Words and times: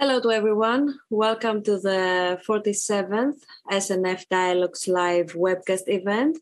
Hello 0.00 0.18
to 0.18 0.30
everyone. 0.30 0.98
Welcome 1.10 1.62
to 1.64 1.78
the 1.78 2.40
47th 2.48 3.44
SNF 3.70 4.26
Dialogues 4.30 4.88
Live 4.88 5.34
webcast 5.34 5.88
event. 5.88 6.38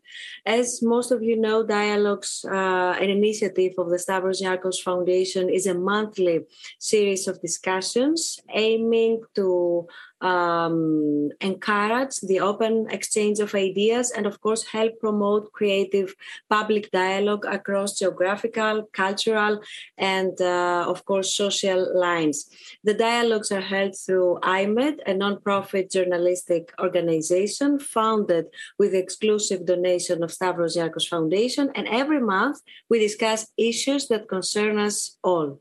As 0.47 0.81
most 0.81 1.11
of 1.11 1.25
you 1.25 1.37
know, 1.37 1.67
Dialogues, 1.67 2.47
uh, 2.49 2.95
an 3.03 3.11
initiative 3.11 3.73
of 3.77 3.91
the 3.91 3.99
Stavros 3.99 4.41
Niarchos 4.41 4.81
Foundation, 4.81 5.51
is 5.51 5.67
a 5.67 5.75
monthly 5.75 6.47
series 6.79 7.27
of 7.27 7.43
discussions 7.43 8.39
aiming 8.55 9.23
to 9.35 9.89
um, 10.21 11.31
encourage 11.41 12.17
the 12.21 12.41
open 12.41 12.89
exchange 12.91 13.39
of 13.41 13.55
ideas 13.55 14.11
and, 14.11 14.27
of 14.27 14.41
course, 14.41 14.65
help 14.65 14.99
promote 15.01 15.53
creative 15.53 16.15
public 16.49 16.91
dialogue 16.91 17.45
across 17.45 17.99
geographical, 17.99 18.89
cultural, 18.93 19.61
and, 19.97 20.41
uh, 20.41 20.85
of 20.89 21.05
course, 21.05 21.37
social 21.37 21.99
lines. 21.99 22.47
The 22.85 22.95
dialogues 22.95 23.53
are 23.53 23.61
held 23.61 23.95
through 23.97 24.41
iMEdD, 24.43 24.99
a 25.07 25.15
non-profit 25.15 25.91
journalistic 25.91 26.73
organization 26.81 27.79
founded 27.79 28.47
with 28.79 28.95
exclusive 28.95 29.67
donation 29.67 30.23
of 30.23 30.33
Stavros 30.33 30.77
Niarchos 30.77 31.09
Foundation. 31.09 31.71
And 31.75 31.87
every 31.89 32.21
month, 32.21 32.61
we 32.89 32.99
discuss 32.99 33.53
issues 33.57 34.09
that 34.09 34.29
concern 34.29 34.79
us 34.79 35.17
all 35.23 35.61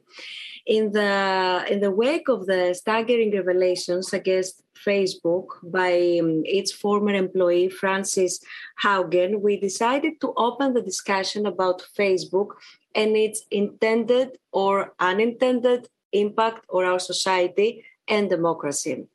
in 0.67 0.91
the 0.91 1.65
in 1.69 1.79
the 1.79 1.91
wake 1.91 2.27
of 2.27 2.45
the 2.45 2.73
staggering 2.73 3.31
revelations 3.31 4.11
against 4.11 4.61
Facebook 4.85 5.47
by 5.63 6.19
um, 6.21 6.43
its 6.45 6.71
former 6.71 7.13
employee 7.13 7.69
Frances 7.69 8.43
Haugen, 8.83 9.39
we 9.39 9.57
decided 9.59 10.19
to 10.21 10.33
open 10.35 10.73
the 10.73 10.81
discussion 10.81 11.45
about 11.45 11.85
Facebook 11.97 12.49
and 12.93 13.15
its 13.15 13.45
intended 13.49 14.37
or 14.51 14.93
unintended 14.99 15.87
impact 16.11 16.65
on 16.69 16.83
our 16.83 16.99
society 16.99 17.85
and 18.07 18.29
democracy. 18.29 19.05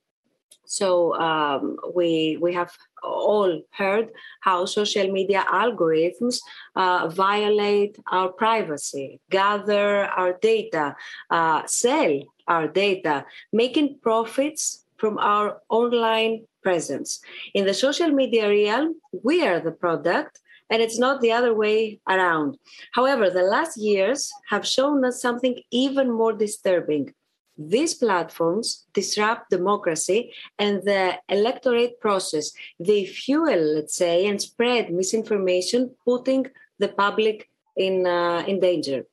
So 0.65 1.15
um, 1.21 1.77
we 1.95 2.39
we 2.41 2.55
have 2.55 2.73
all 3.03 3.63
heard 3.71 4.11
how 4.41 4.65
social 4.65 5.11
media 5.11 5.45
algorithms 5.53 6.41
uh, 6.77 7.09
violate 7.09 7.97
our 8.11 8.31
privacy, 8.31 9.21
gather 9.31 10.05
our 10.07 10.35
data, 10.41 10.97
uh, 11.31 11.63
sell 11.67 12.21
our 12.49 12.69
data, 12.69 13.25
making 13.53 13.99
profits 14.03 14.85
from 14.97 15.19
our 15.19 15.61
online 15.69 16.47
presence. 16.63 17.21
In 17.55 17.67
the 17.67 17.75
social 17.75 18.11
media 18.11 18.49
realm, 18.49 19.01
we 19.23 19.45
are 19.47 19.61
the 19.61 19.73
product 19.73 20.41
and 20.71 20.81
it's 20.81 20.99
not 20.99 21.21
the 21.21 21.33
other 21.33 21.55
way 21.55 22.01
around. 22.09 22.57
However, 22.93 23.29
the 23.29 23.43
last 23.43 23.77
years 23.77 24.33
have 24.49 24.67
shown 24.67 25.05
us 25.05 25.21
something 25.21 25.61
even 25.71 26.11
more 26.11 26.33
disturbing 26.33 27.13
these 27.57 27.95
platforms 27.95 28.87
disrupt 28.95 29.51
democracy 29.51 30.33
and 30.59 30.83
the 30.83 31.19
electorate 31.29 32.01
process. 32.01 32.53
They 32.81 33.05
fuel, 33.05 33.75
let's 33.75 33.97
say, 33.97 34.27
and 34.27 34.41
spread 34.41 34.93
misinformation, 34.93 35.95
putting 36.05 36.47
the 36.79 36.89
public 36.89 37.49
in, 37.77 38.07
uh, 38.07 38.45
in 38.47 38.61
danger. 38.61 39.07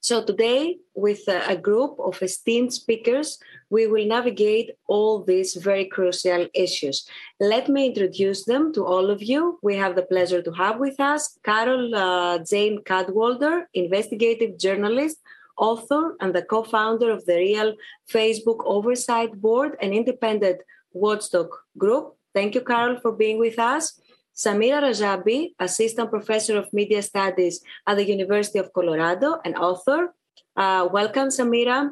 So, 0.00 0.22
today, 0.22 0.78
with 0.94 1.26
a 1.26 1.56
group 1.56 1.98
of 1.98 2.22
esteemed 2.22 2.72
speakers, 2.72 3.40
we 3.70 3.88
will 3.88 4.06
navigate 4.06 4.70
all 4.86 5.24
these 5.24 5.54
very 5.54 5.86
crucial 5.86 6.46
issues. 6.54 7.08
Let 7.40 7.68
me 7.68 7.86
introduce 7.86 8.44
them 8.44 8.72
to 8.74 8.86
all 8.86 9.10
of 9.10 9.20
you. 9.20 9.58
We 9.62 9.74
have 9.76 9.96
the 9.96 10.02
pleasure 10.02 10.42
to 10.42 10.52
have 10.52 10.78
with 10.78 11.00
us 11.00 11.36
Carole 11.42 11.92
uh, 11.92 12.38
Jane 12.38 12.82
Cadwalladr, 12.84 13.64
investigative 13.74 14.56
journalist 14.56 15.18
author 15.56 16.16
and 16.20 16.34
the 16.34 16.42
co 16.42 16.62
founder 16.62 17.10
of 17.10 17.24
the 17.26 17.36
Real 17.36 17.74
Facebook 18.10 18.60
Oversight 18.64 19.40
Board, 19.40 19.76
an 19.80 19.92
independent 19.92 20.60
watchdog 20.92 21.48
group. 21.76 22.14
Thank 22.34 22.54
you, 22.54 22.60
Carole, 22.60 23.00
for 23.00 23.12
being 23.12 23.38
with 23.38 23.58
us. 23.58 24.00
Samira 24.36 24.82
Rajabi, 24.82 25.54
Assistant 25.58 26.10
Professor 26.10 26.58
of 26.58 26.70
Media 26.72 27.00
Studies 27.00 27.62
at 27.86 27.96
the 27.96 28.06
University 28.06 28.58
of 28.58 28.72
Colorado, 28.72 29.40
and 29.44 29.56
author. 29.56 30.12
Uh, 30.54 30.88
welcome, 30.92 31.28
Samira. 31.28 31.90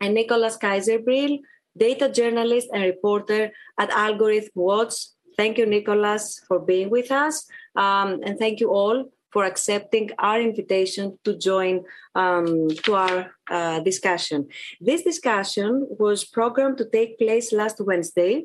And 0.00 0.14
Nicolas 0.14 0.56
Kayser-Bril, 0.56 1.40
data 1.76 2.08
journalist 2.08 2.68
and 2.72 2.84
reporter 2.84 3.50
at 3.78 3.90
Algorithm 3.90 4.50
Watch. 4.54 4.94
Thank 5.36 5.58
you, 5.58 5.66
Nicolas, 5.66 6.40
for 6.46 6.60
being 6.60 6.90
with 6.90 7.10
us. 7.10 7.46
Um, 7.74 8.20
and 8.22 8.38
thank 8.38 8.60
you 8.60 8.70
all 8.70 9.10
for 9.34 9.44
accepting 9.44 10.06
our 10.18 10.40
invitation 10.40 11.18
to 11.24 11.36
join 11.36 11.82
um, 12.14 12.68
to 12.84 12.94
our 12.94 13.18
uh, 13.50 13.80
discussion. 13.80 14.46
This 14.80 15.02
discussion 15.02 15.70
was 16.04 16.24
programmed 16.24 16.78
to 16.78 16.86
take 16.96 17.18
place 17.18 17.52
last 17.52 17.78
Wednesday. 17.80 18.44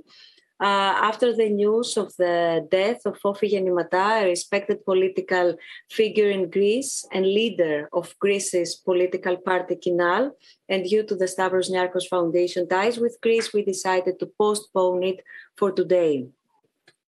Uh, 0.62 0.94
after 1.10 1.34
the 1.34 1.48
news 1.48 1.96
of 1.96 2.08
the 2.18 2.68
death 2.70 3.02
of 3.06 3.18
Fofi 3.22 3.48
Genimata, 3.54 4.24
a 4.24 4.26
respected 4.26 4.84
political 4.84 5.56
figure 5.90 6.30
in 6.30 6.50
Greece 6.50 7.06
and 7.14 7.24
leader 7.26 7.88
of 7.94 8.14
Greece's 8.20 8.76
political 8.76 9.38
party 9.38 9.76
Kinal, 9.84 10.32
and 10.68 10.84
due 10.84 11.04
to 11.04 11.16
the 11.16 11.30
Stavros 11.30 11.72
Niarchos 11.72 12.10
Foundation 12.10 12.68
ties 12.68 12.98
with 12.98 13.20
Greece, 13.22 13.54
we 13.54 13.64
decided 13.64 14.20
to 14.20 14.28
postpone 14.38 15.04
it 15.04 15.20
for 15.56 15.72
today 15.72 16.28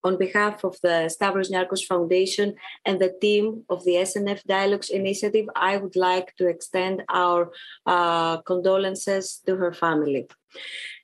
on 0.04 0.18
behalf 0.18 0.64
of 0.64 0.78
the 0.82 1.10
Stavros 1.10 1.52
Niarchos 1.52 1.86
Foundation 1.86 2.56
and 2.86 3.00
the 3.00 3.14
team 3.22 3.64
of 3.70 3.84
the 3.86 3.96
SNF 3.96 4.44
Dialogues 4.44 4.90
Initiative, 4.90 5.48
I 5.56 5.78
would 5.78 5.96
like 5.96 6.36
to 6.38 6.48
extend 6.48 7.04
our 7.10 7.52
uh, 7.86 8.38
condolences 8.42 9.42
to 9.46 9.56
her 9.58 9.74
family. 9.74 10.28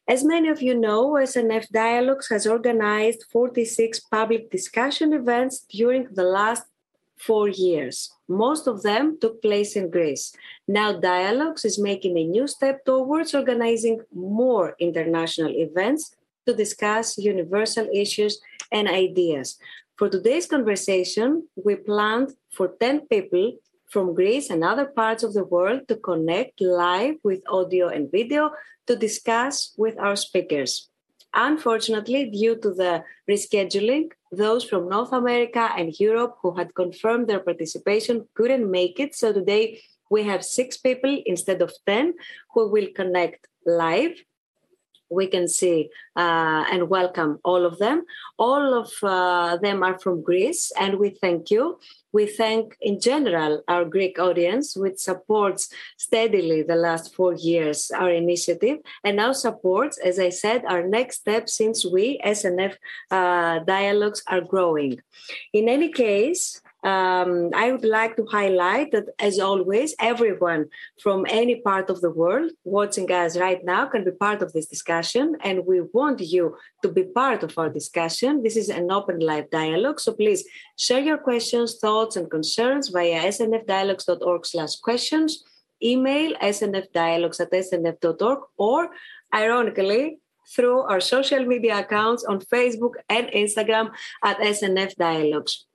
As 0.07 0.23
many 0.23 0.49
of 0.49 0.61
you 0.61 0.75
know, 0.75 1.13
SNF 1.13 1.69
Dialogues 1.69 2.27
has 2.29 2.45
organized 2.45 3.25
46 3.31 3.99
public 4.01 4.51
discussion 4.51 5.13
events 5.13 5.65
during 5.69 6.07
the 6.13 6.23
last 6.23 6.63
four 7.17 7.47
years. 7.47 8.11
Most 8.27 8.67
of 8.67 8.83
them 8.83 9.17
took 9.19 9.41
place 9.41 9.75
in 9.75 9.89
Greece. 9.89 10.33
Now, 10.67 10.99
Dialogues 10.99 11.65
is 11.65 11.79
making 11.79 12.17
a 12.17 12.23
new 12.23 12.47
step 12.47 12.85
towards 12.85 13.33
organizing 13.33 14.01
more 14.13 14.75
international 14.79 15.51
events 15.55 16.15
to 16.45 16.53
discuss 16.53 17.17
universal 17.17 17.87
issues 17.93 18.39
and 18.71 18.87
ideas. 18.87 19.57
For 19.97 20.09
today's 20.09 20.45
conversation, 20.45 21.47
we 21.55 21.75
planned 21.75 22.33
for 22.51 22.75
10 22.79 23.07
people 23.07 23.53
from 23.89 24.13
Greece 24.13 24.49
and 24.49 24.63
other 24.63 24.85
parts 24.85 25.23
of 25.23 25.33
the 25.33 25.45
world 25.45 25.87
to 25.87 25.95
connect 25.95 26.59
live 26.59 27.15
with 27.23 27.41
audio 27.47 27.87
and 27.87 28.11
video 28.11 28.51
to 28.87 28.95
discuss 28.95 29.73
with 29.77 29.97
our 29.99 30.15
speakers. 30.15 30.89
Unfortunately, 31.33 32.29
due 32.29 32.55
to 32.55 32.73
the 32.73 33.03
rescheduling, 33.29 34.11
those 34.31 34.63
from 34.63 34.89
North 34.89 35.11
America 35.11 35.69
and 35.77 35.97
Europe 35.99 36.37
who 36.41 36.55
had 36.55 36.75
confirmed 36.75 37.27
their 37.27 37.39
participation 37.39 38.27
couldn't 38.35 38.69
make 38.69 38.99
it. 38.99 39.15
So 39.15 39.33
today 39.33 39.81
we 40.09 40.23
have 40.23 40.45
six 40.45 40.77
people 40.77 41.21
instead 41.25 41.61
of 41.61 41.73
10 41.85 42.13
who 42.53 42.69
will 42.69 42.87
connect 42.95 43.47
live 43.65 44.15
we 45.09 45.27
can 45.27 45.47
see 45.47 45.89
uh, 46.15 46.65
and 46.71 46.89
welcome 46.89 47.39
all 47.43 47.65
of 47.65 47.77
them. 47.77 48.05
All 48.37 48.73
of 48.73 48.91
uh, 49.03 49.57
them 49.57 49.83
are 49.83 49.99
from 49.99 50.23
Greece, 50.23 50.71
and 50.79 50.99
we 50.99 51.09
thank 51.09 51.51
you. 51.51 51.79
We 52.11 52.27
thank, 52.27 52.77
in 52.79 52.99
general, 52.99 53.61
our 53.67 53.83
Greek 53.83 54.19
audience, 54.19 54.75
which 54.75 54.99
supports 54.99 55.69
steadily 55.97 56.63
the 56.63 56.75
last 56.75 57.13
four 57.13 57.33
years 57.33 57.91
our 57.91 58.09
initiative, 58.09 58.77
and 59.03 59.17
now 59.17 59.33
supports, 59.33 59.97
as 59.97 60.17
I 60.17 60.29
said, 60.29 60.63
our 60.65 60.87
next 60.87 61.19
step 61.19 61.49
since 61.49 61.85
we, 61.85 62.19
SNF 62.25 62.75
uh, 63.11 63.59
dialogues, 63.59 64.23
are 64.27 64.41
growing. 64.41 65.01
In 65.51 65.67
any 65.67 65.91
case, 65.91 66.61
um, 66.85 67.49
I 67.55 67.71
would 67.71 67.83
like 67.83 68.15
to 68.17 68.27
highlight 68.27 68.91
that, 68.91 69.05
as 69.17 69.39
always, 69.39 69.95
everyone 69.99 70.69
from 71.01 71.25
any 71.27 71.61
part 71.61 71.89
of 71.89 72.01
the 72.01 72.11
world 72.11 72.51
watching 72.63 73.11
us 73.11 73.35
right 73.35 73.65
now 73.65 73.87
can 73.87 74.03
be 74.03 74.11
part 74.11 74.43
of 74.43 74.53
this 74.53 74.67
discussion, 74.67 75.35
and 75.43 75.65
we 75.65 75.81
want 75.81 76.21
you 76.21 76.55
to 76.83 76.91
be 76.91 77.01
part 77.03 77.41
of 77.41 77.57
our 77.57 77.71
discussion. 77.71 78.43
This 78.43 78.55
is 78.55 78.69
an 78.69 78.91
open 78.91 79.17
live 79.19 79.49
dialogue, 79.49 79.99
so 79.99 80.13
please 80.13 80.47
share 80.77 80.99
your 80.99 81.17
questions, 81.17 81.79
thoughts, 81.81 82.17
and 82.17 82.29
concerns 82.29 82.89
via 82.89 83.31
snfdialogues.org/questions, 83.31 85.43
email 85.81 86.35
snfdialogues 86.35 87.39
at 87.39 87.51
snf.org, 87.51 88.39
or 88.57 88.91
ironically, 89.33 90.19
through 90.55 90.81
our 90.81 90.99
social 90.99 91.43
media 91.45 91.79
accounts 91.79 92.23
on 92.23 92.41
Facebook 92.41 92.93
and 93.09 93.25
Instagram 93.29 93.91
at 94.23 94.37
SNF 94.37 94.95
Dialogues. 94.95 95.65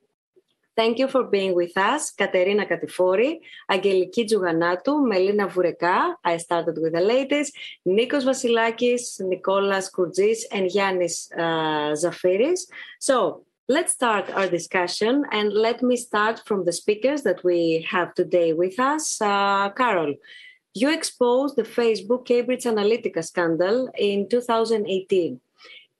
Thank 0.75 0.99
you 0.99 1.07
for 1.09 1.23
being 1.23 1.53
with 1.53 1.77
us, 1.77 2.11
Katerina 2.11 2.65
Katifori, 2.65 3.39
Αγγελική 3.67 4.23
Τζουγανάτου, 4.25 5.01
Μελίνα 5.01 5.47
Βουρεκά, 5.47 6.19
I 6.23 6.37
started 6.37 6.77
with 6.77 6.93
the 6.93 7.01
ladies, 7.01 7.51
Nikos 7.85 8.23
Vasilakis, 8.23 9.19
Nicolas 9.19 9.89
Kourgis, 9.89 10.45
and 10.51 10.69
Yanis 10.71 11.29
uh, 11.37 11.93
Zafiris. 11.93 12.61
So 12.99 13.43
let's 13.67 13.91
start 13.91 14.29
our 14.29 14.47
discussion 14.47 15.25
and 15.31 15.51
let 15.51 15.83
me 15.83 15.97
start 15.97 16.41
from 16.45 16.63
the 16.63 16.71
speakers 16.71 17.23
that 17.23 17.43
we 17.43 17.85
have 17.89 18.13
today 18.13 18.53
with 18.53 18.79
us. 18.79 19.21
Uh, 19.21 19.69
Carole, 19.71 20.15
you 20.73 20.89
exposed 20.89 21.57
the 21.57 21.63
Facebook 21.63 22.25
Cambridge 22.25 22.63
Analytica 22.63 23.23
scandal 23.25 23.89
in 23.97 24.29
2018. 24.29 25.41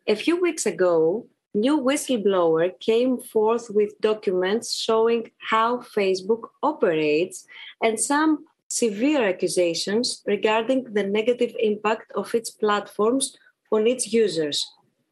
A 0.08 0.16
few 0.16 0.42
weeks 0.42 0.66
ago, 0.66 1.28
new 1.54 1.80
whistleblower 1.80 2.80
came 2.80 3.20
forth 3.20 3.70
with 3.70 4.00
documents 4.02 4.76
showing 4.76 5.32
how 5.38 5.78
Facebook 5.78 6.50
operates 6.64 7.46
and 7.84 8.00
some 8.00 8.46
severe 8.68 9.28
accusations 9.28 10.24
regarding 10.26 10.94
the 10.94 11.04
negative 11.04 11.54
impact 11.60 12.12
of 12.14 12.34
its 12.34 12.50
platforms 12.50 13.36
on 13.72 13.86
its 13.86 14.14
users. 14.14 14.66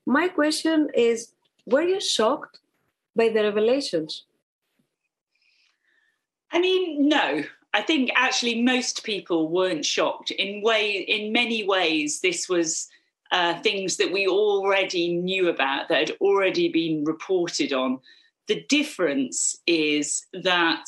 My 0.05 0.27
question 0.27 0.89
is 0.95 1.33
Were 1.65 1.83
you 1.83 1.99
shocked 1.99 2.59
by 3.15 3.29
the 3.29 3.43
revelations? 3.43 4.25
I 6.51 6.59
mean, 6.59 7.07
no. 7.09 7.43
I 7.73 7.83
think 7.83 8.09
actually 8.15 8.63
most 8.63 9.03
people 9.03 9.49
weren't 9.49 9.85
shocked. 9.85 10.31
In 10.31 10.63
way, 10.63 10.91
in 10.91 11.31
many 11.31 11.63
ways, 11.63 12.21
this 12.21 12.49
was 12.49 12.89
uh, 13.31 13.59
things 13.61 13.97
that 13.97 14.11
we 14.11 14.27
already 14.27 15.15
knew 15.15 15.49
about 15.49 15.89
that 15.89 16.09
had 16.09 16.17
already 16.21 16.69
been 16.69 17.03
reported 17.05 17.73
on. 17.73 17.99
The 18.47 18.63
difference 18.67 19.55
is 19.67 20.25
that 20.33 20.85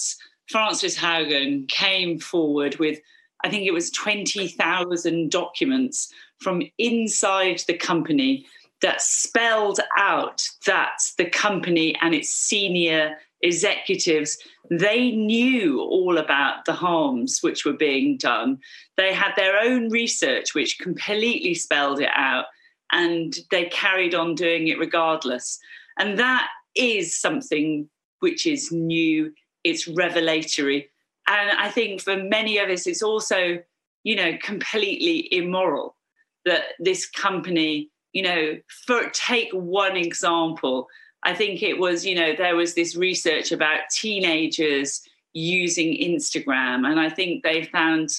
Frances 0.49 0.97
Haugen 0.97 1.67
came 1.67 2.19
forward 2.19 2.77
with, 2.77 2.99
I 3.43 3.49
think 3.49 3.65
it 3.65 3.73
was 3.73 3.91
20,000 3.91 5.31
documents 5.31 6.11
from 6.39 6.63
inside 6.77 7.61
the 7.67 7.77
company 7.77 8.45
that 8.81 9.01
spelled 9.01 9.80
out 9.98 10.48
that 10.66 11.00
the 11.18 11.30
company 11.30 11.95
and 12.01 12.13
its 12.13 12.30
senior 12.30 13.18
executives 13.44 14.38
they 14.69 15.12
knew 15.12 15.81
all 15.81 16.18
about 16.18 16.63
the 16.66 16.74
harms 16.74 17.39
which 17.42 17.66
were 17.66 17.74
being 17.74 18.16
done. 18.16 18.57
They 18.95 19.13
had 19.13 19.33
their 19.36 19.60
own 19.60 19.89
research 19.89 20.56
which 20.56 20.80
completely 20.80 21.54
spelled 21.56 22.00
it 22.00 22.10
out 22.16 22.45
and 22.94 23.38
they 23.51 23.66
carried 23.66 24.16
on 24.16 24.33
doing 24.33 24.69
it 24.69 24.80
regardless. 24.80 25.60
And 26.00 26.18
that 26.19 26.48
is 26.74 27.19
something 27.19 27.89
which 28.19 28.48
is 28.48 28.72
new. 28.72 29.33
It's 29.66 29.88
revelatory. 29.88 30.89
And 31.28 31.51
i 31.51 31.69
think 31.69 32.01
for 32.01 32.18
many 32.18 32.57
of 32.57 32.69
us 32.69 32.88
it's 32.88 33.04
also 33.04 33.60
you 34.04 34.16
know 34.16 34.38
completely 34.42 35.28
immoral 35.31 35.95
that 36.45 36.63
this 36.80 37.07
company 37.07 37.92
you 38.13 38.21
know 38.21 38.57
for 38.85 39.09
take 39.11 39.51
one 39.51 39.95
example 39.95 40.87
I 41.23 41.35
think 41.35 41.61
it 41.61 41.77
was, 41.77 42.05
you 42.05 42.15
know, 42.15 42.33
there 42.35 42.55
was 42.55 42.73
this 42.73 42.95
research 42.95 43.51
about 43.51 43.89
teenagers 43.91 45.01
using 45.33 45.95
Instagram. 45.97 46.89
And 46.89 46.99
I 46.99 47.09
think 47.09 47.43
they 47.43 47.63
found, 47.65 48.09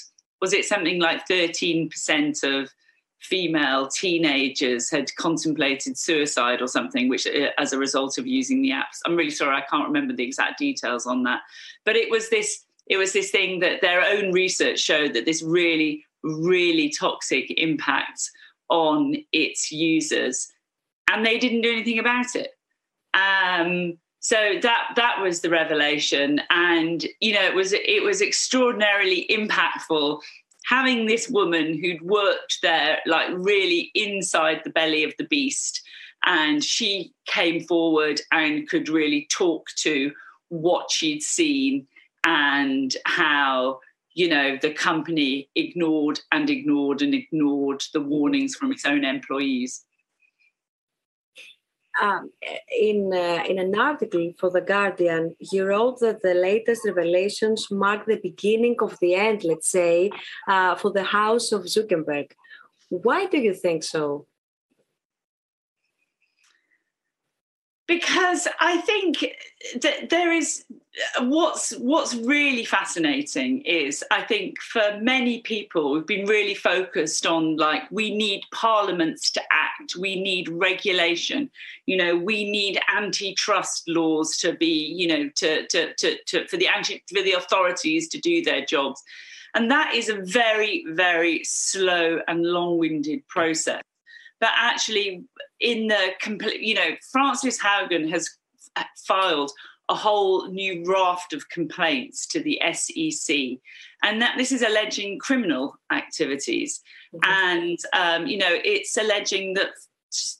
was 0.40 0.52
it 0.52 0.64
something 0.64 1.00
like 1.00 1.26
13% 1.28 2.44
of 2.44 2.70
female 3.20 3.88
teenagers 3.88 4.90
had 4.90 5.14
contemplated 5.16 5.96
suicide 5.96 6.60
or 6.60 6.66
something, 6.66 7.08
which 7.08 7.26
uh, 7.26 7.50
as 7.58 7.72
a 7.72 7.78
result 7.78 8.18
of 8.18 8.26
using 8.26 8.62
the 8.62 8.70
apps. 8.70 8.98
I'm 9.06 9.14
really 9.14 9.30
sorry, 9.30 9.56
I 9.56 9.64
can't 9.68 9.86
remember 9.86 10.12
the 10.12 10.24
exact 10.24 10.58
details 10.58 11.06
on 11.06 11.22
that. 11.24 11.40
But 11.84 11.96
it 11.96 12.10
was 12.10 12.30
this, 12.30 12.64
it 12.86 12.96
was 12.96 13.12
this 13.12 13.30
thing 13.30 13.60
that 13.60 13.80
their 13.80 14.04
own 14.04 14.32
research 14.32 14.80
showed 14.80 15.14
that 15.14 15.24
this 15.24 15.42
really, 15.42 16.04
really 16.24 16.92
toxic 16.98 17.52
impact 17.56 18.28
on 18.72 19.14
its 19.32 19.70
users. 19.70 20.50
And 21.08 21.24
they 21.24 21.38
didn't 21.38 21.60
do 21.60 21.70
anything 21.70 21.98
about 21.98 22.34
it. 22.34 22.50
Um, 23.14 23.98
so 24.20 24.36
that 24.62 24.92
that 24.96 25.20
was 25.20 25.40
the 25.40 25.50
revelation, 25.50 26.40
and 26.48 27.04
you 27.20 27.34
know 27.34 27.42
it 27.42 27.54
was 27.54 27.72
it 27.72 28.02
was 28.02 28.22
extraordinarily 28.22 29.26
impactful 29.28 30.20
having 30.64 31.06
this 31.06 31.28
woman 31.28 31.76
who'd 31.76 32.00
worked 32.02 32.58
there 32.62 33.00
like 33.04 33.28
really 33.32 33.90
inside 33.96 34.60
the 34.62 34.70
belly 34.70 35.02
of 35.02 35.12
the 35.18 35.24
beast 35.24 35.82
and 36.24 36.62
she 36.62 37.12
came 37.26 37.60
forward 37.64 38.20
and 38.30 38.68
could 38.68 38.88
really 38.88 39.26
talk 39.30 39.66
to 39.76 40.12
what 40.48 40.90
she'd 40.90 41.22
seen 41.22 41.86
and 42.24 42.96
how 43.06 43.80
you 44.14 44.28
know 44.28 44.58
the 44.60 44.72
company 44.72 45.48
ignored 45.54 46.20
and 46.30 46.50
ignored 46.50 47.02
and 47.02 47.14
ignored 47.14 47.82
the 47.92 48.00
warnings 48.00 48.54
from 48.54 48.72
its 48.72 48.84
own 48.84 49.04
employees 49.04 49.84
um, 52.00 52.30
in 52.80 53.12
uh, 53.12 53.44
in 53.48 53.58
an 53.58 53.78
article 53.78 54.32
for 54.38 54.50
the 54.50 54.60
Guardian, 54.60 55.34
he 55.38 55.60
wrote 55.60 56.00
that 56.00 56.22
the 56.22 56.34
latest 56.34 56.82
revelations 56.86 57.70
mark 57.70 58.06
the 58.06 58.20
beginning 58.22 58.76
of 58.80 58.98
the 59.00 59.14
end. 59.14 59.44
Let's 59.44 59.70
say 59.70 60.10
uh, 60.48 60.74
for 60.76 60.90
the 60.90 61.04
House 61.04 61.52
of 61.52 61.62
Zuckerberg. 61.64 62.32
Why 62.88 63.26
do 63.26 63.38
you 63.38 63.54
think 63.54 63.82
so? 63.82 64.26
Because 67.86 68.46
I 68.60 68.78
think 68.82 69.24
that 69.80 70.10
there 70.10 70.32
is 70.32 70.64
what's 71.20 71.72
what's 71.76 72.14
really 72.14 72.64
fascinating 72.64 73.62
is 73.62 74.04
I 74.10 74.22
think 74.22 74.60
for 74.60 74.98
many 75.00 75.40
people 75.40 75.92
we've 75.92 76.06
been 76.06 76.26
really 76.26 76.54
focused 76.54 77.26
on 77.26 77.56
like 77.56 77.82
we 77.90 78.14
need 78.14 78.42
parliaments 78.52 79.30
to 79.32 79.42
act, 79.50 79.96
we 79.96 80.20
need 80.22 80.48
regulation, 80.48 81.50
you 81.86 81.96
know, 81.96 82.16
we 82.16 82.48
need 82.48 82.80
antitrust 82.94 83.88
laws 83.88 84.36
to 84.38 84.52
be, 84.52 84.66
you 84.66 85.08
know, 85.08 85.30
to 85.36 85.66
to 85.68 85.94
to, 85.94 86.16
to 86.26 86.46
for 86.46 86.56
the 86.56 86.68
anti 86.68 87.02
for 87.08 87.22
the 87.22 87.32
authorities 87.32 88.08
to 88.08 88.18
do 88.18 88.42
their 88.42 88.64
jobs. 88.64 89.02
And 89.54 89.70
that 89.70 89.94
is 89.94 90.08
a 90.08 90.14
very, 90.14 90.82
very 90.88 91.44
slow 91.44 92.20
and 92.26 92.42
long-winded 92.42 93.28
process 93.28 93.82
but 94.42 94.50
actually 94.56 95.24
in 95.60 95.86
the 95.86 96.08
complete 96.20 96.60
you 96.60 96.74
know 96.74 96.90
frances 97.10 97.58
haugen 97.58 98.10
has 98.10 98.28
filed 99.06 99.50
a 99.88 99.94
whole 99.94 100.48
new 100.50 100.84
raft 100.86 101.32
of 101.32 101.48
complaints 101.48 102.26
to 102.26 102.40
the 102.40 102.60
sec 102.72 103.36
and 104.02 104.20
that 104.20 104.34
this 104.36 104.52
is 104.52 104.62
alleging 104.62 105.18
criminal 105.18 105.76
activities. 105.90 106.82
Mm-hmm. 107.14 107.30
and 107.30 107.78
um, 107.92 108.26
you 108.26 108.38
know 108.38 108.54
it's 108.64 108.96
alleging 108.96 109.54
that 109.54 109.70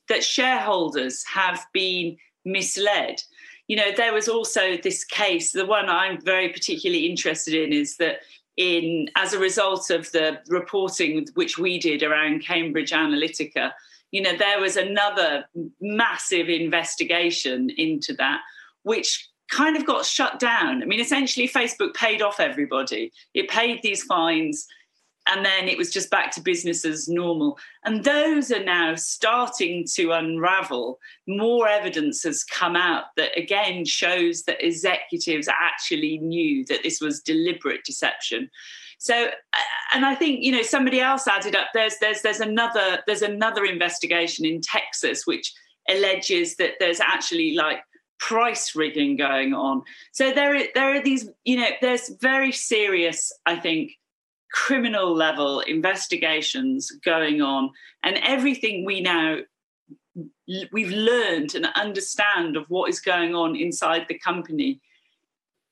that 0.09 0.25
shareholders 0.25 1.25
have 1.27 1.65
been 1.73 2.17
misled. 2.45 3.23
You 3.69 3.77
know 3.77 3.93
there 3.97 4.13
was 4.13 4.29
also 4.29 4.77
this 4.77 5.05
case 5.05 5.53
the 5.53 5.65
one 5.65 5.89
i'm 5.89 6.21
very 6.21 6.49
particularly 6.49 7.07
interested 7.07 7.55
in 7.55 7.73
is 7.73 7.97
that 7.99 8.17
in 8.57 9.09
as 9.17 9.33
a 9.33 9.39
result 9.39 9.89
of 9.91 10.11
the 10.13 10.39
reporting 10.49 11.27
which 11.35 11.57
we 11.59 11.79
did 11.79 12.03
around 12.03 12.45
cambridge 12.45 12.91
analytica 12.91 13.73
you 14.13 14.23
know, 14.23 14.37
there 14.37 14.61
was 14.61 14.77
another 14.77 15.47
massive 15.81 16.49
investigation 16.49 17.71
into 17.71 18.15
that, 18.15 18.41
which 18.85 19.29
kind 19.51 19.77
of 19.77 19.85
got 19.85 20.05
shut 20.05 20.39
down. 20.39 20.83
I 20.83 20.87
mean, 20.87 21.01
essentially, 21.01 21.49
Facebook 21.49 21.95
paid 21.95 22.23
off 22.23 22.39
everybody, 22.39 23.11
it 23.35 23.49
paid 23.49 23.81
these 23.83 24.05
fines. 24.05 24.67
And 25.29 25.45
then 25.45 25.69
it 25.69 25.79
was 25.79 25.93
just 25.93 26.11
back 26.11 26.33
to 26.33 26.41
business 26.41 26.85
as 26.85 27.09
normal. 27.09 27.57
And 27.85 28.03
those 28.03 28.51
are 28.51 28.65
now 28.65 28.97
starting 28.97 29.87
to 29.95 30.11
unravel. 30.11 30.99
More 31.29 31.69
evidence 31.69 32.25
has 32.25 32.43
come 32.43 32.75
out 32.75 33.05
that 33.17 33.31
again 33.39 33.85
shows 33.85 34.43
that 34.45 34.67
executives 34.67 35.47
actually 35.49 36.19
knew 36.19 36.65
that 36.65 36.83
this 36.83 37.01
was 37.01 37.21
deliberate 37.21 37.85
deception. 37.85 38.51
So, 39.03 39.27
uh, 39.27 39.59
and 39.95 40.07
I 40.07 40.15
think 40.15 40.45
you 40.45 40.53
know 40.53 40.63
somebody 40.63 41.01
else 41.01 41.27
added 41.27 41.57
up. 41.57 41.71
There's 41.75 41.99
there's 41.99 42.23
there's 42.23 42.39
another 42.39 43.01
there's 43.09 43.23
another 43.23 43.65
investigation 43.65 44.47
in 44.47 44.61
Texas 44.61 45.27
which 45.27 45.53
alleges 45.91 46.55
that 46.59 46.75
there's 46.79 47.01
actually 47.01 47.57
like 47.57 47.81
price 48.21 48.77
rigging 48.77 49.17
going 49.17 49.55
on. 49.55 49.83
So 50.13 50.31
there 50.31 50.55
are, 50.55 50.63
there 50.77 50.95
are 50.95 51.03
these 51.03 51.29
you 51.43 51.57
know 51.57 51.67
there's 51.81 52.11
very 52.21 52.53
serious 52.53 53.33
I 53.45 53.57
think 53.57 53.91
criminal 54.53 55.13
level 55.13 55.59
investigations 55.59 56.93
going 57.05 57.43
on, 57.43 57.71
and 58.05 58.21
everything 58.23 58.85
we 58.85 59.01
now 59.01 59.39
we've 60.71 60.91
learned 60.91 61.57
and 61.57 61.67
understand 61.75 62.57
of 62.57 62.67
what 62.69 62.89
is 62.89 63.01
going 63.01 63.35
on 63.35 63.57
inside 63.57 64.07
the 64.09 64.19
company 64.21 64.81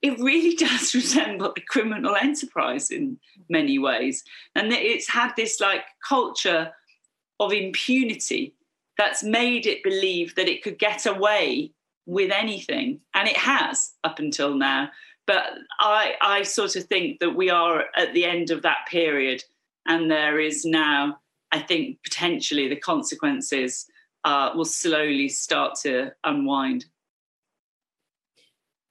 it 0.03 0.19
really 0.19 0.55
does 0.69 0.95
resemble 0.95 1.53
a 1.57 1.61
criminal 1.61 2.17
enterprise 2.17 2.91
in 2.91 3.19
many 3.49 3.79
ways. 3.79 4.25
And 4.55 4.73
it's 4.73 5.09
had 5.09 5.33
this 5.37 5.61
like 5.61 5.83
culture 6.07 6.73
of 7.39 7.53
impunity 7.53 8.55
that's 8.99 9.23
made 9.23 9.67
it 9.67 9.83
believe 9.83 10.35
that 10.35 10.49
it 10.49 10.63
could 10.63 10.79
get 10.79 11.07
away 11.07 11.73
with 12.07 12.31
anything. 12.31 13.01
And 13.15 13.29
it 13.29 13.37
has 13.37 13.93
up 14.05 14.19
until 14.19 14.55
now. 14.55 14.91
But 15.27 15.45
I, 15.79 16.15
I 16.21 16.43
sort 16.43 16.77
of 16.77 16.85
think 16.85 17.21
that 17.21 17.37
we 17.37 17.51
are 17.51 17.85
at 17.97 18.13
the 18.15 18.25
end 18.25 18.51
of 18.51 18.63
that 18.63 18.87
period. 18.89 19.45
And 19.87 20.11
there 20.11 20.41
is 20.41 20.65
now, 20.65 21.19
I 21.53 21.61
think, 21.61 22.03
potentially 22.03 22.69
the 22.69 22.77
consequences 22.77 23.87
uh, 24.25 24.51
will 24.55 24.65
slowly 24.65 25.29
start 25.29 25.77
to 25.83 26.13
unwind. 26.25 26.87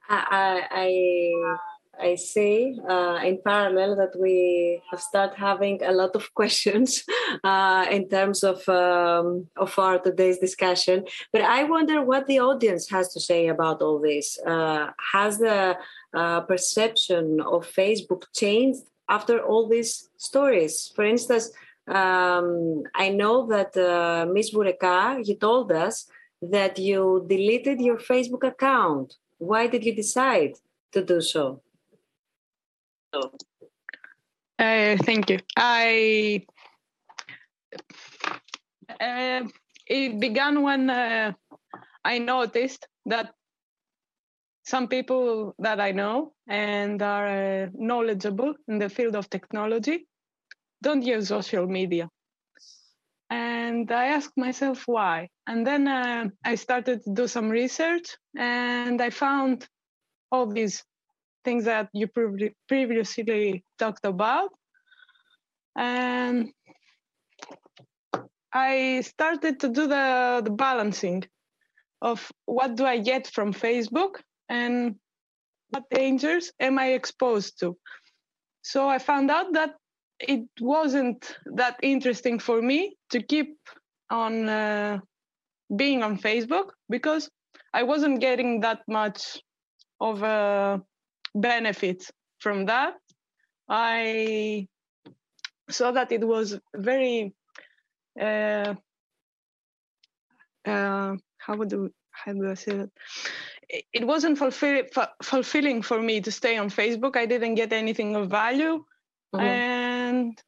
I, 0.09 0.67
I 0.71 1.57
I 2.01 2.15
see 2.15 2.79
uh, 2.89 3.19
in 3.23 3.39
parallel 3.43 3.95
that 3.97 4.17
we 4.17 4.81
have 4.89 5.01
started 5.01 5.37
having 5.37 5.83
a 5.83 5.91
lot 5.91 6.15
of 6.15 6.33
questions 6.39 7.03
uh, 7.43 7.85
in 7.91 8.07
terms 8.07 8.43
of 8.43 8.67
um, 8.69 9.47
of 9.57 9.77
our 9.77 9.99
today's 9.99 10.39
discussion. 10.39 11.05
But 11.33 11.41
I 11.41 11.63
wonder 11.63 12.01
what 12.01 12.27
the 12.27 12.39
audience 12.39 12.89
has 12.89 13.13
to 13.13 13.19
say 13.19 13.47
about 13.47 13.81
all 13.81 13.99
this. 13.99 14.39
Uh, 14.45 14.91
has 15.13 15.39
the 15.39 15.77
uh, 16.13 16.41
perception 16.41 17.41
of 17.41 17.67
Facebook 17.67 18.23
changed 18.33 18.83
after 19.09 19.39
all 19.39 19.67
these 19.67 20.09
stories? 20.17 20.91
For 20.95 21.03
instance, 21.03 21.51
um, 21.87 22.83
I 22.95 23.09
know 23.09 23.47
that 23.47 23.75
uh, 23.75 24.25
Ms. 24.31 24.53
Voureka, 24.53 25.25
you 25.27 25.35
told 25.35 25.71
us 25.71 26.05
that 26.41 26.79
you 26.79 27.25
deleted 27.27 27.81
your 27.81 27.97
Facebook 27.97 28.47
account. 28.47 29.15
Why 29.39 29.67
did 29.67 29.83
you 29.85 29.95
decide 29.95 30.55
to 30.91 31.03
do 31.03 31.21
so? 31.21 31.61
Uh, 33.13 34.97
thank 35.03 35.29
you. 35.29 35.39
I 35.57 36.45
uh, 38.99 39.47
it 39.87 40.19
began 40.19 40.61
when 40.61 40.89
uh, 40.89 41.31
I 42.03 42.19
noticed 42.19 42.87
that 43.05 43.33
some 44.63 44.87
people 44.87 45.55
that 45.59 45.79
I 45.79 45.91
know 45.91 46.33
and 46.47 47.01
are 47.01 47.27
uh, 47.27 47.67
knowledgeable 47.73 48.53
in 48.67 48.77
the 48.77 48.89
field 48.89 49.15
of 49.15 49.29
technology 49.29 50.07
don't 50.83 51.01
use 51.01 51.29
social 51.29 51.65
media. 51.65 52.09
And 53.29 53.91
I 53.91 54.05
asked 54.07 54.37
myself 54.37 54.83
why. 54.87 55.29
And 55.45 55.65
then 55.65 55.87
uh, 55.87 56.29
I 56.43 56.55
started 56.55 57.03
to 57.03 57.13
do 57.13 57.27
some 57.27 57.49
research 57.49 58.17
and 58.35 59.01
I 59.01 59.11
found 59.11 59.67
all 60.31 60.47
these 60.47 60.83
things 61.45 61.65
that 61.65 61.89
you 61.93 62.07
pre- 62.07 62.55
previously 62.67 63.63
talked 63.77 64.05
about. 64.05 64.49
And 65.77 66.51
I 68.51 69.01
started 69.01 69.59
to 69.59 69.69
do 69.69 69.87
the, 69.87 70.41
the 70.43 70.51
balancing 70.51 71.23
of 72.01 72.31
what 72.45 72.75
do 72.75 72.85
I 72.85 72.97
get 72.97 73.27
from 73.27 73.53
Facebook 73.53 74.21
and 74.47 74.95
what 75.69 75.83
dangers 75.91 76.51
am 76.59 76.79
I 76.79 76.93
exposed 76.93 77.59
to. 77.59 77.77
So 78.63 78.87
I 78.87 78.97
found 78.97 79.29
out 79.29 79.53
that 79.53 79.75
it 80.19 80.47
wasn't 80.59 81.35
that 81.45 81.77
interesting 81.81 82.39
for 82.39 82.61
me 82.61 82.95
to 83.11 83.21
keep 83.21 83.57
on 84.09 84.49
uh, 84.49 84.99
being 85.75 86.03
on 86.03 86.17
Facebook 86.17 86.71
because 86.89 87.29
I 87.73 87.83
wasn't 87.83 88.19
getting 88.19 88.61
that 88.61 88.81
much 88.87 89.39
of 90.01 90.23
a 90.23 90.81
benefit 91.35 92.09
from 92.39 92.65
that. 92.65 92.95
I 93.69 94.67
saw 95.69 95.91
that 95.91 96.11
it 96.11 96.25
was 96.25 96.59
very 96.75 97.33
uh, 98.19 98.73
uh, 100.65 101.15
how 101.37 101.55
would 101.55 101.73
how 102.11 102.33
do 102.33 102.49
I 102.49 102.53
say 102.55 102.77
that? 102.77 102.89
It 103.93 104.05
wasn't 104.05 104.37
fulfill, 104.37 104.83
fulfilling 105.21 105.83
for 105.83 106.01
me 106.01 106.21
to 106.21 106.31
stay 106.31 106.57
on 106.57 106.69
Facebook. 106.69 107.15
I 107.15 107.25
didn't 107.27 107.55
get 107.55 107.71
anything 107.71 108.15
of 108.15 108.29
value, 108.29 108.83
mm-hmm. 109.33 109.45
And 110.19 110.39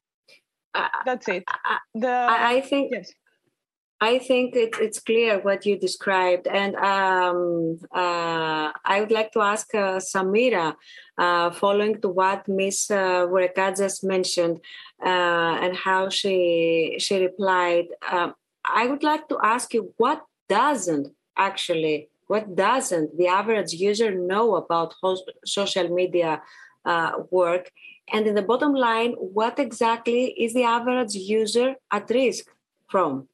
that's 1.06 1.28
it. 1.28 1.44
The 1.94 2.08
I, 2.08 2.54
I 2.54 2.60
think 2.60 2.92
yes. 2.92 3.12
I 4.02 4.18
think 4.18 4.56
it, 4.56 4.74
it's 4.80 4.98
clear 4.98 5.38
what 5.38 5.64
you 5.64 5.78
described, 5.78 6.48
and 6.48 6.74
um, 6.74 7.78
uh, 7.94 8.72
I 8.84 8.96
would 8.98 9.12
like 9.12 9.30
to 9.32 9.40
ask 9.40 9.72
uh, 9.74 10.00
Samira, 10.00 10.74
uh, 11.16 11.50
following 11.52 12.00
to 12.00 12.08
what 12.08 12.48
Miss 12.48 12.90
uh, 12.90 13.26
Voureka 13.30 13.76
just 13.76 14.02
mentioned, 14.02 14.58
uh, 15.04 15.54
and 15.62 15.76
how 15.76 16.08
she 16.08 16.96
she 16.98 17.14
replied. 17.28 17.86
Um, 18.10 18.34
I 18.64 18.86
would 18.88 19.04
like 19.04 19.28
to 19.28 19.38
ask 19.42 19.72
you 19.74 19.94
what 19.98 20.24
doesn't 20.48 21.06
actually, 21.36 22.08
what 22.26 22.56
doesn't 22.56 23.16
the 23.16 23.28
average 23.28 23.72
user 23.72 24.10
know 24.10 24.56
about 24.56 24.94
social 25.44 25.88
media 25.88 26.42
uh, 26.84 27.12
work, 27.30 27.70
and 28.12 28.26
in 28.26 28.34
the 28.34 28.42
bottom 28.42 28.74
line, 28.74 29.12
what 29.12 29.58
exactly 29.58 30.26
is 30.26 30.52
the 30.52 30.64
average 30.64 31.14
user 31.14 31.74
at 31.90 32.10
risk 32.10 32.46
from? 32.88 33.28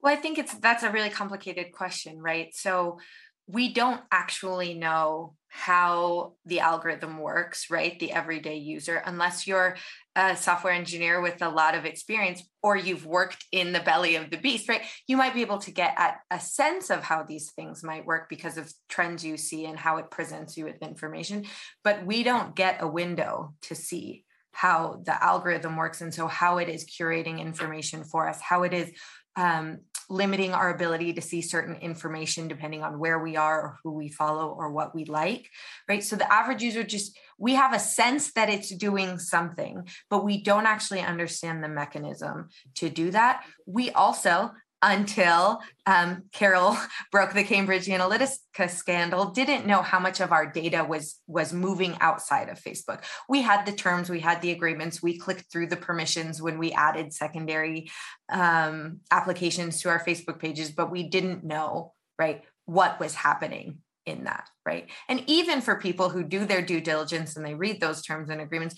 Well, 0.00 0.12
I 0.12 0.16
think 0.16 0.38
it's 0.38 0.54
that's 0.54 0.82
a 0.82 0.90
really 0.90 1.10
complicated 1.10 1.72
question, 1.72 2.20
right? 2.20 2.54
So 2.54 2.98
we 3.46 3.72
don't 3.72 4.00
actually 4.10 4.74
know 4.74 5.34
how 5.48 6.34
the 6.44 6.60
algorithm 6.60 7.18
works, 7.18 7.70
right? 7.70 7.98
The 7.98 8.12
everyday 8.12 8.56
user, 8.56 9.02
unless 9.04 9.46
you're 9.46 9.76
a 10.16 10.36
software 10.36 10.72
engineer 10.72 11.20
with 11.20 11.42
a 11.42 11.48
lot 11.48 11.74
of 11.74 11.84
experience 11.84 12.42
or 12.62 12.76
you've 12.76 13.04
worked 13.04 13.44
in 13.50 13.72
the 13.72 13.80
belly 13.80 14.14
of 14.14 14.30
the 14.30 14.36
beast, 14.36 14.68
right? 14.68 14.82
You 15.08 15.16
might 15.16 15.34
be 15.34 15.42
able 15.42 15.58
to 15.58 15.70
get 15.70 15.94
at 15.96 16.18
a 16.30 16.38
sense 16.38 16.90
of 16.90 17.02
how 17.02 17.24
these 17.24 17.50
things 17.50 17.82
might 17.82 18.06
work 18.06 18.28
because 18.28 18.56
of 18.56 18.72
trends 18.88 19.24
you 19.24 19.36
see 19.36 19.64
and 19.66 19.78
how 19.78 19.96
it 19.96 20.10
presents 20.10 20.56
you 20.56 20.64
with 20.64 20.82
information. 20.82 21.46
But 21.82 22.06
we 22.06 22.22
don't 22.22 22.54
get 22.54 22.82
a 22.82 22.88
window 22.88 23.54
to 23.62 23.74
see 23.74 24.24
how 24.52 25.02
the 25.04 25.22
algorithm 25.22 25.76
works. 25.76 26.00
And 26.00 26.14
so, 26.14 26.28
how 26.28 26.58
it 26.58 26.68
is 26.68 26.84
curating 26.84 27.40
information 27.40 28.04
for 28.04 28.28
us, 28.28 28.40
how 28.40 28.62
it 28.62 28.72
is 28.72 28.92
um, 29.36 29.80
limiting 30.08 30.52
our 30.52 30.72
ability 30.72 31.14
to 31.14 31.20
see 31.20 31.40
certain 31.40 31.76
information 31.76 32.48
depending 32.48 32.82
on 32.82 32.98
where 32.98 33.18
we 33.18 33.36
are 33.36 33.60
or 33.60 33.78
who 33.82 33.92
we 33.92 34.08
follow 34.08 34.48
or 34.48 34.70
what 34.70 34.94
we 34.94 35.04
like 35.06 35.48
right 35.88 36.04
so 36.04 36.14
the 36.14 36.30
average 36.30 36.62
user 36.62 36.82
just 36.82 37.18
we 37.38 37.54
have 37.54 37.74
a 37.74 37.78
sense 37.78 38.32
that 38.32 38.48
it's 38.48 38.74
doing 38.74 39.18
something 39.18 39.86
but 40.10 40.24
we 40.24 40.42
don't 40.42 40.66
actually 40.66 41.00
understand 41.00 41.62
the 41.62 41.68
mechanism 41.68 42.48
to 42.74 42.88
do 42.88 43.10
that 43.10 43.44
we 43.66 43.90
also 43.90 44.50
until 44.84 45.62
um, 45.86 46.24
Carole 46.32 46.76
broke 47.10 47.32
the 47.32 47.42
Cambridge 47.42 47.86
Analytica 47.86 48.68
scandal, 48.68 49.30
didn't 49.30 49.66
know 49.66 49.80
how 49.80 49.98
much 49.98 50.20
of 50.20 50.30
our 50.30 50.46
data 50.46 50.84
was 50.84 51.18
was 51.26 51.52
moving 51.52 51.96
outside 52.00 52.50
of 52.50 52.60
Facebook. 52.60 53.02
We 53.28 53.40
had 53.40 53.64
the 53.64 53.72
terms, 53.72 54.10
we 54.10 54.20
had 54.20 54.42
the 54.42 54.50
agreements, 54.50 55.02
we 55.02 55.18
clicked 55.18 55.50
through 55.50 55.68
the 55.68 55.76
permissions 55.76 56.40
when 56.40 56.58
we 56.58 56.72
added 56.72 57.14
secondary 57.14 57.90
um, 58.28 59.00
applications 59.10 59.80
to 59.80 59.88
our 59.88 60.04
Facebook 60.04 60.38
pages, 60.38 60.70
but 60.70 60.90
we 60.90 61.08
didn't 61.08 61.44
know 61.44 61.94
right 62.18 62.42
what 62.66 63.00
was 63.00 63.14
happening 63.14 63.78
in 64.06 64.24
that 64.24 64.48
right? 64.66 64.90
And 65.08 65.22
even 65.26 65.60
for 65.60 65.76
people 65.76 66.08
who 66.08 66.22
do 66.22 66.44
their 66.44 66.62
due 66.62 66.80
diligence 66.80 67.36
and 67.36 67.44
they 67.44 67.54
read 67.54 67.80
those 67.80 68.02
terms 68.02 68.30
and 68.30 68.40
agreements 68.40 68.74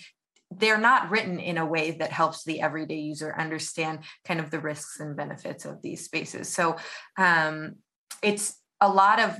they're 0.51 0.77
not 0.77 1.09
written 1.09 1.39
in 1.39 1.57
a 1.57 1.65
way 1.65 1.91
that 1.91 2.11
helps 2.11 2.43
the 2.43 2.61
everyday 2.61 2.99
user 2.99 3.35
understand 3.37 3.99
kind 4.25 4.39
of 4.39 4.49
the 4.49 4.59
risks 4.59 4.99
and 4.99 5.17
benefits 5.17 5.65
of 5.65 5.81
these 5.81 6.05
spaces. 6.05 6.47
So 6.47 6.77
um, 7.17 7.75
it's 8.23 8.55
a 8.79 8.89
lot 8.89 9.19
of 9.19 9.37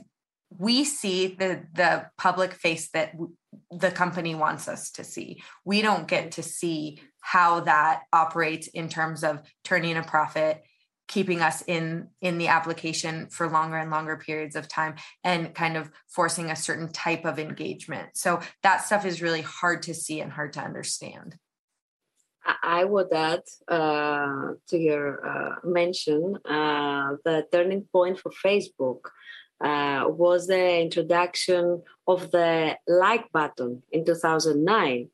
we 0.49 0.85
see 0.85 1.27
the 1.27 1.63
the 1.73 2.07
public 2.17 2.53
face 2.53 2.89
that 2.91 3.11
w- 3.13 3.33
the 3.71 3.91
company 3.91 4.33
wants 4.33 4.67
us 4.67 4.91
to 4.91 5.03
see. 5.03 5.41
We 5.65 5.81
don't 5.81 6.07
get 6.07 6.33
to 6.33 6.43
see 6.43 7.01
how 7.19 7.61
that 7.61 8.03
operates 8.13 8.67
in 8.67 8.87
terms 8.87 9.23
of 9.23 9.41
turning 9.63 9.97
a 9.97 10.03
profit 10.03 10.63
keeping 11.07 11.41
us 11.41 11.63
in 11.67 12.09
in 12.21 12.37
the 12.37 12.47
application 12.47 13.27
for 13.27 13.49
longer 13.49 13.77
and 13.77 13.91
longer 13.91 14.17
periods 14.17 14.55
of 14.55 14.67
time 14.67 14.95
and 15.23 15.53
kind 15.55 15.77
of 15.77 15.89
forcing 16.07 16.51
a 16.51 16.55
certain 16.55 16.91
type 16.91 17.25
of 17.25 17.39
engagement. 17.39 18.09
So 18.15 18.41
that 18.63 18.85
stuff 18.85 19.05
is 19.05 19.21
really 19.21 19.41
hard 19.41 19.83
to 19.83 19.93
see 19.93 20.19
and 20.19 20.31
hard 20.31 20.53
to 20.53 20.61
understand. 20.61 21.37
I 22.63 22.85
would 22.85 23.11
add 23.11 23.43
uh, 23.67 24.53
to 24.69 24.77
your 24.77 25.25
uh, 25.25 25.55
mention 25.63 26.37
uh, 26.45 27.15
the 27.25 27.45
turning 27.51 27.83
point 27.91 28.19
for 28.19 28.31
Facebook 28.31 29.01
uh, 29.59 30.05
was 30.07 30.47
the 30.47 30.81
introduction 30.81 31.81
of 32.07 32.31
the 32.31 32.77
like 32.87 33.31
button 33.31 33.83
in 33.91 34.05
2009. 34.05 35.09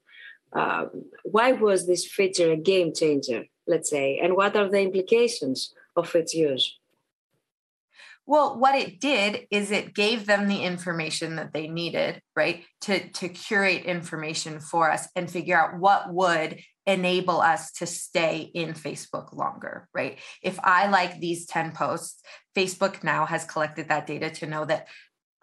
Um, 0.53 1.05
why 1.23 1.53
was 1.53 1.87
this 1.87 2.05
feature 2.05 2.51
a 2.51 2.57
game 2.57 2.93
changer, 2.93 3.45
let's 3.65 3.89
say, 3.89 4.19
and 4.21 4.35
what 4.35 4.55
are 4.55 4.69
the 4.69 4.81
implications 4.81 5.73
of 5.95 6.13
its 6.15 6.33
use? 6.33 6.79
Well, 8.25 8.57
what 8.57 8.75
it 8.75 9.01
did 9.01 9.47
is 9.51 9.69
it 9.69 9.93
gave 9.93 10.25
them 10.25 10.47
the 10.47 10.63
information 10.63 11.35
that 11.35 11.53
they 11.53 11.67
needed, 11.67 12.21
right? 12.35 12.63
To, 12.81 13.09
to 13.09 13.27
curate 13.27 13.83
information 13.83 14.61
for 14.61 14.89
us 14.89 15.09
and 15.15 15.29
figure 15.29 15.57
out 15.57 15.77
what 15.77 16.13
would 16.13 16.61
enable 16.85 17.41
us 17.41 17.71
to 17.73 17.85
stay 17.85 18.49
in 18.53 18.73
Facebook 18.73 19.33
longer, 19.33 19.89
right? 19.93 20.19
If 20.41 20.57
I 20.63 20.87
like 20.87 21.19
these 21.19 21.45
10 21.47 21.73
posts, 21.73 22.21
Facebook 22.55 23.03
now 23.03 23.25
has 23.25 23.43
collected 23.43 23.89
that 23.89 24.07
data 24.07 24.29
to 24.29 24.47
know 24.47 24.63
that 24.65 24.87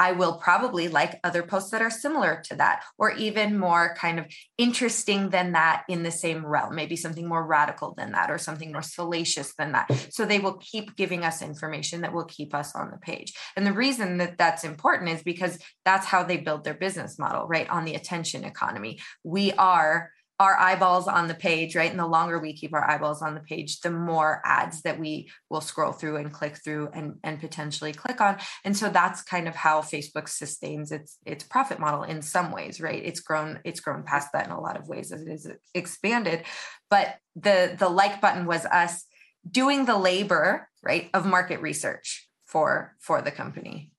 I 0.01 0.13
will 0.13 0.39
probably 0.39 0.89
like 0.89 1.21
other 1.23 1.43
posts 1.43 1.71
that 1.71 1.83
are 1.83 1.91
similar 1.91 2.43
to 2.47 2.57
that, 2.57 2.83
or 2.97 3.13
even 3.13 3.59
more 3.59 3.95
kind 3.97 4.19
of 4.19 4.25
interesting 4.57 5.29
than 5.29 5.53
that 5.53 5.85
in 5.89 6.03
the 6.03 6.11
same 6.11 6.45
realm, 6.45 6.75
maybe 6.75 6.97
something 6.97 7.29
more 7.29 7.47
radical 7.47 7.95
than 7.99 8.13
that, 8.13 8.31
or 8.31 8.39
something 8.39 8.73
more 8.73 8.81
salacious 8.83 9.55
than 9.59 9.73
that. 9.73 9.93
So 10.11 10.25
they 10.25 10.39
will 10.39 10.55
keep 10.55 10.97
giving 10.97 11.23
us 11.23 11.43
information 11.43 12.01
that 12.01 12.15
will 12.15 12.25
keep 12.25 12.55
us 12.55 12.75
on 12.75 12.91
the 12.91 12.97
page. 12.97 13.35
And 13.57 13.67
the 13.67 13.75
reason 13.75 14.17
that 14.17 14.39
that's 14.39 14.65
important 14.65 15.11
is 15.11 15.23
because 15.23 15.59
that's 15.85 16.07
how 16.07 16.23
they 16.23 16.39
build 16.39 16.65
their 16.65 16.75
business 16.75 17.19
model, 17.19 17.47
right? 17.47 17.69
On 17.69 17.85
the 17.85 17.95
attention 17.95 18.45
economy. 18.45 19.01
We 19.23 19.53
are 19.53 20.11
our 20.41 20.59
eyeballs 20.59 21.07
on 21.07 21.29
the 21.29 21.35
page, 21.35 21.77
right? 21.77 21.91
And 21.91 22.01
the 22.01 22.07
longer 22.07 22.39
we 22.39 22.55
keep 22.55 22.73
our 22.73 22.91
eyeballs 22.91 23.21
on 23.21 23.35
the 23.35 23.43
page, 23.43 23.81
the 23.81 23.91
more 23.91 24.41
ads 24.43 24.81
that 24.83 24.99
we 24.99 25.31
will 25.51 25.61
scroll 25.61 25.93
through 25.93 26.17
and 26.17 26.33
click 26.33 26.57
through 26.65 26.89
and, 26.95 27.17
and 27.23 27.39
potentially 27.39 27.93
click 27.93 28.23
on. 28.23 28.39
And 28.65 28.75
so 28.75 28.89
that's 28.89 29.21
kind 29.21 29.47
of 29.47 29.55
how 29.55 29.83
Facebook 29.83 30.31
sustains 30.31 30.93
its 30.93 31.19
its 31.27 31.45
profit 31.45 31.79
model 31.79 32.05
in 32.05 32.23
some 32.23 32.53
ways, 32.53 32.81
right? 32.81 33.03
It's 33.05 33.21
grown, 33.21 33.61
it's 33.65 33.81
grown 33.81 34.03
past 34.03 34.31
that 34.33 34.47
in 34.47 34.53
a 34.53 34.61
lot 34.61 34.79
of 34.79 34.89
ways 34.89 35.13
as 35.13 35.21
it 35.21 35.31
is 35.31 35.47
expanded. 35.75 36.45
But 36.89 37.17
the 37.37 37.77
the 37.79 37.91
like 37.91 38.23
button 38.23 38.47
was 38.47 38.65
us 38.65 39.05
doing 39.49 39.85
the 39.85 39.99
labor, 39.99 40.71
right, 40.83 41.11
of 41.13 41.27
market 41.27 41.61
research 41.61 42.31
for 42.47 42.97
for 42.99 43.21
the 43.21 43.31
company. 43.31 43.93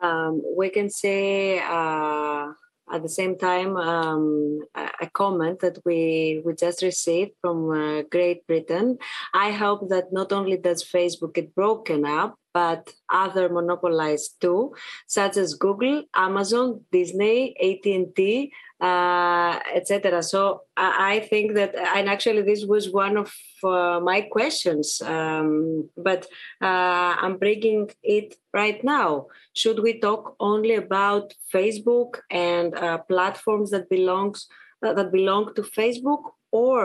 Um, 0.00 0.40
we 0.56 0.68
can 0.68 0.88
say 0.88 1.58
uh 1.58 2.52
at 2.92 3.02
the 3.02 3.08
same 3.08 3.36
time, 3.38 3.76
um, 3.76 4.60
a 4.74 5.08
comment 5.12 5.60
that 5.60 5.78
we 5.84 6.42
we 6.44 6.54
just 6.54 6.82
received 6.82 7.32
from 7.40 7.70
uh, 7.70 8.02
Great 8.10 8.46
Britain. 8.46 8.98
I 9.34 9.52
hope 9.52 9.88
that 9.90 10.12
not 10.12 10.32
only 10.32 10.56
does 10.56 10.84
Facebook 10.84 11.34
get 11.34 11.54
broken 11.54 12.04
up, 12.04 12.36
but 12.58 12.82
other 13.24 13.46
monopolized 13.58 14.30
too, 14.40 14.74
such 15.06 15.34
as 15.36 15.48
Google, 15.64 15.96
Amazon, 16.28 16.66
Disney, 16.90 17.40
AT 17.68 17.84
and 17.96 18.08
T, 18.16 18.52
uh, 18.88 19.54
etc. 19.78 20.22
So 20.32 20.40
I, 20.76 20.90
I, 21.12 21.20
think 21.30 21.54
that, 21.58 21.70
and 21.96 22.08
actually 22.14 22.42
this 22.42 22.64
was 22.64 22.84
one 23.04 23.16
of 23.16 23.30
uh, 23.62 24.00
my 24.10 24.20
questions, 24.36 25.00
um, 25.16 25.88
but 26.08 26.22
uh, 26.60 27.12
I'm 27.22 27.36
bringing 27.38 27.90
it 28.02 28.34
right 28.52 28.82
now. 28.82 29.26
Should 29.60 29.78
we 29.86 29.92
talk 30.00 30.34
only 30.40 30.74
about 30.74 31.26
Facebook 31.54 32.10
and 32.30 32.74
uh, 32.74 32.98
platforms 33.12 33.70
that 33.70 33.88
belongs 33.88 34.48
uh, 34.84 34.94
that 34.94 35.10
belong 35.12 35.44
to 35.54 35.62
Facebook, 35.62 36.22
or 36.50 36.78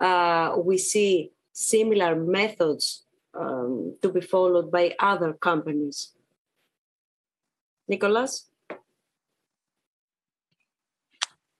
uh, 0.00 0.56
we 0.68 0.76
see 0.78 1.32
similar 1.52 2.14
methods 2.14 3.07
um, 3.38 3.96
to 4.02 4.08
be 4.08 4.20
followed 4.20 4.70
by 4.70 4.94
other 4.98 5.32
companies? 5.32 6.12
Nicolas? 7.88 8.48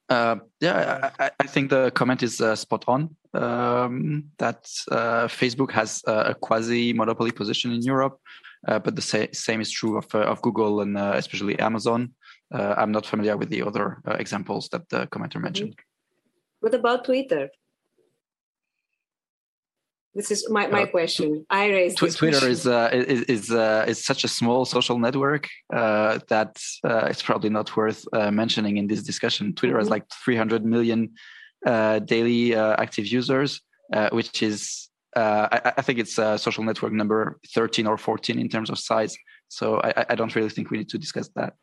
Uh, 0.09 0.37
yeah, 0.61 1.11
I, 1.19 1.31
I, 1.39 1.47
think 1.47 1.69
the 1.69 1.91
comment 1.95 2.23
is 2.23 2.41
uh, 2.41 2.57
spot 2.57 2.85
on. 2.89 3.15
Um, 3.35 4.25
that 4.39 4.67
uh, 4.91 5.29
Facebook 5.29 5.71
has 5.73 6.03
a 6.07 6.35
quasi 6.35 6.95
monopoly 6.95 7.31
position 7.31 7.73
in 7.73 7.83
Europe, 7.83 8.19
uh, 8.67 8.79
but 8.79 8.97
the 8.97 9.03
sa- 9.03 9.33
same 9.33 9.61
is 9.61 9.71
true 9.71 9.99
of, 9.99 10.07
uh, 10.15 10.21
of 10.21 10.41
Google 10.41 10.81
and 10.81 10.97
uh, 10.97 11.13
especially 11.17 11.59
Amazon. 11.59 12.15
I'm 12.51 12.91
not 12.91 13.05
familiar 13.05 13.37
with 13.37 13.51
the 13.51 13.63
other 13.63 14.01
examples 14.07 14.71
that 14.71 14.89
the 14.89 15.07
commenter 15.09 15.39
mentioned. 15.39 15.77
What 16.61 16.73
about 16.73 17.05
Twitter? 17.05 17.51
This 20.15 20.31
is 20.31 20.49
my, 20.51 20.67
my 20.67 20.83
uh, 20.83 20.87
question. 20.87 21.45
I 21.51 21.69
raised 21.69 21.99
tw- 21.99 22.17
Twitter 22.17 22.39
question. 22.39 22.51
is 22.51 22.67
uh, 22.67 22.91
is 22.93 23.23
is, 23.23 23.51
uh, 23.51 23.85
is 23.87 24.05
such 24.05 24.25
a 24.25 24.29
small 24.29 24.65
social 24.65 24.99
network 24.99 25.49
uh, 25.73 26.19
that 26.29 26.61
uh, 26.85 27.07
it's 27.11 27.23
probably 27.23 27.51
not 27.51 27.77
worth 27.77 28.05
uh, 28.13 28.31
mentioning 28.31 28.79
in 28.79 28.87
this 28.87 29.03
discussion. 29.03 29.55
Twitter 29.55 29.75
mm-hmm. 29.75 29.81
has 29.81 29.91
like 29.91 30.05
300 30.25 30.65
million 30.65 31.11
daily 31.65 32.55
active 32.55 33.07
users, 33.07 33.61
which 34.13 34.43
is 34.43 34.89
I, 35.15 35.73
I, 35.77 35.83
think 35.83 35.99
it's 35.99 36.15
social 36.15 36.65
network 36.65 36.93
number 36.93 37.39
13 37.55 37.87
or 37.87 37.99
14 37.99 38.39
in 38.39 38.49
terms 38.49 38.71
of 38.71 38.79
size. 38.79 39.17
So 39.49 39.81
I, 39.83 40.07
I 40.11 40.15
don't 40.15 40.35
really 40.35 40.51
think 40.51 40.71
we 40.71 40.79
need 40.79 40.89
to 40.91 40.99
discuss 40.99 41.29
that. 41.37 41.55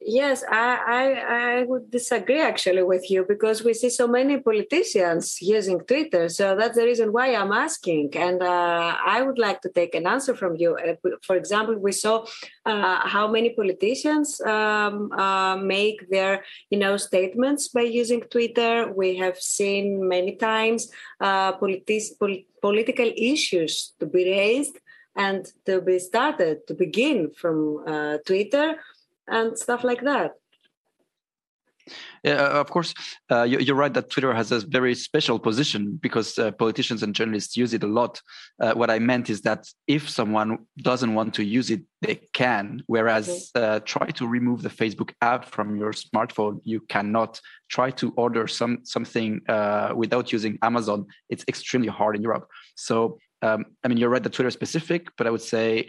Yes, 0.00 0.44
I, 0.50 0.78
I, 0.86 1.60
I 1.60 1.62
would 1.62 1.90
disagree 1.90 2.40
actually 2.40 2.82
with 2.82 3.10
you 3.10 3.24
because 3.26 3.64
we 3.64 3.72
see 3.72 3.88
so 3.88 4.06
many 4.06 4.38
politicians 4.38 5.40
using 5.40 5.80
Twitter. 5.80 6.28
So 6.28 6.54
that's 6.56 6.76
the 6.76 6.84
reason 6.84 7.10
why 7.10 7.34
I'm 7.34 7.52
asking. 7.52 8.14
And 8.14 8.42
uh, 8.42 8.96
I 9.02 9.22
would 9.22 9.38
like 9.38 9.62
to 9.62 9.70
take 9.70 9.94
an 9.94 10.06
answer 10.06 10.34
from 10.34 10.56
you. 10.56 10.76
Uh, 10.76 10.96
for 11.22 11.36
example, 11.36 11.78
we 11.78 11.92
saw 11.92 12.26
uh, 12.66 13.08
how 13.08 13.28
many 13.28 13.54
politicians 13.54 14.42
um, 14.42 15.10
uh, 15.12 15.56
make 15.56 16.10
their 16.10 16.44
you 16.68 16.78
know 16.78 16.98
statements 16.98 17.68
by 17.68 17.82
using 17.82 18.20
Twitter. 18.22 18.92
We 18.92 19.16
have 19.16 19.38
seen 19.38 20.06
many 20.06 20.36
times 20.36 20.90
uh, 21.20 21.52
pol- 21.52 22.42
political 22.60 23.10
issues 23.16 23.94
to 24.00 24.06
be 24.06 24.30
raised 24.30 24.78
and 25.16 25.46
to 25.64 25.80
be 25.80 25.98
started 25.98 26.66
to 26.66 26.74
begin 26.74 27.30
from 27.30 27.84
uh, 27.86 28.18
Twitter 28.26 28.76
and 29.28 29.58
stuff 29.58 29.84
like 29.84 30.02
that. 30.02 30.32
Yeah, 32.22 32.34
uh, 32.34 32.60
of 32.60 32.70
course, 32.70 32.94
uh, 33.30 33.42
you, 33.42 33.72
are 33.72 33.76
right 33.76 33.92
that 33.92 34.08
Twitter 34.10 34.32
has 34.32 34.50
a 34.50 34.60
very 34.60 34.94
special 34.94 35.38
position 35.38 35.98
because 36.02 36.38
uh, 36.38 36.50
politicians 36.52 37.02
and 37.02 37.14
journalists 37.14 37.56
use 37.56 37.74
it 37.74 37.82
a 37.82 37.86
lot. 37.86 38.20
Uh, 38.60 38.72
what 38.72 38.90
I 38.90 38.98
meant 38.98 39.28
is 39.28 39.42
that 39.42 39.66
if 39.86 40.08
someone 40.08 40.58
doesn't 40.78 41.14
want 41.14 41.34
to 41.34 41.44
use 41.44 41.70
it, 41.70 41.82
they 42.00 42.20
can. 42.32 42.82
Whereas, 42.86 43.50
uh, 43.54 43.80
try 43.80 44.06
to 44.06 44.26
remove 44.26 44.62
the 44.62 44.70
Facebook 44.70 45.12
app 45.20 45.44
from 45.44 45.76
your 45.76 45.92
smartphone, 45.92 46.60
you 46.64 46.80
cannot. 46.88 47.40
Try 47.68 47.90
to 47.92 48.12
order 48.16 48.46
some 48.46 48.80
something 48.84 49.40
uh, 49.48 49.92
without 49.94 50.32
using 50.32 50.58
Amazon. 50.62 51.06
It's 51.28 51.44
extremely 51.48 51.88
hard 51.88 52.16
in 52.16 52.22
Europe. 52.22 52.48
So, 52.76 53.18
um, 53.42 53.66
I 53.82 53.88
mean, 53.88 53.98
you're 53.98 54.10
right 54.10 54.22
that 54.22 54.32
Twitter 54.32 54.48
is 54.48 54.54
specific, 54.54 55.08
but 55.18 55.26
I 55.26 55.30
would 55.30 55.42
say 55.42 55.84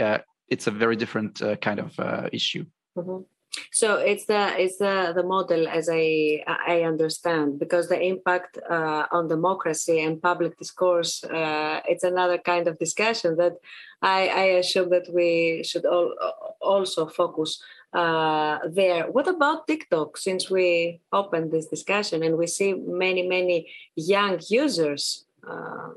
it's 0.49 0.67
a 0.67 0.71
very 0.71 0.95
different 0.95 1.41
kind 1.61 1.79
of 1.79 2.29
issue. 2.33 2.65
Mm-hmm. 2.97 3.23
So 3.71 3.97
it's 3.97 4.25
the 4.25 4.59
it's 4.59 4.77
the 4.77 5.13
the 5.15 5.23
model 5.23 5.67
as 5.67 5.89
I 5.91 6.43
I 6.47 6.81
understand 6.81 7.59
because 7.59 7.87
the 7.87 8.01
impact 8.01 8.57
uh, 8.57 9.05
on 9.11 9.27
democracy 9.27 10.01
and 10.01 10.21
public 10.21 10.57
discourse 10.57 11.23
uh, 11.23 11.81
it's 11.87 12.03
another 12.03 12.37
kind 12.37 12.67
of 12.67 12.79
discussion 12.79 13.37
that 13.37 13.53
I, 14.01 14.27
I 14.27 14.43
assume 14.61 14.89
that 14.89 15.07
we 15.11 15.63
should 15.63 15.85
all, 15.85 16.13
also 16.61 17.07
focus 17.07 17.61
uh, 17.93 18.59
there. 18.69 19.09
What 19.11 19.27
about 19.27 19.67
TikTok? 19.67 20.17
Since 20.17 20.49
we 20.49 21.01
opened 21.11 21.51
this 21.51 21.67
discussion 21.67 22.23
and 22.23 22.37
we 22.37 22.47
see 22.47 22.73
many 22.73 23.27
many 23.27 23.71
young 23.95 24.39
users 24.49 25.25
uh, 25.49 25.89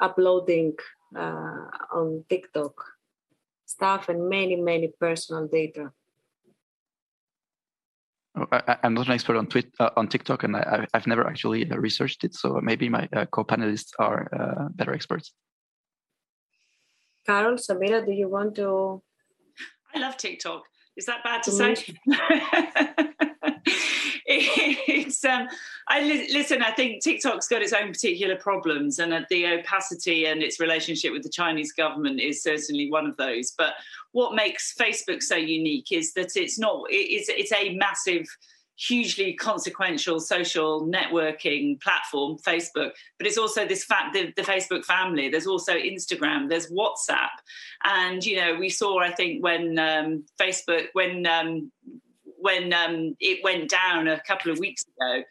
uploading 0.00 0.74
uh, 1.16 1.66
on 1.92 2.24
TikTok 2.28 2.74
stuff 3.66 4.08
and 4.08 4.28
many 4.28 4.56
many 4.56 4.88
personal 4.88 5.46
data. 5.46 5.92
I, 8.52 8.76
am 8.82 8.94
not 8.94 9.06
an 9.06 9.12
expert 9.12 9.36
on 9.36 9.46
Twit, 9.46 9.72
uh, 9.80 9.90
on 9.96 10.08
TikTok, 10.08 10.44
and 10.44 10.56
I, 10.56 10.86
have 10.94 11.06
never 11.06 11.26
actually 11.26 11.70
uh, 11.70 11.76
researched 11.76 12.24
it. 12.24 12.34
So 12.34 12.60
maybe 12.62 12.88
my 12.88 13.08
uh, 13.14 13.26
co-panelists 13.26 13.90
are 13.98 14.28
uh, 14.32 14.68
better 14.70 14.92
experts. 14.92 15.32
Carole, 17.26 17.56
Samira, 17.56 18.04
do 18.04 18.12
you 18.12 18.28
want 18.28 18.54
to? 18.56 19.02
I 19.94 19.98
love 19.98 20.16
TikTok. 20.16 20.62
Is 20.96 21.06
that 21.06 21.24
bad 21.24 21.42
to, 21.44 21.50
to 21.50 21.56
say? 21.56 21.94
it's 24.26 25.24
um 25.24 25.48
i 25.88 26.00
li- 26.00 26.30
listen 26.32 26.62
i 26.62 26.70
think 26.70 27.02
tiktok's 27.02 27.48
got 27.48 27.62
its 27.62 27.72
own 27.72 27.88
particular 27.88 28.36
problems 28.36 28.98
and 28.98 29.12
uh, 29.12 29.20
the 29.30 29.46
opacity 29.46 30.26
and 30.26 30.42
its 30.42 30.60
relationship 30.60 31.12
with 31.12 31.22
the 31.22 31.28
chinese 31.28 31.72
government 31.72 32.20
is 32.20 32.42
certainly 32.42 32.90
one 32.90 33.06
of 33.06 33.16
those 33.16 33.52
but 33.56 33.74
what 34.12 34.34
makes 34.34 34.74
facebook 34.74 35.22
so 35.22 35.36
unique 35.36 35.90
is 35.90 36.12
that 36.12 36.36
it's 36.36 36.58
not 36.58 36.84
it's 36.90 37.28
it's 37.28 37.52
a 37.52 37.74
massive 37.74 38.26
hugely 38.80 39.34
consequential 39.34 40.18
social 40.18 40.86
networking 40.86 41.80
platform, 41.82 42.38
Facebook, 42.38 42.92
but 43.18 43.26
it's 43.26 43.36
also 43.36 43.66
this 43.66 43.84
fact 43.84 44.14
the, 44.14 44.32
the, 44.36 44.42
Facebook 44.42 44.84
family. 44.84 45.28
There's 45.28 45.46
also 45.46 45.74
Instagram, 45.74 46.48
there's 46.48 46.70
WhatsApp, 46.70 47.28
and 47.84 48.24
you 48.24 48.36
know 48.36 48.54
we 48.58 48.70
saw 48.70 49.00
I 49.00 49.10
think 49.10 49.44
when 49.44 49.78
um, 49.78 50.24
Facebook 50.40 50.86
when 50.94 51.26
um, 51.26 51.70
when 52.40 52.72
um, 52.72 53.14
it 53.20 53.42
went 53.44 53.70
down 53.70 54.08
a 54.08 54.20
couple 54.20 54.50
of 54.50 54.58
weeks 54.58 54.84
ago, 54.84 55.22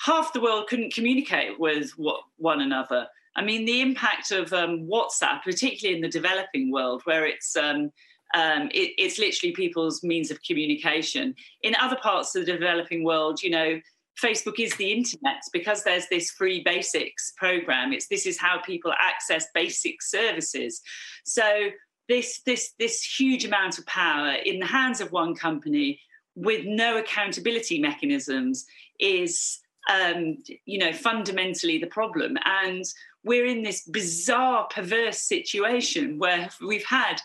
half 0.00 0.32
the 0.32 0.40
world 0.40 0.68
couldn't 0.68 0.94
communicate 0.94 1.58
with 1.58 1.92
one 2.36 2.60
another. 2.60 3.06
I 3.36 3.42
mean, 3.42 3.64
the 3.64 3.80
impact 3.80 4.32
of 4.32 4.52
um, 4.52 4.88
WhatsApp, 4.88 5.42
particularly 5.44 5.96
in 5.96 6.02
the 6.02 6.08
developing 6.08 6.72
world, 6.72 7.02
where 7.04 7.24
it's 7.26 7.56
um, 7.56 7.92
um, 8.34 8.68
it, 8.74 8.92
it's 8.98 9.18
literally 9.18 9.52
people's 9.52 10.02
means 10.02 10.30
of 10.30 10.42
communication. 10.42 11.34
In 11.62 11.74
other 11.80 11.96
parts 11.96 12.34
of 12.34 12.44
the 12.44 12.52
developing 12.52 13.04
world, 13.04 13.42
you 13.42 13.50
know, 13.50 13.80
Facebook 14.22 14.58
is 14.58 14.74
the 14.76 14.92
internet 14.92 15.42
because 15.52 15.84
there's 15.84 16.08
this 16.08 16.30
free 16.30 16.62
basics 16.64 17.32
program. 17.36 17.92
It's 17.92 18.08
this 18.08 18.26
is 18.26 18.38
how 18.38 18.60
people 18.60 18.92
access 18.98 19.46
basic 19.54 20.02
services. 20.02 20.80
So 21.24 21.70
this 22.08 22.40
this 22.44 22.72
this 22.78 23.02
huge 23.02 23.44
amount 23.44 23.78
of 23.78 23.86
power 23.86 24.32
in 24.44 24.58
the 24.58 24.66
hands 24.66 25.00
of 25.00 25.12
one 25.12 25.34
company 25.34 26.00
with 26.38 26.64
no 26.64 26.98
accountability 26.98 27.80
mechanisms 27.80 28.66
is 29.00 29.58
um, 29.92 30.38
you 30.64 30.78
know 30.78 30.92
fundamentally 30.92 31.78
the 31.78 31.86
problem. 31.86 32.36
And 32.44 32.84
we're 33.24 33.46
in 33.46 33.62
this 33.62 33.82
bizarre 33.82 34.66
perverse 34.70 35.18
situation 35.18 36.18
where 36.18 36.48
we've 36.66 36.84
had 36.84 37.20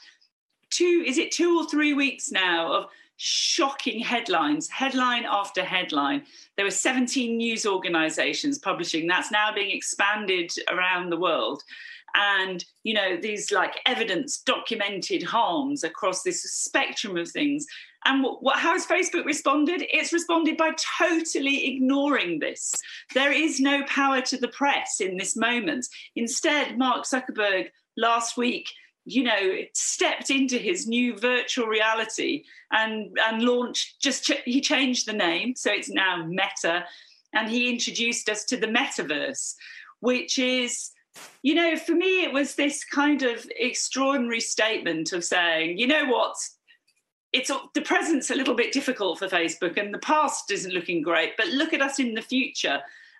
two 0.69 1.03
is 1.05 1.17
it 1.17 1.31
two 1.31 1.57
or 1.57 1.69
three 1.69 1.93
weeks 1.93 2.31
now 2.31 2.73
of 2.73 2.85
shocking 3.17 3.99
headlines 3.99 4.67
headline 4.69 5.25
after 5.29 5.63
headline. 5.63 6.23
There 6.55 6.65
were 6.65 6.71
17 6.71 7.37
news 7.37 7.65
organizations 7.65 8.57
publishing. 8.57 9.07
That's 9.07 9.31
now 9.31 9.53
being 9.53 9.75
expanded 9.75 10.51
around 10.69 11.09
the 11.09 11.19
world. 11.19 11.61
And 12.15 12.63
you 12.83 12.93
know 12.93 13.17
these 13.17 13.51
like 13.51 13.79
evidence 13.85 14.39
documented 14.39 15.23
harms 15.23 15.83
across 15.83 16.23
this 16.23 16.43
spectrum 16.43 17.17
of 17.17 17.29
things 17.29 17.65
and 18.05 18.23
what, 18.23 18.57
how 18.57 18.73
has 18.73 18.85
facebook 18.85 19.25
responded? 19.25 19.85
It's 19.89 20.13
responded 20.13 20.57
by 20.57 20.71
totally 20.99 21.75
ignoring 21.75 22.39
this. 22.39 22.73
There 23.13 23.31
is 23.31 23.59
no 23.59 23.83
power 23.85 24.21
to 24.21 24.37
the 24.37 24.47
press 24.47 24.99
in 24.99 25.17
this 25.17 25.35
moment. 25.35 25.87
Instead 26.15 26.77
mark 26.77 27.05
zuckerberg 27.05 27.69
last 27.97 28.37
week 28.37 28.69
you 29.05 29.23
know 29.23 29.57
stepped 29.73 30.29
into 30.29 30.57
his 30.57 30.87
new 30.87 31.17
virtual 31.17 31.67
reality 31.67 32.43
and 32.71 33.15
and 33.27 33.43
launched 33.43 34.01
just 34.01 34.23
ch- 34.23 34.41
he 34.45 34.61
changed 34.61 35.05
the 35.05 35.13
name 35.13 35.53
so 35.55 35.69
it's 35.71 35.89
now 35.89 36.25
meta 36.25 36.85
and 37.33 37.49
he 37.49 37.69
introduced 37.69 38.29
us 38.29 38.45
to 38.45 38.55
the 38.55 38.67
metaverse 38.67 39.55
which 39.99 40.39
is 40.39 40.91
you 41.41 41.55
know, 41.55 41.75
for 41.75 41.93
me, 41.93 42.23
it 42.23 42.33
was 42.33 42.55
this 42.55 42.83
kind 42.83 43.23
of 43.23 43.45
extraordinary 43.57 44.39
statement 44.39 45.13
of 45.13 45.23
saying, 45.23 45.77
you 45.77 45.87
know 45.87 46.05
what, 46.05 46.35
it's 47.33 47.51
the 47.73 47.81
present's 47.81 48.29
a 48.29 48.35
little 48.35 48.53
bit 48.53 48.71
difficult 48.71 49.19
for 49.19 49.27
Facebook, 49.27 49.77
and 49.77 49.93
the 49.93 49.99
past 49.99 50.51
isn't 50.51 50.73
looking 50.73 51.01
great, 51.01 51.35
but 51.35 51.47
look 51.47 51.73
at 51.73 51.81
us 51.81 51.99
in 51.99 52.13
the 52.13 52.21
future, 52.21 52.79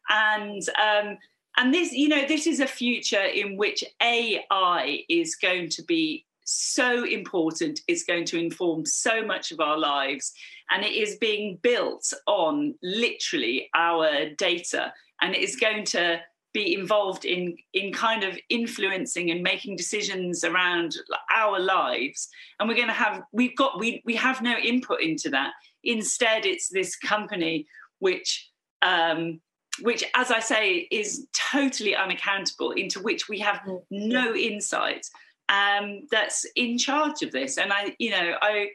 and 0.09 0.61
um, 0.79 1.17
and 1.57 1.73
this, 1.73 1.91
you 1.91 2.07
know, 2.07 2.27
this 2.27 2.47
is 2.47 2.59
a 2.59 2.67
future 2.67 3.23
in 3.23 3.57
which 3.57 3.83
AI 4.01 5.03
is 5.09 5.35
going 5.35 5.69
to 5.69 5.83
be 5.83 6.25
so 6.45 7.05
important. 7.05 7.81
It's 7.87 8.03
going 8.03 8.25
to 8.25 8.39
inform 8.39 8.85
so 8.85 9.25
much 9.25 9.51
of 9.51 9.59
our 9.59 9.77
lives, 9.77 10.33
and 10.69 10.83
it 10.83 10.93
is 10.93 11.15
being 11.17 11.57
built 11.61 12.13
on 12.27 12.75
literally 12.83 13.69
our 13.75 14.29
data, 14.37 14.93
and 15.21 15.35
it 15.35 15.41
is 15.41 15.55
going 15.55 15.85
to 15.85 16.21
be 16.53 16.75
involved 16.75 17.25
in 17.25 17.57
in 17.73 17.91
kind 17.91 18.23
of 18.23 18.37
influencing 18.49 19.31
and 19.31 19.41
making 19.41 19.75
decisions 19.75 20.43
around 20.43 20.95
our 21.33 21.59
lives. 21.59 22.29
And 22.59 22.69
we're 22.69 22.75
going 22.75 22.87
to 22.87 22.93
have 22.93 23.23
we've 23.31 23.55
got 23.55 23.79
we 23.79 24.01
we 24.05 24.15
have 24.15 24.41
no 24.41 24.55
input 24.57 25.01
into 25.01 25.29
that. 25.31 25.53
Instead 25.83 26.45
it's 26.45 26.69
this 26.69 26.95
company 26.95 27.65
which 27.99 28.49
um 28.81 29.41
which 29.81 30.03
as 30.13 30.29
i 30.29 30.39
say 30.39 30.87
is 30.91 31.27
totally 31.33 31.95
unaccountable 31.95 32.71
into 32.71 33.01
which 33.01 33.27
we 33.27 33.39
have 33.39 33.57
mm, 33.67 33.81
no 33.89 34.35
insight 34.35 35.07
um 35.49 36.01
that's 36.11 36.45
in 36.55 36.77
charge 36.77 37.23
of 37.23 37.31
this. 37.31 37.57
And 37.57 37.73
i 37.73 37.95
you 37.97 38.11
know 38.11 38.37
i 38.41 38.69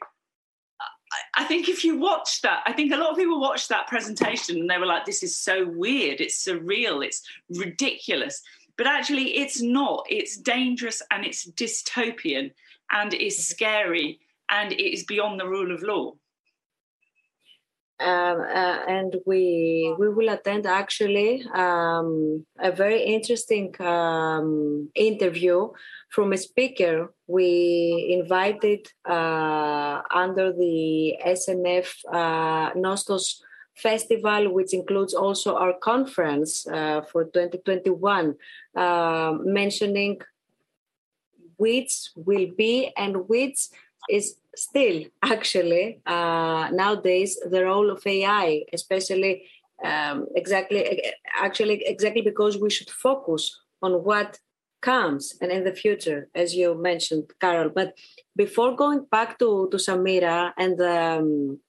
I 1.35 1.43
think 1.45 1.69
if 1.69 1.83
you 1.83 1.97
watch 1.97 2.41
that, 2.41 2.61
I 2.65 2.73
think 2.73 2.91
a 2.91 2.97
lot 2.97 3.11
of 3.11 3.17
people 3.17 3.39
watched 3.39 3.69
that 3.69 3.87
presentation 3.87 4.59
and 4.59 4.69
they 4.69 4.77
were 4.77 4.85
like, 4.85 5.05
this 5.05 5.23
is 5.23 5.35
so 5.35 5.67
weird, 5.67 6.21
it's 6.21 6.45
surreal, 6.45 7.03
it's 7.03 7.23
ridiculous. 7.49 8.41
But 8.77 8.87
actually, 8.87 9.37
it's 9.37 9.61
not. 9.61 10.05
It's 10.09 10.37
dangerous 10.37 11.01
and 11.11 11.25
it's 11.25 11.49
dystopian 11.51 12.51
and 12.91 13.13
it's 13.13 13.47
scary 13.47 14.19
and 14.49 14.71
it 14.71 14.93
is 14.93 15.03
beyond 15.03 15.39
the 15.39 15.47
rule 15.47 15.73
of 15.73 15.81
law. 15.81 16.13
Um, 18.01 18.39
uh, 18.39 18.79
and 18.87 19.17
we 19.25 19.93
we 19.99 20.07
will 20.07 20.29
attend 20.29 20.65
actually 20.65 21.43
um, 21.53 22.45
a 22.57 22.71
very 22.71 23.03
interesting 23.03 23.75
um, 23.81 24.89
interview 24.95 25.69
from 26.09 26.33
a 26.33 26.37
speaker 26.37 27.13
we 27.27 28.17
invited 28.19 28.87
uh, 29.07 30.01
under 30.13 30.51
the 30.51 31.15
SNF 31.25 31.87
uh, 32.11 32.73
Nostos 32.73 33.41
festival, 33.75 34.51
which 34.53 34.73
includes 34.73 35.13
also 35.13 35.55
our 35.55 35.73
conference 35.73 36.67
uh, 36.67 37.01
for 37.01 37.25
2021, 37.25 38.35
uh, 38.75 39.33
mentioning 39.43 40.19
which 41.57 42.09
will 42.15 42.47
be 42.57 42.91
and 42.97 43.27
which 43.27 43.67
is 44.09 44.35
still 44.55 45.03
actually 45.23 46.01
uh, 46.05 46.69
nowadays 46.71 47.37
the 47.49 47.63
role 47.63 47.91
of 47.91 48.05
AI, 48.05 48.63
especially 48.73 49.43
um, 49.83 50.27
exactly 50.35 51.01
actually 51.35 51.83
exactly 51.85 52.21
because 52.21 52.57
we 52.57 52.69
should 52.69 52.89
focus 52.89 53.61
on 53.81 54.03
what 54.03 54.37
comes 54.81 55.35
and 55.41 55.51
in 55.51 55.63
the 55.63 55.73
future, 55.73 56.29
as 56.35 56.55
you 56.55 56.75
mentioned, 56.75 57.31
Carole. 57.39 57.69
But 57.69 57.97
before 58.35 58.75
going 58.75 59.05
back 59.11 59.39
to, 59.39 59.67
to 59.71 59.77
Samira 59.77 60.53
and 60.57 60.79
um, 60.81 61.59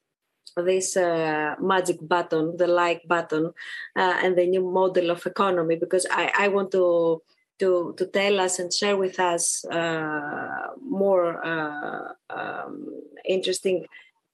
this 0.56 0.96
uh, 0.96 1.54
magic 1.60 1.98
button, 2.00 2.56
the 2.56 2.66
like 2.66 3.02
button, 3.06 3.52
uh, 3.96 4.16
and 4.22 4.36
the 4.36 4.46
new 4.46 4.62
model 4.62 5.10
of 5.10 5.26
economy, 5.26 5.76
because 5.76 6.06
I, 6.10 6.32
I 6.38 6.48
want 6.48 6.70
to 6.72 7.22
to 7.58 7.94
to 7.98 8.06
tell 8.06 8.40
us 8.40 8.58
and 8.58 8.72
share 8.72 8.96
with 8.96 9.20
us 9.20 9.64
uh, 9.66 10.68
more 10.82 11.44
uh, 11.44 12.12
um, 12.30 12.86
interesting 13.24 13.86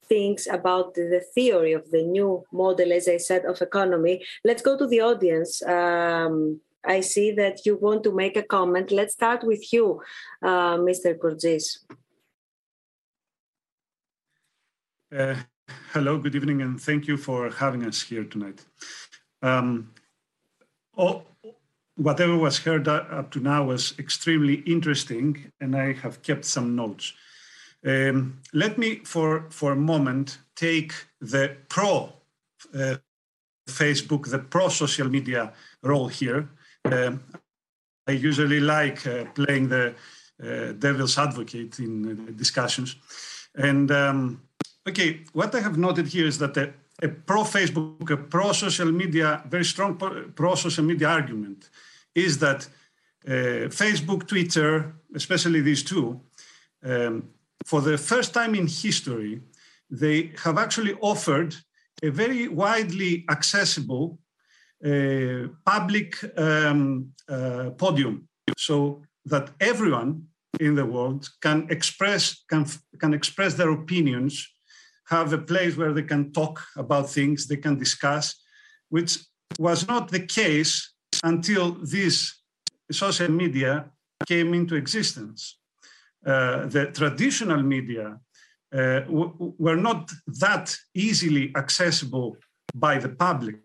things 0.09 0.47
about 0.47 0.95
the 0.95 1.23
theory 1.35 1.73
of 1.73 1.91
the 1.91 2.03
new 2.03 2.45
model, 2.53 2.93
as 2.93 3.09
I 3.09 3.17
said, 3.17 3.45
of 3.45 3.61
economy. 3.61 4.25
Let's 4.45 4.62
go 4.62 4.79
to 4.79 4.87
the 4.87 5.01
audience. 5.01 5.62
Um, 5.62 6.61
I 6.87 7.01
see 7.01 7.33
that 7.33 7.66
you 7.66 7.77
want 7.77 8.05
to 8.05 8.12
make 8.12 8.37
a 8.37 8.42
comment. 8.42 8.90
Let's 8.90 9.14
start 9.14 9.42
with 9.44 9.72
you, 9.72 10.03
uh, 10.42 10.77
Mr. 10.79 11.18
Courtsis. 11.18 11.79
Uh, 15.14 15.35
hello, 15.92 16.18
good 16.18 16.35
evening, 16.35 16.62
and 16.62 16.81
thank 16.81 17.07
you 17.09 17.16
for 17.16 17.51
having 17.51 17.85
us 17.85 18.03
here 18.03 18.25
tonight. 18.25 18.64
Um, 19.42 19.92
all, 20.94 21.27
whatever 21.96 22.37
was 22.37 22.59
heard 22.59 22.87
up 22.87 23.31
to 23.33 23.40
now 23.40 23.64
was 23.64 23.94
extremely 23.99 24.55
interesting, 24.66 25.53
and 25.61 25.75
I 25.75 25.92
have 25.94 26.22
kept 26.22 26.44
some 26.44 26.77
notes. 26.77 27.12
Um, 27.85 28.40
let 28.53 28.79
me, 28.79 28.96
for, 29.05 29.46
for 29.51 29.72
a 29.72 29.77
moment, 29.77 30.38
take 30.55 30.92
the 31.20 31.57
pro 31.68 32.12
uh, 32.75 32.96
Facebook, 33.68 34.31
the 34.31 34.38
pro 34.38 34.68
social 34.68 35.09
media 35.09 35.53
role 35.83 36.09
here, 36.09 36.49
uh, 36.92 37.12
I 38.07 38.12
usually 38.12 38.61
like 38.61 39.07
uh, 39.07 39.25
playing 39.35 39.68
the 39.68 39.94
uh, 40.42 40.72
devil's 40.72 41.18
advocate 41.18 41.79
in 41.79 42.35
discussions. 42.37 42.96
And 43.55 43.90
um, 43.90 44.42
okay, 44.88 45.25
what 45.33 45.55
I 45.55 45.61
have 45.61 45.79
noted 45.79 46.07
here 46.07 46.27
is 46.27 46.38
that 46.38 46.57
a, 46.57 46.72
a 47.03 47.09
pro 47.09 47.42
Facebook, 47.42 48.11
a 48.11 48.16
pro 48.16 48.53
social 48.53 48.92
media, 48.92 49.42
very 49.49 49.64
strong 49.64 49.96
pro 50.35 50.55
social 50.55 50.85
media 50.85 51.09
argument 51.09 51.70
is 52.14 52.38
that 52.38 52.68
uh, 53.27 53.68
Facebook, 53.68 54.27
Twitter, 54.27 54.94
especially 55.14 55.61
these 55.61 55.83
two, 55.83 56.20
um, 56.85 57.29
for 57.64 57.81
the 57.81 57.99
first 57.99 58.33
time 58.33 58.55
in 58.55 58.66
history, 58.66 59.40
they 59.90 60.33
have 60.44 60.59
actually 60.59 60.94
offered 61.01 61.55
a 62.03 62.11
very 62.11 62.49
widely 62.49 63.25
accessible 63.31 64.18
public 65.64 66.16
um, 66.38 67.12
uh, 67.29 67.70
podium 67.77 68.29
so 68.57 69.03
that 69.25 69.51
everyone 69.61 70.22
in 70.61 70.75
the 70.75 70.87
world 70.87 71.29
can 71.40 71.66
express 71.70 72.44
can, 72.49 72.64
can 72.99 73.12
express 73.14 73.55
their 73.55 73.70
opinions 73.70 74.49
have 75.09 75.33
a 75.33 75.38
place 75.38 75.77
where 75.77 75.92
they 75.92 76.03
can 76.03 76.33
talk 76.33 76.62
about 76.77 77.11
things 77.11 77.46
they 77.46 77.57
can 77.57 77.79
discuss 77.79 78.35
which 78.88 79.18
was 79.59 79.87
not 79.88 80.09
the 80.11 80.20
case 80.20 80.92
until 81.25 81.72
this 81.83 82.42
social 82.90 83.31
media 83.31 83.90
came 84.27 84.55
into 84.55 84.75
existence. 84.75 85.59
Uh, 86.25 86.66
the 86.66 86.87
traditional 86.87 87.62
media 87.62 88.18
uh, 88.75 89.01
were 89.09 89.77
not 89.77 90.11
that 90.27 90.77
easily 90.94 91.53
accessible 91.57 92.37
by 92.75 92.99
the 92.99 93.09
public 93.09 93.62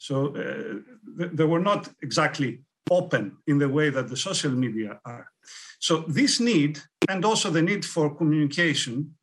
so 0.00 0.14
uh, 0.34 1.26
they 1.38 1.44
were 1.44 1.64
not 1.70 1.82
exactly 2.02 2.62
open 2.90 3.36
in 3.46 3.58
the 3.58 3.68
way 3.68 3.90
that 3.90 4.08
the 4.08 4.16
social 4.16 4.50
media 4.50 4.98
are. 5.04 5.26
So 5.78 6.04
this 6.08 6.40
need, 6.40 6.80
and 7.08 7.22
also 7.24 7.50
the 7.50 7.60
need 7.62 7.84
for 7.84 8.16
communication, 8.16 9.14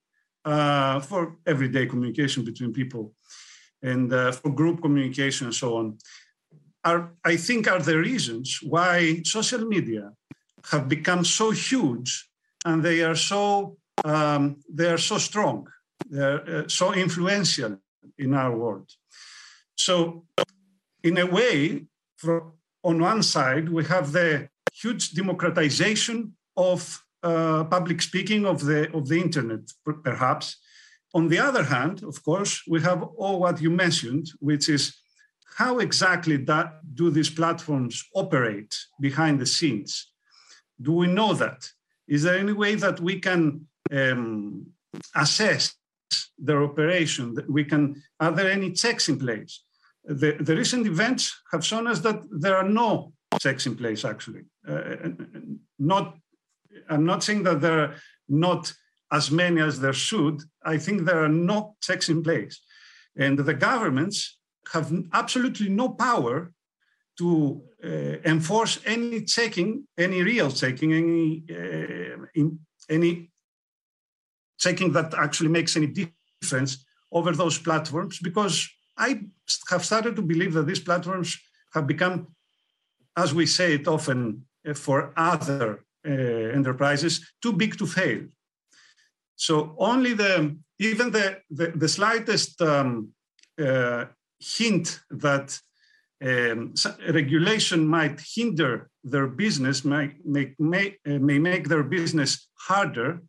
uh, 0.45 0.99
for 0.99 1.37
everyday 1.47 1.87
communication 1.87 2.45
between 2.45 2.73
people, 2.73 3.13
and 3.81 4.13
uh, 4.13 4.31
for 4.31 4.49
group 4.51 4.81
communication 4.81 5.47
and 5.47 5.55
so 5.55 5.77
on, 5.77 5.97
are 6.83 7.11
I 7.25 7.37
think 7.37 7.67
are 7.67 7.81
the 7.81 7.97
reasons 7.97 8.59
why 8.61 9.21
social 9.23 9.63
media 9.65 10.11
have 10.71 10.87
become 10.87 11.25
so 11.25 11.49
huge 11.49 12.29
and 12.65 12.83
they 12.83 13.01
are 13.01 13.15
so 13.15 13.77
um, 14.05 14.57
they 14.71 14.89
are 14.91 15.03
so 15.11 15.17
strong, 15.17 15.67
they're 16.07 16.43
uh, 16.49 16.67
so 16.67 16.93
influential 16.93 17.79
in 18.19 18.35
our 18.35 18.55
world. 18.55 18.89
So, 19.75 20.25
in 21.07 21.17
a 21.17 21.25
way, 21.25 21.85
from, 22.17 22.53
on 22.83 22.99
one 22.99 23.23
side, 23.23 23.69
we 23.69 23.83
have 23.85 24.11
the 24.11 24.49
huge 24.73 25.11
democratization 25.11 26.33
of 26.55 27.03
uh, 27.23 27.63
public 27.65 28.01
speaking 28.01 28.45
of 28.45 28.57
the 28.69 28.79
of 28.97 29.07
the 29.07 29.19
internet, 29.19 29.63
perhaps. 30.03 30.57
On 31.13 31.29
the 31.29 31.39
other 31.39 31.63
hand, 31.63 32.03
of 32.03 32.23
course, 32.23 32.61
we 32.67 32.79
have 32.81 33.01
all 33.21 33.39
what 33.39 33.61
you 33.61 33.71
mentioned, 33.85 34.25
which 34.39 34.69
is 34.69 34.83
how 35.57 35.79
exactly 35.79 36.37
that 36.37 36.67
do 36.93 37.09
these 37.09 37.29
platforms 37.29 38.03
operate 38.13 38.77
behind 38.99 39.39
the 39.39 39.45
scenes? 39.45 40.11
Do 40.79 40.91
we 40.91 41.07
know 41.07 41.33
that? 41.33 41.61
Is 42.07 42.21
there 42.23 42.37
any 42.37 42.53
way 42.53 42.75
that 42.75 42.99
we 42.99 43.19
can 43.19 43.67
um, 43.91 44.67
assess 45.15 45.73
their 46.37 46.61
operation? 46.63 47.33
That 47.33 47.49
we 47.49 47.63
can 47.63 47.81
are 48.19 48.31
there 48.31 48.51
any 48.51 48.71
checks 48.73 49.09
in 49.09 49.17
place? 49.17 49.63
The, 50.07 50.37
the 50.39 50.55
recent 50.55 50.87
events 50.87 51.35
have 51.51 51.65
shown 51.65 51.85
us 51.85 51.99
that 51.99 52.21
there 52.31 52.55
are 52.55 52.67
no 52.67 53.13
checks 53.39 53.65
in 53.65 53.75
place. 53.75 54.05
Actually, 54.05 54.43
uh, 54.67 55.09
not. 55.77 56.17
I'm 56.89 57.05
not 57.05 57.23
saying 57.23 57.43
that 57.43 57.59
there 57.59 57.79
are 57.79 57.95
not 58.27 58.73
as 59.11 59.31
many 59.31 59.61
as 59.61 59.79
there 59.79 59.93
should. 59.93 60.43
I 60.63 60.77
think 60.77 61.03
there 61.03 61.21
are 61.23 61.29
no 61.29 61.75
checks 61.81 62.07
in 62.07 62.23
place, 62.23 62.61
and 63.17 63.37
the 63.37 63.53
governments 63.53 64.39
have 64.73 64.93
absolutely 65.11 65.69
no 65.69 65.89
power 65.89 66.53
to 67.17 67.61
uh, 67.83 68.17
enforce 68.23 68.79
any 68.85 69.25
checking, 69.25 69.87
any 69.97 70.21
real 70.21 70.51
checking, 70.51 70.93
any 70.93 71.43
uh, 71.49 72.25
in, 72.33 72.59
any 72.89 73.31
checking 74.57 74.93
that 74.93 75.13
actually 75.13 75.49
makes 75.49 75.75
any 75.75 75.87
difference 76.41 76.85
over 77.11 77.31
those 77.33 77.57
platforms, 77.57 78.19
because 78.19 78.69
I 78.97 79.21
have 79.69 79.85
started 79.85 80.15
to 80.15 80.21
believe 80.21 80.53
that 80.53 80.67
these 80.67 80.79
platforms 80.79 81.37
have 81.73 81.87
become, 81.87 82.27
as 83.15 83.33
we 83.33 83.45
say 83.45 83.73
it 83.75 83.87
often 83.87 84.45
uh, 84.67 84.73
for 84.73 85.13
other 85.15 85.85
uh, 86.05 86.11
enterprises, 86.11 87.33
too 87.41 87.53
big 87.53 87.77
to 87.77 87.85
fail. 87.85 88.21
So 89.35 89.75
only 89.77 90.13
the 90.13 90.57
even 90.79 91.11
the 91.11 91.41
the, 91.49 91.67
the 91.75 91.89
slightest 91.89 92.61
um, 92.61 93.09
uh, 93.59 94.05
hint 94.39 94.99
that 95.09 95.59
um, 96.23 96.73
regulation 97.09 97.87
might 97.87 98.21
hinder 98.35 98.89
their 99.03 99.27
business, 99.27 99.85
make, 99.85 100.59
may, 100.59 100.95
uh, 101.07 101.19
may 101.19 101.39
make 101.39 101.67
their 101.67 101.83
business 101.83 102.47
harder, 102.67 103.21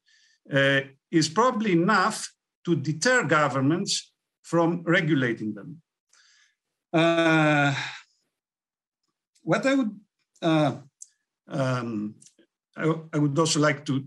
uh, 0.52 0.80
is 1.10 1.28
probably 1.28 1.72
enough 1.72 2.32
to 2.64 2.74
deter 2.74 3.24
governments 3.24 4.12
from 4.50 4.82
regulating 4.86 5.52
them. 5.54 5.82
Uh, 6.92 7.74
what 9.42 9.66
I 9.66 9.74
would 9.74 9.94
uh, 10.40 10.76
um, 11.48 12.14
I, 12.76 12.94
I, 13.12 13.18
would 13.18 13.38
also 13.38 13.60
like 13.60 13.84
to, 13.86 14.00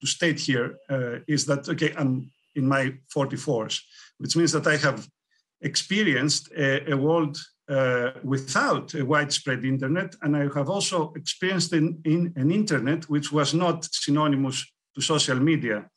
to 0.00 0.06
state 0.06 0.40
here 0.40 0.78
uh, 0.90 1.18
is 1.28 1.46
that 1.46 1.68
okay, 1.68 1.94
I'm 1.96 2.30
in 2.54 2.66
my 2.66 2.94
44s, 3.14 3.80
which 4.18 4.36
means 4.36 4.52
that 4.52 4.66
I 4.66 4.76
have 4.76 5.06
experienced 5.60 6.50
a, 6.56 6.92
a 6.92 6.96
world 6.96 7.38
uh, 7.68 8.10
without 8.24 8.94
a 8.94 9.04
widespread 9.04 9.64
internet, 9.64 10.14
and 10.22 10.36
I 10.36 10.48
have 10.54 10.70
also 10.70 11.12
experienced 11.14 11.72
in, 11.72 12.00
in 12.04 12.32
an 12.36 12.50
internet 12.50 13.04
which 13.10 13.30
was 13.30 13.54
not 13.54 13.86
synonymous 13.92 14.66
to 14.94 15.00
social 15.00 15.38
media. 15.38 15.88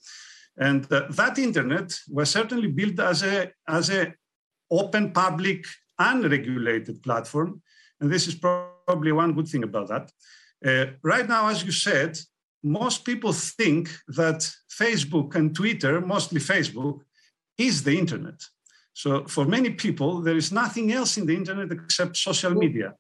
And 0.62 0.86
uh, 0.94 1.08
that 1.10 1.40
internet 1.40 1.92
was 2.08 2.30
certainly 2.30 2.68
built 2.68 3.00
as 3.00 3.24
a 3.24 3.52
as 3.68 3.90
a 3.90 4.14
open, 4.70 5.12
public, 5.12 5.66
unregulated 5.98 7.02
platform, 7.02 7.62
and 8.00 8.12
this 8.12 8.28
is 8.28 8.36
probably 8.36 9.12
one 9.12 9.34
good 9.34 9.48
thing 9.48 9.64
about 9.64 9.88
that. 9.90 10.12
Uh, 10.66 10.92
right 11.04 11.28
now, 11.28 11.48
as 11.48 11.64
you 11.64 11.72
said, 11.72 12.18
most 12.64 13.04
people 13.06 13.34
think 13.34 13.90
that 14.08 14.50
Facebook 14.70 15.36
and 15.36 15.56
Twitter, 15.56 16.00
mostly 16.00 16.40
Facebook, 16.40 17.00
is 17.58 17.84
the 17.84 17.98
internet. 17.98 18.40
So 18.94 19.26
for 19.26 19.46
many 19.46 19.72
people, 19.72 20.22
there 20.22 20.38
is 20.38 20.52
nothing 20.52 20.92
else 20.92 21.18
in 21.18 21.26
the 21.26 21.36
internet 21.36 21.72
except 21.72 22.18
social 22.18 22.54
media. 22.54 22.94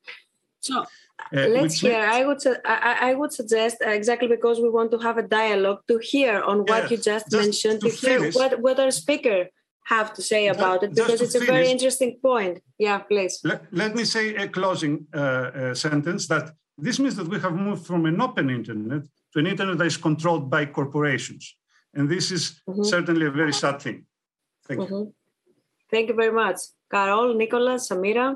So 0.62 0.82
uh, 0.82 1.47
let's 1.47 1.80
hear. 1.80 2.00
I 2.00 2.26
would 2.26 2.39
I, 2.65 3.10
I, 3.10 3.13
would 3.15 3.34
suggest 3.34 3.78
uh, 3.86 3.89
exactly 3.89 4.28
because 4.28 4.60
we 4.60 4.69
want 4.69 4.91
to 4.91 5.00
have 5.00 5.17
a 5.17 5.24
dialogue 5.24 5.82
to 5.88 5.97
hear 5.97 6.41
on 6.41 6.60
what 6.69 6.91
you 6.91 6.97
just, 6.97 7.30
just 7.30 7.43
mentioned, 7.43 7.82
to, 7.82 7.89
to 7.89 7.95
hear 7.95 8.32
what 8.32 8.60
what 8.62 8.80
our 8.80 8.91
speaker 8.91 9.47
have 9.86 10.13
to 10.13 10.21
say 10.21 10.47
about 10.47 10.84
it 10.84 10.93
because 10.93 11.21
it's 11.21 11.36
a 11.36 11.45
very 11.54 11.69
interesting 11.69 12.12
point. 12.21 12.62
Yeah, 12.78 13.00
please. 13.00 13.39
Let, 13.43 13.62
let 13.71 13.95
me 13.95 14.06
say 14.06 14.36
a 14.36 14.47
closing 14.47 15.08
uh, 15.13 15.17
uh, 15.19 15.74
sentence 15.74 16.28
that 16.28 16.52
this 16.78 17.00
means 17.00 17.15
that 17.15 17.28
we 17.28 17.39
have 17.39 17.56
moved 17.56 17.86
from 17.86 18.06
an 18.06 18.21
open 18.21 18.50
internet 18.50 19.04
to 19.34 19.39
an 19.39 19.47
internet 19.47 19.78
that 19.80 19.88
is 19.88 19.97
controlled 19.97 20.50
by 20.50 20.65
corporations, 20.65 21.56
and 21.93 22.10
this 22.10 22.32
is 22.32 22.62
mm-hmm. 22.67 22.84
certainly 22.84 23.26
a 23.26 23.32
very 23.32 23.54
sad 23.54 23.82
thing. 23.82 24.06
Thank 24.67 24.82
mm-hmm. 24.82 24.93
you. 24.93 25.13
Thank 25.89 26.10
you 26.10 26.15
very 26.15 26.32
much. 26.32 26.58
Carole, 26.89 27.34
Nicolas, 27.34 27.89
Samira. 27.89 28.36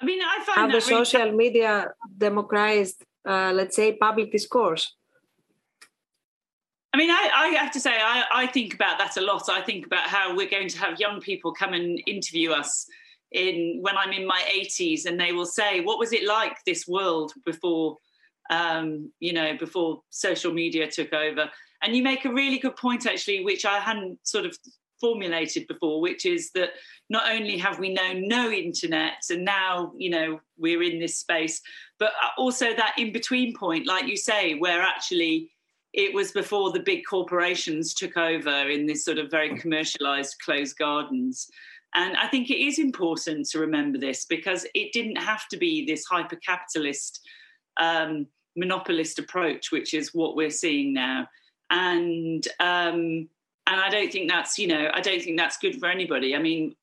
I 0.00 0.04
mean, 0.04 0.20
I 0.22 0.44
find 0.44 0.72
have 0.72 0.82
the 0.82 0.86
really 0.86 1.04
social 1.04 1.32
media 1.32 1.88
democratized, 2.16 3.04
uh, 3.28 3.52
let's 3.54 3.74
say, 3.74 3.96
public 3.96 4.30
discourse. 4.30 4.94
I 6.92 6.96
mean, 6.96 7.10
I, 7.10 7.30
I 7.34 7.46
have 7.48 7.70
to 7.72 7.80
say, 7.80 7.92
I, 7.92 8.24
I, 8.32 8.46
think 8.46 8.74
about 8.74 8.98
that 8.98 9.16
a 9.16 9.20
lot. 9.20 9.48
I 9.50 9.60
think 9.60 9.86
about 9.86 10.08
how 10.08 10.34
we're 10.34 10.48
going 10.48 10.68
to 10.68 10.78
have 10.78 10.98
young 10.98 11.20
people 11.20 11.52
come 11.52 11.74
and 11.74 12.00
interview 12.06 12.50
us 12.52 12.86
in 13.32 13.78
when 13.82 13.96
I'm 13.96 14.12
in 14.12 14.26
my 14.26 14.42
80s, 14.54 15.04
and 15.04 15.20
they 15.20 15.32
will 15.32 15.46
say, 15.46 15.80
"What 15.80 15.98
was 15.98 16.12
it 16.12 16.26
like 16.26 16.56
this 16.64 16.88
world 16.88 17.34
before, 17.44 17.98
um, 18.50 19.12
you 19.20 19.34
know, 19.34 19.54
before 19.58 20.02
social 20.08 20.52
media 20.52 20.90
took 20.90 21.12
over?" 21.12 21.50
And 21.82 21.94
you 21.94 22.02
make 22.02 22.24
a 22.24 22.32
really 22.32 22.58
good 22.58 22.76
point, 22.76 23.06
actually, 23.06 23.44
which 23.44 23.66
I 23.66 23.78
hadn't 23.80 24.18
sort 24.26 24.46
of 24.46 24.56
formulated 25.00 25.66
before, 25.66 26.00
which 26.00 26.26
is 26.26 26.50
that 26.52 26.70
not 27.10 27.30
only 27.30 27.56
have 27.56 27.78
we 27.78 27.92
known 27.92 28.28
no 28.28 28.50
internet 28.50 29.24
and 29.30 29.44
now, 29.44 29.92
you 29.96 30.10
know, 30.10 30.40
we're 30.56 30.82
in 30.82 30.98
this 30.98 31.18
space, 31.18 31.60
but 31.98 32.12
also 32.36 32.74
that 32.74 32.94
in 32.98 33.12
between 33.12 33.56
point, 33.56 33.86
like 33.86 34.06
you 34.06 34.16
say, 34.16 34.54
where 34.54 34.82
actually 34.82 35.50
it 35.92 36.12
was 36.12 36.32
before 36.32 36.70
the 36.70 36.80
big 36.80 37.02
corporations 37.08 37.94
took 37.94 38.16
over 38.16 38.68
in 38.68 38.86
this 38.86 39.04
sort 39.04 39.18
of 39.18 39.30
very 39.30 39.58
commercialized 39.58 40.36
closed 40.44 40.76
gardens. 40.76 41.48
And 41.94 42.16
I 42.16 42.28
think 42.28 42.50
it 42.50 42.62
is 42.62 42.78
important 42.78 43.48
to 43.50 43.58
remember 43.58 43.98
this 43.98 44.26
because 44.26 44.66
it 44.74 44.92
didn't 44.92 45.16
have 45.16 45.48
to 45.48 45.56
be 45.56 45.86
this 45.86 46.04
hyper 46.04 46.36
capitalist, 46.36 47.20
um, 47.80 48.26
monopolist 48.56 49.18
approach, 49.18 49.72
which 49.72 49.94
is 49.94 50.14
what 50.14 50.36
we're 50.36 50.50
seeing 50.50 50.92
now. 50.92 51.26
And 51.70 52.46
um, 52.60 53.28
and 53.68 53.80
I 53.80 53.90
don't 53.90 54.10
think 54.10 54.28
that's 54.28 54.58
you 54.58 54.66
know 54.66 54.90
I 54.92 55.00
don't 55.00 55.22
think 55.22 55.38
that's 55.38 55.58
good 55.58 55.78
for 55.78 55.86
anybody. 55.86 56.34
I 56.34 56.38
mean, 56.38 56.74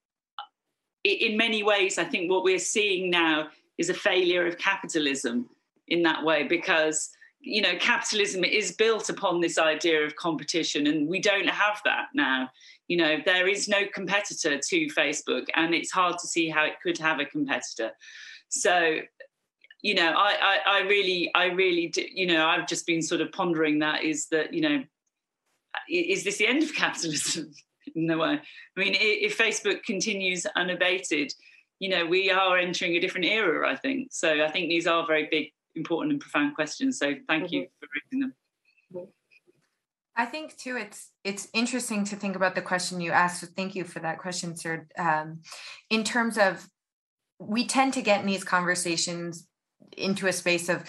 in 1.03 1.35
many 1.35 1.63
ways, 1.63 1.97
I 1.97 2.03
think 2.03 2.29
what 2.29 2.43
we're 2.43 2.59
seeing 2.59 3.09
now 3.09 3.49
is 3.77 3.89
a 3.89 3.93
failure 3.93 4.47
of 4.47 4.57
capitalism 4.57 5.49
in 5.87 6.03
that 6.03 6.23
way 6.23 6.43
because 6.43 7.09
you 7.41 7.61
know 7.61 7.75
capitalism 7.79 8.43
is 8.43 8.71
built 8.71 9.09
upon 9.09 9.39
this 9.39 9.57
idea 9.57 10.03
of 10.03 10.15
competition 10.15 10.87
and 10.87 11.07
we 11.07 11.19
don't 11.19 11.47
have 11.47 11.79
that 11.85 12.07
now 12.15 12.49
you 12.87 12.97
know 12.97 13.17
there 13.23 13.47
is 13.47 13.67
no 13.67 13.81
competitor 13.93 14.57
to 14.57 14.87
facebook 14.87 15.45
and 15.55 15.75
it's 15.75 15.91
hard 15.91 16.17
to 16.17 16.27
see 16.27 16.49
how 16.49 16.65
it 16.65 16.73
could 16.81 16.97
have 16.97 17.19
a 17.19 17.25
competitor 17.25 17.91
so 18.49 18.97
you 19.83 19.93
know 19.93 20.11
i 20.17 20.59
i, 20.65 20.79
I 20.79 20.79
really 20.87 21.29
i 21.35 21.45
really 21.45 21.87
do, 21.87 22.03
you 22.11 22.25
know 22.25 22.47
i've 22.47 22.67
just 22.67 22.87
been 22.87 23.03
sort 23.03 23.21
of 23.21 23.31
pondering 23.31 23.77
that 23.79 24.03
is 24.03 24.27
that 24.29 24.51
you 24.51 24.61
know 24.61 24.83
is 25.89 26.23
this 26.23 26.37
the 26.37 26.47
end 26.47 26.63
of 26.63 26.73
capitalism 26.75 27.51
no 27.95 28.17
way? 28.17 28.39
I 28.77 28.79
mean, 28.79 28.95
if 28.99 29.37
Facebook 29.37 29.83
continues 29.83 30.45
unabated, 30.55 31.31
you 31.79 31.89
know, 31.89 32.05
we 32.05 32.31
are 32.31 32.57
entering 32.57 32.95
a 32.95 32.99
different 32.99 33.25
era, 33.25 33.69
I 33.69 33.75
think. 33.75 34.09
So 34.11 34.43
I 34.43 34.49
think 34.49 34.69
these 34.69 34.87
are 34.87 35.05
very 35.05 35.27
big, 35.29 35.51
important, 35.75 36.13
and 36.13 36.21
profound 36.21 36.55
questions. 36.55 36.97
So 36.97 37.13
thank 37.27 37.45
mm-hmm. 37.45 37.53
you 37.53 37.67
for 37.79 37.87
raising 37.95 38.19
them. 38.21 38.33
I 40.17 40.25
think 40.25 40.55
too, 40.55 40.77
it's 40.77 41.11
it's 41.25 41.49
interesting 41.53 42.05
to 42.05 42.15
think 42.15 42.37
about 42.37 42.55
the 42.55 42.61
question 42.61 43.01
you 43.01 43.11
asked. 43.11 43.41
So 43.41 43.47
thank 43.47 43.75
you 43.75 43.83
for 43.83 43.99
that 43.99 44.19
question, 44.19 44.55
sir. 44.55 44.87
Um, 44.97 45.41
in 45.89 46.05
terms 46.05 46.37
of, 46.37 46.69
we 47.37 47.67
tend 47.67 47.93
to 47.93 48.01
get 48.01 48.21
in 48.21 48.25
these 48.25 48.45
conversations 48.45 49.45
into 49.97 50.27
a 50.27 50.33
space 50.33 50.69
of 50.69 50.83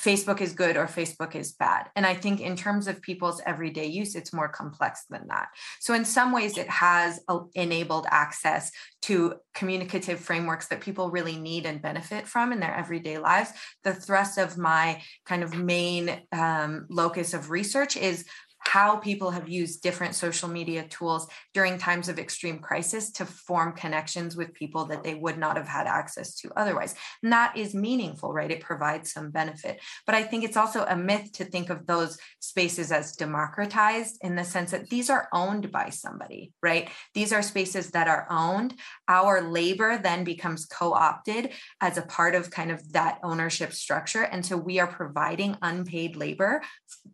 Facebook 0.00 0.40
is 0.40 0.52
good 0.54 0.76
or 0.76 0.86
Facebook 0.86 1.34
is 1.34 1.52
bad. 1.52 1.90
And 1.94 2.06
I 2.06 2.14
think 2.14 2.40
in 2.40 2.56
terms 2.56 2.86
of 2.86 3.02
people's 3.02 3.42
everyday 3.44 3.86
use, 3.86 4.14
it's 4.14 4.32
more 4.32 4.48
complex 4.48 5.04
than 5.10 5.28
that. 5.28 5.48
So, 5.80 5.92
in 5.94 6.04
some 6.04 6.32
ways, 6.32 6.56
it 6.56 6.68
has 6.68 7.20
enabled 7.54 8.06
access 8.10 8.70
to 9.02 9.34
communicative 9.54 10.18
frameworks 10.18 10.68
that 10.68 10.80
people 10.80 11.10
really 11.10 11.36
need 11.36 11.66
and 11.66 11.82
benefit 11.82 12.26
from 12.26 12.52
in 12.52 12.60
their 12.60 12.74
everyday 12.74 13.18
lives. 13.18 13.50
The 13.84 13.94
thrust 13.94 14.38
of 14.38 14.56
my 14.56 15.02
kind 15.26 15.42
of 15.42 15.54
main 15.54 16.22
um, 16.32 16.86
locus 16.88 17.34
of 17.34 17.50
research 17.50 17.96
is 17.96 18.24
how 18.64 18.96
people 18.96 19.30
have 19.30 19.48
used 19.48 19.82
different 19.82 20.14
social 20.14 20.48
media 20.48 20.86
tools 20.88 21.26
during 21.52 21.78
times 21.78 22.08
of 22.08 22.18
extreme 22.18 22.58
crisis 22.58 23.10
to 23.12 23.26
form 23.26 23.72
connections 23.72 24.36
with 24.36 24.54
people 24.54 24.86
that 24.86 25.02
they 25.02 25.14
would 25.14 25.36
not 25.36 25.56
have 25.56 25.68
had 25.68 25.86
access 25.86 26.34
to 26.36 26.50
otherwise. 26.56 26.94
And 27.22 27.32
that 27.32 27.56
is 27.56 27.74
meaningful, 27.74 28.32
right? 28.32 28.50
It 28.50 28.60
provides 28.60 29.12
some 29.12 29.30
benefit. 29.30 29.80
But 30.06 30.14
I 30.14 30.22
think 30.22 30.44
it's 30.44 30.56
also 30.56 30.84
a 30.84 30.96
myth 30.96 31.32
to 31.32 31.44
think 31.44 31.70
of 31.70 31.86
those 31.86 32.18
spaces 32.40 32.92
as 32.92 33.16
democratized 33.16 34.18
in 34.22 34.36
the 34.36 34.44
sense 34.44 34.70
that 34.70 34.88
these 34.88 35.10
are 35.10 35.28
owned 35.32 35.70
by 35.72 35.90
somebody, 35.90 36.52
right? 36.62 36.88
These 37.14 37.32
are 37.32 37.42
spaces 37.42 37.90
that 37.90 38.08
are 38.08 38.26
owned. 38.30 38.74
Our 39.08 39.42
labor 39.42 39.98
then 39.98 40.24
becomes 40.24 40.66
co 40.66 40.92
opted 40.92 41.50
as 41.80 41.98
a 41.98 42.02
part 42.02 42.34
of 42.34 42.50
kind 42.50 42.70
of 42.70 42.92
that 42.92 43.18
ownership 43.22 43.72
structure. 43.72 44.22
And 44.22 44.46
so 44.46 44.56
we 44.56 44.78
are 44.78 44.86
providing 44.86 45.56
unpaid 45.62 46.16
labor 46.16 46.62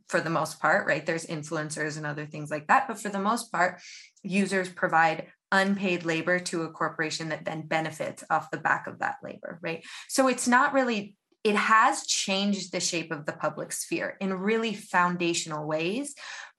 for 0.08 0.20
the 0.20 0.30
most 0.30 0.60
part, 0.60 0.86
right? 0.86 1.04
There's 1.04 1.24
influencers 1.38 1.96
and 1.96 2.06
other 2.06 2.26
things 2.26 2.50
like 2.50 2.66
that. 2.68 2.88
But 2.88 3.00
for 3.00 3.08
the 3.08 3.18
most 3.18 3.52
part, 3.52 3.80
users 4.22 4.68
provide 4.68 5.28
unpaid 5.50 6.04
labor 6.04 6.38
to 6.38 6.62
a 6.62 6.70
corporation 6.70 7.30
that 7.30 7.44
then 7.44 7.66
benefits 7.66 8.24
off 8.30 8.50
the 8.50 8.58
back 8.58 8.86
of 8.86 8.98
that 8.98 9.16
labor, 9.22 9.58
right? 9.62 9.84
So 10.08 10.28
it's 10.28 10.46
not 10.46 10.74
really, 10.74 11.16
it 11.44 11.56
has 11.56 12.06
changed 12.06 12.72
the 12.72 12.80
shape 12.80 13.10
of 13.12 13.24
the 13.24 13.32
public 13.32 13.72
sphere 13.72 14.16
in 14.20 14.34
really 14.34 14.74
foundational 14.74 15.66
ways. 15.66 16.14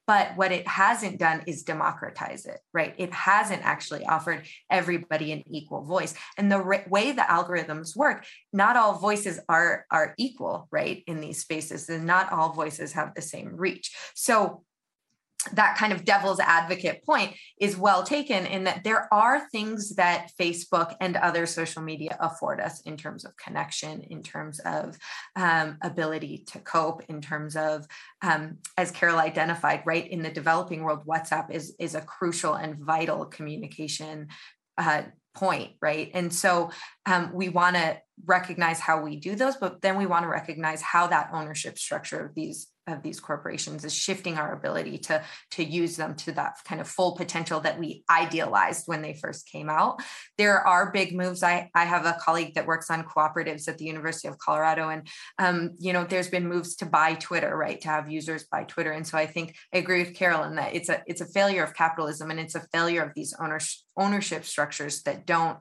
But 0.08 0.36
what 0.38 0.52
it 0.52 0.68
hasn't 0.68 1.20
done 1.20 1.44
is 1.46 1.62
democratize 1.62 2.48
it, 2.48 2.60
right? 2.74 2.96
It 2.98 3.14
hasn't 3.14 3.64
actually 3.64 4.08
offered 4.08 4.48
everybody 4.68 5.32
an 5.32 5.44
equal 5.46 5.84
voice. 5.84 6.16
And 6.36 6.52
the 6.52 6.60
re- 6.60 6.84
way 6.90 7.12
the 7.12 7.22
algorithms 7.22 7.96
work, 7.96 8.26
not 8.52 8.76
all 8.76 8.98
voices 8.98 9.40
are, 9.48 9.86
are 9.92 10.16
equal, 10.18 10.68
right, 10.72 11.04
in 11.06 11.22
these 11.22 11.42
spaces, 11.42 11.88
and 11.90 12.08
not 12.08 12.32
all 12.32 12.54
voices 12.54 12.94
have 12.94 13.14
the 13.14 13.22
same 13.22 13.56
reach. 13.56 13.96
So 14.16 14.64
that 15.54 15.78
kind 15.78 15.94
of 15.94 16.04
devil's 16.04 16.40
advocate 16.40 17.02
point 17.04 17.34
is 17.60 17.78
well 17.78 18.04
taken 18.04 18.46
in 18.46 18.66
that 18.66 18.84
there 18.84 19.12
are 19.14 19.48
things 19.50 19.96
that 19.96 20.32
Facebook 20.40 20.96
and 21.00 21.16
other 21.16 21.46
social 21.46 21.82
media 21.82 22.18
afford 22.20 22.60
us 22.60 22.82
in 22.82 22.98
terms 22.98 23.24
of 23.24 23.36
connection, 23.38 24.02
in 24.02 24.22
terms 24.22 24.60
of 24.60 24.98
um, 25.38 25.78
ability 25.82 26.44
to 26.48 26.60
cope, 26.60 27.04
in 27.08 27.22
terms 27.22 27.56
of, 27.56 27.88
um, 28.22 28.58
as 28.78 28.92
Carole 28.92 29.20
identified, 29.20 29.82
right 29.86 30.08
in 30.10 30.24
the 30.24 30.30
developing 30.32 30.84
world, 30.84 31.06
WhatsApp 31.06 31.52
is 31.52 31.74
is 31.80 31.96
a 31.96 32.02
crucial 32.02 32.56
and 32.56 32.78
vital 32.78 33.26
communication 33.26 34.28
uh, 34.78 35.04
point, 35.36 35.72
right? 35.82 36.12
And 36.14 36.34
so 36.34 36.72
um, 37.06 37.32
we 37.34 37.50
want 37.50 37.76
to 37.78 37.98
recognize 38.26 38.80
how 38.80 39.02
we 39.02 39.16
do 39.16 39.36
those, 39.36 39.56
but 39.56 39.82
then 39.82 39.98
we 39.98 40.06
want 40.06 40.24
to 40.24 40.30
recognize 40.30 40.82
how 40.82 41.08
that 41.08 41.30
ownership 41.34 41.78
structure 41.78 42.26
of 42.26 42.36
these 42.36 42.68
of 42.94 43.04
these 43.04 43.20
corporations 43.20 43.86
is 43.86 43.94
shifting 43.94 44.38
our 44.38 44.54
ability 44.54 44.98
to 44.98 45.24
to 45.52 45.64
use 45.64 45.96
them 45.96 46.16
to 46.16 46.32
that 46.34 46.56
kind 46.66 46.82
of 46.82 46.88
full 46.88 47.16
potential 47.16 47.60
that 47.62 47.80
we 47.80 48.04
idealized 48.10 48.84
when 48.88 49.02
they 49.02 49.14
first 49.14 49.50
came 49.50 49.70
out. 49.70 50.02
There 50.38 50.60
are 50.66 50.92
big 50.92 51.16
moves. 51.16 51.44
I 51.44 51.70
i 51.76 51.86
have 51.86 52.06
a 52.06 52.18
colleague 52.20 52.56
that 52.56 52.68
works 52.68 52.90
on 52.90 53.04
cooperatives 53.04 53.68
at 53.68 53.78
the 53.78 53.86
university 53.86 54.28
of 54.28 54.38
colorado 54.38 54.90
and 54.90 55.08
um, 55.38 55.72
you 55.80 55.94
know 55.94 56.04
there's 56.04 56.30
been 56.30 56.48
moves 56.48 56.76
to 56.78 56.86
buy 56.86 57.14
twitter 57.16 57.56
right 57.56 57.82
to 57.82 57.88
have 57.88 58.12
users 58.12 58.46
buy 58.52 58.64
twitter. 58.64 58.92
And 58.92 59.06
so 59.06 59.18
i 59.18 59.26
think 59.26 59.56
i 59.74 59.78
agree 59.78 60.04
with 60.04 60.16
carolyn 60.16 60.56
that 60.56 60.76
it's 60.76 60.90
a 60.90 61.02
it's 61.08 61.22
a 61.22 61.26
failure 61.26 61.64
of 61.64 61.74
capitalism 61.74 62.32
and 62.32 62.40
it's 62.40 62.56
a 62.56 62.68
failure 62.74 63.04
of 63.04 63.14
these 63.16 63.34
ownership 63.40 63.80
ownership 63.98 64.46
structures 64.46 65.04
that 65.04 65.26
don't 65.26 65.60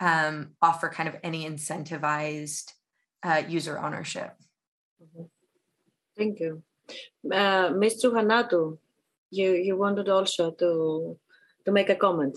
um, 0.00 0.50
offer 0.62 0.88
kind 0.88 1.08
of 1.08 1.16
any 1.22 1.48
incentivized 1.48 2.72
uh, 3.22 3.42
user 3.48 3.78
ownership. 3.78 4.34
Mm-hmm. 5.02 5.24
Thank 6.18 6.40
you. 6.40 6.62
Uh, 7.32 7.70
Ms. 7.70 8.04
You, 9.30 9.52
you 9.52 9.76
wanted 9.76 10.08
also 10.08 10.50
to, 10.50 11.18
to 11.64 11.72
make 11.72 11.90
a 11.90 11.94
comment. 11.94 12.36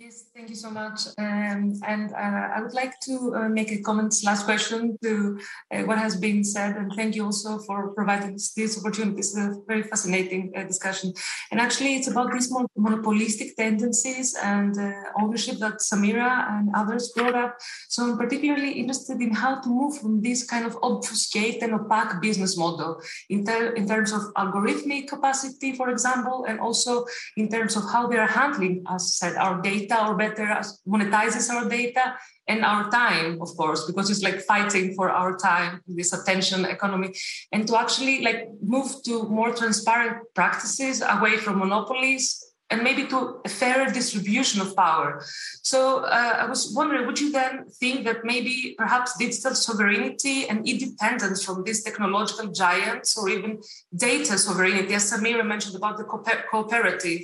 Yes, 0.00 0.26
thank 0.32 0.48
you 0.48 0.54
so 0.54 0.70
much. 0.70 1.08
Um, 1.18 1.74
and 1.84 2.12
uh, 2.12 2.54
I 2.54 2.60
would 2.62 2.72
like 2.72 3.00
to 3.00 3.34
uh, 3.34 3.48
make 3.48 3.72
a 3.72 3.82
comment, 3.82 4.14
last 4.24 4.44
question 4.44 4.96
to 5.02 5.40
uh, 5.72 5.82
what 5.82 5.98
has 5.98 6.14
been 6.14 6.44
said. 6.44 6.76
And 6.76 6.92
thank 6.94 7.16
you 7.16 7.24
also 7.24 7.58
for 7.58 7.92
providing 7.94 8.34
this, 8.34 8.52
this 8.52 8.78
opportunity. 8.78 9.16
This 9.16 9.34
is 9.34 9.38
a 9.38 9.60
very 9.66 9.82
fascinating 9.82 10.52
uh, 10.54 10.62
discussion. 10.62 11.14
And 11.50 11.60
actually, 11.60 11.96
it's 11.96 12.06
about 12.06 12.30
these 12.30 12.48
more 12.48 12.68
monopolistic 12.76 13.56
tendencies 13.56 14.36
and 14.40 14.78
uh, 14.78 14.92
ownership 15.20 15.56
that 15.58 15.80
Samira 15.80 16.48
and 16.48 16.68
others 16.76 17.10
brought 17.10 17.34
up. 17.34 17.58
So 17.88 18.04
I'm 18.04 18.16
particularly 18.16 18.74
interested 18.74 19.20
in 19.20 19.34
how 19.34 19.60
to 19.60 19.68
move 19.68 19.98
from 19.98 20.22
this 20.22 20.44
kind 20.44 20.64
of 20.64 20.78
obfuscate 20.80 21.60
and 21.60 21.74
opaque 21.74 22.20
business 22.22 22.56
model 22.56 23.02
in, 23.30 23.44
ter- 23.44 23.72
in 23.72 23.88
terms 23.88 24.12
of 24.12 24.32
algorithmic 24.36 25.08
capacity, 25.08 25.72
for 25.72 25.90
example, 25.90 26.44
and 26.44 26.60
also 26.60 27.04
in 27.36 27.48
terms 27.48 27.74
of 27.74 27.82
how 27.90 28.06
they 28.06 28.16
are 28.16 28.28
handling, 28.28 28.84
as 28.88 29.02
I 29.02 29.26
said, 29.26 29.36
our 29.36 29.60
data 29.60 29.87
data 29.88 30.06
or 30.06 30.14
better 30.14 30.60
monetizes 30.86 31.50
our 31.50 31.68
data 31.68 32.14
and 32.46 32.64
our 32.64 32.90
time 32.90 33.40
of 33.40 33.48
course 33.56 33.84
because 33.86 34.10
it's 34.10 34.22
like 34.22 34.40
fighting 34.40 34.94
for 34.94 35.10
our 35.10 35.36
time 35.36 35.80
in 35.88 35.96
this 35.96 36.12
attention 36.12 36.64
economy 36.64 37.14
and 37.52 37.66
to 37.66 37.78
actually 37.78 38.22
like 38.22 38.48
move 38.62 38.90
to 39.04 39.24
more 39.24 39.54
transparent 39.54 40.16
practices 40.34 41.02
away 41.02 41.36
from 41.36 41.58
monopolies 41.58 42.44
and 42.70 42.82
maybe 42.82 43.06
to 43.06 43.40
a 43.44 43.48
fairer 43.48 43.90
distribution 43.90 44.60
of 44.60 44.76
power. 44.76 45.24
So 45.62 46.00
uh, 46.00 46.34
I 46.40 46.46
was 46.46 46.72
wondering, 46.76 47.06
would 47.06 47.18
you 47.18 47.32
then 47.32 47.64
think 47.80 48.04
that 48.04 48.24
maybe 48.24 48.74
perhaps 48.76 49.16
digital 49.16 49.54
sovereignty 49.54 50.46
and 50.46 50.68
independence 50.68 51.42
from 51.42 51.64
these 51.64 51.82
technological 51.82 52.48
giants, 52.48 53.16
or 53.16 53.30
even 53.30 53.62
data 53.96 54.36
sovereignty, 54.36 54.92
as 54.92 55.10
Samira 55.10 55.46
mentioned 55.46 55.76
about 55.76 55.96
the 55.96 56.04
cooperative, 56.04 57.22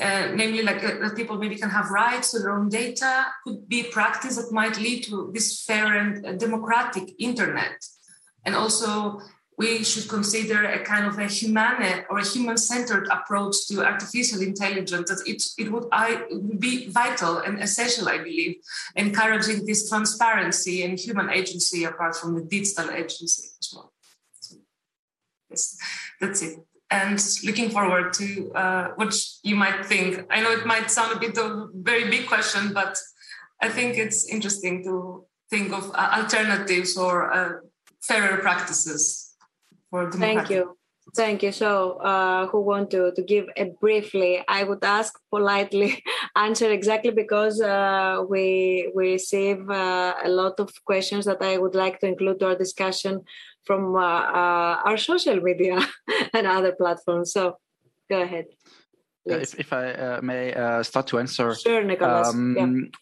uh, 0.00 0.28
namely 0.34 0.62
like 0.62 0.84
uh, 0.84 0.98
that 1.00 1.16
people 1.16 1.38
maybe 1.38 1.56
can 1.56 1.70
have 1.70 1.90
rights 1.90 2.30
to 2.30 2.38
their 2.38 2.52
own 2.52 2.68
data, 2.68 3.26
could 3.44 3.68
be 3.68 3.82
practice 3.82 4.36
that 4.36 4.52
might 4.52 4.78
lead 4.78 5.02
to 5.04 5.30
this 5.34 5.64
fair 5.64 5.96
and 5.96 6.24
uh, 6.24 6.32
democratic 6.32 7.14
internet. 7.18 7.84
And 8.44 8.54
also, 8.54 9.20
we 9.56 9.82
should 9.82 10.08
consider 10.08 10.64
a 10.64 10.84
kind 10.84 11.04
of 11.04 11.18
a 11.18 11.26
humane 11.26 12.04
or 12.08 12.18
a 12.18 12.24
human-centered 12.24 13.08
approach 13.08 13.66
to 13.66 13.84
artificial 13.84 14.40
intelligence. 14.40 15.10
That 15.10 15.22
it, 15.26 15.42
it 15.58 15.72
would 15.72 15.86
I 15.90 16.22
would 16.30 16.60
be 16.60 16.88
vital 16.90 17.38
and 17.38 17.60
essential, 17.60 18.08
I 18.08 18.18
believe, 18.18 18.56
encouraging 18.94 19.66
this 19.66 19.88
transparency 19.88 20.84
and 20.84 20.96
human 20.96 21.28
agency 21.28 21.82
apart 21.82 22.14
from 22.14 22.36
the 22.36 22.42
digital 22.42 22.92
agency 22.92 23.48
as 23.60 23.72
well. 23.74 23.92
So, 24.40 24.56
yes, 25.50 25.76
that's 26.20 26.42
it 26.42 26.67
and 26.90 27.22
looking 27.44 27.70
forward 27.70 28.12
to 28.14 28.52
uh, 28.54 28.88
what 28.96 29.14
you 29.42 29.56
might 29.56 29.84
think. 29.84 30.24
I 30.30 30.40
know 30.40 30.52
it 30.52 30.66
might 30.66 30.90
sound 30.90 31.16
a 31.16 31.20
bit 31.20 31.36
of 31.36 31.50
a 31.50 31.68
very 31.74 32.10
big 32.10 32.26
question, 32.26 32.72
but 32.72 32.96
I 33.60 33.68
think 33.68 33.98
it's 33.98 34.28
interesting 34.28 34.84
to 34.84 35.24
think 35.50 35.72
of 35.72 35.90
uh, 35.94 36.10
alternatives 36.14 36.96
or 36.96 37.32
uh, 37.32 37.52
fairer 38.02 38.38
practices 38.38 39.34
for 39.90 40.10
Thank 40.10 40.50
you. 40.50 40.76
Thank 41.16 41.42
you. 41.42 41.52
So, 41.52 41.92
uh, 41.98 42.46
who 42.48 42.60
want 42.60 42.90
to, 42.90 43.12
to 43.12 43.22
give 43.22 43.46
it 43.56 43.80
briefly? 43.80 44.44
I 44.46 44.64
would 44.64 44.84
ask 44.84 45.18
politely 45.30 46.02
answer 46.38 46.70
exactly 46.70 47.10
because 47.10 47.60
uh, 47.60 48.22
we 48.28 48.90
we 48.94 49.12
receive 49.12 49.68
uh, 49.70 50.14
a 50.24 50.28
lot 50.28 50.60
of 50.60 50.70
questions 50.84 51.24
that 51.26 51.42
I 51.42 51.58
would 51.58 51.74
like 51.74 52.00
to 52.00 52.06
include 52.06 52.38
to 52.40 52.46
our 52.48 52.56
discussion 52.56 53.22
from 53.64 53.96
uh, 53.96 54.22
uh, 54.40 54.74
our 54.88 54.96
social 54.96 55.40
media 55.40 55.78
and 56.34 56.46
other 56.46 56.72
platforms. 56.72 57.32
So, 57.32 57.58
go 58.08 58.22
ahead. 58.22 58.46
if, 59.26 59.58
if 59.58 59.72
I 59.72 59.92
uh, 59.92 60.20
may 60.22 60.52
start 60.82 61.06
to 61.08 61.18
answer. 61.18 61.54
Sure, 61.54 61.84
Nicolas. 61.84 62.28
Um, 62.28 62.56
yeah 62.56 62.98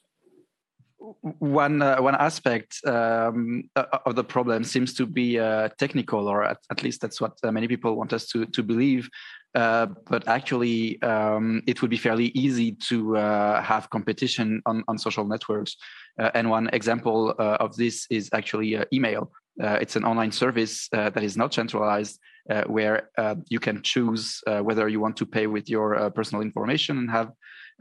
one 1.39 1.83
uh, 1.83 2.01
one 2.01 2.15
aspect 2.17 2.81
um, 2.87 3.69
of 4.07 4.17
the 4.17 4.25
problem 4.25 4.65
seems 4.65 4.95
to 4.95 5.07
be 5.07 5.39
uh, 5.39 5.69
technical, 5.79 6.29
or 6.29 6.43
at, 6.45 6.59
at, 6.71 6.83
least 6.83 7.01
that's 7.01 7.21
what 7.21 7.33
uh, 7.45 7.53
many 7.53 7.69
people 7.69 7.97
want 7.97 8.13
us 8.13 8.27
to 8.29 8.47
to 8.47 8.63
believe. 8.63 9.09
Uh, 9.57 9.87
but 10.11 10.29
actually, 10.29 11.01
um, 11.03 11.63
it 11.67 11.81
would 11.81 11.91
be 11.91 11.97
fairly 11.97 12.27
easy 12.35 12.73
to 12.73 13.17
uh, 13.17 13.63
have 13.63 13.89
competition 13.89 14.61
on, 14.67 14.85
on 14.87 14.99
social 14.99 15.25
networks. 15.25 15.77
Uh, 16.21 16.31
and 16.35 16.51
one 16.51 16.69
example 16.75 17.31
of 17.39 17.75
this 17.77 18.07
is 18.11 18.29
actually 18.33 18.79
email. 18.93 19.33
it's 19.59 19.97
an 19.97 20.05
online 20.05 20.31
service 20.31 20.89
that 20.93 21.23
is 21.23 21.37
not 21.37 21.55
centralized, 21.55 22.19
where 22.67 23.09
you 23.49 23.59
can 23.59 23.83
choose 23.83 24.43
whether 24.69 24.89
you 24.89 25.01
want 25.01 25.17
to 25.17 25.27
pay 25.27 25.47
with 25.47 25.69
your 25.69 26.11
personal 26.11 26.43
information 26.43 26.99
and 26.99 27.11
have 27.11 27.29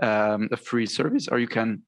um, 0.02 0.50
a 0.52 0.58
free 0.58 0.86
service, 0.86 1.28
or 1.28 1.40
you 1.40 1.48
can 1.48 1.82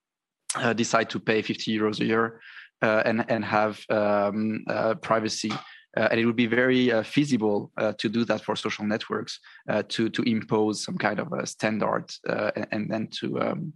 uh, 0.55 0.73
decide 0.73 1.09
to 1.09 1.19
pay 1.19 1.41
50 1.41 1.77
euros 1.77 1.99
a 1.99 2.05
year 2.05 2.41
uh, 2.81 3.01
and 3.05 3.25
and 3.29 3.43
have 3.43 3.79
um, 3.89 4.63
uh, 4.69 4.95
privacy 4.95 5.51
uh, 5.97 6.07
and 6.11 6.19
it 6.19 6.25
would 6.25 6.35
be 6.35 6.45
very 6.45 6.91
uh, 6.91 7.01
feasible 7.01 7.71
uh, 7.77 7.91
to 7.93 8.07
do 8.07 8.23
that 8.23 8.41
for 8.41 8.55
social 8.55 8.85
networks 8.85 9.39
uh, 9.67 9.81
to 9.89 10.09
to 10.09 10.21
impose 10.23 10.83
some 10.83 10.97
kind 10.97 11.19
of 11.19 11.33
a 11.33 11.45
standard 11.47 12.05
and, 12.27 12.67
and, 12.71 12.91
then 12.91 13.07
to 13.07 13.41
um, 13.41 13.73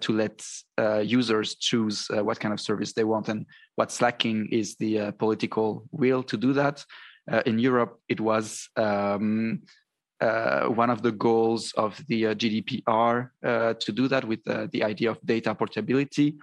to 0.00 0.12
let 0.12 0.44
users 1.04 1.54
choose 1.56 2.08
what 2.10 2.40
kind 2.40 2.52
of 2.52 2.60
service 2.60 2.92
they 2.92 3.04
want. 3.04 3.28
And 3.28 3.46
what's 3.76 4.02
lacking 4.02 4.48
is 4.50 4.74
the 4.76 5.12
political 5.12 5.86
will 5.92 6.24
to 6.24 6.36
do 6.36 6.52
that. 6.54 6.84
in 7.46 7.58
Europe, 7.58 8.00
it 8.08 8.20
was 8.20 8.68
um, 8.76 9.62
uh, 10.20 10.64
one 10.66 10.90
of 10.90 11.02
the 11.02 11.12
goals 11.12 11.72
of 11.76 12.02
the 12.08 12.28
uh, 12.28 12.34
GDPR 12.34 13.30
uh, 13.44 13.74
to 13.74 13.92
do 13.92 14.08
that 14.08 14.24
with 14.24 14.42
the 14.44 14.82
idea 14.82 15.10
of 15.10 15.18
data 15.24 15.54
portability. 15.54 16.34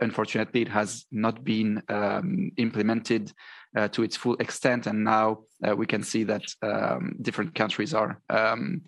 unfortunately, 0.00 0.62
it 0.62 0.68
has 0.68 1.06
not 1.10 1.44
been 1.44 1.82
um, 1.88 2.50
implemented 2.56 3.32
uh, 3.76 3.88
to 3.88 4.02
its 4.02 4.16
full 4.16 4.36
extent. 4.36 4.86
And 4.86 5.04
now 5.04 5.44
uh, 5.66 5.74
we 5.74 5.86
can 5.86 6.02
see 6.02 6.24
that 6.24 6.42
um, 6.62 7.16
different 7.20 7.54
countries 7.54 7.94
are 7.94 8.20
um, 8.30 8.82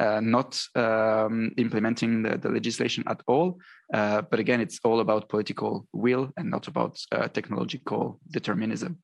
uh, 0.00 0.20
not 0.20 0.60
um, 0.76 1.50
implementing 1.56 2.22
the, 2.22 2.38
the, 2.38 2.48
legislation 2.48 3.02
at 3.08 3.20
all. 3.26 3.58
Uh, 3.92 4.22
but 4.22 4.38
again, 4.38 4.60
it's 4.60 4.78
all 4.84 5.00
about 5.00 5.28
political 5.28 5.86
will 5.92 6.30
and 6.36 6.50
not 6.50 6.68
about 6.68 7.00
uh, 7.10 7.26
technological 7.28 8.20
determinism. 8.30 8.98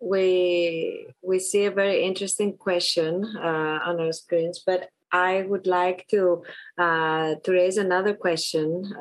We 0.00 1.06
we 1.22 1.38
see 1.38 1.64
a 1.64 1.70
very 1.70 2.04
interesting 2.04 2.56
question 2.56 3.24
uh, 3.36 3.78
on 3.84 4.00
our 4.00 4.12
screens, 4.12 4.62
but 4.64 4.90
I 5.12 5.42
would 5.42 5.66
like 5.66 6.06
to 6.08 6.42
to 6.78 7.40
raise 7.48 7.78
another 7.78 8.14
question. 8.14 8.94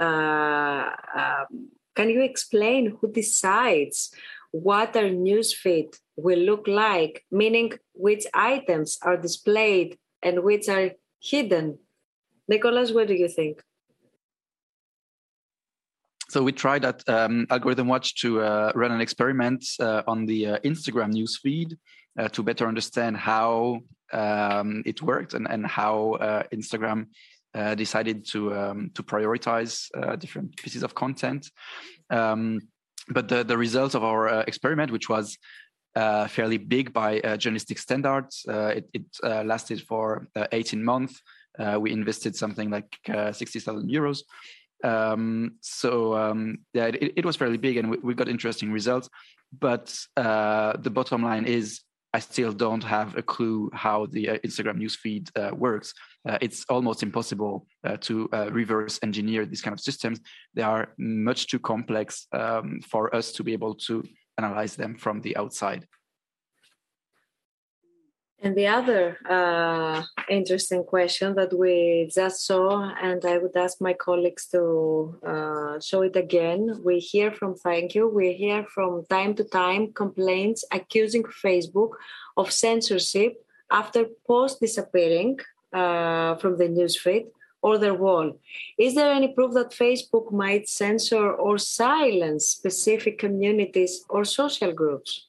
Can 1.96 2.10
you 2.10 2.22
explain 2.22 2.98
who 3.00 3.12
decides 3.12 4.14
what 4.52 4.96
our 4.96 5.04
newsfeed 5.04 5.98
will 6.16 6.39
look 6.39 6.68
like, 6.68 7.26
meaning 7.32 7.74
which 7.94 8.26
items 8.34 8.98
are 9.02 9.18
displayed 9.18 9.98
and 10.22 10.44
which 10.44 10.70
are 10.70 10.92
hidden? 11.22 11.80
Nicolas, 12.48 12.92
what 12.92 13.08
do 13.08 13.14
you 13.14 13.28
think? 13.28 13.62
So 16.30 16.42
we 16.42 16.54
tried 16.54 16.86
at 16.86 17.08
um, 17.10 17.46
Algorithm 17.50 17.88
Watch 17.88 18.16
to 18.22 18.42
uh, 18.42 18.72
run 18.74 18.92
an 18.92 19.02
experiment 19.02 19.66
uh, 19.82 20.04
on 20.08 20.26
the 20.26 20.48
uh, 20.48 20.60
Instagram 20.60 21.12
newsfeed 21.14 21.78
uh, 22.18 22.30
to 22.30 22.42
better 22.42 22.68
understand 22.68 23.18
how 23.18 23.82
um, 24.14 24.82
it 24.86 25.02
worked 25.02 25.34
and, 25.34 25.46
and 25.50 25.68
how 25.68 26.14
uh, 26.14 26.44
Instagram 26.54 27.08
uh, 27.54 27.76
decided 27.76 28.26
to 28.26 28.56
um, 28.56 28.91
to 28.95 29.04
prioritize 29.04 29.89
uh, 29.95 30.16
different 30.16 30.56
pieces 30.58 30.84
of 30.84 30.95
content. 30.95 31.49
Um, 32.10 32.62
but 33.10 33.28
the 33.28 33.43
the 33.43 33.58
result 33.58 33.95
of 33.95 34.04
our 34.04 34.30
uh, 34.30 34.43
experiment, 34.47 34.91
which 34.91 35.10
was 35.10 35.38
uh, 35.95 36.28
fairly 36.28 36.58
big 36.58 36.93
by 36.93 37.20
uh, 37.20 37.36
journalistic 37.36 37.78
standards, 37.78 38.45
uh, 38.47 38.74
it, 38.78 38.89
it 38.93 39.45
lasted 39.45 39.82
for 39.82 40.28
18 40.52 40.82
months. 40.84 41.22
we 41.80 41.91
invested 41.91 42.34
something 42.34 42.70
like 42.70 42.97
60,000 43.34 43.89
euros. 43.89 44.20
Um, 44.84 45.58
so 45.60 46.16
um, 46.16 46.60
yeah, 46.74 46.88
it, 46.88 47.14
it, 47.18 47.26
was 47.26 47.36
fairly 47.36 47.58
big, 47.58 47.76
and 47.78 47.91
we, 47.91 47.97
we 47.97 48.14
got 48.14 48.30
interesting 48.30 48.72
results. 48.72 49.10
But 49.60 49.93
the 50.16 50.91
bottom 50.91 51.24
line 51.24 51.45
is 51.45 51.82
I 52.14 52.20
still 52.20 52.51
don't 52.51 52.84
have 52.84 53.18
a 53.18 53.22
clue 53.22 53.70
how 53.74 54.05
the 54.07 54.30
uh, 54.30 54.38
Instagram 54.39 54.78
newsfeed 54.78 55.30
uh, 55.38 55.55
works. 55.55 55.93
Uh, 56.28 56.38
it's 56.41 56.66
almost 56.70 57.03
impossible 57.03 57.66
uh, 57.86 57.97
to 58.01 58.28
uh, 58.34 58.51
reverse 58.51 58.99
engineer 59.01 59.45
these 59.45 59.62
kind 59.62 59.74
of 59.74 59.80
systems. 59.80 60.20
They 60.53 60.62
are 60.62 60.93
much 60.97 61.47
too 61.47 61.59
complex 61.59 62.28
um, 62.34 62.82
for 62.82 63.14
us 63.16 63.32
to 63.34 63.43
be 63.43 63.53
able 63.53 63.76
to 63.88 64.03
analyze 64.38 64.76
them 64.76 64.97
from 64.97 65.22
the 65.22 65.38
outside. 65.38 65.88
And 68.44 68.56
the 68.56 68.66
other 68.66 69.20
uh, 69.30 70.02
interesting 70.28 70.84
question 70.84 71.36
that 71.36 71.54
we 71.54 72.10
just 72.12 72.48
saw, 72.48 72.92
and 73.00 73.24
I 73.24 73.38
would 73.38 73.56
ask 73.56 73.80
my 73.80 73.94
colleagues 73.94 74.48
to 74.48 75.16
uh, 75.24 75.80
show 75.80 76.02
it 76.02 76.16
again. 76.16 76.82
We 76.84 76.98
hear 76.98 77.32
from 77.32 77.54
thank 77.54 77.94
you. 77.94 78.08
We 78.08 78.34
hear 78.34 78.66
from 78.66 79.06
time 79.06 79.36
to 79.36 79.44
time 79.44 79.94
complaints 79.94 80.66
accusing 80.72 81.22
Facebook 81.22 81.92
of 82.36 82.52
censorship 82.52 83.46
after 83.70 84.06
posts 84.26 84.60
disappearing 84.60 85.39
uh, 85.72 86.36
from 86.38 86.58
the 86.58 86.68
newsfeed 86.68 87.28
or 87.62 87.78
their 87.78 87.94
wall. 87.94 88.39
Is 88.80 88.96
there 88.96 89.12
any 89.12 89.28
proof 89.28 89.54
that 89.54 89.70
Facebook 89.70 90.32
might 90.32 90.68
censor 90.68 91.32
or 91.32 91.60
silence 91.60 92.48
specific 92.48 93.20
communities 93.20 94.04
or 94.10 94.26
social 94.26 94.74
groups? 94.74 95.28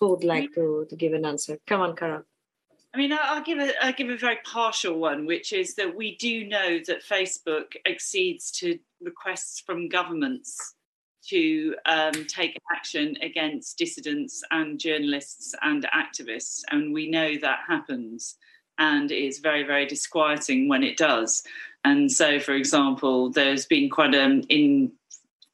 Who 0.00 0.10
would 0.10 0.24
like 0.24 0.54
to, 0.54 0.86
to 0.88 0.96
give 0.96 1.12
an 1.12 1.26
answer? 1.26 1.58
Come 1.66 1.82
on, 1.82 1.94
Carole. 1.94 2.22
I 2.92 2.98
mean, 2.98 3.12
I'll 3.12 3.42
give 3.42 3.58
a 3.58 3.72
I'll 3.84 3.92
give 3.92 4.08
a 4.08 4.16
very 4.16 4.38
partial 4.44 4.98
one, 4.98 5.24
which 5.26 5.52
is 5.52 5.74
that 5.76 5.94
we 5.94 6.16
do 6.16 6.44
know 6.44 6.80
that 6.86 7.04
Facebook 7.04 7.76
accedes 7.86 8.50
to 8.52 8.78
requests 9.00 9.60
from 9.60 9.88
governments 9.88 10.74
to 11.28 11.76
um, 11.86 12.24
take 12.26 12.58
action 12.74 13.16
against 13.22 13.78
dissidents 13.78 14.42
and 14.50 14.80
journalists 14.80 15.54
and 15.62 15.86
activists, 15.94 16.62
and 16.70 16.92
we 16.92 17.08
know 17.08 17.36
that 17.40 17.60
happens, 17.68 18.36
and 18.78 19.12
it's 19.12 19.38
very 19.38 19.62
very 19.62 19.86
disquieting 19.86 20.66
when 20.66 20.82
it 20.82 20.96
does. 20.96 21.44
And 21.84 22.10
so, 22.10 22.40
for 22.40 22.54
example, 22.54 23.30
there's 23.30 23.66
been 23.66 23.88
quite 23.88 24.14
an 24.14 24.42
in 24.48 24.92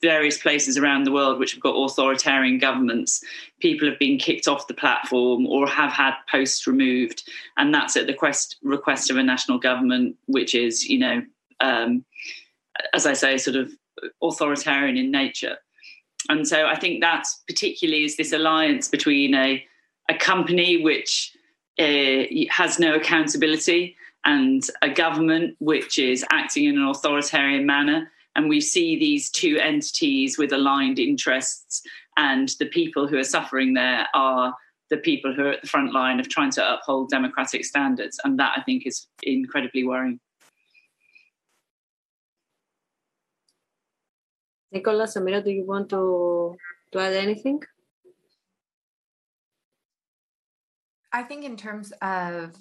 various 0.03 0.38
places 0.38 0.76
around 0.76 1.05
the 1.05 1.12
world 1.12 1.38
which 1.38 1.53
have 1.53 1.61
got 1.61 1.74
authoritarian 1.74 2.59
governments, 2.59 3.22
people 3.61 3.88
have 3.88 3.99
been 3.99 4.18
kicked 4.18 4.47
off 4.47 4.66
the 4.66 4.74
platform 4.74 5.47
or 5.47 5.66
have 5.66 5.92
had 5.92 6.14
posts 6.30 6.66
removed, 6.66 7.28
and 7.57 7.74
that's 7.74 7.97
at 7.97 8.07
the 8.07 8.14
quest, 8.14 8.57
request 8.62 9.11
of 9.11 9.16
a 9.16 9.22
national 9.22 9.59
government, 9.59 10.16
which 10.26 10.55
is, 10.55 10.86
you 10.88 10.99
know, 10.99 11.22
um, 11.61 12.05
as 12.92 13.07
I 13.07 13.14
say, 13.14 13.38
sort 13.38 13.57
of 13.57 13.70
authoritarian 14.22 14.97
in 14.97 15.11
nature. 15.11 15.57
And 16.28 16.47
so 16.47 16.66
I 16.66 16.78
think 16.78 17.01
that 17.01 17.24
particularly 17.47 18.05
is 18.05 18.16
this 18.16 18.32
alliance 18.32 18.88
between 18.88 19.34
a, 19.34 19.64
a 20.09 20.14
company 20.14 20.82
which 20.82 21.32
uh, 21.78 22.24
has 22.51 22.78
no 22.78 22.94
accountability 22.94 23.97
and 24.24 24.68
a 24.82 24.90
government 24.90 25.57
which 25.61 25.99
is 25.99 26.24
acting 26.30 26.64
in 26.64 26.78
an 26.78 26.86
authoritarian 26.86 27.64
manner 27.64 28.11
and 28.37 28.49
we 28.49 28.61
see 28.61 28.97
these 28.97 29.30
two 29.30 29.59
entities 29.59 30.39
with 30.39 30.53
aligned 30.53 30.99
interests 30.99 31.82
and 32.16 32.51
the 32.61 32.66
people 32.66 33.09
who 33.09 33.18
are 33.18 33.24
suffering 33.24 33.74
there 33.74 34.07
are 34.14 34.55
the 34.91 34.99
people 34.99 35.34
who 35.34 35.47
are 35.47 35.53
at 35.53 35.62
the 35.62 35.68
front 35.68 35.93
line 35.93 36.20
of 36.20 36.28
trying 36.28 36.51
to 36.53 36.74
uphold 36.74 37.11
democratic 37.11 37.64
standards. 37.64 38.20
And 38.22 38.39
that 38.39 38.53
i 38.57 38.62
think 38.62 38.87
is 38.87 39.09
incredibly 39.22 39.84
worrying. 39.84 40.20
Nicolas 44.70 45.16
samira 45.16 45.43
do 45.43 45.51
you 45.51 45.64
want 45.66 45.89
to 45.91 46.57
to 46.93 46.99
add 46.99 47.14
anything? 47.14 47.62
I 51.12 51.22
think 51.22 51.45
in 51.45 51.57
terms 51.57 51.93
of 52.03 52.55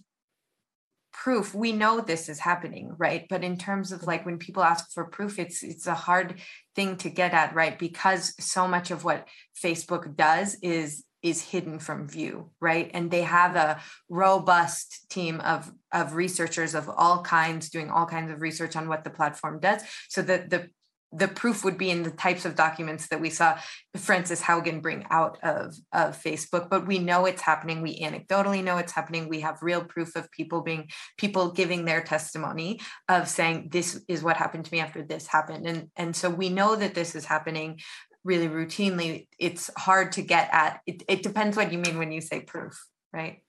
proof 1.24 1.56
we 1.56 1.72
know 1.72 2.02
this 2.02 2.28
is 2.28 2.40
happening 2.40 2.94
right? 2.98 3.26
But 3.30 3.44
in 3.44 3.58
terms 3.58 3.92
of 3.92 4.04
like 4.04 4.26
when 4.26 4.38
people 4.38 4.64
ask 4.64 4.92
for 4.92 5.06
proof 5.06 5.40
it's 5.40 5.64
it's 5.64 5.88
a 5.88 5.94
hard 5.94 6.42
thing 6.76 6.98
to 6.98 7.10
get 7.10 7.34
at 7.34 7.56
right? 7.56 7.80
Because 7.80 8.34
so 8.40 8.68
much 8.68 8.92
of 8.92 9.04
what 9.04 9.28
facebook 9.64 10.16
does 10.16 10.58
is 10.62 11.06
is 11.24 11.42
hidden 11.42 11.80
from 11.80 12.08
view 12.08 12.52
right? 12.60 12.92
And 12.94 13.10
they 13.10 13.24
have 13.24 13.56
a 13.56 13.80
robust 14.10 15.10
team 15.10 15.40
of 15.40 15.72
of 15.92 16.14
researchers 16.14 16.76
of 16.76 16.90
all 16.90 17.24
kinds 17.24 17.70
doing 17.70 17.90
all 17.90 18.06
kinds 18.06 18.30
of 18.30 18.42
research 18.42 18.76
on 18.76 18.90
what 18.90 19.06
the 19.06 19.10
platform 19.10 19.60
does. 19.60 19.82
So 20.10 20.22
that 20.24 20.50
the 20.50 20.70
the 21.18 21.28
proof 21.28 21.64
would 21.64 21.78
be 21.78 21.90
in 21.90 22.04
the 22.04 22.12
types 22.12 22.46
of 22.46 22.56
documents 22.56 23.08
that 23.08 23.22
we 23.22 23.30
saw 23.30 23.58
Frances 23.96 24.42
Haugen 24.42 24.82
bring 24.82 25.06
out 25.10 25.38
of, 25.44 25.74
of 25.94 26.22
Facebook. 26.22 26.70
But 26.70 26.86
we 26.86 27.00
know 27.00 27.26
it's 27.26 27.42
happening. 27.42 27.82
We 27.82 28.00
anecdotally 28.00 28.64
know 28.64 28.78
it's 28.78 28.92
happening. 28.92 29.30
We 29.30 29.40
have 29.40 29.60
real 29.62 29.84
proof 29.84 30.16
of 30.16 30.30
people 30.32 30.62
being 30.62 30.90
people 31.18 31.52
giving 31.52 31.86
their 31.86 32.02
testimony 32.02 32.82
of 33.08 33.30
saying 33.30 33.70
this 33.72 34.02
is 34.08 34.24
what 34.24 34.38
happened 34.38 34.66
to 34.66 34.74
me 34.74 34.80
after 34.80 35.04
this 35.04 35.28
happened. 35.28 35.66
And, 35.66 35.90
and 35.96 36.16
so 36.16 36.30
we 36.30 36.50
know 36.50 36.76
that 36.76 36.96
this 36.96 37.16
is 37.16 37.26
happening 37.26 37.80
really 38.26 38.50
routinely. 38.50 39.28
It's 39.40 39.70
hard 39.78 40.12
to 40.14 40.22
get 40.22 40.50
at. 40.52 40.82
It, 40.86 41.04
it 41.08 41.24
depends 41.24 41.56
what 41.56 41.72
you 41.72 41.78
mean 41.78 41.98
when 41.98 42.12
you 42.12 42.20
say 42.20 42.42
proof, 42.42 42.78
right? 43.14 43.42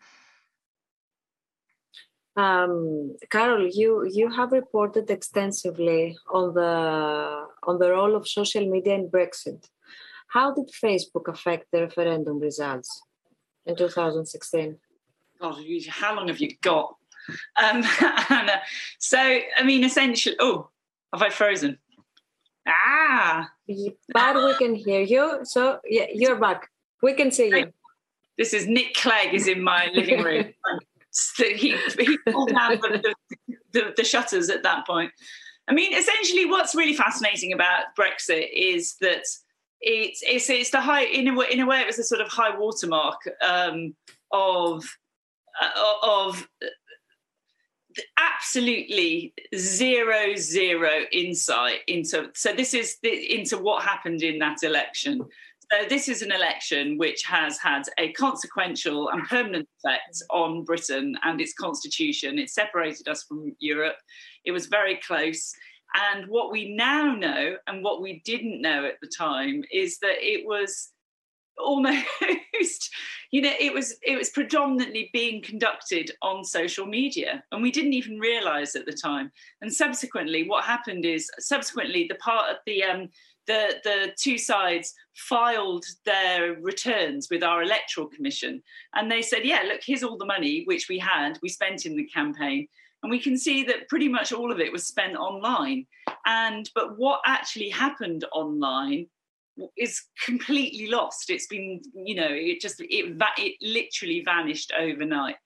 Um, 2.37 3.17
Carole, 3.31 3.67
you 3.67 4.07
you 4.13 4.31
have 4.31 4.53
reported 4.53 5.11
extensively 5.11 6.19
on 6.31 6.53
the 6.53 7.47
on 7.63 7.79
the 7.79 7.91
role 7.91 8.15
of 8.15 8.29
social 8.29 8.67
media 8.69 8.95
in 8.95 9.09
Brexit. 9.09 9.71
How 10.29 10.53
did 10.53 10.69
Facebook 10.69 11.29
affect 11.29 11.71
the 11.73 11.83
referendum 11.83 12.39
results 12.39 13.03
in 13.65 13.75
2016? 13.77 14.77
God, 15.41 15.65
how 15.89 16.15
long 16.15 16.29
have 16.29 16.41
you 16.41 16.51
got? 16.61 16.97
Um, 17.63 17.83
Anna? 18.31 18.61
So, 18.99 19.19
I 19.19 19.63
mean, 19.65 19.85
essentially, 19.85 20.37
oh, 20.41 20.71
have 21.13 21.23
I 21.23 21.31
frozen? 21.31 21.79
Ah, 22.67 23.51
but 24.13 24.37
we 24.37 24.55
can 24.59 24.75
hear 24.75 25.01
you. 25.01 25.41
So 25.45 25.79
yeah, 25.89 26.07
you're 26.13 26.37
back. 26.37 26.69
We 27.03 27.15
can 27.15 27.31
see 27.31 27.49
you. 27.49 27.73
This 28.37 28.53
is 28.53 28.67
Nick 28.67 28.95
Clegg 28.95 29.33
is 29.33 29.49
in 29.49 29.63
my 29.63 29.89
living 29.95 30.23
room. 30.23 30.53
he, 31.37 31.77
he 31.99 32.19
pulled 32.29 32.51
down 32.51 32.79
the, 32.81 33.15
the, 33.73 33.95
the 33.97 34.05
shutters 34.05 34.51
at 34.51 34.63
that 34.63 34.87
point. 34.87 35.13
I 35.69 35.75
mean, 35.75 35.93
essentially, 35.95 36.47
what's 36.47 36.75
really 36.75 36.95
fascinating 36.95 37.53
about 37.53 37.97
Brexit 37.99 38.49
is 38.55 38.97
that 39.01 39.25
it's 39.81 40.23
it's 40.23 40.49
it's 40.49 40.71
the 40.71 40.81
high 40.81 41.05
in 41.05 41.29
a 41.29 41.35
way, 41.35 41.47
in 41.51 41.61
a 41.61 41.67
way 41.67 41.81
it 41.81 41.87
was 41.87 41.99
a 41.99 42.05
sort 42.05 42.21
of 42.21 42.29
high 42.29 42.57
watermark 42.57 43.21
um, 43.47 43.95
of 44.33 44.85
uh, 45.61 45.93
of 46.03 46.49
absolutely 48.19 49.33
zero 49.55 50.35
zero 50.37 50.91
insight 51.13 51.81
into 51.89 52.31
so 52.35 52.53
this 52.53 52.75
is 52.75 52.99
the, 53.03 53.35
into 53.35 53.57
what 53.57 53.83
happened 53.83 54.23
in 54.23 54.39
that 54.39 54.63
election 54.63 55.21
so 55.73 55.89
this 55.89 56.09
is 56.09 56.23
an 56.23 56.33
election 56.33 56.97
which 56.97 57.23
has 57.25 57.59
had 57.59 57.83
a 57.99 58.13
consequential 58.13 59.09
and 59.09 59.25
permanent 59.25 59.69
effect 59.79 60.23
on 60.31 60.65
britain 60.65 61.17
and 61.25 61.41
its 61.41 61.55
constitution. 61.55 62.39
It 62.39 62.51
separated 62.51 63.09
us 63.09 63.25
from 63.25 63.55
europe. 63.59 63.97
It 64.45 64.53
was 64.53 64.67
very 64.67 65.01
close. 65.07 65.53
And 66.13 66.29
what 66.29 66.53
we 66.53 66.75
now 66.77 67.15
know 67.15 67.57
and 67.67 67.83
what 67.83 68.03
we 68.03 68.23
didn't 68.25 68.61
know 68.61 68.85
at 68.85 69.01
the 69.01 69.11
time 69.17 69.65
is 69.73 69.99
that 70.01 70.17
it 70.21 70.47
was 70.47 70.93
almost 71.59 72.05
you 73.31 73.41
know 73.41 73.53
it 73.59 73.73
was 73.73 73.97
it 74.03 74.15
was 74.15 74.29
predominantly 74.29 75.09
being 75.13 75.43
conducted 75.43 76.11
on 76.23 76.45
social 76.45 76.87
media. 76.87 77.43
And 77.51 77.63
we 77.63 77.71
didn't 77.71 77.95
even 77.95 78.19
realize 78.19 78.77
at 78.77 78.87
the 78.87 78.93
time. 78.93 79.33
And 79.63 79.73
subsequently 79.73 80.49
what 80.49 80.65
happened 80.65 81.05
is 81.05 81.31
subsequently 81.39 82.07
the 82.09 82.17
part 82.17 82.51
of 82.51 82.57
the 82.67 82.85
um 82.85 83.09
the 83.47 83.77
the 83.85 84.13
two 84.19 84.39
sides 84.39 84.95
filed 85.15 85.85
their 86.05 86.55
returns 86.55 87.29
with 87.31 87.43
our 87.43 87.63
electoral 87.63 88.07
commission 88.07 88.63
and 88.95 89.11
they 89.11 89.23
said 89.23 89.45
yeah 89.45 89.63
look 89.67 89.81
here's 89.85 90.03
all 90.03 90.19
the 90.19 90.25
money 90.25 90.63
which 90.65 90.89
we 90.89 90.99
had 90.99 91.39
we 91.43 91.49
spent 91.49 91.87
in 91.87 91.97
the 91.97 92.05
campaign 92.05 92.67
and 93.03 93.11
we 93.11 93.19
can 93.19 93.37
see 93.37 93.63
that 93.63 93.89
pretty 93.89 94.09
much 94.09 94.33
all 94.33 94.51
of 94.51 94.61
it 94.61 94.73
was 94.73 94.87
spent 94.87 95.17
online 95.17 95.87
and 96.27 96.71
but 96.75 96.99
what 96.99 97.21
actually 97.25 97.69
happened 97.69 98.25
online 98.33 99.07
is 99.77 100.03
completely 100.25 100.89
lost. 100.89 101.31
It's 101.31 101.47
been, 101.47 101.81
you 101.95 102.15
know, 102.15 102.29
it 102.31 102.61
just 102.61 102.81
it 102.81 103.17
it 103.39 103.57
literally 103.61 104.23
vanished 104.25 104.73
overnight. 104.79 105.37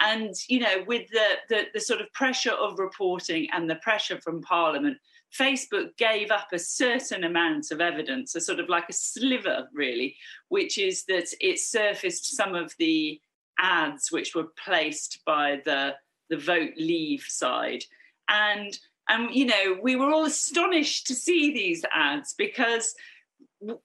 And 0.00 0.34
you 0.48 0.60
know, 0.60 0.84
with 0.86 1.08
the, 1.10 1.26
the 1.48 1.62
the 1.74 1.80
sort 1.80 2.00
of 2.00 2.12
pressure 2.12 2.52
of 2.52 2.78
reporting 2.78 3.48
and 3.52 3.68
the 3.68 3.76
pressure 3.76 4.20
from 4.20 4.42
Parliament, 4.42 4.96
Facebook 5.36 5.96
gave 5.96 6.30
up 6.30 6.48
a 6.52 6.58
certain 6.58 7.24
amount 7.24 7.70
of 7.70 7.80
evidence, 7.80 8.34
a 8.34 8.40
sort 8.40 8.60
of 8.60 8.68
like 8.68 8.88
a 8.88 8.92
sliver, 8.92 9.68
really, 9.72 10.16
which 10.48 10.78
is 10.78 11.04
that 11.04 11.28
it 11.40 11.58
surfaced 11.58 12.36
some 12.36 12.54
of 12.54 12.74
the 12.78 13.20
ads 13.58 14.10
which 14.12 14.34
were 14.34 14.48
placed 14.64 15.20
by 15.26 15.60
the 15.64 15.94
the 16.30 16.36
vote 16.36 16.72
leave 16.76 17.24
side, 17.28 17.82
and 18.28 18.78
and 19.08 19.34
you 19.34 19.46
know 19.46 19.78
we 19.82 19.96
were 19.96 20.10
all 20.10 20.24
astonished 20.24 21.06
to 21.06 21.14
see 21.14 21.52
these 21.52 21.84
ads 21.92 22.34
because 22.36 22.94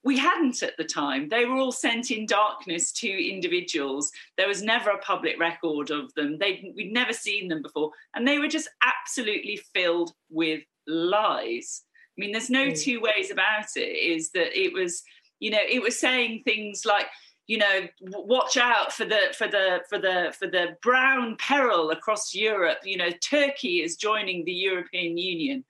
we 0.04 0.18
hadn't 0.18 0.62
at 0.62 0.78
the 0.78 0.84
time. 0.84 1.30
They 1.30 1.46
were 1.46 1.56
all 1.56 1.72
sent 1.72 2.12
in 2.12 2.28
darkness 2.28 2.92
to 2.94 3.08
individuals. 3.08 4.12
There 4.38 4.48
was 4.48 4.62
never 4.62 4.92
a 4.92 5.00
public 5.00 5.40
record 5.40 5.90
of 5.90 6.14
them. 6.14 6.38
They 6.38 6.72
we'd 6.76 6.94
never 6.94 7.14
seen 7.14 7.48
them 7.48 7.62
before, 7.62 7.92
and 8.16 8.28
they 8.28 8.40
were 8.40 8.48
just 8.48 8.70
absolutely 8.84 9.60
filled 9.74 10.14
with 10.30 10.62
lies. 10.88 11.84
I 12.18 12.22
mean, 12.22 12.32
there's 12.32 12.50
no 12.50 12.68
mm. 12.68 12.80
two 12.80 13.02
ways 13.02 13.32
about 13.32 13.66
it. 13.76 13.80
Is 13.80 14.32
that 14.32 14.60
it 14.60 14.74
was, 14.74 15.04
you 15.40 15.52
know, 15.52 15.62
it 15.68 15.82
was 15.82 16.00
saying 16.00 16.44
things 16.46 16.84
like, 16.86 17.08
you 17.48 17.58
know, 17.58 17.88
watch 18.02 18.56
out 18.58 18.94
for 18.94 19.06
the 19.06 19.34
for 19.38 19.48
the 19.48 19.82
for 19.90 19.98
the 19.98 20.34
for 20.38 20.48
the 20.48 20.78
brown 20.82 21.36
peril 21.38 21.92
across 21.92 22.34
Europe. 22.34 22.80
You 22.84 22.98
know, 22.98 23.10
Turkey 23.28 23.82
is 23.82 23.98
joining 23.98 24.46
the 24.46 24.54
European 24.54 25.18
Union 25.18 25.66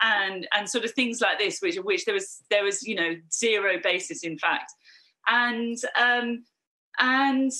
and 0.00 0.46
and 0.52 0.68
sort 0.68 0.84
of 0.84 0.92
things 0.92 1.20
like 1.20 1.38
this, 1.38 1.60
which 1.60 1.76
which 1.76 2.04
there 2.04 2.14
was 2.14 2.42
there 2.50 2.64
was 2.64 2.82
you 2.82 2.94
know 2.94 3.16
zero 3.32 3.78
basis 3.82 4.22
in 4.22 4.38
fact, 4.38 4.72
and 5.26 5.76
um, 6.00 6.44
and 6.98 7.52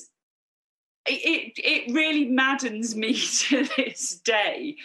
it 1.07 1.53
it 1.57 1.93
really 1.93 2.27
maddens 2.27 2.95
me 2.95 3.15
to 3.49 3.67
this 3.77 4.21
day 4.25 4.77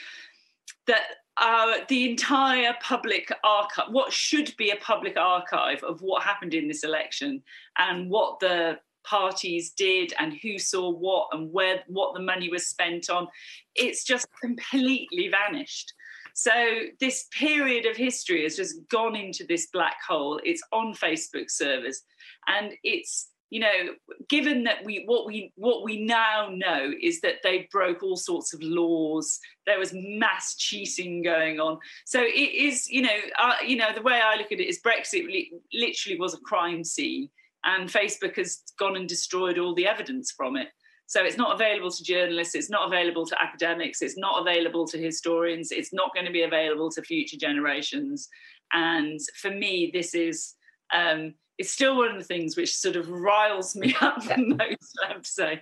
that 0.87 1.03
uh, 1.37 1.77
the 1.87 2.09
entire 2.09 2.75
public 2.81 3.31
archive, 3.43 3.85
what 3.89 4.13
should 4.13 4.55
be 4.57 4.69
a 4.69 4.75
public 4.77 5.17
archive 5.17 5.83
of 5.83 6.01
what 6.01 6.23
happened 6.23 6.53
in 6.53 6.67
this 6.67 6.83
election 6.83 7.41
and 7.77 8.09
what 8.09 8.39
the 8.39 8.79
parties 9.03 9.71
did 9.71 10.13
and 10.19 10.33
who 10.41 10.57
saw 10.57 10.89
what 10.89 11.27
and 11.31 11.51
where 11.51 11.83
what 11.87 12.13
the 12.13 12.21
money 12.21 12.49
was 12.49 12.67
spent 12.67 13.09
on, 13.09 13.27
it's 13.75 14.03
just 14.03 14.27
completely 14.41 15.29
vanished. 15.29 15.93
So 16.35 16.51
this 16.99 17.27
period 17.31 17.85
of 17.85 17.95
history 17.95 18.43
has 18.43 18.55
just 18.55 18.75
gone 18.89 19.15
into 19.15 19.45
this 19.45 19.67
black 19.67 19.97
hole. 20.07 20.39
It's 20.43 20.63
on 20.71 20.93
Facebook 20.95 21.51
servers, 21.51 22.03
and 22.47 22.73
it's 22.83 23.29
you 23.53 23.59
know 23.59 23.93
given 24.29 24.63
that 24.63 24.83
we 24.83 25.03
what 25.05 25.27
we 25.27 25.53
what 25.57 25.83
we 25.83 26.03
now 26.03 26.49
know 26.51 26.91
is 26.99 27.21
that 27.21 27.35
they 27.43 27.67
broke 27.71 28.01
all 28.01 28.17
sorts 28.17 28.51
of 28.51 28.59
laws 28.63 29.39
there 29.67 29.77
was 29.77 29.93
mass 29.93 30.55
cheating 30.55 31.21
going 31.21 31.59
on 31.59 31.77
so 32.03 32.19
it 32.19 32.51
is 32.67 32.89
you 32.89 33.03
know 33.03 33.19
uh, 33.39 33.53
you 33.63 33.75
know 33.75 33.93
the 33.93 34.01
way 34.01 34.19
i 34.23 34.35
look 34.35 34.51
at 34.51 34.59
it 34.59 34.67
is 34.67 34.81
brexit 34.81 35.51
literally 35.71 36.19
was 36.19 36.33
a 36.33 36.39
crime 36.39 36.83
scene 36.83 37.29
and 37.63 37.89
facebook 37.89 38.35
has 38.37 38.63
gone 38.79 38.95
and 38.95 39.07
destroyed 39.07 39.59
all 39.59 39.75
the 39.75 39.87
evidence 39.87 40.31
from 40.31 40.55
it 40.55 40.69
so 41.05 41.23
it's 41.23 41.37
not 41.37 41.53
available 41.53 41.91
to 41.91 42.03
journalists, 42.03 42.55
it's 42.55 42.71
not 42.71 42.87
available 42.87 43.25
to 43.27 43.39
academics, 43.39 44.01
it's 44.01 44.17
not 44.17 44.41
available 44.41 44.87
to 44.87 44.97
historians, 44.97 45.71
it's 45.71 45.93
not 45.93 46.11
going 46.15 46.25
to 46.25 46.31
be 46.31 46.41
available 46.41 46.89
to 46.89 47.03
future 47.03 47.37
generations. 47.37 48.29
And 48.71 49.19
for 49.39 49.51
me, 49.51 49.91
this 49.93 50.15
is 50.15 50.55
um, 50.91 51.35
it's 51.57 51.71
still 51.71 51.97
one 51.97 52.09
of 52.09 52.17
the 52.17 52.23
things 52.23 52.57
which 52.57 52.75
sort 52.75 52.95
of 52.95 53.09
riles 53.09 53.75
me 53.75 53.95
up 54.01 54.23
the 54.23 54.37
most, 54.37 54.99
I 55.03 55.13
have 55.13 55.21
to 55.21 55.29
say. 55.29 55.61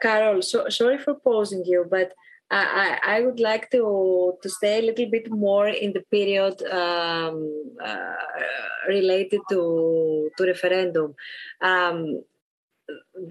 Carole, 0.00 0.42
so, 0.42 0.68
sorry 0.68 0.98
for 0.98 1.14
pausing 1.14 1.64
you, 1.64 1.86
but 1.90 2.12
I, 2.50 2.98
I 3.04 3.20
would 3.20 3.40
like 3.40 3.70
to 3.72 4.38
to 4.42 4.48
stay 4.48 4.78
a 4.78 4.82
little 4.82 5.10
bit 5.10 5.30
more 5.30 5.68
in 5.68 5.92
the 5.92 6.02
period 6.10 6.62
um, 6.72 7.74
uh, 7.84 8.14
related 8.88 9.40
to 9.50 10.30
to 10.36 10.44
referendum. 10.44 11.14
Um, 11.60 12.22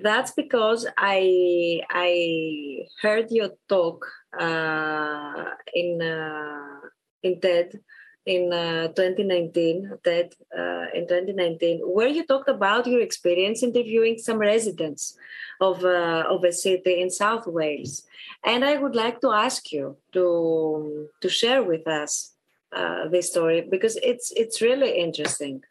that's 0.04 0.32
because 0.32 0.86
I 0.98 1.82
I 1.90 2.86
heard 3.02 3.32
your 3.32 3.52
talk 3.68 4.06
uh, 4.40 5.46
in 5.74 6.02
uh, 6.02 6.80
in 7.24 7.40
TED 7.40 7.80
in 8.28 8.52
uh, 8.52 8.88
2019 8.90 10.00
TED 10.04 10.36
uh, 10.56 10.86
in 10.94 11.08
2019 11.08 11.80
where 11.80 12.10
you 12.10 12.26
talked 12.26 12.50
about 12.50 12.86
your 12.86 13.02
experience 13.02 13.64
interviewing 13.64 14.18
some 14.18 14.38
residents 14.38 15.18
of 15.62 15.84
uh, 15.84 16.24
of 16.30 16.44
a 16.44 16.52
city 16.52 17.02
in 17.02 17.10
South 17.10 17.48
Wales 17.48 18.04
and 18.44 18.64
I 18.66 18.78
would 18.78 18.96
like 18.96 19.22
to 19.22 19.32
ask 19.32 19.72
you 19.72 19.98
to 20.14 21.08
to 21.22 21.30
share 21.30 21.64
with 21.64 21.88
us 21.88 22.34
uh, 22.76 23.08
this 23.08 23.30
story 23.32 23.62
because 23.62 23.98
it's 24.04 24.32
it's 24.36 24.62
really 24.62 25.00
interesting. 25.00 25.64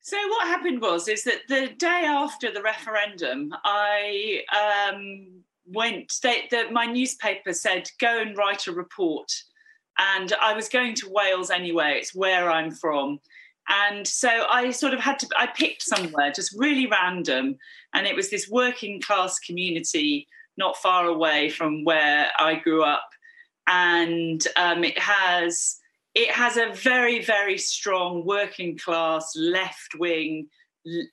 So 0.00 0.16
what 0.28 0.48
happened 0.48 0.82
was 0.82 1.08
is 1.08 1.24
that 1.24 1.42
the 1.48 1.68
day 1.78 2.04
after 2.06 2.52
the 2.52 2.62
referendum, 2.62 3.54
I 3.64 4.42
um, 4.52 5.44
went. 5.66 6.12
They, 6.22 6.46
the, 6.50 6.70
my 6.70 6.84
newspaper 6.84 7.52
said 7.54 7.88
go 7.98 8.20
and 8.20 8.36
write 8.36 8.66
a 8.66 8.72
report, 8.72 9.32
and 9.98 10.32
I 10.40 10.54
was 10.54 10.68
going 10.68 10.94
to 10.96 11.10
Wales 11.10 11.50
anyway. 11.50 11.94
It's 11.98 12.14
where 12.14 12.50
I'm 12.50 12.70
from, 12.70 13.20
and 13.68 14.06
so 14.06 14.28
I 14.28 14.70
sort 14.70 14.94
of 14.94 15.00
had 15.00 15.18
to. 15.20 15.28
I 15.36 15.46
picked 15.46 15.82
somewhere 15.82 16.32
just 16.32 16.54
really 16.58 16.86
random, 16.86 17.56
and 17.92 18.06
it 18.06 18.16
was 18.16 18.30
this 18.30 18.48
working 18.48 19.00
class 19.00 19.38
community 19.38 20.28
not 20.56 20.76
far 20.76 21.06
away 21.06 21.50
from 21.50 21.84
where 21.84 22.30
I 22.38 22.56
grew 22.56 22.82
up, 22.82 23.08
and 23.66 24.46
um, 24.56 24.84
it 24.84 24.98
has 24.98 25.78
it 26.14 26.30
has 26.30 26.56
a 26.56 26.72
very, 26.72 27.24
very 27.24 27.58
strong 27.58 28.24
working 28.24 28.78
class, 28.78 29.32
left 29.36 29.94
wing 29.98 30.46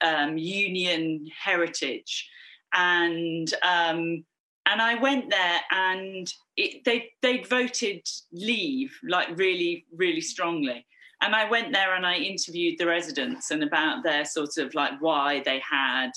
um, 0.02 0.38
union 0.38 1.28
heritage. 1.38 2.30
And 2.74 3.52
um, 3.64 4.24
and 4.66 4.82
I 4.82 4.96
went 4.96 5.30
there 5.30 5.60
and 5.72 6.32
it, 6.58 6.84
they 6.86 7.12
they 7.22 7.44
voted 7.44 8.08
leave 8.32 8.98
like 9.08 9.38
really 9.38 9.86
really 9.96 10.22
strongly. 10.22 10.86
And 11.24 11.36
I 11.36 11.48
went 11.48 11.72
there 11.72 11.94
and 11.94 12.04
I 12.06 12.16
interviewed 12.16 12.80
the 12.80 12.88
residents 12.88 13.52
and 13.52 13.64
about 13.64 14.04
their 14.04 14.26
sort 14.26 14.58
of 14.58 14.74
like 14.74 15.00
why 15.02 15.42
they 15.46 15.60
had 15.60 16.12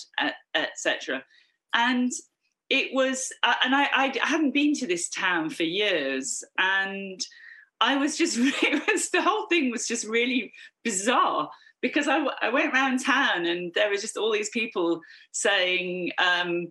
etc 0.55 1.23
and 1.75 2.11
it 2.71 2.95
was 2.95 3.33
uh, 3.43 3.55
and 3.65 3.75
I, 3.75 3.89
I 3.93 4.19
hadn't 4.23 4.55
been 4.55 4.75
to 4.75 4.87
this 4.87 5.09
town 5.09 5.51
for 5.51 5.65
years. 5.65 6.43
And 6.59 7.21
I 7.81 7.97
was 7.97 8.17
just, 8.17 8.37
it 8.39 8.83
was, 8.91 9.11
the 9.11 9.23
whole 9.23 9.47
thing 9.49 9.71
was 9.71 9.87
just 9.87 10.07
really 10.07 10.53
bizarre 10.83 11.51
because 11.83 12.09
I, 12.09 12.25
I 12.41 12.49
went 12.49 12.73
around 12.73 13.05
town 13.05 13.45
and 13.45 13.73
there 13.75 13.91
was 13.91 14.01
just 14.01 14.17
all 14.17 14.33
these 14.33 14.51
people 14.51 15.01
saying, 15.33 16.13
um, 16.19 16.69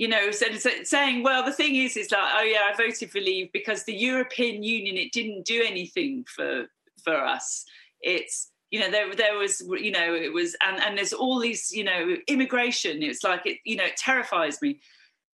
you 0.00 0.08
know, 0.08 0.30
saying, 0.30 1.22
well, 1.22 1.44
the 1.44 1.52
thing 1.52 1.76
is, 1.76 1.94
is 1.94 2.10
like, 2.10 2.32
oh 2.34 2.42
yeah, 2.42 2.60
I 2.72 2.74
voted 2.74 3.10
for 3.10 3.20
Leave 3.20 3.52
because 3.52 3.84
the 3.84 3.92
European 3.92 4.62
Union, 4.62 4.96
it 4.96 5.12
didn't 5.12 5.44
do 5.44 5.62
anything 5.62 6.24
for 6.26 6.68
for 7.04 7.22
us. 7.22 7.66
It's 8.00 8.50
you 8.70 8.80
know 8.80 8.90
there 8.90 9.14
there 9.14 9.36
was 9.36 9.60
you 9.60 9.90
know 9.90 10.14
it 10.14 10.32
was 10.32 10.56
and 10.66 10.80
and 10.80 10.96
there's 10.96 11.12
all 11.12 11.38
these 11.38 11.70
you 11.70 11.84
know 11.84 12.16
immigration 12.28 13.02
it's 13.02 13.24
like 13.24 13.44
it 13.44 13.58
you 13.64 13.74
know 13.74 13.84
it 13.84 13.96
terrifies 13.96 14.62
me 14.62 14.80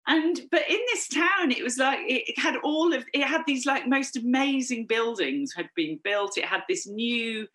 and 0.07 0.41
but 0.51 0.63
in 0.71 0.81
this 0.87 1.07
town 1.09 1.51
it 1.51 1.63
was 1.63 1.77
like 1.77 1.99
it 2.05 2.39
had 2.39 2.57
all 2.65 2.95
of 2.95 3.05
it 3.13 3.25
had 3.25 3.43
these 3.47 3.67
like 3.67 3.87
most 3.87 4.17
amazing 4.17 4.87
buildings 4.87 5.53
had 5.55 5.69
been 5.77 6.01
built 6.03 6.39
it 6.39 6.47
had 6.47 6.63
this 6.67 6.87
new 6.87 7.47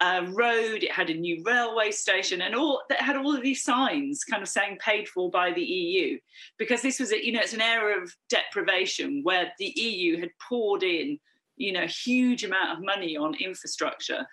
uh, 0.00 0.24
road 0.28 0.84
it 0.84 0.92
had 0.92 1.10
a 1.10 1.14
new 1.14 1.42
railway 1.44 1.90
station 1.90 2.40
and 2.42 2.54
all 2.54 2.82
that 2.88 3.00
had 3.00 3.16
all 3.16 3.34
of 3.34 3.42
these 3.42 3.64
signs 3.64 4.22
kind 4.22 4.42
of 4.42 4.48
saying 4.48 4.78
paid 4.80 5.08
for 5.08 5.28
by 5.30 5.52
the 5.52 5.62
eu 5.62 6.16
because 6.56 6.82
this 6.82 7.00
was 7.00 7.12
a, 7.12 7.24
you 7.24 7.32
know 7.32 7.40
it's 7.40 7.52
an 7.52 7.60
era 7.60 8.00
of 8.00 8.14
deprivation 8.28 9.20
where 9.24 9.52
the 9.58 9.72
eu 9.76 10.20
had 10.20 10.30
poured 10.48 10.84
in 10.84 11.18
you 11.56 11.72
know 11.72 11.86
huge 11.86 12.44
amount 12.44 12.70
of 12.70 12.84
money 12.84 13.16
on 13.16 13.34
infrastructure 13.40 14.24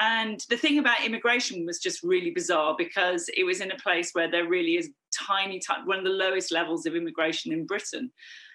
and 0.00 0.44
the 0.48 0.56
thing 0.56 0.78
about 0.78 1.04
immigration 1.04 1.66
was 1.66 1.80
just 1.80 2.02
really 2.02 2.30
bizarre 2.30 2.76
because 2.78 3.28
it 3.36 3.44
was 3.44 3.60
in 3.60 3.72
a 3.72 3.76
place 3.76 4.10
where 4.12 4.30
there 4.30 4.46
really 4.46 4.76
is 4.76 4.90
tiny, 5.12 5.58
tiny, 5.58 5.84
one 5.86 5.98
of 5.98 6.04
the 6.04 6.10
lowest 6.10 6.52
levels 6.52 6.86
of 6.86 6.94
immigration 6.94 7.52
in 7.52 7.66
Britain. 7.66 8.10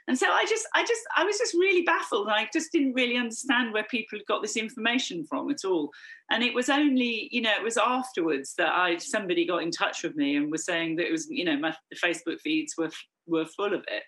And 0.08 0.18
so 0.18 0.28
I 0.30 0.46
just, 0.46 0.68
I 0.76 0.82
just, 0.82 1.02
I 1.16 1.24
was 1.24 1.38
just 1.38 1.54
really 1.54 1.84
baffled. 1.84 2.28
I 2.28 2.48
just 2.52 2.72
didn't 2.72 2.94
really 2.94 3.18
understand 3.18 3.74
where 3.74 3.86
people 3.86 4.20
had 4.20 4.26
got 4.26 4.42
this 4.42 4.58
information 4.58 5.26
from 5.26 5.50
at 5.50 5.64
all. 5.66 5.92
And 6.30 6.44
it 6.44 6.54
was 6.54 6.70
only, 6.70 7.30
you 7.32 7.42
know, 7.42 7.54
it 7.56 7.64
was 7.64 7.78
afterwards 7.78 8.54
that 8.58 8.74
I 8.74 8.98
somebody 8.98 9.48
got 9.48 9.64
in 9.64 9.72
touch 9.72 10.04
with 10.04 10.16
me 10.16 10.36
and 10.36 10.52
was 10.52 10.66
saying 10.66 10.98
that 10.98 11.08
it 11.08 11.12
was, 11.12 11.28
you 11.30 11.46
know, 11.46 11.58
my 11.58 11.74
the 11.90 11.98
Facebook 11.98 12.42
feeds 12.42 12.76
were 12.78 12.92
were 13.28 13.46
full 13.46 13.74
of 13.74 13.86
it. 13.88 14.04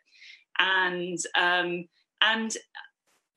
And 0.59 1.17
um, 1.37 1.85
and 2.21 2.55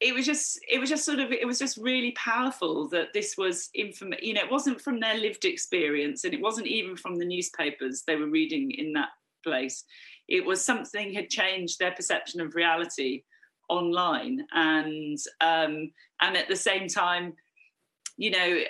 it 0.01 0.15
was 0.15 0.27
just 0.27 0.61
it 0.69 0.79
was 0.79 0.89
just 0.89 1.05
sort 1.05 1.19
of 1.19 1.33
it 1.33 1.47
was 1.47 1.59
just 1.59 1.77
really 1.77 2.13
powerful 2.13 2.89
that 2.89 3.09
this 3.13 3.37
was 3.37 3.69
inform 3.75 4.15
you 4.23 4.33
know 4.33 4.41
it 4.41 4.51
wasn't 4.51 4.81
from 4.81 5.01
their 5.01 5.17
lived 5.17 5.45
experience 5.45 6.25
and 6.25 6.33
it 6.33 6.41
wasn't 6.41 6.67
even 6.67 6.97
from 6.97 7.17
the 7.17 7.25
newspapers 7.25 8.05
they 8.07 8.15
were 8.17 8.29
reading 8.29 8.71
in 8.71 8.93
that 8.93 9.09
place 9.45 9.85
it 10.29 10.45
was 10.45 10.65
something 10.65 11.13
had 11.13 11.29
changed 11.29 11.79
their 11.79 11.93
perception 11.93 12.41
of 12.41 12.55
reality 12.55 13.23
online 13.69 14.47
and 14.53 15.19
um 15.41 15.91
and 16.21 16.37
at 16.37 16.49
the 16.49 16.57
same 16.57 16.89
time 16.89 17.35
you 18.17 18.31
know 18.31 18.61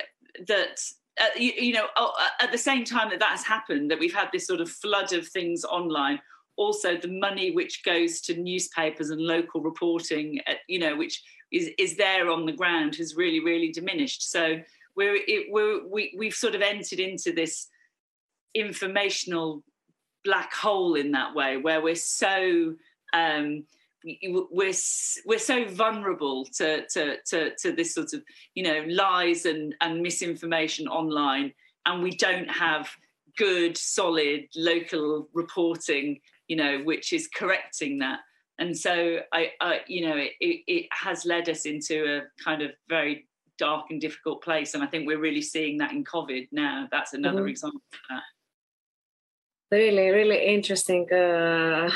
that 0.46 0.80
uh, 1.20 1.26
you, 1.36 1.52
you, 1.52 1.72
know 1.72 1.86
uh, 1.96 2.11
at 2.40 2.52
the 2.52 2.59
same 2.59 2.84
time 2.84 3.11
that 3.11 3.18
that 3.18 3.30
has 3.30 3.44
happened 3.44 3.90
that 3.90 3.98
we've 3.98 4.14
had 4.14 4.28
this 4.32 4.46
sort 4.46 4.61
of 4.61 4.70
flood 4.70 5.12
of 5.12 5.26
things 5.26 5.64
online 5.64 6.20
also 6.59 6.96
the 6.96 7.09
money 7.09 7.52
which 7.52 7.82
goes 7.84 8.20
to 8.20 8.36
newspapers 8.36 9.11
and 9.11 9.20
local 9.20 9.62
reporting, 9.62 10.40
uh, 10.46 10.54
you 10.66 10.78
know, 10.78 10.96
which 10.96 11.22
is, 11.50 11.70
is 11.78 11.96
there 11.96 12.28
on 12.28 12.44
the 12.44 12.52
ground 12.52 12.96
has 12.96 13.14
really, 13.14 13.40
really 13.40 13.70
diminished. 13.70 14.30
So 14.30 14.59
we're, 14.96 15.16
it, 15.26 15.46
we're, 15.50 15.86
we, 15.88 16.14
we've 16.18 16.34
sort 16.34 16.56
of 16.56 16.61
entered 16.61 16.98
into 16.98 17.32
this 17.32 17.68
informational 18.54 19.62
black 20.24 20.52
hole 20.52 20.94
in 20.94 21.12
that 21.12 21.34
way 21.34 21.56
where 21.56 21.80
we're 21.80 21.94
so 21.94 22.74
um, 23.12 23.64
we're 24.50 24.74
we're 25.26 25.38
so 25.38 25.64
vulnerable 25.68 26.44
to, 26.56 26.86
to 26.88 27.16
to 27.26 27.54
to 27.56 27.72
this 27.72 27.94
sort 27.94 28.12
of 28.12 28.22
you 28.54 28.62
know 28.62 28.84
lies 28.88 29.46
and 29.46 29.74
and 29.80 30.02
misinformation 30.02 30.86
online 30.88 31.52
and 31.86 32.02
we 32.02 32.10
don't 32.10 32.50
have 32.50 32.90
good 33.36 33.76
solid 33.76 34.46
local 34.56 35.28
reporting 35.32 36.20
you 36.48 36.56
know, 36.56 36.80
which 36.82 37.12
is 37.12 37.28
correcting 37.28 37.98
that. 37.98 38.20
And 38.58 38.76
so 38.76 39.20
I, 39.32 39.52
I 39.60 39.80
you 39.86 40.08
know, 40.08 40.16
it, 40.16 40.32
it 40.40 40.86
has 40.90 41.24
led 41.24 41.48
us 41.48 41.64
into 41.64 42.16
a 42.16 42.42
kind 42.42 42.62
of 42.62 42.72
very 42.88 43.28
dark 43.58 43.86
and 43.90 44.00
difficult 44.00 44.42
place. 44.42 44.74
And 44.74 44.82
I 44.82 44.86
think 44.86 45.06
we're 45.06 45.20
really 45.20 45.42
seeing 45.42 45.78
that 45.78 45.92
in 45.92 46.04
COVID 46.04 46.48
now. 46.50 46.88
That's 46.90 47.12
another 47.12 47.40
mm-hmm. 47.40 47.50
example 47.50 47.82
of 47.92 47.98
that. 48.10 48.22
Really, 49.70 50.08
really 50.10 50.46
interesting 50.46 51.06
uh, 51.12 51.90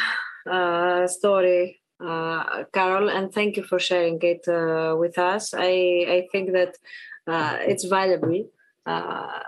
uh, 0.51 1.07
story, 1.07 1.81
uh, 2.05 2.65
Carole, 2.73 3.09
and 3.09 3.33
thank 3.33 3.57
you 3.57 3.63
for 3.63 3.79
sharing 3.79 4.19
it 4.21 4.47
uh, 4.47 4.95
with 4.99 5.19
us. 5.19 5.55
I, 5.55 6.05
I 6.09 6.29
think 6.31 6.53
that 6.53 6.77
uh, 7.27 7.57
it's 7.61 7.85
valuable. 7.85 8.51
Uh, 8.85 9.41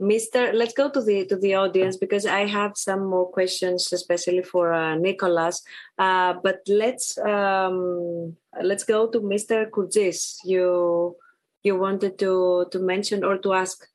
Mr. 0.00 0.52
Let's 0.54 0.72
go 0.72 0.90
to 0.90 1.00
the 1.00 1.26
to 1.26 1.36
the 1.36 1.54
audience 1.54 1.96
because 1.96 2.26
I 2.26 2.46
have 2.46 2.72
some 2.76 3.06
more 3.06 3.30
questions, 3.30 3.92
especially 3.92 4.42
for 4.42 4.72
uh, 4.72 4.96
Nicolas. 4.96 5.62
Uh, 5.98 6.34
but 6.42 6.60
let's 6.66 7.16
um, 7.18 8.36
let's 8.62 8.82
go 8.82 9.08
to 9.08 9.20
Mr. 9.20 9.70
Kourtsis. 9.70 10.38
You 10.44 11.16
you 11.62 11.76
wanted 11.76 12.18
to 12.18 12.66
to 12.72 12.78
mention 12.80 13.22
or 13.22 13.38
to 13.38 13.52
ask. 13.52 13.86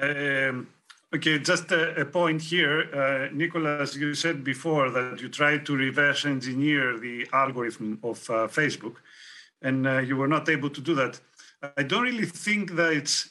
Um, 0.00 0.68
okay, 1.14 1.38
just 1.38 1.70
a, 1.70 2.00
a 2.00 2.04
point 2.04 2.42
here, 2.42 2.88
uh, 2.92 3.28
Nicolas. 3.32 3.96
You 3.96 4.14
said 4.14 4.42
before 4.42 4.90
that 4.90 5.20
you 5.20 5.28
tried 5.28 5.64
to 5.66 5.76
reverse 5.76 6.24
engineer 6.24 6.98
the 6.98 7.26
algorithm 7.32 7.98
of 8.02 8.18
uh, 8.28 8.48
Facebook, 8.48 8.96
and 9.62 9.86
uh, 9.86 9.98
you 9.98 10.16
were 10.16 10.28
not 10.28 10.48
able 10.48 10.70
to 10.70 10.80
do 10.80 10.94
that. 10.96 11.20
I 11.76 11.82
don't 11.82 12.02
really 12.02 12.26
think 12.26 12.72
that 12.76 12.92
it's 12.92 13.30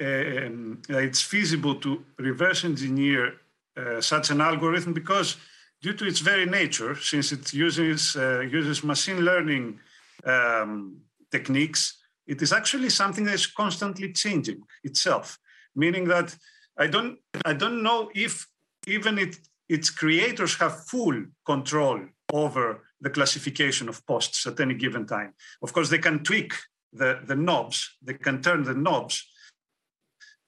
um, 0.00 0.82
it's 0.88 1.22
feasible 1.22 1.76
to 1.76 2.04
reverse 2.18 2.64
engineer 2.64 3.34
uh, 3.76 4.00
such 4.00 4.30
an 4.30 4.40
algorithm 4.40 4.92
because 4.92 5.36
due 5.82 5.94
to 5.94 6.06
its 6.06 6.20
very 6.20 6.46
nature, 6.46 6.94
since 6.96 7.32
it 7.32 7.52
uses, 7.52 8.16
uh, 8.16 8.40
uses 8.40 8.82
machine 8.82 9.20
learning 9.20 9.78
um, 10.24 10.96
techniques, 11.30 11.98
it 12.26 12.40
is 12.40 12.52
actually 12.52 12.88
something 12.88 13.24
that 13.24 13.34
is 13.34 13.46
constantly 13.46 14.12
changing 14.12 14.62
itself, 14.82 15.38
meaning 15.76 16.08
that 16.08 16.34
I 16.76 16.86
don't, 16.86 17.18
I 17.44 17.52
don't 17.52 17.82
know 17.82 18.10
if 18.14 18.46
even 18.86 19.18
it, 19.18 19.36
its 19.68 19.90
creators 19.90 20.56
have 20.56 20.86
full 20.86 21.24
control 21.46 22.00
over 22.32 22.84
the 23.00 23.10
classification 23.10 23.88
of 23.88 24.04
posts 24.06 24.46
at 24.46 24.60
any 24.60 24.74
given 24.74 25.06
time. 25.06 25.34
Of 25.62 25.72
course, 25.72 25.88
they 25.88 25.98
can 25.98 26.24
tweak 26.24 26.52
the, 26.92 27.20
the 27.24 27.36
knobs, 27.36 27.96
they 28.02 28.14
can 28.14 28.42
turn 28.42 28.64
the 28.64 28.74
knobs 28.74 29.24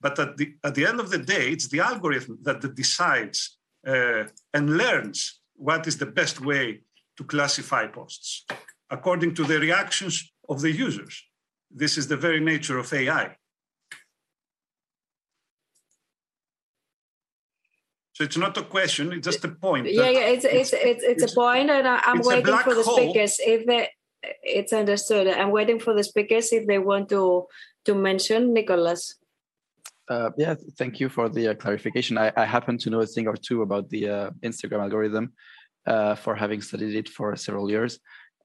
but 0.01 0.19
at 0.19 0.37
the, 0.37 0.55
at 0.63 0.75
the 0.75 0.87
end 0.87 1.01
of 1.01 1.11
the 1.11 1.19
day, 1.19 1.51
it's 1.51 1.69
the 1.69 1.81
algorithm 1.81 2.39
that 2.43 2.75
decides 2.75 3.59
uh, 3.87 4.25
and 4.53 4.77
learns 4.77 5.41
what 5.55 5.87
is 5.87 5.97
the 5.99 6.07
best 6.07 6.41
way 6.41 6.81
to 7.17 7.25
classify 7.25 7.87
posts 7.87 8.45
according 8.91 9.35
to 9.35 9.45
the 9.45 9.59
reactions 9.59 10.33
of 10.49 10.61
the 10.61 10.71
users. 10.71 11.25
This 11.71 11.99
is 11.99 12.07
the 12.07 12.17
very 12.17 12.41
nature 12.41 12.79
of 12.79 12.93
AI. 12.93 13.37
So 18.17 18.25
it's 18.25 18.39
not 18.39 18.57
a 18.57 18.63
question; 18.63 19.13
it's 19.13 19.27
just 19.27 19.45
a 19.45 19.49
point. 19.49 19.93
Yeah, 19.93 20.09
yeah, 20.09 20.33
it's 20.33 20.47
it's 20.47 20.73
it's, 20.73 21.05
it's, 21.05 21.05
it's 21.05 21.33
a 21.33 21.35
point, 21.35 21.69
and 21.69 21.87
I'm 21.87 22.21
waiting 22.21 22.57
for 22.65 22.75
the 22.75 22.83
hole. 22.83 22.97
speakers 22.97 23.39
if 23.45 23.67
they. 23.67 23.91
It's 24.43 24.73
understood. 24.73 25.29
I'm 25.29 25.51
waiting 25.51 25.79
for 25.79 25.93
the 25.93 26.03
speakers 26.03 26.51
if 26.51 26.67
they 26.67 26.79
want 26.79 27.11
to 27.11 27.45
to 27.85 27.95
mention 27.95 28.55
Nicolas. 28.55 29.17
Uh, 30.09 30.31
yeah, 30.39 30.55
thank 30.79 30.99
you 30.99 31.11
for 31.11 31.29
the 31.29 31.49
uh, 31.49 31.55
clarification. 31.55 32.17
I, 32.17 32.33
I, 32.39 32.47
happen 32.47 32.79
to 32.79 32.89
know 32.89 33.01
a 33.01 33.07
thing 33.07 33.27
or 33.27 33.37
two 33.37 33.61
about 33.61 33.91
the 33.91 34.09
uh, 34.09 34.31
Instagram 34.43 34.81
algorithm 34.81 35.35
uh, 35.87 36.15
for 36.15 36.35
having 36.35 36.63
studied 36.63 36.95
it 36.95 37.11
for 37.11 37.37
several 37.37 37.71
years. 37.71 37.99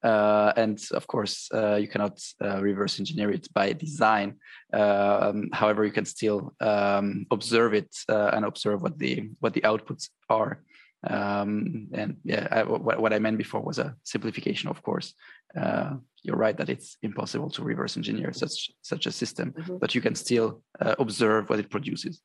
Uh, 0.04 0.52
and 0.56 0.82
of 0.92 1.06
course, 1.08 1.50
uh, 1.54 1.76
you 1.76 1.88
cannot 1.88 2.20
reverse 2.40 3.00
engineer 3.00 3.32
it 3.32 3.48
by 3.54 3.74
design. 3.74 4.36
Um, 4.74 5.50
however, 5.54 5.86
you 5.86 5.92
can 5.92 6.06
still 6.06 6.54
um, 6.60 7.26
observe 7.30 7.74
it 7.74 7.96
and 8.08 8.46
observe 8.46 8.82
what 8.82 8.98
the 8.98 9.30
what 9.40 9.54
the 9.54 9.62
outputs 9.62 10.10
are. 10.30 10.64
Um, 11.04 11.88
and 11.94 12.18
yeah, 12.24 12.48
I, 12.52 12.64
what, 12.64 13.00
what 13.02 13.12
I 13.12 13.18
meant 13.18 13.40
before 13.40 13.62
was 13.62 13.80
a 13.80 13.96
simplification, 14.04 14.70
of 14.70 14.84
course 14.84 15.16
uh, 15.60 15.96
you're 16.24 16.38
right 16.38 16.56
that 16.58 16.70
it's 16.70 16.98
impossible 17.02 17.50
to 17.50 17.64
reverse 17.64 17.98
engineer 17.98 18.32
such 18.32 18.72
such 18.82 19.06
a 19.06 19.12
system, 19.12 19.52
mm-hmm. 19.52 19.78
but 19.78 19.96
you 19.96 20.02
can 20.02 20.16
still 20.16 20.62
uh, 20.80 20.96
observe 21.00 21.50
what 21.50 21.60
it 21.60 21.70
produces. 21.70 22.22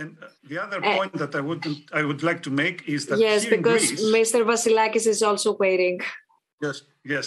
And 0.00 0.16
uh, 0.22 0.26
the 0.50 0.58
other 0.64 0.80
uh, 0.84 0.96
point 0.96 1.12
that 1.22 1.32
I 1.34 1.42
would 1.48 1.64
I 2.00 2.02
would 2.08 2.22
like 2.28 2.40
to 2.48 2.52
make 2.62 2.76
is 2.96 3.06
that 3.06 3.18
yes, 3.18 3.44
because 3.56 3.84
Greece, 3.90 4.02
Mr. 4.16 4.38
Vasilakis 4.48 5.06
is 5.14 5.20
also 5.28 5.50
waiting. 5.64 6.00
Yes, 6.62 6.76
yes. 7.14 7.24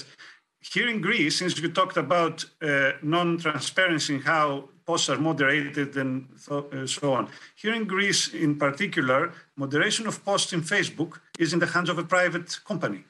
Here 0.74 0.88
in 0.93 1.01
Greece, 1.01 1.36
since 1.39 1.51
you 1.59 1.69
talked 1.80 1.97
about 1.97 2.45
uh, 2.61 2.91
non-transparency 3.01 4.11
and 4.15 4.24
how 4.24 4.69
posts 4.86 5.09
are 5.09 5.17
moderated 5.17 5.97
and 5.97 6.13
uh, 6.49 6.86
so 6.86 7.13
on. 7.13 7.24
Here 7.55 7.74
in 7.74 7.86
Greece, 7.95 8.22
in 8.45 8.51
particular, 8.65 9.19
moderation 9.63 10.05
of 10.07 10.24
posts 10.24 10.51
in 10.53 10.61
Facebook 10.61 11.11
is 11.39 11.53
in 11.53 11.59
the 11.59 11.72
hands 11.76 11.89
of 11.89 11.97
a 11.97 12.03
private 12.15 12.49
company. 12.72 13.03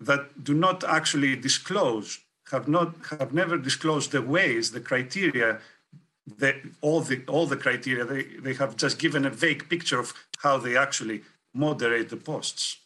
that 0.00 0.44
do 0.44 0.54
not 0.54 0.84
actually 0.84 1.36
disclose, 1.36 2.18
have 2.50 2.68
not 2.68 2.94
have 3.18 3.32
never 3.32 3.56
disclosed 3.56 4.12
the 4.12 4.22
ways, 4.22 4.70
the 4.70 4.80
criteria, 4.80 5.60
the, 6.26 6.60
all 6.80 7.00
the 7.00 7.22
all 7.26 7.46
the 7.46 7.56
criteria. 7.56 8.04
They 8.04 8.24
they 8.24 8.54
have 8.54 8.76
just 8.76 8.98
given 8.98 9.24
a 9.24 9.30
vague 9.30 9.68
picture 9.68 9.98
of 9.98 10.12
how 10.38 10.58
they 10.58 10.76
actually 10.76 11.22
moderate 11.54 12.08
the 12.08 12.16
posts. 12.16 12.78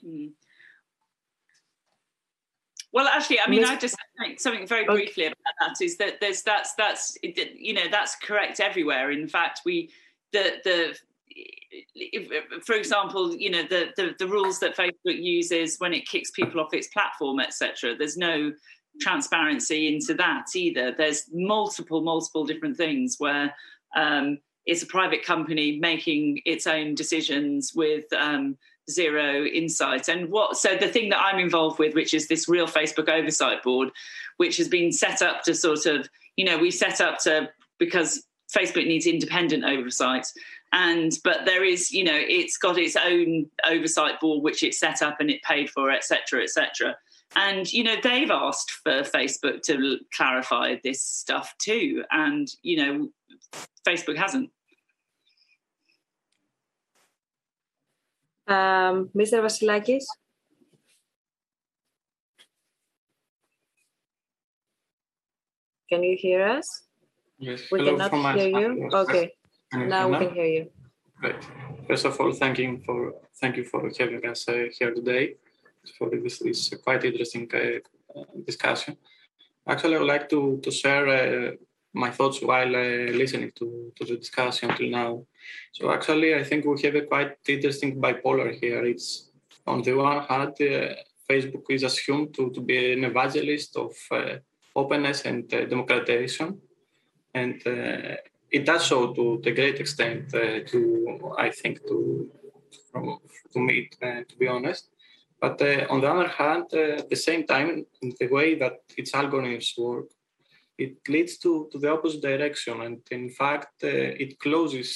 Hmm. 0.00 0.28
Well, 2.92 3.08
actually, 3.08 3.40
I 3.40 3.48
mean, 3.48 3.64
I 3.64 3.76
just 3.76 3.96
think 4.20 4.38
something 4.38 4.66
very 4.66 4.84
briefly 4.84 5.24
about 5.24 5.36
that 5.60 5.84
is 5.84 5.96
that 5.96 6.20
there's 6.20 6.42
that's 6.42 6.74
that's 6.74 7.16
you 7.22 7.72
know 7.72 7.88
that's 7.90 8.16
correct 8.16 8.60
everywhere. 8.60 9.10
In 9.10 9.26
fact, 9.28 9.62
we 9.64 9.90
the 10.32 10.56
the 10.64 10.98
if, 11.94 12.64
for 12.66 12.74
example, 12.74 13.34
you 13.34 13.50
know 13.50 13.62
the, 13.62 13.88
the, 13.96 14.14
the 14.18 14.26
rules 14.26 14.60
that 14.60 14.76
Facebook 14.76 15.22
uses 15.22 15.76
when 15.78 15.94
it 15.94 16.06
kicks 16.06 16.30
people 16.30 16.60
off 16.60 16.74
its 16.74 16.88
platform, 16.88 17.40
etc. 17.40 17.96
There's 17.96 18.18
no 18.18 18.52
transparency 19.00 19.94
into 19.94 20.14
that 20.14 20.46
either. 20.54 20.92
There's 20.92 21.24
multiple 21.32 22.02
multiple 22.02 22.44
different 22.44 22.76
things 22.76 23.16
where 23.18 23.54
um, 23.96 24.38
it's 24.66 24.82
a 24.82 24.86
private 24.86 25.24
company 25.24 25.78
making 25.80 26.40
its 26.44 26.66
own 26.66 26.94
decisions 26.94 27.72
with 27.74 28.04
um, 28.12 28.56
zero 28.90 29.44
insight. 29.44 30.08
And 30.08 30.30
what 30.30 30.56
so 30.56 30.76
the 30.76 30.88
thing 30.88 31.08
that 31.10 31.20
I'm 31.20 31.38
involved 31.38 31.78
with, 31.78 31.94
which 31.94 32.14
is 32.14 32.28
this 32.28 32.48
real 32.48 32.66
Facebook 32.66 33.08
oversight 33.08 33.62
board, 33.62 33.90
which 34.36 34.56
has 34.56 34.68
been 34.68 34.92
set 34.92 35.22
up 35.22 35.42
to 35.44 35.54
sort 35.54 35.86
of 35.86 36.08
you 36.36 36.44
know 36.44 36.58
we 36.58 36.70
set 36.70 37.00
up 37.00 37.18
to 37.20 37.48
because 37.78 38.24
Facebook 38.54 38.86
needs 38.86 39.06
independent 39.06 39.64
oversight 39.64 40.26
and 40.72 41.18
but 41.24 41.44
there 41.44 41.64
is 41.64 41.90
you 41.90 42.04
know 42.04 42.16
it's 42.16 42.56
got 42.56 42.78
its 42.78 42.96
own 42.96 43.46
oversight 43.68 44.20
board 44.20 44.42
which 44.42 44.62
it 44.62 44.74
set 44.74 45.02
up 45.02 45.16
and 45.20 45.30
it 45.30 45.42
paid 45.42 45.68
for 45.70 45.90
etc 45.90 46.42
etc 46.42 46.96
and 47.36 47.72
you 47.72 47.84
know 47.84 47.96
they've 48.02 48.30
asked 48.30 48.70
for 48.70 49.02
facebook 49.02 49.62
to 49.62 49.98
clarify 50.14 50.76
this 50.84 51.02
stuff 51.02 51.54
too 51.58 52.04
and 52.10 52.48
you 52.62 52.76
know 52.76 53.08
facebook 53.86 54.16
hasn't. 54.16 54.50
Um, 58.48 59.08
mr 59.16 59.40
vasilakis? 59.40 60.04
Can 65.88 66.02
you 66.02 66.16
hear 66.18 66.46
us? 66.46 66.82
Yes 67.38 67.62
we 67.70 67.78
Hello 67.78 68.08
cannot 68.08 68.36
hear 68.36 68.48
you? 68.48 68.90
okay. 68.92 69.32
Now 69.72 70.08
we 70.08 70.18
can 70.18 70.34
hear 70.34 70.44
you. 70.44 70.70
Great. 71.20 71.36
First 71.86 72.04
of 72.04 72.20
all, 72.20 72.32
thank 72.32 72.58
you 72.58 72.80
for 72.84 73.14
thank 73.40 73.56
you 73.56 73.64
for 73.64 73.90
having 73.98 74.26
us 74.26 74.46
uh, 74.48 74.64
here 74.78 74.92
today 74.92 75.36
for 75.98 76.10
this, 76.10 76.38
this 76.38 76.70
quite 76.84 77.04
interesting 77.04 77.50
uh, 77.54 78.22
discussion. 78.44 78.96
Actually, 79.66 79.96
I 79.96 79.98
would 79.98 80.08
like 80.08 80.28
to 80.30 80.60
to 80.62 80.70
share 80.70 81.06
uh, 81.08 81.50
my 81.94 82.10
thoughts 82.10 82.40
while 82.40 82.74
uh, 82.74 83.12
listening 83.22 83.52
to, 83.58 83.92
to 83.96 84.04
the 84.04 84.16
discussion 84.16 84.70
until 84.70 84.90
now. 84.90 85.26
So 85.72 85.90
actually, 85.92 86.34
I 86.34 86.42
think 86.44 86.64
we 86.64 86.80
have 86.82 86.94
a 86.94 87.02
quite 87.02 87.36
interesting 87.48 88.00
bipolar 88.00 88.58
here. 88.60 88.84
It's 88.84 89.30
on 89.66 89.82
the 89.82 89.92
one 89.92 90.24
hand, 90.24 90.54
uh, 90.60 90.94
Facebook 91.30 91.64
is 91.68 91.82
assumed 91.82 92.34
to, 92.34 92.50
to 92.50 92.60
be 92.60 92.92
an 92.92 93.04
evangelist 93.04 93.76
of 93.76 93.92
uh, 94.10 94.36
openness 94.74 95.22
and 95.22 95.48
democratization, 95.48 96.58
and 97.34 97.62
it 98.52 98.66
does 98.66 98.84
so 98.84 99.12
to 99.14 99.40
the 99.42 99.50
great 99.50 99.80
extent 99.80 100.34
uh, 100.34 100.60
to 100.66 101.34
I 101.38 101.50
think 101.50 101.86
to 101.88 102.30
from, 102.90 103.18
to 103.52 103.58
me 103.58 103.90
uh, 104.02 104.22
to 104.28 104.36
be 104.38 104.46
honest. 104.46 104.88
But 105.42 105.56
uh, 105.60 105.86
on 105.92 105.98
the 106.00 106.10
other 106.14 106.30
hand, 106.40 106.66
uh, 106.72 107.00
at 107.02 107.08
the 107.10 107.20
same 107.28 107.42
time, 107.54 107.70
the 108.22 108.28
way 108.36 108.48
that 108.62 108.76
its 109.00 109.12
algorithms 109.20 109.68
work, 109.76 110.08
it 110.84 110.94
leads 111.14 111.34
to, 111.38 111.68
to 111.72 111.78
the 111.82 111.90
opposite 111.96 112.22
direction. 112.22 112.74
And 112.86 113.00
in 113.10 113.28
fact, 113.40 113.72
uh, 113.82 114.22
it 114.24 114.38
closes, 114.44 114.90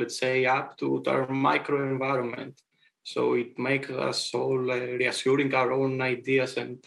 let's 0.00 0.18
say, 0.24 0.36
up 0.58 0.76
to 0.78 0.86
our 1.06 1.26
microenvironment. 1.28 2.54
So 3.04 3.20
it 3.34 3.52
makes 3.68 3.90
us 4.10 4.34
all 4.34 4.70
uh, 4.70 4.76
reassuring 5.00 5.54
our 5.54 5.70
own 5.80 5.94
ideas 6.14 6.56
and 6.62 6.78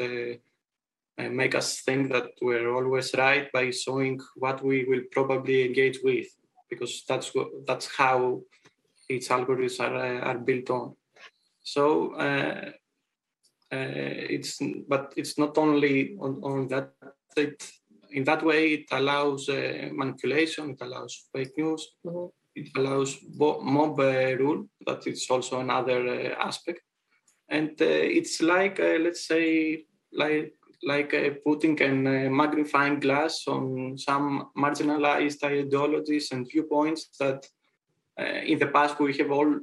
and 1.20 1.36
make 1.36 1.55
us 1.55 1.82
think 1.82 2.12
that 2.12 2.28
we're 2.41 2.72
always 2.78 3.12
right 3.18 3.51
by 3.51 3.72
showing 3.72 4.20
what 4.36 4.64
we 4.64 4.86
will 4.89 5.01
probably 5.12 5.66
engage 5.66 5.99
with, 6.03 6.28
because 6.70 6.93
that's 7.10 7.34
what, 7.34 7.47
that's 7.66 7.88
how 7.88 8.41
its 9.10 9.28
algorithms 9.30 9.80
are, 9.80 9.95
uh, 9.95 10.20
are 10.30 10.38
built 10.38 10.70
on. 10.70 10.95
So 11.64 12.14
uh, 12.14 12.18
uh, 12.20 12.72
it's 13.72 14.59
but 14.88 15.13
it's 15.18 15.38
not 15.38 15.57
only 15.57 16.18
on, 16.20 16.41
on 16.43 16.68
that. 16.70 16.93
It, 17.36 17.72
in 18.11 18.24
that 18.24 18.43
way, 18.43 18.74
it 18.74 18.86
allows 18.91 19.49
uh, 19.49 19.89
manipulation. 19.91 20.72
It 20.72 20.82
allows 20.82 21.28
fake 21.34 21.57
news. 21.57 21.88
Mm-hmm. 22.05 22.28
It 22.55 22.70
allows 22.76 23.20
mob 23.38 23.99
uh, 23.99 24.36
rule. 24.38 24.68
That 24.86 25.05
is 25.05 25.28
also 25.30 25.59
another 25.59 26.07
uh, 26.07 26.43
aspect. 26.43 26.82
And 27.49 27.80
it's 27.80 28.41
like 28.41 28.80
let's 28.80 29.28
say 29.28 29.86
like 30.11 30.53
like 30.84 31.13
uh, 31.13 31.32
putting 31.43 31.80
a 31.82 31.88
uh, 31.88 32.30
magnifying 32.30 32.99
glass 32.99 33.47
on 33.47 33.97
some 33.97 34.49
marginalized 34.57 35.43
ideologies 35.43 36.32
and 36.32 36.47
viewpoints 36.49 37.09
that 37.20 37.45
uh, 38.20 38.41
in 38.45 38.59
the 38.59 38.68
past 38.68 38.99
we 38.99 39.15
have 39.18 39.32
all 39.32 39.59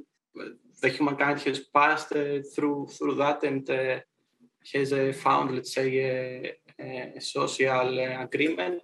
the 0.81 0.89
humankind 0.89 1.39
has 1.41 1.59
passed 1.59 2.11
uh, 2.13 2.39
through 2.53 2.87
through 2.87 3.15
that 3.15 3.43
and 3.43 3.69
uh, 3.69 3.99
has 4.73 4.93
uh, 4.93 5.13
found 5.15 5.55
let's 5.55 5.73
say 5.73 5.89
a, 6.79 7.21
social 7.21 7.99
agreement 8.27 8.83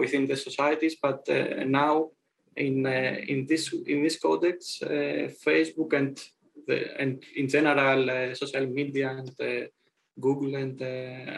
within 0.00 0.26
the 0.26 0.36
societies 0.36 0.96
but 1.00 1.22
now 1.66 2.08
in 2.56 2.84
in 3.32 3.46
this 3.46 3.72
in 3.86 4.02
this 4.02 4.18
codex 4.18 4.80
facebook 5.46 5.92
and 5.92 6.20
the, 6.66 7.00
and 7.00 7.22
in 7.36 7.46
general 7.48 8.34
social 8.34 8.66
media 8.66 9.10
and 9.10 9.68
Google 10.20 10.56
and 10.56 10.80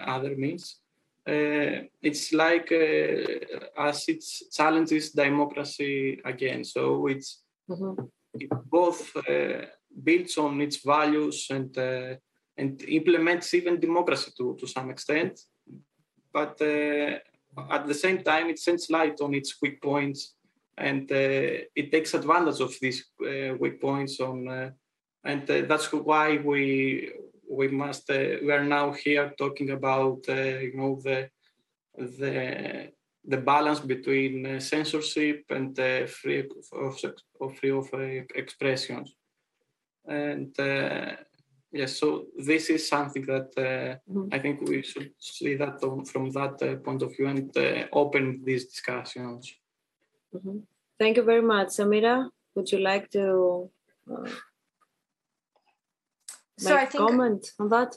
other 0.07 0.37
means. 0.37 0.81
Uh, 1.29 1.83
it's 2.01 2.33
like 2.33 2.71
uh, 2.71 3.83
as 3.83 4.05
it 4.09 4.25
challenges 4.53 5.11
democracy 5.11 6.21
again. 6.25 6.63
So 6.63 7.09
it's 7.09 7.43
mm-hmm. 7.69 8.05
It 8.41 8.51
both 8.71 9.13
builds 10.03 10.37
on 10.39 10.61
its 10.61 10.79
values 10.85 11.47
and 11.51 11.77
and 12.59 12.83
implements 12.89 13.53
even 13.53 13.79
democracy 13.79 14.33
to, 14.37 14.57
to 14.59 14.67
some 14.67 14.89
extent. 14.89 15.39
But 16.33 16.61
uh, 16.63 17.19
at 17.71 17.87
the 17.87 17.95
same 17.95 18.23
time, 18.23 18.49
it 18.49 18.59
sheds 18.59 18.89
light 18.91 19.21
on 19.21 19.35
its 19.35 19.57
weak 19.61 19.83
points 19.83 20.35
and 20.79 21.11
uh, 21.11 21.65
it 21.75 21.91
takes 21.91 22.15
advantage 22.15 22.61
of 22.61 22.75
these 22.81 23.05
uh, 23.23 23.55
weak 23.59 23.81
points 23.81 24.21
on. 24.21 24.73
and 25.25 25.47
that's 25.47 25.93
why 25.93 26.39
we 26.39 27.13
we 27.49 27.69
must 27.69 28.11
uh, 28.11 28.37
we 28.45 28.53
are 28.53 28.65
now 28.65 28.93
here 28.93 29.33
talking 29.39 29.71
about 29.71 30.19
uh, 30.29 30.59
you 30.67 30.75
know 30.77 31.01
the 31.03 31.29
the 31.97 32.93
the 33.27 33.37
balance 33.37 33.81
between 33.81 34.47
uh, 34.47 34.61
censorship 34.61 35.45
and 35.51 35.79
uh, 35.79 36.07
free 36.07 36.49
of, 36.73 36.97
of 37.41 37.59
free 37.59 37.71
of 37.71 37.89
uh, 37.93 38.23
expressions 38.35 39.15
and 40.07 40.59
uh, 40.61 41.13
yes 41.73 41.99
so 41.99 42.27
this 42.39 42.71
is 42.71 42.89
something 42.89 43.25
that 43.27 43.51
mm-hmm. 43.57 44.29
i 44.33 44.39
think 44.39 44.61
we 44.69 44.83
should 44.83 45.11
see 45.19 45.57
that 45.57 45.81
from 46.13 46.31
that 46.31 46.81
point 46.85 47.03
of 47.03 47.15
view 47.17 47.27
and 47.27 47.51
open 47.93 48.41
these 48.45 48.67
discussions 48.67 49.53
mm-hmm. 50.35 50.59
thank 50.99 51.17
you 51.17 51.23
very 51.23 51.43
much 51.43 51.69
samira 51.69 52.29
would 52.55 52.71
you 52.71 52.79
like 52.79 53.11
to 53.11 53.69
so 56.59 56.75
I 56.75 56.87
think 56.87 57.07
comment 57.07 57.51
on 57.59 57.69
that. 57.69 57.97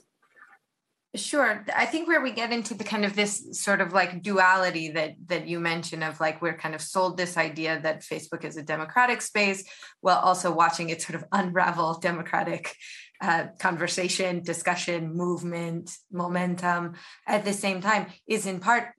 Sure. 1.16 1.66
I 1.76 1.88
think 1.88 2.07
where 2.07 2.22
we 2.22 2.32
get 2.32 2.51
into 2.51 2.76
the 2.76 2.84
kind 2.84 3.03
of 3.03 3.16
this 3.16 3.60
sort 3.60 3.82
of 3.82 3.93
like 3.93 4.22
duality 4.22 4.91
that 4.91 5.16
that 5.26 5.47
you 5.47 5.60
mentioned 5.60 6.03
of 6.03 6.20
like 6.20 6.39
we're 6.39 6.57
kind 6.57 6.76
of 6.76 6.82
sold 6.82 7.18
this 7.18 7.36
idea 7.36 7.80
that 7.82 8.01
Facebook 8.03 8.45
is 8.45 8.57
a 8.57 8.62
democratic 8.62 9.24
space 9.24 9.64
while 10.01 10.20
also 10.20 10.53
watching 10.53 10.89
it 10.89 11.01
sort 11.01 11.16
of 11.16 11.26
unravel 11.32 11.97
democratic 11.97 12.76
uh, 13.22 13.47
conversation, 13.57 14.43
discussion, 14.43 15.12
movement, 15.16 15.91
momentum 16.12 16.93
at 17.26 17.43
the 17.43 17.53
same 17.53 17.82
time 17.82 18.05
is 18.28 18.45
in 18.45 18.60
part 18.60 18.93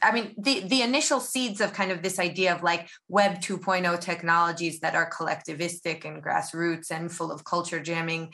I 0.00 0.12
mean, 0.12 0.34
the, 0.38 0.60
the 0.60 0.82
initial 0.82 1.18
seeds 1.18 1.60
of 1.60 1.72
kind 1.72 1.90
of 1.90 2.02
this 2.02 2.20
idea 2.20 2.54
of 2.54 2.62
like 2.62 2.88
Web 3.08 3.40
2.0 3.40 4.00
technologies 4.00 4.78
that 4.78 4.94
are 4.94 5.10
collectivistic 5.10 6.04
and 6.04 6.22
grassroots 6.22 6.92
and 6.92 7.10
full 7.10 7.32
of 7.32 7.44
culture 7.44 7.80
jamming 7.80 8.32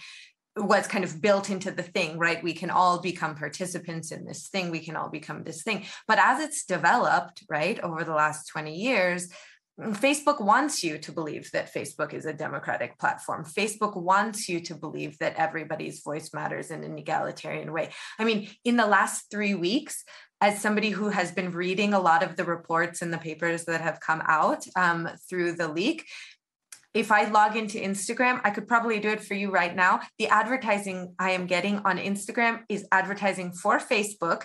was 0.56 0.86
kind 0.86 1.04
of 1.04 1.20
built 1.20 1.50
into 1.50 1.70
the 1.70 1.82
thing, 1.82 2.18
right? 2.18 2.42
We 2.42 2.52
can 2.52 2.70
all 2.70 3.00
become 3.00 3.34
participants 3.34 4.10
in 4.12 4.24
this 4.24 4.48
thing. 4.48 4.70
We 4.70 4.80
can 4.80 4.96
all 4.96 5.08
become 5.08 5.44
this 5.44 5.62
thing. 5.62 5.84
But 6.06 6.18
as 6.18 6.40
it's 6.40 6.64
developed, 6.64 7.44
right, 7.48 7.78
over 7.80 8.04
the 8.04 8.14
last 8.14 8.48
20 8.48 8.74
years, 8.74 9.28
Facebook 9.80 10.40
wants 10.40 10.82
you 10.82 10.98
to 10.98 11.12
believe 11.12 11.52
that 11.52 11.72
Facebook 11.72 12.12
is 12.12 12.26
a 12.26 12.32
democratic 12.32 12.98
platform. 12.98 13.44
Facebook 13.44 13.96
wants 13.96 14.48
you 14.48 14.58
to 14.60 14.74
believe 14.74 15.16
that 15.18 15.36
everybody's 15.36 16.02
voice 16.02 16.34
matters 16.34 16.72
in 16.72 16.82
an 16.82 16.98
egalitarian 16.98 17.72
way. 17.72 17.90
I 18.18 18.24
mean, 18.24 18.48
in 18.64 18.76
the 18.76 18.86
last 18.86 19.30
three 19.30 19.54
weeks, 19.54 20.02
as 20.40 20.60
somebody 20.60 20.90
who 20.90 21.10
has 21.10 21.30
been 21.30 21.52
reading 21.52 21.94
a 21.94 22.00
lot 22.00 22.22
of 22.24 22.36
the 22.36 22.44
reports 22.44 23.02
and 23.02 23.12
the 23.12 23.18
papers 23.18 23.64
that 23.64 23.80
have 23.80 24.00
come 24.00 24.22
out 24.26 24.64
um, 24.76 25.08
through 25.28 25.52
the 25.52 25.68
leak, 25.68 26.04
if 26.94 27.12
I 27.12 27.28
log 27.28 27.56
into 27.56 27.78
Instagram, 27.78 28.40
I 28.44 28.50
could 28.50 28.66
probably 28.66 28.98
do 28.98 29.10
it 29.10 29.22
for 29.22 29.34
you 29.34 29.50
right 29.50 29.74
now. 29.74 30.00
The 30.18 30.28
advertising 30.28 31.14
I 31.18 31.32
am 31.32 31.46
getting 31.46 31.78
on 31.80 31.98
Instagram 31.98 32.62
is 32.68 32.86
advertising 32.90 33.52
for 33.52 33.78
Facebook 33.78 34.44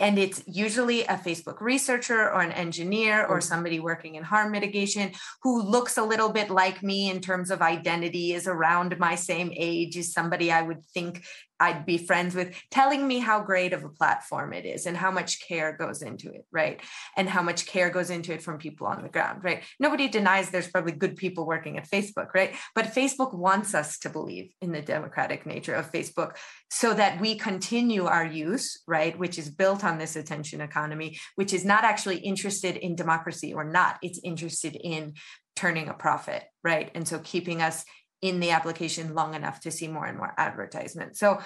and 0.00 0.18
it's 0.18 0.42
usually 0.46 1.02
a 1.02 1.16
Facebook 1.16 1.60
researcher 1.60 2.30
or 2.30 2.40
an 2.40 2.52
engineer 2.52 3.24
or 3.24 3.38
mm. 3.38 3.42
somebody 3.42 3.80
working 3.80 4.16
in 4.16 4.24
harm 4.24 4.50
mitigation 4.50 5.12
who 5.42 5.62
looks 5.62 5.96
a 5.96 6.02
little 6.02 6.30
bit 6.30 6.50
like 6.50 6.82
me 6.82 7.10
in 7.10 7.20
terms 7.20 7.50
of 7.50 7.62
identity, 7.62 8.32
is 8.32 8.46
around 8.46 8.98
my 8.98 9.14
same 9.14 9.52
age, 9.54 9.96
is 9.96 10.12
somebody 10.12 10.50
I 10.50 10.62
would 10.62 10.84
think 10.92 11.24
I'd 11.64 11.86
be 11.86 11.98
friends 11.98 12.34
with, 12.34 12.54
telling 12.70 13.06
me 13.06 13.18
how 13.18 13.40
great 13.40 13.72
of 13.72 13.84
a 13.84 13.88
platform 13.88 14.52
it 14.52 14.66
is 14.66 14.86
and 14.86 14.96
how 14.96 15.10
much 15.10 15.46
care 15.46 15.72
goes 15.72 16.02
into 16.02 16.30
it, 16.30 16.44
right? 16.52 16.80
And 17.16 17.28
how 17.28 17.42
much 17.42 17.66
care 17.66 17.90
goes 17.90 18.10
into 18.10 18.32
it 18.34 18.42
from 18.42 18.58
people 18.58 18.86
on 18.86 19.02
the 19.02 19.08
ground, 19.08 19.42
right? 19.42 19.64
Nobody 19.80 20.08
denies 20.08 20.50
there's 20.50 20.70
probably 20.70 20.92
good 20.92 21.16
people 21.16 21.46
working 21.46 21.78
at 21.78 21.88
Facebook, 21.90 22.28
right? 22.34 22.54
But 22.74 22.94
Facebook 22.94 23.34
wants 23.34 23.74
us 23.74 23.98
to 24.00 24.10
believe 24.10 24.50
in 24.60 24.72
the 24.72 24.82
democratic 24.82 25.46
nature 25.46 25.74
of 25.74 25.90
Facebook 25.90 26.36
so 26.70 26.92
that 26.92 27.20
we 27.20 27.36
continue 27.36 28.04
our 28.04 28.26
use, 28.26 28.82
right? 28.86 29.18
Which 29.18 29.38
is 29.38 29.48
built 29.48 29.84
on 29.84 29.98
this 29.98 30.16
attention 30.16 30.60
economy, 30.60 31.18
which 31.36 31.54
is 31.54 31.64
not 31.64 31.84
actually 31.84 32.18
interested 32.18 32.76
in 32.76 32.94
democracy 32.94 33.54
or 33.54 33.64
not, 33.64 33.98
it's 34.02 34.20
interested 34.22 34.76
in 34.76 35.14
turning 35.56 35.88
a 35.88 35.94
profit, 35.94 36.44
right? 36.62 36.90
And 36.94 37.06
so 37.06 37.20
keeping 37.20 37.62
us 37.62 37.84
in 38.24 38.40
the 38.40 38.50
application 38.50 39.14
long 39.14 39.34
enough 39.34 39.60
to 39.60 39.70
see 39.70 39.86
more 39.86 40.06
and 40.06 40.16
more 40.16 40.32
advertisement. 40.38 41.14
So 41.14 41.40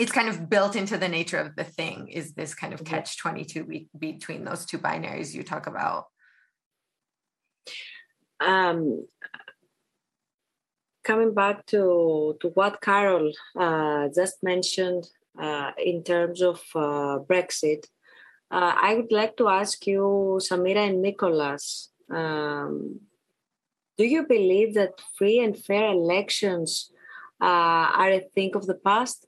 it's 0.00 0.10
kind 0.10 0.28
of 0.28 0.50
built 0.50 0.74
into 0.74 0.98
the 0.98 1.08
nature 1.08 1.38
of 1.38 1.54
the 1.54 1.62
thing 1.62 2.08
is 2.08 2.32
this 2.32 2.54
kind 2.54 2.74
of 2.74 2.82
catch 2.84 3.16
22 3.18 3.64
be- 3.64 3.88
between 3.96 4.44
those 4.44 4.66
two 4.66 4.78
binaries 4.78 5.32
you 5.32 5.44
talk 5.44 5.68
about. 5.68 6.06
Um, 8.40 9.06
coming 11.04 11.32
back 11.32 11.64
to, 11.66 12.36
to 12.40 12.48
what 12.48 12.80
Carole 12.80 13.32
uh, 13.56 14.08
just 14.12 14.42
mentioned 14.42 15.06
uh, 15.40 15.70
in 15.78 16.02
terms 16.02 16.42
of 16.42 16.60
uh, 16.74 17.18
Brexit, 17.30 17.84
uh, 18.50 18.74
I 18.76 18.96
would 18.96 19.12
like 19.12 19.36
to 19.36 19.48
ask 19.48 19.86
you, 19.86 20.40
Samira 20.42 20.88
and 20.88 21.00
Nicolas, 21.00 21.90
um, 22.10 23.00
do 23.98 24.04
you 24.04 24.26
believe 24.26 24.74
that 24.74 25.00
free 25.16 25.38
and 25.38 25.56
fair 25.56 25.90
elections 25.90 26.90
uh, 27.40 27.90
are 28.00 28.12
a 28.12 28.20
thing 28.20 28.54
of 28.54 28.66
the 28.66 28.74
past? 28.74 29.26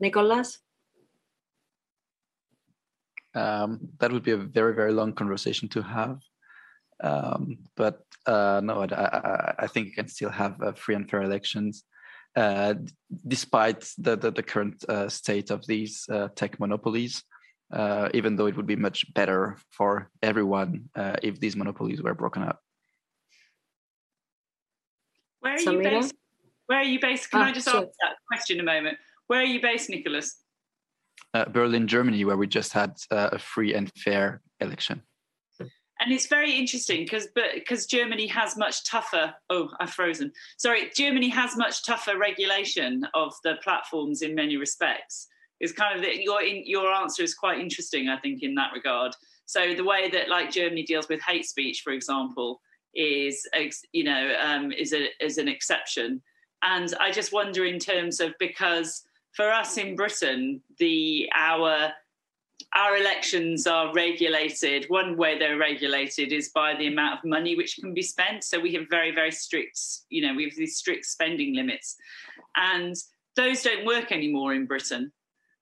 Nicolas? 0.00 0.58
Um, 3.34 3.80
that 3.98 4.12
would 4.12 4.22
be 4.22 4.32
a 4.32 4.36
very, 4.36 4.74
very 4.74 4.92
long 4.92 5.12
conversation 5.12 5.68
to 5.70 5.82
have. 5.82 6.20
Um, 7.02 7.58
but 7.76 8.02
uh, 8.26 8.60
no, 8.62 8.82
I, 8.82 8.86
I, 8.94 9.54
I, 9.60 9.66
think 9.66 9.88
you 9.88 9.92
can 9.92 10.08
still 10.08 10.30
have 10.30 10.62
uh, 10.62 10.72
free 10.72 10.94
and 10.94 11.10
fair 11.10 11.22
elections, 11.22 11.84
uh, 12.36 12.74
despite 13.26 13.80
the, 13.98 14.16
the, 14.16 14.30
the 14.30 14.42
current 14.42 14.84
uh, 14.88 15.08
state 15.08 15.50
of 15.50 15.66
these 15.66 16.06
uh, 16.08 16.28
tech 16.36 16.60
monopolies 16.60 17.24
uh, 17.74 18.08
even 18.14 18.36
though 18.36 18.46
it 18.46 18.56
would 18.56 18.66
be 18.66 18.76
much 18.76 19.12
better 19.14 19.56
for 19.70 20.08
everyone 20.22 20.88
uh, 20.94 21.16
if 21.22 21.40
these 21.40 21.56
monopolies 21.56 22.00
were 22.02 22.14
broken 22.14 22.42
up. 22.42 22.60
Where 25.40 25.54
are 25.54 25.58
Samira? 25.58 25.74
you 25.74 25.82
based? 25.82 26.14
Where 26.66 26.78
are 26.78 26.84
you 26.84 27.00
based? 27.00 27.30
Can 27.30 27.42
ah, 27.42 27.46
I 27.46 27.52
just 27.52 27.68
sure. 27.68 27.80
ask 27.80 27.88
that 28.00 28.16
question 28.28 28.60
a 28.60 28.62
moment? 28.62 28.96
Where 29.26 29.40
are 29.40 29.44
you 29.44 29.60
based, 29.60 29.90
Nicolas? 29.90 30.36
Uh, 31.34 31.44
Berlin, 31.46 31.88
Germany, 31.88 32.24
where 32.24 32.36
we 32.36 32.46
just 32.46 32.72
had 32.72 32.96
uh, 33.10 33.30
a 33.32 33.38
free 33.38 33.74
and 33.74 33.90
fair 33.96 34.40
election. 34.60 35.02
And 36.00 36.12
it's 36.12 36.26
very 36.26 36.52
interesting 36.52 37.04
because 37.04 37.28
because 37.54 37.86
Germany 37.86 38.26
has 38.26 38.56
much 38.56 38.84
tougher. 38.84 39.32
Oh, 39.48 39.68
I've 39.80 39.90
frozen. 39.90 40.32
Sorry, 40.58 40.90
Germany 40.94 41.28
has 41.28 41.56
much 41.56 41.84
tougher 41.84 42.18
regulation 42.18 43.06
of 43.14 43.32
the 43.44 43.54
platforms 43.62 44.20
in 44.22 44.34
many 44.34 44.56
respects 44.56 45.28
is 45.64 45.72
kind 45.72 45.96
of 45.96 46.04
the, 46.04 46.22
your 46.22 46.42
your 46.42 46.92
answer 46.92 47.22
is 47.22 47.34
quite 47.34 47.58
interesting 47.58 48.08
i 48.08 48.18
think 48.18 48.42
in 48.42 48.54
that 48.54 48.72
regard. 48.74 49.14
So 49.46 49.74
the 49.74 49.84
way 49.84 50.08
that 50.10 50.28
like 50.28 50.50
germany 50.50 50.84
deals 50.84 51.08
with 51.08 51.20
hate 51.22 51.46
speech 51.46 51.80
for 51.82 51.92
example 51.92 52.60
is 52.94 53.48
you 53.92 54.04
know 54.04 54.34
um, 54.40 54.70
is 54.70 54.92
a 54.92 55.08
is 55.20 55.38
an 55.38 55.48
exception. 55.48 56.22
And 56.62 56.94
i 57.00 57.10
just 57.10 57.32
wonder 57.32 57.64
in 57.64 57.78
terms 57.78 58.20
of 58.20 58.34
because 58.38 59.02
for 59.32 59.50
us 59.50 59.76
in 59.78 59.96
britain 59.96 60.60
the 60.78 61.28
our 61.34 61.92
our 62.74 62.96
elections 62.96 63.66
are 63.66 63.92
regulated 63.92 64.86
one 64.88 65.16
way 65.16 65.38
they're 65.38 65.58
regulated 65.58 66.32
is 66.32 66.50
by 66.50 66.74
the 66.74 66.86
amount 66.86 67.18
of 67.18 67.24
money 67.24 67.56
which 67.56 67.76
can 67.76 67.92
be 67.94 68.02
spent. 68.02 68.44
So 68.44 68.60
we 68.60 68.72
have 68.74 68.86
very 68.90 69.12
very 69.14 69.32
strict 69.32 69.78
you 70.10 70.22
know 70.22 70.34
we 70.34 70.44
have 70.44 70.56
these 70.56 70.76
strict 70.76 71.04
spending 71.06 71.54
limits. 71.54 71.96
And 72.56 72.94
those 73.36 73.62
don't 73.62 73.84
work 73.84 74.12
anymore 74.12 74.54
in 74.54 74.64
britain 74.64 75.12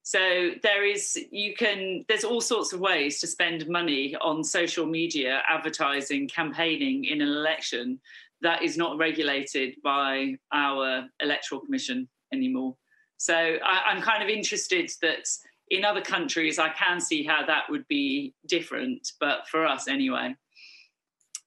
so 0.03 0.51
there 0.63 0.85
is, 0.85 1.17
you 1.31 1.55
can, 1.55 2.05
there's 2.09 2.25
all 2.25 2.41
sorts 2.41 2.73
of 2.73 2.81
ways 2.81 3.21
to 3.21 3.27
spend 3.27 3.69
money 3.69 4.17
on 4.21 4.43
social 4.43 4.85
media, 4.85 5.43
advertising, 5.49 6.29
campaigning 6.29 7.05
in 7.05 7.21
an 7.21 7.29
election 7.29 8.01
that 8.41 8.63
is 8.63 8.77
not 8.77 8.99
regulated 8.99 9.77
by 9.85 10.35
our 10.53 11.07
electoral 11.21 11.61
commission 11.61 12.09
anymore. 12.33 12.75
So 13.19 13.35
I, 13.35 13.83
I'm 13.87 14.03
kind 14.03 14.25
of 14.25 14.29
interested 14.29 14.91
that 15.03 15.29
in 15.71 15.85
other 15.85 16.03
countries, 16.03 16.59
I 16.59 16.71
can 16.71 17.01
see 17.01 17.23
how 17.23 17.47
that 17.47 17.71
would 17.71 17.87
be 17.87 18.35
different, 18.47 19.13
but 19.21 19.47
for 19.49 19.65
us 19.65 19.87
anyway, 19.87 20.35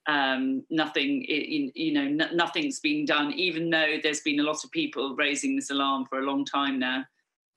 um, 0.08 0.64
nothing, 0.70 1.26
you 1.28 1.93
know, 1.93 2.28
nothing's 2.34 2.80
been 2.80 3.06
done, 3.06 3.34
even 3.34 3.70
though 3.70 3.97
there's 4.01 4.22
been 4.22 4.39
a 4.39 4.43
lot 4.43 4.64
of 4.64 4.72
people 4.72 5.14
raising 5.18 5.58
this 5.58 5.72
alarm 5.72 6.06
for 6.06 6.20
a 6.20 6.26
long 6.26 6.45
time 6.45 6.80
now 6.80 7.03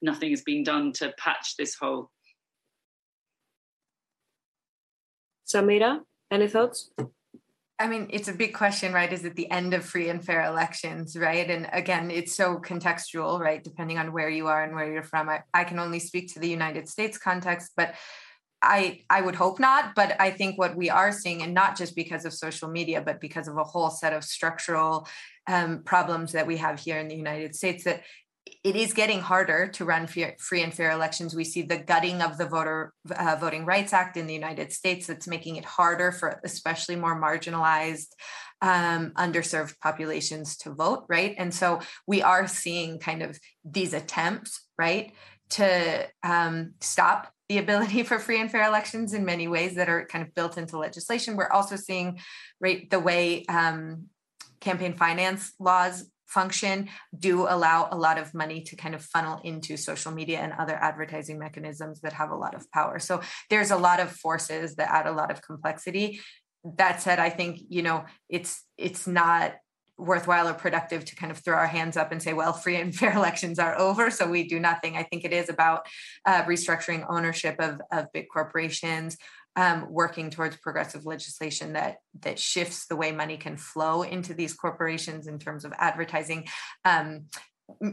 nothing 0.03 0.31
has 0.31 0.43
been 0.43 0.63
done 0.63 0.93
to 0.95 1.13
patch 1.19 1.57
this 1.57 1.75
hole. 1.75 2.11
Samira, 5.47 6.01
any 6.31 6.47
thoughts? 6.47 6.91
I 7.81 7.87
mean, 7.87 8.09
it's 8.11 8.29
a 8.29 8.33
big 8.33 8.55
question, 8.55 8.93
right? 8.93 9.13
Is 9.13 9.25
it 9.25 9.37
the 9.37 9.51
end 9.51 9.73
of 9.73 9.85
free 9.85 10.09
and 10.09 10.25
fair 10.25 10.45
elections, 10.45 11.17
right? 11.17 11.49
And 11.49 11.69
again, 11.73 12.11
it's 12.11 12.35
so 12.35 12.57
contextual, 12.57 13.39
right? 13.39 13.63
Depending 13.63 13.99
on 13.99 14.13
where 14.13 14.29
you 14.29 14.49
are 14.49 14.65
and 14.65 14.75
where 14.75 14.93
you're 14.93 15.05
from. 15.05 15.29
I, 15.29 15.43
I 15.55 15.63
can 15.63 15.79
only 15.79 16.01
speak 16.01 16.35
to 16.35 16.41
the 16.41 16.49
United 16.49 16.89
States 16.89 17.19
context, 17.19 17.73
but 17.77 17.95
I 18.61 19.03
I 19.09 19.21
would 19.21 19.37
hope 19.37 19.61
not, 19.61 19.95
but 19.95 20.21
I 20.21 20.33
think 20.33 20.59
what 20.59 20.77
we 20.77 20.91
are 20.91 21.13
seeing, 21.13 21.43
and 21.43 21.55
not 21.55 21.77
just 21.77 21.95
because 21.95 22.25
of 22.25 22.35
social 22.35 22.69
media, 22.69 23.01
but 23.01 23.21
because 23.21 23.47
of 23.47 23.57
a 23.57 23.63
whole 23.63 23.91
set 23.91 24.13
of 24.13 24.25
structural 24.25 25.07
um, 25.47 25.85
problems 25.85 26.33
that 26.33 26.49
we 26.49 26.57
have 26.57 26.81
here 26.81 26.99
in 26.99 27.07
the 27.07 27.15
United 27.15 27.55
States, 27.55 27.85
that 27.85 28.03
it 28.65 28.75
is 28.75 28.93
getting 28.93 29.21
harder 29.21 29.69
to 29.69 29.85
run 29.85 30.07
free 30.07 30.63
and 30.63 30.75
fair 30.75 30.91
elections. 30.91 31.35
We 31.35 31.45
see 31.45 31.63
the 31.63 31.79
gutting 31.79 32.21
of 32.21 32.39
the 32.39 32.47
Voter 32.47 32.93
uh, 33.11 33.37
Voting 33.41 33.65
Rights 33.65 33.93
Act 33.93 34.17
in 34.17 34.27
the 34.27 34.35
United 34.35 34.73
States 34.73 35.07
that's 35.07 35.29
making 35.29 35.57
it 35.57 35.65
harder 35.65 36.11
for 36.11 36.41
especially 36.45 36.97
more 36.97 37.21
marginalized, 37.21 38.09
um, 38.61 39.13
underserved 39.17 39.79
populations 39.81 40.57
to 40.59 40.75
vote, 40.75 41.05
right? 41.09 41.37
And 41.39 41.55
so 41.55 41.81
we 42.07 42.21
are 42.21 42.49
seeing 42.49 42.99
kind 42.99 43.23
of 43.23 43.39
these 43.65 43.95
attempts, 43.95 44.67
right, 44.77 45.13
to 45.51 46.07
um, 46.25 46.75
stop 46.81 47.33
the 47.49 47.59
ability 47.59 48.03
for 48.05 48.19
free 48.19 48.41
and 48.41 48.51
fair 48.51 48.67
elections 48.67 49.15
in 49.15 49.25
many 49.25 49.47
ways 49.47 49.77
that 49.77 49.89
are 49.89 50.05
kind 50.07 50.27
of 50.27 50.35
built 50.35 50.59
into 50.59 50.79
legislation. 50.79 51.37
We're 51.37 51.51
also 51.51 51.77
seeing, 51.77 52.19
right, 52.61 52.91
the 52.91 52.99
way 52.99 53.45
um, 53.47 54.07
campaign 54.61 54.95
finance 54.95 55.53
laws 55.61 56.05
function 56.29 56.89
do 57.19 57.43
allow 57.43 57.89
a 57.91 57.97
lot 57.97 58.19
of 58.19 58.35
money 58.35 58.63
to 58.63 58.77
kind 58.77 58.95
of 58.95 59.03
funnel 59.03 59.41
into 59.45 59.77
social 59.77 60.13
media 60.13 60.39
and 60.41 60.53
other 60.53 60.75
advertising 60.75 61.39
mechanisms 61.39 62.01
that 62.01 62.13
have 62.13 62.31
a 62.31 62.37
lot 62.37 62.55
of 62.55 62.71
power. 62.71 62.99
So 62.99 63.21
there's 63.51 63.71
a 63.71 63.77
lot 63.77 64.01
of 64.01 64.11
forces 64.11 64.77
that 64.77 64.91
add 64.91 65.07
a 65.07 65.13
lot 65.13 65.31
of 65.31 65.43
complexity. 65.43 66.21
That 66.77 67.01
said, 67.01 67.19
I 67.19 67.31
think 67.31 67.61
you 67.69 67.83
know 67.83 68.05
it's 68.29 68.65
it's 68.77 69.07
not 69.07 69.55
worthwhile 69.99 70.47
or 70.49 70.55
productive 70.55 71.05
to 71.05 71.17
kind 71.17 71.33
of 71.33 71.39
throw 71.39 71.57
our 71.57 71.67
hands 71.67 71.97
up 71.97 72.13
and 72.13 72.23
say, 72.23 72.33
well, 72.33 72.53
free 72.53 72.77
and 72.77 72.95
fair 72.95 73.13
elections 73.13 73.59
are 73.59 73.79
over, 73.79 74.11
so 74.11 74.29
we 74.29 74.47
do 74.47 74.61
nothing. 74.61 74.97
I 74.97 75.03
think 75.03 75.25
it 75.25 75.33
is 75.33 75.49
about 75.49 75.87
uh, 76.25 76.45
restructuring 76.45 77.05
ownership 77.09 77.57
of, 77.59 77.81
of 77.93 78.07
big 78.13 78.27
corporations, 78.33 79.17
um, 79.57 79.87
working 79.91 80.31
towards 80.31 80.57
progressive 80.57 81.05
legislation 81.05 81.73
that 81.73 81.97
that 82.21 82.39
shifts 82.39 82.87
the 82.87 82.97
way 82.97 83.13
money 83.13 83.37
can 83.37 83.57
flow 83.57 84.03
into 84.03 84.35
these 84.35 84.55
corporations 84.55 85.27
in 85.27 85.39
terms 85.39 85.65
of 85.65 85.73
advertising, 85.79 86.47
um, 86.85 87.27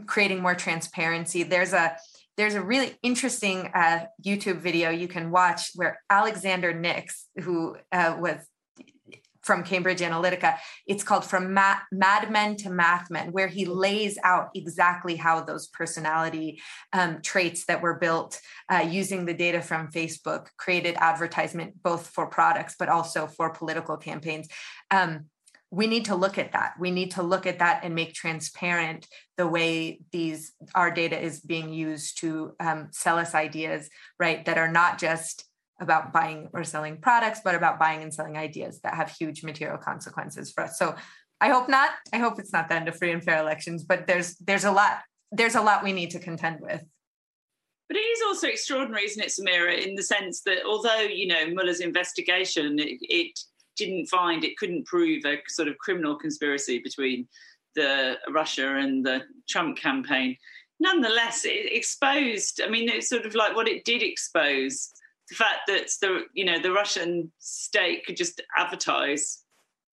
creating 0.05 0.41
more 0.41 0.55
transparency. 0.55 1.43
There's 1.43 1.73
a 1.73 1.97
there's 2.37 2.55
a 2.55 2.61
really 2.61 2.97
interesting 3.01 3.71
uh, 3.73 4.05
YouTube 4.23 4.59
video 4.59 4.89
you 4.89 5.07
can 5.07 5.31
watch 5.31 5.71
where 5.75 6.01
Alexander 6.09 6.73
Nix, 6.73 7.27
who 7.41 7.77
uh, 7.91 8.17
was 8.19 8.37
from 9.45 9.63
Cambridge 9.63 10.01
Analytica. 10.01 10.57
It's 10.87 11.03
called 11.03 11.23
From 11.23 11.53
Ma- 11.53 11.77
Madmen 11.91 12.57
to 12.57 12.69
Mathmen, 12.69 13.31
where 13.31 13.47
he 13.47 13.65
lays 13.65 14.17
out 14.23 14.49
exactly 14.55 15.15
how 15.15 15.41
those 15.41 15.67
personality 15.67 16.59
um, 16.91 17.21
traits 17.21 17.65
that 17.65 17.81
were 17.81 17.99
built 17.99 18.41
uh, 18.69 18.85
using 18.89 19.25
the 19.25 19.33
data 19.33 19.61
from 19.61 19.91
Facebook 19.91 20.47
created 20.57 20.95
advertisement 20.97 21.81
both 21.83 22.07
for 22.07 22.25
products 22.27 22.75
but 22.77 22.89
also 22.89 23.27
for 23.27 23.51
political 23.51 23.97
campaigns. 23.97 24.47
Um, 24.89 25.25
we 25.71 25.87
need 25.87 26.05
to 26.05 26.15
look 26.15 26.37
at 26.37 26.53
that. 26.53 26.73
We 26.79 26.89
need 26.91 27.11
to 27.11 27.23
look 27.23 27.45
at 27.45 27.59
that 27.59 27.81
and 27.83 27.93
make 27.93 28.13
transparent 28.13 29.07
the 29.37 29.47
way 29.47 29.99
these 30.11 30.53
our 30.73 30.89
data 30.89 31.19
is 31.19 31.41
being 31.41 31.69
used 31.73 32.19
to 32.21 32.53
um, 32.59 32.87
sell 32.91 33.17
us 33.17 33.35
ideas, 33.35 33.89
right? 34.19 34.45
That 34.45 34.57
are 34.57 34.71
not 34.71 34.99
just 34.99 35.45
about 35.79 36.13
buying 36.13 36.49
or 36.53 36.63
selling 36.63 36.97
products, 36.97 37.41
but 37.43 37.55
about 37.55 37.79
buying 37.79 38.01
and 38.01 38.13
selling 38.13 38.37
ideas 38.37 38.79
that 38.81 38.95
have 38.95 39.11
huge 39.11 39.43
material 39.43 39.77
consequences 39.77 40.51
for 40.51 40.63
us. 40.63 40.77
So 40.77 40.95
I 41.41 41.49
hope 41.49 41.67
not. 41.67 41.91
I 42.13 42.17
hope 42.17 42.39
it's 42.39 42.53
not 42.53 42.69
the 42.69 42.75
end 42.75 42.87
of 42.87 42.97
free 42.97 43.11
and 43.11 43.23
fair 43.23 43.39
elections, 43.39 43.83
but 43.83 44.07
there's 44.07 44.35
there's 44.37 44.63
a 44.63 44.71
lot 44.71 44.99
there's 45.31 45.55
a 45.55 45.61
lot 45.61 45.83
we 45.83 45.91
need 45.91 46.11
to 46.11 46.19
contend 46.19 46.61
with. 46.61 46.83
But 47.87 47.97
it 47.97 48.01
is 48.01 48.21
also 48.25 48.47
extraordinary, 48.47 49.03
isn't 49.03 49.23
it, 49.23 49.29
Samira, 49.29 49.85
in 49.85 49.95
the 49.95 50.01
sense 50.01 50.41
that 50.41 50.65
although, 50.65 51.01
you 51.01 51.27
know, 51.27 51.45
Mueller's 51.47 51.81
investigation, 51.81 52.79
it, 52.79 52.97
it 53.01 53.39
didn't 53.75 54.07
find, 54.07 54.43
it 54.43 54.57
couldn't 54.57 54.87
prove 54.87 55.23
a 55.25 55.37
sort 55.47 55.67
of 55.67 55.77
criminal 55.77 56.15
conspiracy 56.15 56.79
between 56.79 57.27
the 57.75 58.17
Russia 58.31 58.77
and 58.77 59.05
the 59.05 59.21
Trump 59.47 59.77
campaign. 59.77 60.35
Nonetheless, 60.79 61.45
it 61.45 61.71
exposed, 61.71 62.59
I 62.63 62.69
mean, 62.69 62.89
it's 62.89 63.09
sort 63.09 63.25
of 63.25 63.35
like 63.35 63.55
what 63.55 63.67
it 63.67 63.85
did 63.85 64.01
expose 64.01 64.91
the 65.29 65.35
fact 65.35 65.61
that 65.67 65.89
the 66.01 66.25
you 66.33 66.45
know 66.45 66.59
the 66.59 66.71
Russian 66.71 67.31
state 67.39 68.05
could 68.05 68.17
just 68.17 68.41
advertise 68.55 69.43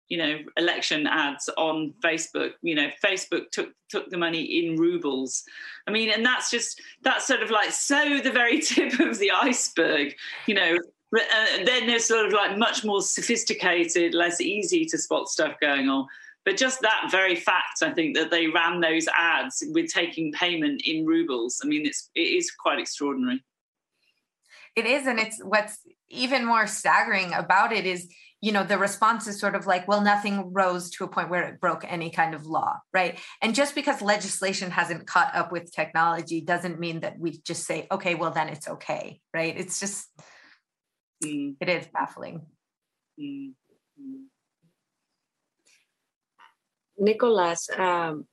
you 0.08 0.18
know 0.18 0.38
election 0.56 1.06
ads 1.06 1.48
on 1.56 1.94
Facebook 2.04 2.52
you 2.62 2.74
know 2.74 2.88
Facebook 3.02 3.50
took 3.50 3.70
took 3.88 4.10
the 4.10 4.18
money 4.18 4.42
in 4.42 4.76
rubles. 4.76 5.42
I 5.86 5.90
mean 5.90 6.10
and 6.10 6.24
that's 6.24 6.50
just 6.50 6.80
that's 7.02 7.26
sort 7.26 7.42
of 7.42 7.50
like 7.50 7.70
so 7.70 8.20
the 8.22 8.30
very 8.30 8.60
tip 8.60 9.00
of 9.00 9.18
the 9.18 9.30
iceberg 9.30 10.14
you 10.46 10.54
know 10.54 10.76
uh, 11.14 11.64
then 11.64 11.86
there's 11.86 12.06
sort 12.06 12.26
of 12.26 12.32
like 12.32 12.56
much 12.56 12.84
more 12.84 13.02
sophisticated 13.02 14.14
less 14.14 14.40
easy 14.40 14.84
to 14.86 14.96
spot 14.96 15.28
stuff 15.28 15.54
going 15.60 15.88
on. 15.88 16.06
But 16.44 16.56
just 16.56 16.80
that 16.80 17.08
very 17.08 17.36
fact 17.36 17.82
i 17.82 17.90
think 17.90 18.16
that 18.16 18.32
they 18.32 18.48
ran 18.48 18.80
those 18.80 19.06
ads 19.16 19.62
with 19.72 19.92
taking 19.92 20.32
payment 20.32 20.82
in 20.84 21.06
rubles 21.06 21.60
i 21.62 21.68
mean 21.68 21.86
it's 21.86 22.10
it 22.16 22.20
is 22.20 22.50
quite 22.50 22.80
extraordinary 22.80 23.40
it 24.76 24.86
is 24.86 25.06
and 25.06 25.18
it's 25.18 25.40
what's 25.42 25.78
even 26.08 26.44
more 26.44 26.66
staggering 26.66 27.32
about 27.32 27.72
it 27.72 27.86
is 27.86 28.08
you 28.40 28.52
know 28.52 28.64
the 28.64 28.78
response 28.78 29.26
is 29.26 29.38
sort 29.38 29.54
of 29.54 29.66
like 29.66 29.86
well 29.86 30.00
nothing 30.00 30.52
rose 30.52 30.90
to 30.90 31.04
a 31.04 31.08
point 31.08 31.30
where 31.30 31.48
it 31.48 31.60
broke 31.60 31.84
any 31.86 32.10
kind 32.10 32.34
of 32.34 32.46
law 32.46 32.78
right 32.92 33.18
and 33.40 33.54
just 33.54 33.74
because 33.74 34.02
legislation 34.02 34.70
hasn't 34.70 35.06
caught 35.06 35.34
up 35.34 35.52
with 35.52 35.72
technology 35.72 36.40
doesn't 36.40 36.80
mean 36.80 37.00
that 37.00 37.18
we 37.18 37.38
just 37.44 37.64
say 37.64 37.86
okay 37.90 38.14
well 38.14 38.30
then 38.30 38.48
it's 38.48 38.68
okay 38.68 39.20
right 39.32 39.56
it's 39.56 39.80
just 39.80 40.08
mm. 41.24 41.54
it 41.60 41.68
is 41.68 41.86
baffling 41.92 42.42
mm. 43.20 43.52
Nicolas 46.98 47.68
um, 47.78 48.26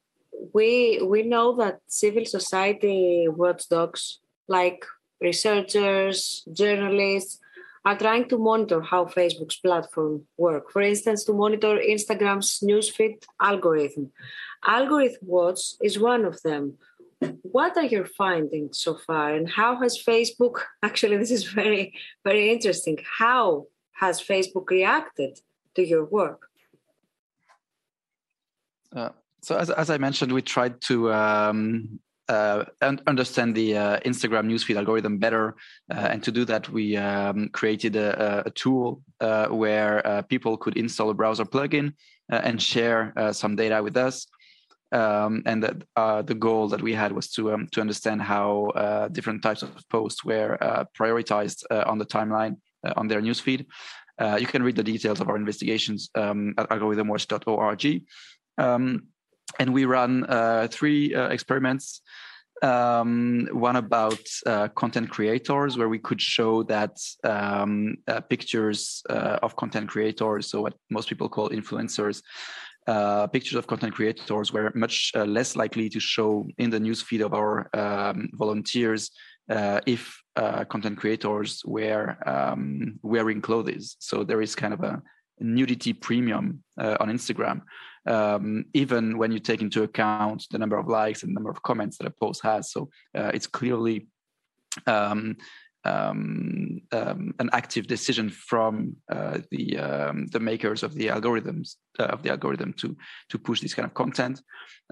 we 0.53 1.01
we 1.01 1.23
know 1.23 1.55
that 1.57 1.79
civil 1.87 2.25
society 2.25 3.27
watchdogs 3.27 4.19
like 4.47 4.85
researchers, 5.21 6.43
journalists 6.51 7.39
are 7.85 7.97
trying 7.97 8.27
to 8.29 8.37
monitor 8.37 8.81
how 8.81 9.05
Facebook's 9.05 9.57
platform 9.57 10.23
work. 10.37 10.71
For 10.71 10.81
instance, 10.81 11.23
to 11.25 11.33
monitor 11.33 11.77
Instagram's 11.77 12.59
newsfeed 12.59 13.23
algorithm. 13.41 14.11
Algorithm 14.65 15.17
Watch 15.21 15.61
is 15.81 15.97
one 15.99 16.25
of 16.25 16.41
them. 16.41 16.77
What 17.41 17.77
are 17.77 17.85
your 17.85 18.05
findings 18.05 18.79
so 18.79 18.95
far, 18.95 19.33
and 19.33 19.49
how 19.49 19.81
has 19.81 20.01
Facebook? 20.01 20.61
Actually, 20.83 21.17
this 21.17 21.31
is 21.31 21.43
very, 21.43 21.93
very 22.23 22.49
interesting. 22.49 22.97
How 23.17 23.67
has 23.99 24.21
Facebook 24.21 24.69
reacted 24.69 25.39
to 25.75 25.85
your 25.85 26.05
work? 26.05 26.47
Uh, 28.95 29.09
so, 29.41 29.57
as, 29.57 29.69
as 29.69 29.89
I 29.89 29.97
mentioned, 29.97 30.31
we 30.31 30.41
tried 30.41 30.79
to 30.81 31.11
um, 31.11 31.99
uh, 32.29 32.63
understand 33.07 33.55
the 33.55 33.75
uh, 33.75 33.99
Instagram 34.01 34.45
newsfeed 34.45 34.77
algorithm 34.77 35.17
better. 35.17 35.55
Uh, 35.91 36.07
and 36.11 36.23
to 36.23 36.31
do 36.31 36.45
that, 36.45 36.69
we 36.69 36.95
um, 36.95 37.49
created 37.49 37.95
a, 37.95 38.43
a 38.45 38.51
tool 38.51 39.01
uh, 39.19 39.47
where 39.47 40.05
uh, 40.05 40.21
people 40.21 40.55
could 40.55 40.77
install 40.77 41.09
a 41.09 41.13
browser 41.13 41.43
plugin 41.43 41.93
uh, 42.31 42.41
and 42.43 42.61
share 42.61 43.13
some 43.31 43.55
data 43.55 43.81
with 43.81 43.97
us. 43.97 44.27
Um, 44.91 45.43
and 45.45 45.63
that, 45.63 46.25
the 46.27 46.35
goal 46.35 46.67
that 46.69 46.81
we 46.81 46.93
had 46.93 47.11
was 47.11 47.29
to 47.31 47.53
um, 47.53 47.67
to 47.73 47.81
understand 47.81 48.21
how 48.21 48.71
different 49.11 49.41
types 49.43 49.61
of 49.61 49.69
posts 49.89 50.23
were 50.23 50.57
prioritized 50.97 51.63
on 51.71 51.97
the 51.97 52.05
timeline 52.05 52.57
on 52.95 53.07
their 53.07 53.21
newsfeed. 53.21 53.65
you 54.39 54.47
can 54.47 54.63
read 54.63 54.75
the 54.75 54.83
details 54.83 55.19
of 55.19 55.29
our 55.29 55.35
investigations 55.35 56.09
um, 56.15 56.53
at 56.57 56.69
algorithmwatch.org. 56.69 58.03
Um, 58.57 59.07
and 59.57 59.73
we 59.73 59.85
ran 59.85 60.25
uh, 60.25 60.67
three 60.69 61.13
uh, 61.15 61.29
experiments. 61.29 62.01
Um, 62.61 63.47
one 63.53 63.77
about 63.77 64.19
uh, 64.45 64.67
content 64.69 65.09
creators, 65.09 65.77
where 65.77 65.87
we 65.87 65.97
could 65.97 66.21
show 66.21 66.63
that 66.63 66.97
um, 67.23 67.95
uh, 68.05 68.19
pictures 68.19 69.01
uh, 69.09 69.39
of 69.41 69.55
content 69.55 69.87
creators, 69.87 70.47
so 70.47 70.61
what 70.61 70.73
most 70.89 71.07
people 71.07 71.29
call 71.29 71.49
influencers, 71.51 72.21
uh, 72.85 73.27
pictures 73.27 73.55
of 73.55 73.65
content 73.65 73.93
creators 73.93 74.51
were 74.51 74.73
much 74.75 75.13
less 75.15 75.55
likely 75.55 75.87
to 75.89 76.01
show 76.01 76.47
in 76.57 76.69
the 76.69 76.79
newsfeed 76.79 77.23
of 77.23 77.33
our 77.33 77.69
um, 77.73 78.29
volunteers 78.33 79.11
if 79.85 80.21
content 80.69 80.97
creators 80.97 81.61
were 81.65 82.17
um, 82.25 82.99
wearing 83.03 83.41
clothes. 83.41 83.95
So 83.99 84.23
there 84.23 84.41
is 84.41 84.53
kind 84.55 84.73
of 84.73 84.81
a 84.83 85.01
nudity 85.39 85.93
premium 85.93 86.63
on 86.77 87.09
Instagram 87.09 87.61
um, 88.05 88.65
even 88.73 89.17
when 89.17 89.31
you 89.31 89.39
take 89.39 89.61
into 89.61 89.83
account 89.83 90.47
the 90.51 90.57
number 90.57 90.77
of 90.77 90.87
likes 90.87 91.23
and 91.23 91.33
number 91.33 91.49
of 91.49 91.61
comments 91.63 91.97
that 91.97 92.07
a 92.07 92.11
post 92.11 92.41
has. 92.43 92.71
So 92.71 92.89
uh, 93.15 93.31
it's 93.33 93.47
clearly 93.47 94.07
um, 94.87 95.37
um, 95.85 96.81
um, 96.91 97.33
an 97.39 97.49
active 97.53 97.87
decision 97.87 98.29
from 98.29 98.95
uh, 99.11 99.39
the 99.51 99.77
um, 99.77 100.27
the 100.27 100.39
makers 100.39 100.83
of 100.83 100.93
the 100.93 101.07
algorithms 101.07 101.75
uh, 101.99 102.05
of 102.05 102.21
the 102.23 102.29
algorithm 102.29 102.73
to 102.73 102.95
to 103.29 103.37
push 103.37 103.61
this 103.61 103.73
kind 103.73 103.85
of 103.85 103.93
content. 103.93 104.41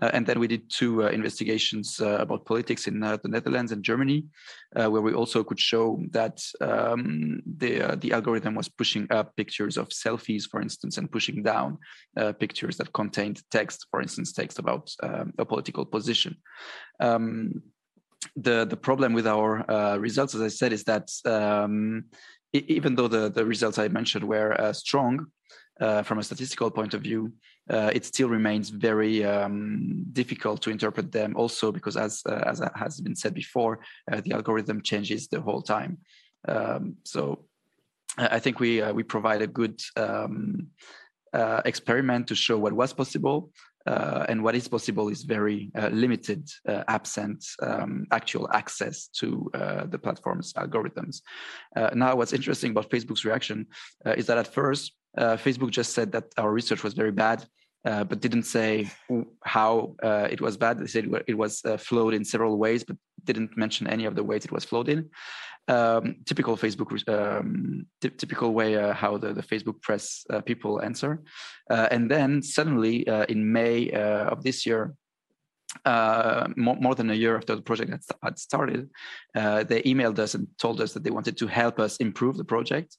Uh, 0.01 0.11
and 0.13 0.27
then 0.27 0.39
we 0.39 0.47
did 0.47 0.69
two 0.69 1.03
uh, 1.03 1.09
investigations 1.09 1.99
uh, 1.99 2.17
about 2.19 2.45
politics 2.45 2.87
in 2.87 3.03
uh, 3.03 3.17
the 3.23 3.29
Netherlands 3.29 3.71
and 3.71 3.83
Germany, 3.83 4.25
where 4.73 5.01
we 5.01 5.13
also 5.13 5.43
could 5.43 5.59
show 5.59 5.99
that 6.11 6.39
um, 6.61 7.41
the 7.57 7.97
the 7.99 8.13
algorithm 8.13 8.55
was 8.55 8.69
pushing 8.69 9.07
up 9.11 9.35
pictures 9.35 9.77
of 9.77 9.89
selfies, 9.89 10.43
for 10.43 10.61
instance, 10.61 10.97
and 10.97 11.11
pushing 11.11 11.43
down 11.43 11.77
pictures 12.39 12.77
that 12.77 12.93
contained 12.93 13.41
text, 13.51 13.87
for 13.91 14.01
instance, 14.01 14.31
text 14.31 14.59
about 14.59 14.89
um, 15.03 15.33
a 15.37 15.45
political 15.45 15.85
position. 15.85 16.37
Um, 16.99 17.61
the 18.35 18.65
the 18.65 18.77
problem 18.77 19.13
with 19.13 19.27
our 19.27 19.69
uh, 19.69 19.97
results, 19.97 20.35
as 20.35 20.41
I 20.41 20.47
said, 20.47 20.73
is 20.73 20.83
that 20.85 21.09
um, 21.25 22.05
even 22.53 22.95
though 22.95 23.07
the 23.07 23.29
the 23.29 23.45
results 23.45 23.77
I 23.77 23.87
mentioned 23.87 24.23
were 24.23 24.59
uh, 24.59 24.73
strong 24.73 25.27
uh, 25.79 26.03
from 26.03 26.19
a 26.19 26.23
statistical 26.23 26.71
point 26.71 26.93
of 26.93 27.01
view, 27.01 27.33
uh, 27.69 27.91
it 27.93 28.05
still 28.05 28.29
remains 28.29 28.69
very 28.69 29.23
um, 29.23 30.05
difficult 30.13 30.61
to 30.63 30.71
interpret 30.71 31.11
them. 31.11 31.35
Also, 31.35 31.71
because 31.71 31.97
as 31.97 32.21
uh, 32.25 32.43
as 32.45 32.61
has 32.75 32.99
been 33.01 33.15
said 33.15 33.33
before, 33.33 33.79
uh, 34.11 34.21
the 34.21 34.33
algorithm 34.33 34.81
changes 34.81 35.27
the 35.27 35.41
whole 35.41 35.61
time. 35.61 35.97
Um, 36.47 36.95
so 37.03 37.45
I 38.17 38.39
think 38.39 38.59
we 38.59 38.81
we 38.91 39.03
provide 39.03 39.41
a 39.41 39.47
good. 39.47 39.81
Um, 39.95 40.69
experiment 41.65 42.25
to 42.25 42.33
show 42.33 42.57
what 42.57 42.73
was 42.73 42.93
possible, 42.93 43.51
uh, 43.87 44.25
and 44.27 44.43
what 44.43 44.55
is 44.55 44.67
possible 44.67 45.07
is 45.07 45.23
very 45.23 45.71
uh, 45.75 45.87
limited, 45.87 46.49
uh, 46.67 46.83
absent 46.87 47.45
um, 47.61 48.05
actual 48.11 48.49
access 48.51 49.07
to 49.07 49.49
uh, 49.53 49.85
the 49.85 49.97
platform's 49.97 50.51
algorithms. 50.53 51.21
Uh, 51.75 51.89
now, 51.93 52.15
what's 52.15 52.33
interesting 52.33 52.71
about 52.71 52.89
Facebook's 52.89 53.23
reaction 53.23 53.65
uh, 54.05 54.13
is 54.17 54.25
that 54.27 54.37
at 54.37 54.53
first, 54.53 54.93
Facebook 55.17 55.71
just 55.71 55.93
said 55.93 56.11
that 56.11 56.25
our 56.37 56.51
research 56.51 56.83
was 56.83 56.93
very 56.93 57.11
bad. 57.11 57.39
but 58.09 58.19
didn't 58.19 58.43
say 58.43 58.71
how 59.55 59.95
it 60.33 60.39
was 60.41 60.57
bad. 60.57 60.77
They 60.77 60.87
said 60.87 61.05
it 61.27 61.37
was 61.43 61.53
flowed 61.79 62.13
in 62.13 62.23
several 62.25 62.55
ways, 62.57 62.83
but 62.83 62.97
didn't 63.23 63.57
mention 63.57 63.87
any 63.87 64.05
of 64.05 64.13
the 64.15 64.23
ways 64.29 64.45
it 64.45 64.51
was 64.51 64.65
flowed 64.65 64.89
in 64.89 65.09
um, 65.67 66.15
typical 66.25 66.55
Facebook, 66.57 67.07
um, 67.09 67.85
typical 68.01 68.53
way 68.53 68.75
uh, 68.75 68.93
how 68.93 69.17
the, 69.17 69.33
the 69.33 69.43
Facebook 69.43 69.81
press 69.81 70.25
uh, 70.29 70.41
people 70.41 70.81
answer. 70.81 71.21
Uh, 71.69 71.87
and 71.91 72.09
then 72.09 72.41
suddenly 72.41 73.07
uh, 73.07 73.25
in 73.25 73.51
May 73.51 73.91
uh, 73.91 74.25
of 74.29 74.43
this 74.43 74.65
year, 74.65 74.93
uh, 75.85 76.47
more, 76.55 76.77
more, 76.77 76.95
than 76.95 77.09
a 77.09 77.13
year 77.13 77.35
after 77.35 77.55
the 77.55 77.61
project 77.61 77.91
had, 78.23 78.39
started, 78.39 78.89
uh, 79.35 79.63
they 79.63 79.81
emailed 79.83 80.17
us 80.17 80.33
and 80.33 80.47
told 80.57 80.79
us 80.79 80.93
that 80.93 81.03
they 81.03 81.11
wanted 81.11 81.37
to 81.37 81.47
help 81.47 81.79
us 81.79 81.97
improve 81.97 82.37
the 82.37 82.45
project, 82.45 82.97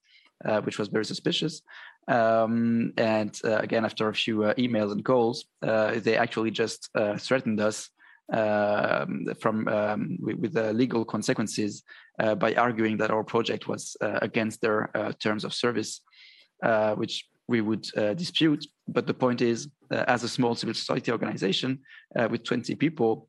which 0.62 0.78
was 0.78 0.88
very 0.88 1.04
suspicious. 1.04 1.62
Um, 2.06 2.92
and 2.96 3.38
again, 3.44 3.84
after 3.84 4.08
a 4.08 4.14
few 4.14 4.40
emails 4.58 4.92
and 4.92 5.04
calls, 5.04 5.46
they 5.62 6.16
actually 6.16 6.50
just 6.50 6.90
threatened 7.18 7.60
us 7.60 7.88
um, 8.32 9.26
from 9.40 9.68
um, 9.68 10.18
with, 10.20 10.36
with 10.36 10.52
the 10.52 10.72
legal 10.72 11.04
consequences 11.04 11.82
by 12.38 12.54
arguing 12.54 12.96
that 12.98 13.10
our 13.10 13.24
project 13.24 13.68
was 13.68 13.96
against 14.00 14.60
their 14.60 14.90
terms 15.20 15.44
of 15.44 15.54
service, 15.54 16.00
which 16.96 17.26
we 17.46 17.60
would 17.60 17.82
dispute. 18.16 18.66
But 18.86 19.06
the 19.06 19.14
point 19.14 19.40
is, 19.40 19.68
as 19.90 20.24
a 20.24 20.28
small 20.28 20.54
civil 20.54 20.74
society 20.74 21.12
organization 21.12 21.80
with 22.30 22.44
20 22.44 22.74
people, 22.74 23.28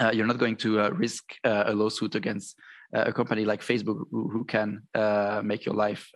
uh, 0.00 0.10
you're 0.12 0.26
not 0.26 0.38
going 0.38 0.56
to 0.56 0.80
uh, 0.80 0.90
risk 0.90 1.24
uh, 1.44 1.64
a 1.66 1.74
lawsuit 1.74 2.14
against 2.14 2.56
a 2.92 3.12
company 3.12 3.44
like 3.44 3.60
Facebook 3.60 4.06
who, 4.10 4.28
who 4.28 4.44
can 4.44 4.82
make 5.44 5.66
your 5.66 5.74
life 5.74 6.10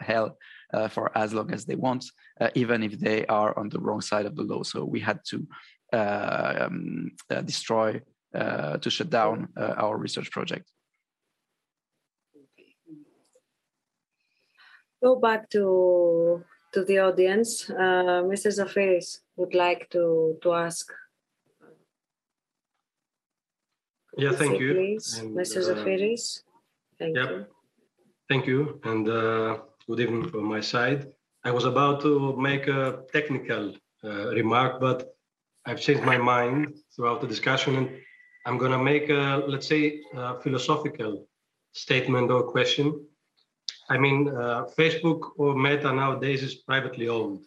hell 0.00 0.36
uh, 0.72 0.88
for 0.88 1.16
as 1.16 1.32
long 1.32 1.52
as 1.52 1.64
they 1.64 1.74
want, 1.74 2.04
uh, 2.40 2.48
even 2.54 2.82
if 2.82 2.98
they 2.98 3.26
are 3.26 3.56
on 3.58 3.68
the 3.68 3.78
wrong 3.78 4.00
side 4.00 4.26
of 4.26 4.36
the 4.36 4.42
law. 4.42 4.62
So 4.62 4.84
we 4.84 5.00
had 5.00 5.20
to 5.26 5.36
uh, 5.36 5.44
um, 5.92 7.12
uh, 7.30 7.42
destroy, 7.42 8.00
uh, 8.34 8.78
to 8.78 8.90
shut 8.90 9.10
down 9.10 9.48
our 9.56 9.96
research 9.96 10.30
project. 10.30 10.70
Go 15.02 15.16
back 15.16 15.50
to 15.50 16.44
to 16.72 16.84
the 16.84 16.98
audience. 17.00 17.66
Mr. 17.66 18.50
Zafiris 18.58 19.18
would 19.36 19.54
like 19.54 19.90
to 19.90 20.38
to 20.42 20.52
ask. 20.52 20.92
Yeah, 24.16 24.32
thank 24.32 24.60
you, 24.60 24.74
please, 24.74 25.18
and, 25.18 25.36
Mr. 25.36 25.58
Zafiris. 25.68 26.42
Thank 26.98 27.16
yep. 27.16 27.30
you. 27.30 27.46
Thank 28.28 28.46
you, 28.46 28.80
and 28.84 29.08
Good 29.88 29.98
evening 29.98 30.28
from 30.28 30.44
my 30.44 30.60
side. 30.60 31.08
I 31.44 31.50
was 31.50 31.64
about 31.64 32.02
to 32.02 32.36
make 32.36 32.68
a 32.68 33.02
technical 33.12 33.74
uh, 34.04 34.28
remark, 34.28 34.80
but 34.80 35.16
I've 35.64 35.80
changed 35.80 36.04
my 36.04 36.18
mind 36.18 36.74
throughout 36.94 37.20
the 37.20 37.28
discussion, 37.28 37.76
and 37.76 37.90
I'm 38.46 38.58
going 38.58 38.72
to 38.72 38.82
make 38.82 39.10
a, 39.10 39.44
let's 39.46 39.68
say, 39.68 40.00
a 40.14 40.40
philosophical 40.40 41.26
statement 41.72 42.30
or 42.30 42.42
question. 42.42 43.06
I 43.88 43.98
mean, 43.98 44.28
uh, 44.28 44.64
Facebook 44.78 45.30
or 45.36 45.54
Meta 45.54 45.92
nowadays 45.92 46.42
is 46.42 46.54
privately 46.56 47.08
owned, 47.08 47.40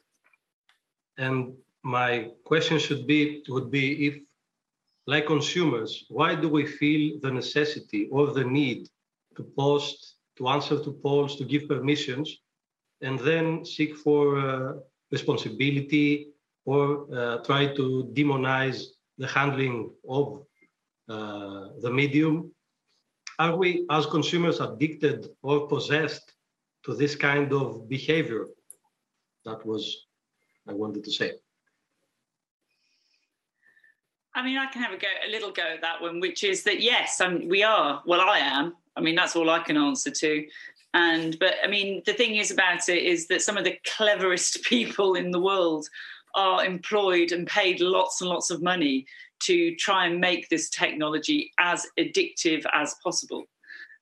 and 1.18 1.54
my 1.84 2.32
question 2.46 2.80
should 2.80 3.06
be 3.06 3.44
would 3.50 3.70
be 3.70 4.08
if, 4.08 4.16
like 5.08 5.28
consumers, 5.28 6.06
why 6.10 6.36
do 6.36 6.48
we 6.50 6.66
feel 6.66 7.20
the 7.22 7.32
necessity 7.32 8.08
or 8.12 8.28
the 8.28 8.44
need 8.44 8.88
to 9.36 9.44
post 9.44 10.16
to 10.38 10.48
answer 10.48 10.84
to 10.84 10.92
polls, 10.92 11.36
to 11.38 11.46
give 11.46 11.68
permissions, 11.68 12.42
and 13.02 13.20
then 13.20 13.64
seek 13.66 13.96
for 13.96 14.40
uh, 14.40 14.74
responsibility 15.12 16.35
or 16.66 17.08
uh, 17.16 17.38
try 17.44 17.68
to 17.76 18.12
demonize 18.14 18.86
the 19.18 19.28
handling 19.28 19.92
of 20.08 20.44
uh, 21.10 21.68
the 21.82 21.92
medium? 21.92 22.52
Are 23.38 23.56
we, 23.56 23.86
as 23.90 24.06
consumers, 24.06 24.60
addicted 24.60 25.28
or 25.42 25.68
possessed 25.68 26.34
to 26.84 26.96
this 26.96 27.16
kind 27.16 27.54
of 27.54 27.88
behavior? 27.90 28.48
That 29.46 29.66
was 29.66 30.06
I 30.68 30.74
wanted 30.74 31.04
to 31.04 31.12
say. 31.12 31.34
I 34.34 34.44
mean, 34.44 34.58
I 34.58 34.66
can 34.66 34.82
have 34.82 34.92
a 34.92 34.98
go, 34.98 35.08
a 35.26 35.32
little 35.32 35.52
go 35.52 35.64
at 35.76 35.82
that 35.82 36.02
one, 36.02 36.20
which 36.20 36.44
is 36.44 36.64
that 36.64 36.82
yes, 36.82 37.22
I 37.22 37.36
we 37.36 37.64
are. 37.64 38.02
Well, 38.06 38.22
I 38.22 38.40
am 38.40 38.74
I 38.96 39.02
mean, 39.02 39.16
that's 39.16 39.36
all 39.36 39.50
I 39.50 39.60
can 39.60 39.78
answer 39.78 40.12
to. 40.12 40.46
And 40.94 41.38
but 41.40 41.56
I 41.64 41.68
mean, 41.68 42.02
the 42.06 42.14
thing 42.14 42.36
is 42.36 42.52
about 42.52 42.88
it 42.88 43.04
is 43.04 43.28
that 43.28 43.42
some 43.42 43.58
of 43.58 43.66
the 43.66 43.78
cleverest 43.98 44.64
people 44.70 45.16
in 45.16 45.32
the 45.32 45.40
world 45.40 45.88
are 46.36 46.66
employed 46.66 47.32
and 47.32 47.48
paid 47.48 47.80
lots 47.80 48.22
and 48.22 48.30
lots 48.30 48.52
of 48.52 48.62
money 48.62 49.06
to 49.44 49.76
try 49.76 50.06
and 50.06 50.20
make 50.20 50.50
this 50.50 50.70
technology 50.70 51.52
as 51.60 51.86
addictive 52.00 52.66
as 52.74 52.96
possible. 53.04 53.46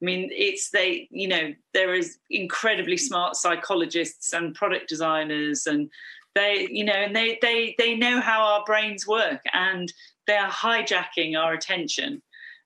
I 0.01 0.05
mean, 0.05 0.29
it's 0.33 0.69
they, 0.69 1.07
you 1.11 1.27
know, 1.27 1.53
there 1.73 1.93
is 1.93 2.17
incredibly 2.29 2.97
smart 2.97 3.35
psychologists 3.35 4.33
and 4.33 4.53
product 4.53 4.89
designers, 4.89 5.65
and 5.65 5.89
they, 6.35 6.67
you 6.69 6.83
know, 6.83 6.93
and 6.93 7.15
they 7.15 7.39
they 7.41 7.75
they 7.77 7.95
know 7.95 8.19
how 8.19 8.41
our 8.43 8.65
brains 8.65 9.07
work, 9.07 9.41
and 9.53 9.91
they 10.27 10.35
are 10.35 10.49
hijacking 10.49 11.37
our 11.37 11.53
attention, 11.53 12.21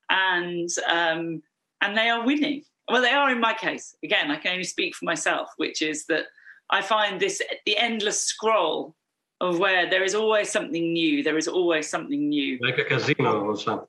and 0.10 0.70
um, 0.90 1.44
and 1.82 1.96
they 1.96 2.10
are 2.10 2.26
winning. 2.26 2.64
Well, 2.90 3.02
they 3.02 3.12
are 3.12 3.30
in 3.30 3.40
my 3.40 3.54
case. 3.54 3.96
Again, 4.04 4.32
I 4.32 4.38
can 4.38 4.54
only 4.54 4.64
speak 4.64 4.96
for 4.96 5.06
myself, 5.06 5.50
which 5.58 5.82
is 5.82 6.06
that 6.06 6.26
I 6.72 6.82
find 6.82 7.20
this 7.20 7.42
the 7.66 7.78
endless 7.78 8.24
scroll 8.24 8.96
of 9.40 9.60
where 9.60 9.90
there 9.90 10.04
is 10.04 10.16
always 10.16 10.50
something 10.50 10.94
new. 10.94 11.24
There 11.24 11.38
is 11.38 11.48
always 11.48 11.88
something 11.90 12.30
new. 12.30 12.58
Like 12.62 12.78
a 12.78 12.84
casino 12.84 13.42
or 13.42 13.58
something. 13.58 13.88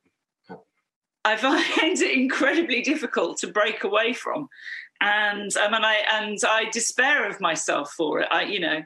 I 1.24 1.36
find 1.36 1.64
it 2.01 2.18
incredibly 2.18 2.82
difficult 2.82 3.38
to 3.38 3.49
break 3.49 3.84
away 3.84 4.12
from, 4.12 4.49
and 5.01 5.55
um, 5.57 5.74
and 5.74 5.84
I 5.84 5.96
and 6.12 6.38
I 6.46 6.70
despair 6.70 7.28
of 7.28 7.40
myself 7.40 7.92
for 7.92 8.20
it. 8.20 8.28
I, 8.30 8.42
you 8.42 8.61
know. 8.61 8.82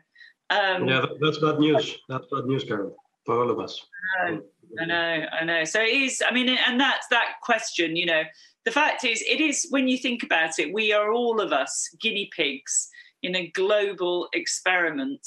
Um, 0.50 0.86
yeah, 0.86 1.06
that's 1.20 1.38
bad 1.38 1.58
news. 1.58 1.98
That's 2.08 2.26
bad 2.30 2.44
news, 2.44 2.64
Karen, 2.64 2.92
for 3.24 3.40
all 3.40 3.50
of 3.50 3.58
us. 3.58 3.80
I 4.20 4.30
know, 4.32 4.42
I 4.80 4.84
know, 4.84 5.26
I 5.40 5.44
know. 5.44 5.64
So 5.64 5.80
it 5.80 5.94
is. 5.94 6.22
I 6.26 6.32
mean, 6.32 6.48
and 6.48 6.78
that's 6.78 7.06
that 7.08 7.36
question. 7.42 7.96
You 7.96 8.06
know, 8.06 8.22
the 8.64 8.70
fact 8.70 9.04
is, 9.04 9.22
it 9.22 9.40
is 9.40 9.66
when 9.70 9.88
you 9.88 9.96
think 9.96 10.22
about 10.22 10.58
it, 10.58 10.72
we 10.72 10.92
are 10.92 11.12
all 11.12 11.40
of 11.40 11.52
us 11.52 11.88
guinea 12.00 12.30
pigs 12.36 12.88
in 13.22 13.36
a 13.36 13.48
global 13.48 14.28
experiment, 14.32 15.26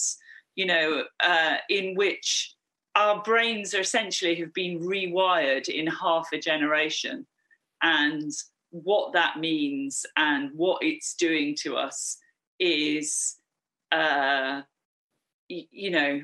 you 0.55 0.65
know, 0.65 1.03
uh, 1.19 1.57
in 1.69 1.95
which 1.95 2.55
our 2.95 3.21
brains 3.23 3.73
are 3.73 3.81
essentially 3.81 4.35
have 4.35 4.53
been 4.53 4.79
rewired 4.79 5.67
in 5.67 5.87
half 5.87 6.29
a 6.33 6.39
generation. 6.39 7.25
And 7.81 8.31
what 8.71 9.13
that 9.13 9.39
means 9.39 10.05
and 10.17 10.51
what 10.55 10.81
it's 10.81 11.13
doing 11.15 11.55
to 11.59 11.75
us 11.75 12.17
is, 12.59 13.35
uh, 13.91 14.61
you 15.49 15.91
know, 15.91 16.21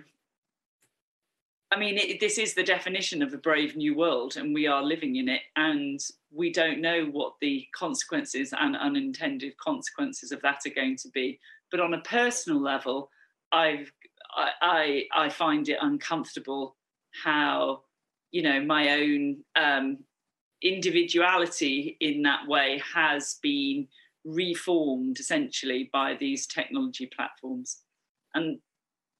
I 1.73 1.79
mean, 1.79 1.97
it, 1.97 2.19
this 2.19 2.37
is 2.37 2.53
the 2.53 2.63
definition 2.63 3.21
of 3.21 3.33
a 3.33 3.37
brave 3.37 3.77
new 3.77 3.95
world, 3.95 4.35
and 4.35 4.53
we 4.53 4.67
are 4.67 4.83
living 4.83 5.15
in 5.15 5.29
it. 5.29 5.41
And 5.55 5.99
we 6.29 6.51
don't 6.51 6.81
know 6.81 7.05
what 7.05 7.33
the 7.39 7.65
consequences 7.73 8.53
and 8.57 8.75
unintended 8.75 9.57
consequences 9.57 10.33
of 10.33 10.41
that 10.41 10.61
are 10.65 10.73
going 10.75 10.97
to 10.97 11.09
be. 11.09 11.39
But 11.69 11.79
on 11.79 11.93
a 11.93 12.01
personal 12.01 12.61
level, 12.61 13.09
I've 13.53 13.91
I 14.35 15.05
I, 15.13 15.29
find 15.29 15.67
it 15.69 15.77
uncomfortable 15.81 16.75
how 17.23 17.81
you 18.31 18.41
know 18.41 18.61
my 18.61 18.91
own 18.91 19.43
um, 19.55 19.99
individuality 20.61 21.97
in 21.99 22.21
that 22.23 22.47
way 22.47 22.81
has 22.93 23.37
been 23.41 23.87
reformed 24.23 25.19
essentially 25.19 25.89
by 25.91 26.15
these 26.19 26.47
technology 26.47 27.07
platforms, 27.07 27.81
and 28.33 28.59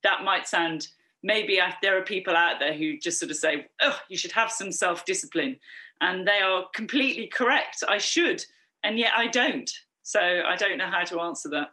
that 0.03 0.23
might 0.23 0.47
sound 0.47 0.87
maybe 1.23 1.61
I, 1.61 1.73
there 1.81 1.97
are 1.97 2.03
people 2.03 2.35
out 2.35 2.59
there 2.59 2.73
who 2.73 2.97
just 2.97 3.19
sort 3.19 3.31
of 3.31 3.37
say, 3.37 3.67
oh, 3.81 3.99
you 4.09 4.17
should 4.17 4.31
have 4.31 4.51
some 4.51 4.71
self 4.71 5.05
discipline. 5.05 5.57
And 6.01 6.27
they 6.27 6.39
are 6.39 6.65
completely 6.73 7.27
correct. 7.27 7.83
I 7.87 7.99
should. 7.99 8.43
And 8.83 8.97
yet 8.97 9.11
I 9.15 9.27
don't. 9.27 9.69
So 10.03 10.19
I 10.19 10.55
don't 10.55 10.77
know 10.77 10.89
how 10.89 11.03
to 11.03 11.19
answer 11.21 11.49
that. 11.49 11.69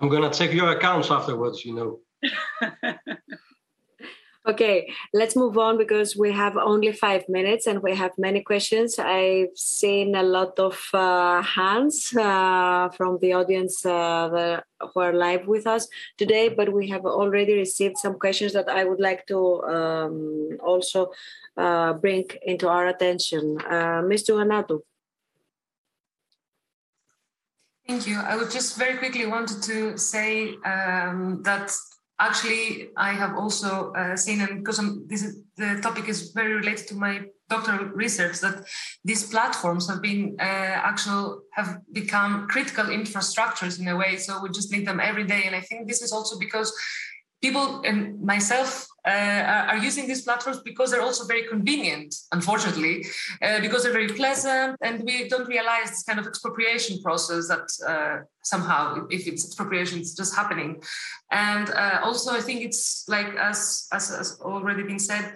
I'm 0.00 0.08
going 0.08 0.28
to 0.28 0.36
check 0.36 0.52
your 0.52 0.70
accounts 0.70 1.10
afterwards, 1.10 1.64
you 1.64 1.74
know. 1.74 1.98
Okay, 4.48 4.90
let's 5.12 5.36
move 5.36 5.58
on 5.58 5.76
because 5.76 6.16
we 6.16 6.32
have 6.32 6.56
only 6.56 6.92
five 6.92 7.28
minutes 7.28 7.66
and 7.66 7.82
we 7.82 7.94
have 7.94 8.12
many 8.16 8.40
questions. 8.40 8.98
I've 8.98 9.54
seen 9.54 10.14
a 10.14 10.22
lot 10.22 10.58
of 10.58 10.80
uh, 10.94 11.42
hands 11.42 12.16
uh, 12.16 12.88
from 12.88 13.18
the 13.20 13.34
audience 13.34 13.84
uh, 13.84 14.62
who 14.80 15.00
are 15.00 15.12
live 15.12 15.46
with 15.46 15.66
us 15.66 15.88
today, 16.16 16.48
but 16.48 16.72
we 16.72 16.88
have 16.88 17.04
already 17.04 17.52
received 17.54 17.98
some 17.98 18.18
questions 18.18 18.54
that 18.54 18.70
I 18.70 18.84
would 18.84 18.98
like 18.98 19.26
to 19.26 19.62
um, 19.64 20.56
also 20.64 21.12
uh, 21.58 21.92
bring 21.92 22.24
into 22.42 22.66
our 22.66 22.86
attention. 22.86 23.58
Uh, 23.60 24.00
Mr. 24.00 24.40
Anatou. 24.42 24.80
Thank 27.86 28.06
you. 28.06 28.18
I 28.18 28.36
would 28.36 28.50
just 28.50 28.78
very 28.78 28.96
quickly 28.96 29.26
wanted 29.26 29.62
to 29.64 29.98
say 29.98 30.54
um, 30.64 31.42
that 31.42 31.70
actually 32.20 32.90
i 32.96 33.12
have 33.12 33.34
also 33.36 33.92
uh, 33.92 34.16
seen 34.16 34.40
and 34.40 34.58
because 34.58 34.78
I'm, 34.78 35.06
this 35.08 35.22
is, 35.22 35.42
the 35.56 35.80
topic 35.82 36.08
is 36.08 36.32
very 36.32 36.54
related 36.54 36.86
to 36.88 36.94
my 36.94 37.22
doctoral 37.48 37.86
research 38.04 38.38
that 38.40 38.64
these 39.04 39.28
platforms 39.28 39.88
have 39.90 40.00
been 40.00 40.36
uh, 40.38 40.76
actual 40.90 41.42
have 41.52 41.78
become 41.92 42.46
critical 42.48 42.84
infrastructures 42.84 43.80
in 43.80 43.88
a 43.88 43.96
way 43.96 44.16
so 44.16 44.40
we 44.42 44.48
just 44.50 44.70
need 44.72 44.86
them 44.86 45.00
every 45.00 45.24
day. 45.24 45.42
And 45.46 45.56
i 45.56 45.60
think 45.60 45.88
this 45.88 46.00
is 46.00 46.12
also 46.12 46.38
because 46.38 46.72
people 47.42 47.80
and 47.82 48.20
myself 48.22 48.86
uh, 49.06 49.10
are 49.70 49.78
using 49.78 50.06
these 50.06 50.22
platforms 50.22 50.60
because 50.60 50.90
they're 50.90 51.02
also 51.02 51.24
very 51.24 51.44
convenient, 51.46 52.14
unfortunately, 52.32 53.06
uh, 53.42 53.60
because 53.60 53.82
they're 53.82 53.92
very 53.92 54.08
pleasant, 54.08 54.76
and 54.82 55.02
we 55.04 55.28
don't 55.28 55.48
realize 55.48 55.88
this 55.90 56.02
kind 56.02 56.18
of 56.18 56.26
expropriation 56.26 57.00
process 57.02 57.48
that 57.48 57.66
uh, 57.88 58.22
somehow, 58.42 59.06
if 59.10 59.26
it's 59.26 59.44
expropriation, 59.46 60.00
it's 60.00 60.14
just 60.14 60.36
happening. 60.36 60.82
And 61.30 61.70
uh, 61.70 62.00
also, 62.02 62.32
I 62.32 62.40
think 62.40 62.60
it's 62.62 63.08
like 63.08 63.34
as 63.36 63.88
as, 63.92 64.10
as 64.10 64.38
already 64.40 64.82
been 64.82 64.98
said, 64.98 65.34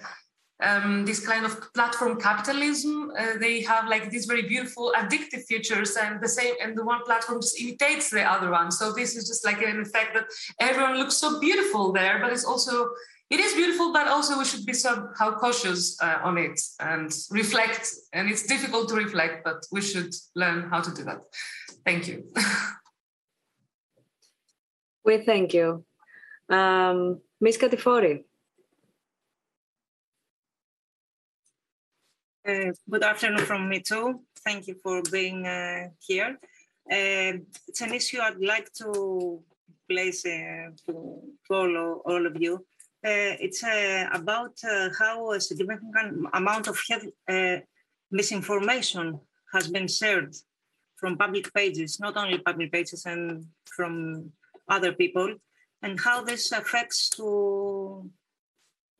um, 0.64 1.04
this 1.04 1.24
kind 1.24 1.44
of 1.44 1.72
platform 1.74 2.20
capitalism. 2.20 3.12
Uh, 3.18 3.38
they 3.38 3.60
have 3.62 3.88
like 3.88 4.10
these 4.10 4.26
very 4.26 4.42
beautiful 4.42 4.92
addictive 4.96 5.44
features, 5.44 5.96
and 5.96 6.20
the 6.20 6.28
same, 6.28 6.54
and 6.62 6.76
the 6.76 6.84
one 6.84 7.02
platform 7.04 7.40
just 7.40 7.60
imitates 7.60 8.10
the 8.10 8.22
other 8.22 8.50
one. 8.50 8.70
So 8.70 8.92
this 8.92 9.16
is 9.16 9.28
just 9.28 9.44
like 9.44 9.62
an 9.62 9.80
effect 9.80 10.14
that 10.14 10.26
everyone 10.60 10.96
looks 10.96 11.16
so 11.16 11.40
beautiful 11.40 11.92
there, 11.92 12.18
but 12.20 12.32
it's 12.32 12.44
also 12.44 12.88
it 13.30 13.40
is 13.40 13.54
beautiful, 13.54 13.92
but 13.92 14.06
also 14.06 14.38
we 14.38 14.44
should 14.44 14.66
be 14.66 14.74
somehow 14.74 15.38
cautious 15.38 16.00
uh, 16.00 16.18
on 16.22 16.38
it 16.38 16.60
and 16.80 17.10
reflect. 17.30 17.92
And 18.12 18.30
it's 18.30 18.46
difficult 18.46 18.88
to 18.90 18.94
reflect, 18.94 19.44
but 19.44 19.64
we 19.72 19.80
should 19.80 20.14
learn 20.34 20.68
how 20.70 20.80
to 20.80 20.94
do 20.94 21.04
that. 21.04 21.20
Thank 21.84 22.08
you. 22.08 22.32
we 25.04 25.18
thank 25.18 25.54
you, 25.54 25.84
um. 26.48 27.20
Katifori. 27.42 28.24
Uh, 32.46 32.72
good 32.90 33.02
afternoon 33.02 33.46
from 33.46 33.70
me 33.70 33.80
too. 33.80 34.20
Thank 34.44 34.66
you 34.66 34.74
for 34.82 35.00
being 35.10 35.46
uh, 35.46 35.88
here. 35.98 36.38
Uh, 36.92 37.40
it's 37.66 37.80
an 37.80 37.94
issue 37.94 38.18
I'd 38.20 38.38
like 38.38 38.70
to 38.74 39.42
place 39.88 40.26
uh, 40.26 40.68
to, 40.84 41.22
all, 41.48 42.02
all 42.04 42.26
of 42.26 42.36
you. 42.38 42.56
Uh, 43.02 43.32
it's 43.40 43.64
uh, 43.64 44.10
about 44.12 44.58
how 44.98 45.32
a 45.32 45.40
significant 45.40 46.26
amount 46.34 46.68
of 46.68 46.78
health, 46.86 47.62
misinformation 48.10 49.18
has 49.54 49.68
been 49.68 49.88
shared 49.88 50.34
from 50.96 51.16
public 51.16 51.50
pages, 51.54 51.98
not 51.98 52.14
only 52.18 52.36
public 52.36 52.70
pages 52.70 53.06
and 53.06 53.46
from 53.64 54.30
other 54.68 54.92
people, 54.92 55.34
and 55.80 55.98
how 55.98 56.22
this 56.22 56.52
affects 56.52 57.08
to 57.08 58.10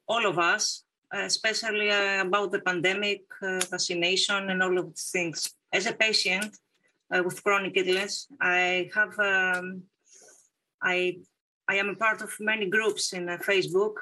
all 0.09 0.27
of 0.27 0.39
us 0.39 0.84
especially 1.15 1.91
uh, 1.91 2.23
about 2.23 2.51
the 2.53 2.61
pandemic, 2.61 3.23
uh, 3.43 3.61
vaccination, 3.71 4.51
and 4.51 4.63
all 4.63 4.79
of 4.79 4.87
these 4.89 5.11
things. 5.11 5.51
As 5.73 5.87
a 5.87 5.93
patient 5.93 6.57
uh, 7.15 7.23
with 7.23 7.43
chronic 7.43 7.77
illness, 7.77 8.27
I 8.41 8.91
have 8.95 9.19
um, 9.19 9.83
I 10.83 11.19
I 11.69 11.77
am 11.77 11.89
a 11.91 11.97
part 11.97 12.23
of 12.23 12.31
many 12.41 12.67
groups 12.69 13.13
in 13.13 13.27
Facebook 13.27 13.95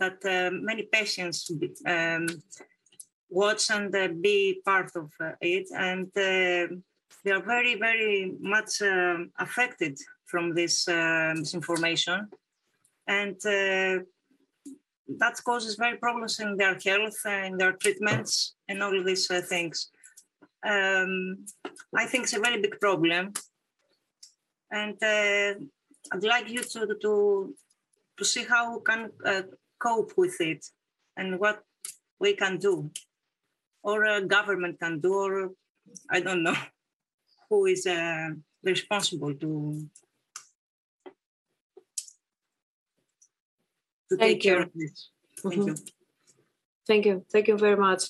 that 0.00 0.18
many 0.52 0.82
patients 0.92 1.48
um, 1.86 2.26
watch 3.30 3.70
and 3.70 3.92
be 4.20 4.60
part 4.64 4.90
of 4.96 5.10
it, 5.40 5.68
and 5.76 6.10
they 6.14 7.30
are 7.30 7.44
very 7.54 7.76
very 7.76 8.34
much 8.40 8.82
um, 8.82 9.30
affected 9.38 9.96
from 10.26 10.54
this 10.54 10.88
misinformation 10.88 12.28
and 13.06 13.36
uh, 13.46 14.02
that 15.08 15.42
causes 15.44 15.76
very 15.76 15.96
problems 15.98 16.40
in 16.40 16.56
their 16.56 16.78
health 16.84 17.18
and 17.26 17.60
their 17.60 17.72
treatments 17.72 18.54
and 18.68 18.82
all 18.82 19.04
these 19.04 19.30
uh, 19.30 19.40
things. 19.42 19.90
Um, 20.66 21.44
I 21.94 22.06
think 22.06 22.24
it's 22.24 22.32
a 22.32 22.40
very 22.40 22.60
big 22.60 22.80
problem, 22.80 23.32
and 24.70 24.96
uh, 25.02 25.54
I'd 26.12 26.24
like 26.24 26.48
you 26.48 26.62
to 26.62 26.96
to 27.02 27.54
to 28.16 28.24
see 28.24 28.44
how 28.44 28.78
we 28.78 28.84
can 28.84 29.10
uh, 29.26 29.42
cope 29.78 30.12
with 30.16 30.40
it 30.40 30.64
and 31.18 31.38
what 31.38 31.60
we 32.18 32.34
can 32.34 32.56
do, 32.56 32.90
or 33.82 34.04
a 34.04 34.22
government 34.22 34.80
can 34.80 35.00
do, 35.00 35.12
or 35.12 35.50
I 36.10 36.20
don't 36.20 36.42
know 36.42 36.56
who 37.50 37.66
is 37.66 37.86
uh, 37.86 38.30
responsible 38.62 39.34
to 39.34 39.86
to 44.08 44.16
Thank 44.16 44.42
take 44.42 44.44
you. 44.44 44.50
care 44.52 44.62
of 44.62 44.70
this. 44.74 45.10
Thank 45.42 45.54
Mhm. 45.54 45.66
you. 45.66 45.74
Thank 46.86 47.06
you. 47.06 47.24
Thank 47.32 47.48
you 47.48 47.56
very 47.56 47.76
much. 47.76 48.02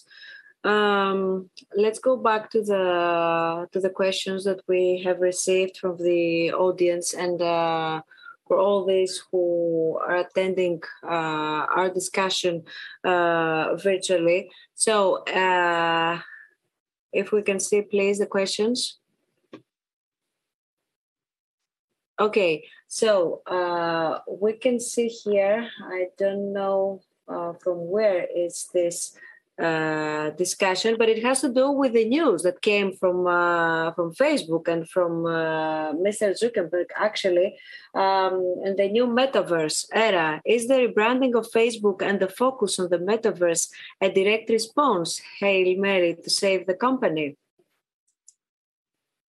Um, 0.64 1.50
let's 1.76 1.98
go 1.98 2.16
back 2.16 2.50
to 2.52 2.62
the 2.62 3.68
to 3.72 3.80
the 3.80 3.90
questions 3.90 4.44
that 4.44 4.60
we 4.66 5.02
have 5.04 5.20
received 5.20 5.76
from 5.76 5.98
the 5.98 6.52
audience 6.52 7.12
and 7.12 7.40
uh, 7.42 8.00
for 8.48 8.58
all 8.58 8.84
these 8.86 9.22
who 9.30 9.98
are 10.06 10.16
attending 10.16 10.82
uh, 11.02 11.62
our 11.76 11.90
discussion 11.90 12.64
uh, 13.04 13.76
virtually. 13.76 14.50
So, 14.74 15.22
uh, 15.24 16.20
if 17.12 17.30
we 17.30 17.42
can 17.42 17.60
see, 17.60 17.82
please, 17.82 18.18
the 18.18 18.26
questions. 18.26 18.98
Okay, 22.18 22.64
so 22.94 23.42
uh, 23.48 24.20
we 24.28 24.52
can 24.52 24.78
see 24.78 25.08
here. 25.08 25.68
I 25.82 26.06
don't 26.16 26.52
know 26.52 27.00
uh, 27.26 27.54
from 27.54 27.90
where 27.90 28.24
is 28.24 28.68
this 28.72 29.18
uh, 29.60 30.30
discussion, 30.30 30.94
but 30.96 31.08
it 31.08 31.20
has 31.24 31.40
to 31.40 31.52
do 31.52 31.72
with 31.72 31.94
the 31.94 32.04
news 32.04 32.42
that 32.44 32.62
came 32.62 32.92
from 32.92 33.26
uh, 33.26 33.90
from 33.94 34.14
Facebook 34.14 34.68
and 34.68 34.88
from 34.88 35.26
uh, 35.26 35.92
Mr. 36.06 36.38
Zuckerberg, 36.40 36.86
actually, 36.94 37.58
um, 37.96 38.62
and 38.64 38.78
the 38.78 38.88
new 38.88 39.08
metaverse 39.08 39.86
era. 39.92 40.40
Is 40.46 40.68
the 40.68 40.86
rebranding 40.86 41.34
of 41.34 41.50
Facebook 41.50 42.00
and 42.00 42.20
the 42.20 42.28
focus 42.28 42.78
on 42.78 42.90
the 42.90 42.98
metaverse 42.98 43.70
a 44.00 44.08
direct 44.08 44.50
response, 44.50 45.20
Hail 45.40 45.76
Mary, 45.80 46.14
to 46.22 46.30
save 46.30 46.68
the 46.68 46.74
company? 46.74 47.36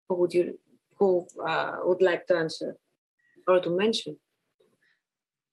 Who 0.07 0.15
would 0.17 0.35
you 0.35 0.59
who 0.99 1.25
uh, 1.43 1.77
would 1.83 2.03
like 2.03 2.27
to 2.27 2.37
answer 2.37 2.77
or 3.47 3.59
to 3.59 3.69
mention? 3.69 4.17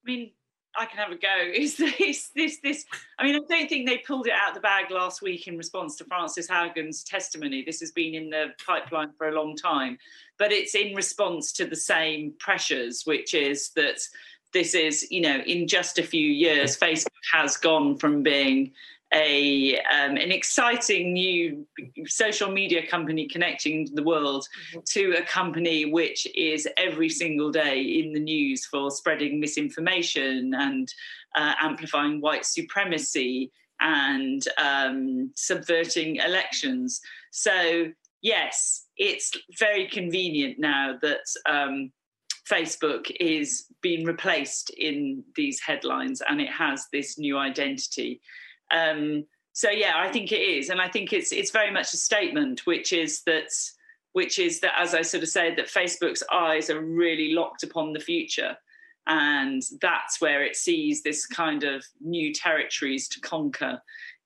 I 0.04 0.10
mean, 0.10 0.30
I 0.76 0.86
can 0.86 0.98
have 0.98 1.12
a 1.12 1.16
go. 1.16 1.28
Is 1.54 1.76
this 1.76 2.30
this 2.34 2.58
this? 2.62 2.84
I 3.18 3.24
mean, 3.24 3.36
I 3.36 3.40
don't 3.48 3.68
think 3.68 3.88
they 3.88 3.98
pulled 3.98 4.26
it 4.26 4.32
out 4.32 4.50
of 4.50 4.54
the 4.54 4.60
bag 4.60 4.90
last 4.90 5.22
week 5.22 5.46
in 5.46 5.56
response 5.56 5.96
to 5.96 6.04
Frances 6.04 6.48
Haugen's 6.48 7.04
testimony. 7.04 7.62
This 7.64 7.80
has 7.80 7.92
been 7.92 8.14
in 8.14 8.30
the 8.30 8.48
pipeline 8.64 9.10
for 9.16 9.28
a 9.28 9.34
long 9.34 9.56
time, 9.56 9.98
but 10.38 10.52
it's 10.52 10.74
in 10.74 10.94
response 10.94 11.52
to 11.52 11.66
the 11.66 11.76
same 11.76 12.34
pressures, 12.38 13.02
which 13.04 13.34
is 13.34 13.70
that 13.76 14.00
this 14.52 14.74
is, 14.74 15.10
you 15.10 15.22
know, 15.22 15.38
in 15.46 15.66
just 15.66 15.98
a 15.98 16.02
few 16.02 16.26
years, 16.26 16.78
Facebook 16.78 17.06
has 17.32 17.56
gone 17.56 17.96
from 17.96 18.22
being 18.22 18.72
a 19.12 19.78
um, 19.78 20.16
an 20.16 20.32
exciting 20.32 21.12
new 21.12 21.66
social 22.06 22.50
media 22.50 22.86
company 22.86 23.28
connecting 23.28 23.88
the 23.94 24.02
world 24.02 24.46
to 24.86 25.14
a 25.18 25.22
company 25.22 25.90
which 25.90 26.26
is 26.34 26.68
every 26.76 27.08
single 27.08 27.50
day 27.50 27.80
in 27.80 28.12
the 28.12 28.20
news 28.20 28.64
for 28.66 28.90
spreading 28.90 29.40
misinformation 29.40 30.54
and 30.54 30.92
uh, 31.34 31.54
amplifying 31.60 32.20
white 32.20 32.44
supremacy 32.44 33.50
and 33.80 34.46
um, 34.58 35.30
subverting 35.34 36.16
elections. 36.16 37.00
So 37.30 37.86
yes, 38.20 38.86
it's 38.96 39.32
very 39.58 39.88
convenient 39.88 40.58
now 40.58 40.98
that. 41.02 41.26
Um, 41.46 41.92
Facebook 42.50 43.10
is 43.20 43.66
being 43.82 44.04
replaced 44.04 44.70
in 44.70 45.22
these 45.36 45.60
headlines 45.60 46.20
and 46.28 46.40
it 46.40 46.50
has 46.50 46.86
this 46.92 47.18
new 47.18 47.38
identity. 47.38 48.20
Um, 48.72 49.24
so 49.52 49.70
yeah, 49.70 49.92
I 49.96 50.10
think 50.10 50.32
it 50.32 50.40
is, 50.40 50.70
and 50.70 50.80
I 50.80 50.88
think 50.88 51.12
it's 51.12 51.32
it's 51.32 51.50
very 51.50 51.70
much 51.70 51.92
a 51.92 51.98
statement, 51.98 52.66
which 52.66 52.92
is 52.92 53.22
that 53.24 53.50
which 54.12 54.38
is 54.38 54.60
that 54.60 54.74
as 54.78 54.94
I 54.94 55.02
sort 55.02 55.22
of 55.22 55.28
said, 55.28 55.56
that 55.56 55.68
Facebook's 55.68 56.22
eyes 56.32 56.70
are 56.70 56.80
really 56.80 57.34
locked 57.34 57.62
upon 57.62 57.92
the 57.92 58.00
future, 58.00 58.56
and 59.06 59.62
that's 59.80 60.20
where 60.20 60.42
it 60.42 60.56
sees 60.56 61.02
this 61.02 61.26
kind 61.26 61.64
of 61.64 61.84
new 62.00 62.32
territories 62.32 63.08
to 63.08 63.20
conquer, 63.20 63.80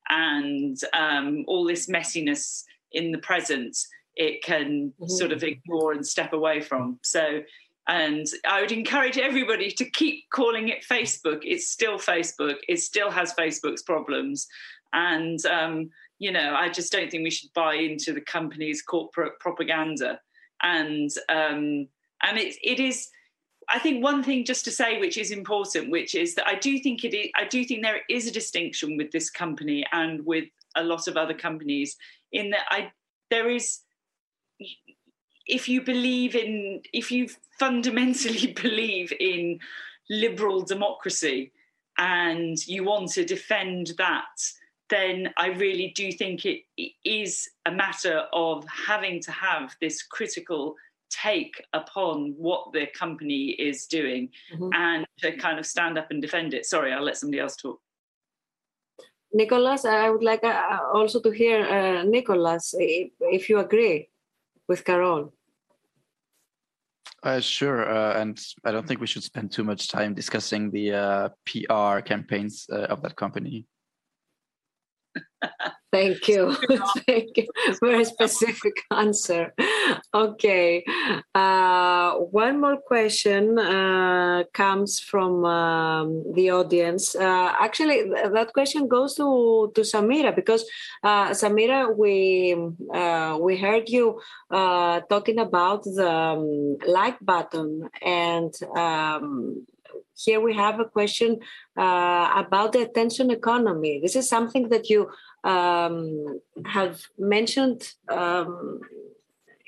and 0.09 0.77
um, 0.93 1.45
all 1.49 1.65
this 1.67 1.89
messiness 1.89 2.63
in 2.93 3.11
the 3.13 3.19
present 3.19 3.77
it 4.19 4.43
can 4.43 4.95
Mhm. 4.99 5.11
sort 5.11 5.31
of 5.33 5.43
ignore 5.45 5.93
and 5.93 6.07
step 6.07 6.33
away 6.33 6.61
from. 6.61 6.99
So 7.03 7.43
and 7.89 8.27
I 8.49 8.61
would 8.61 8.73
encourage 8.73 9.17
everybody 9.17 9.71
to 9.71 9.89
keep 9.91 10.25
calling 10.33 10.69
it 10.69 10.85
Facebook. 10.85 11.41
It's 11.43 11.69
still 11.69 11.99
Facebook. 11.99 12.57
It 12.69 12.81
still 12.81 13.11
has 13.11 13.33
Facebook's 13.35 13.83
problems. 13.83 14.49
And, 14.93 15.45
um, 15.47 15.91
you 16.19 16.33
know, 16.33 16.55
I 16.59 16.69
just 16.69 16.91
don't 16.91 17.11
think 17.11 17.23
we 17.23 17.31
should 17.31 17.53
buy 17.55 17.75
into 17.75 18.13
the 18.13 18.21
company's 18.21 18.83
corporate 18.83 19.39
propaganda. 19.39 20.21
And, 20.63 21.11
um, 21.29 21.89
and 22.23 22.39
it, 22.39 22.57
it 22.65 22.81
is, 22.81 23.09
I 23.69 23.79
think 23.79 24.03
one 24.03 24.23
thing 24.23 24.45
just 24.45 24.65
to 24.65 24.71
say, 24.71 24.99
which 24.99 25.19
is 25.19 25.31
important, 25.31 25.91
which 25.91 26.15
is 26.15 26.35
that 26.35 26.47
I 26.47 26.57
do 26.57 26.79
think 26.81 27.05
it 27.05 27.15
is, 27.15 27.29
I 27.37 27.45
do 27.45 27.65
think 27.65 27.83
there 27.83 28.01
is 28.09 28.27
a 28.27 28.33
distinction 28.33 28.97
with 28.97 29.13
this 29.13 29.31
company 29.31 29.87
and 29.93 30.25
with 30.27 30.47
a 30.77 30.83
lot 30.83 31.07
of 31.07 31.17
other 31.17 31.35
companies 31.35 31.97
in 32.33 32.51
that 32.51 32.67
I, 32.71 32.91
there 33.31 33.49
is, 33.49 33.81
if 35.47 35.69
you 35.69 35.81
believe 35.81 36.35
in 36.35 36.83
if 36.93 37.11
you 37.11 37.29
fundamentally 37.59 38.53
believe 38.63 39.13
in 39.19 39.59
liberal 40.11 40.63
democracy 40.63 41.53
and 41.99 42.67
you 42.67 42.85
want 42.85 43.11
to 43.13 43.25
defend 43.25 43.93
that, 43.99 44.39
then 44.91 45.33
I 45.37 45.49
really 45.49 45.93
do 45.97 46.13
think 46.13 46.45
it, 46.45 46.63
it 46.77 46.93
is 47.05 47.49
a 47.67 47.73
matter 47.73 48.25
of 48.33 48.67
having 48.69 49.21
to 49.23 49.33
have 49.33 49.75
this 49.81 50.03
critical 50.03 50.77
take 51.11 51.63
upon 51.73 52.35
what 52.37 52.73
the 52.73 52.87
company 52.99 53.51
is 53.51 53.87
doing 53.87 54.29
mm-hmm. 54.53 54.71
and 54.75 55.07
to 55.19 55.37
kind 55.37 55.59
of 55.59 55.67
stand 55.67 55.99
up 55.99 56.11
and 56.11 56.21
defend 56.21 56.55
it. 56.55 56.67
Sorry, 56.67 56.93
I'll 56.93 57.03
let 57.05 57.17
somebody 57.17 57.41
else 57.41 57.57
talk. 57.57 57.81
Nicolas, 59.33 59.85
I 59.85 60.11
would 60.11 60.23
like 60.23 60.45
uh, 60.45 60.79
also 60.95 61.21
to 61.21 61.31
hear 61.31 61.63
uh, 61.65 62.03
Nicolas 62.05 62.75
if, 62.79 63.13
if, 63.21 63.49
you 63.49 63.59
agree 63.59 64.09
with 64.69 64.85
Carole. 64.85 65.33
Uh, 67.27 67.41
sure, 67.41 67.91
uh, 67.91 68.21
and 68.21 68.41
I 68.65 68.71
don't 68.71 68.87
think 68.87 69.01
we 69.01 69.09
should 69.09 69.25
spend 69.25 69.51
too 69.51 69.65
much 69.65 69.89
time 69.89 70.15
discussing 70.15 70.71
the 70.71 70.93
uh, 70.93 71.29
PR 71.45 71.99
campaigns 71.99 72.67
uh, 72.71 72.83
of 72.83 73.03
that 73.03 73.17
company. 73.17 73.67
Thank 75.93 76.29
you. 76.29 76.55
Thank 77.07 77.37
you. 77.37 77.49
Very 77.81 78.05
specific 78.05 78.75
answer. 78.91 79.55
Okay. 80.13 80.85
Uh, 81.35 82.15
one 82.45 82.61
more 82.61 82.77
question 82.77 83.59
uh, 83.59 84.45
comes 84.53 85.01
from 85.01 85.45
um, 85.45 86.25
the 86.35 86.51
audience. 86.51 87.15
Uh, 87.15 87.53
actually, 87.61 88.11
that 88.11 88.53
question 88.53 88.89
goes 88.89 89.15
to, 89.15 89.73
to 89.75 89.81
Samira 89.83 90.35
because 90.35 90.65
uh, 91.03 91.31
Samira, 91.31 91.97
we 91.97 92.57
uh, 92.93 93.39
we 93.41 93.57
heard 93.57 93.89
you 93.89 94.21
uh, 94.51 95.01
talking 95.09 95.39
about 95.39 95.85
the 95.85 96.11
um, 96.11 96.77
like 96.87 97.19
button 97.21 97.89
and. 98.03 98.53
Um, 98.77 99.67
here 100.17 100.41
we 100.41 100.55
have 100.55 100.81
a 100.81 100.85
question 100.85 101.41
uh, 101.79 102.33
about 102.37 102.73
the 102.73 102.83
attention 102.83 103.31
economy. 103.31 104.01
This 104.03 104.17
is 104.17 104.29
something 104.29 104.69
that 104.71 104.89
you 104.89 105.11
um, 105.45 106.41
have 106.65 107.03
mentioned 107.19 107.93
um, 108.09 108.81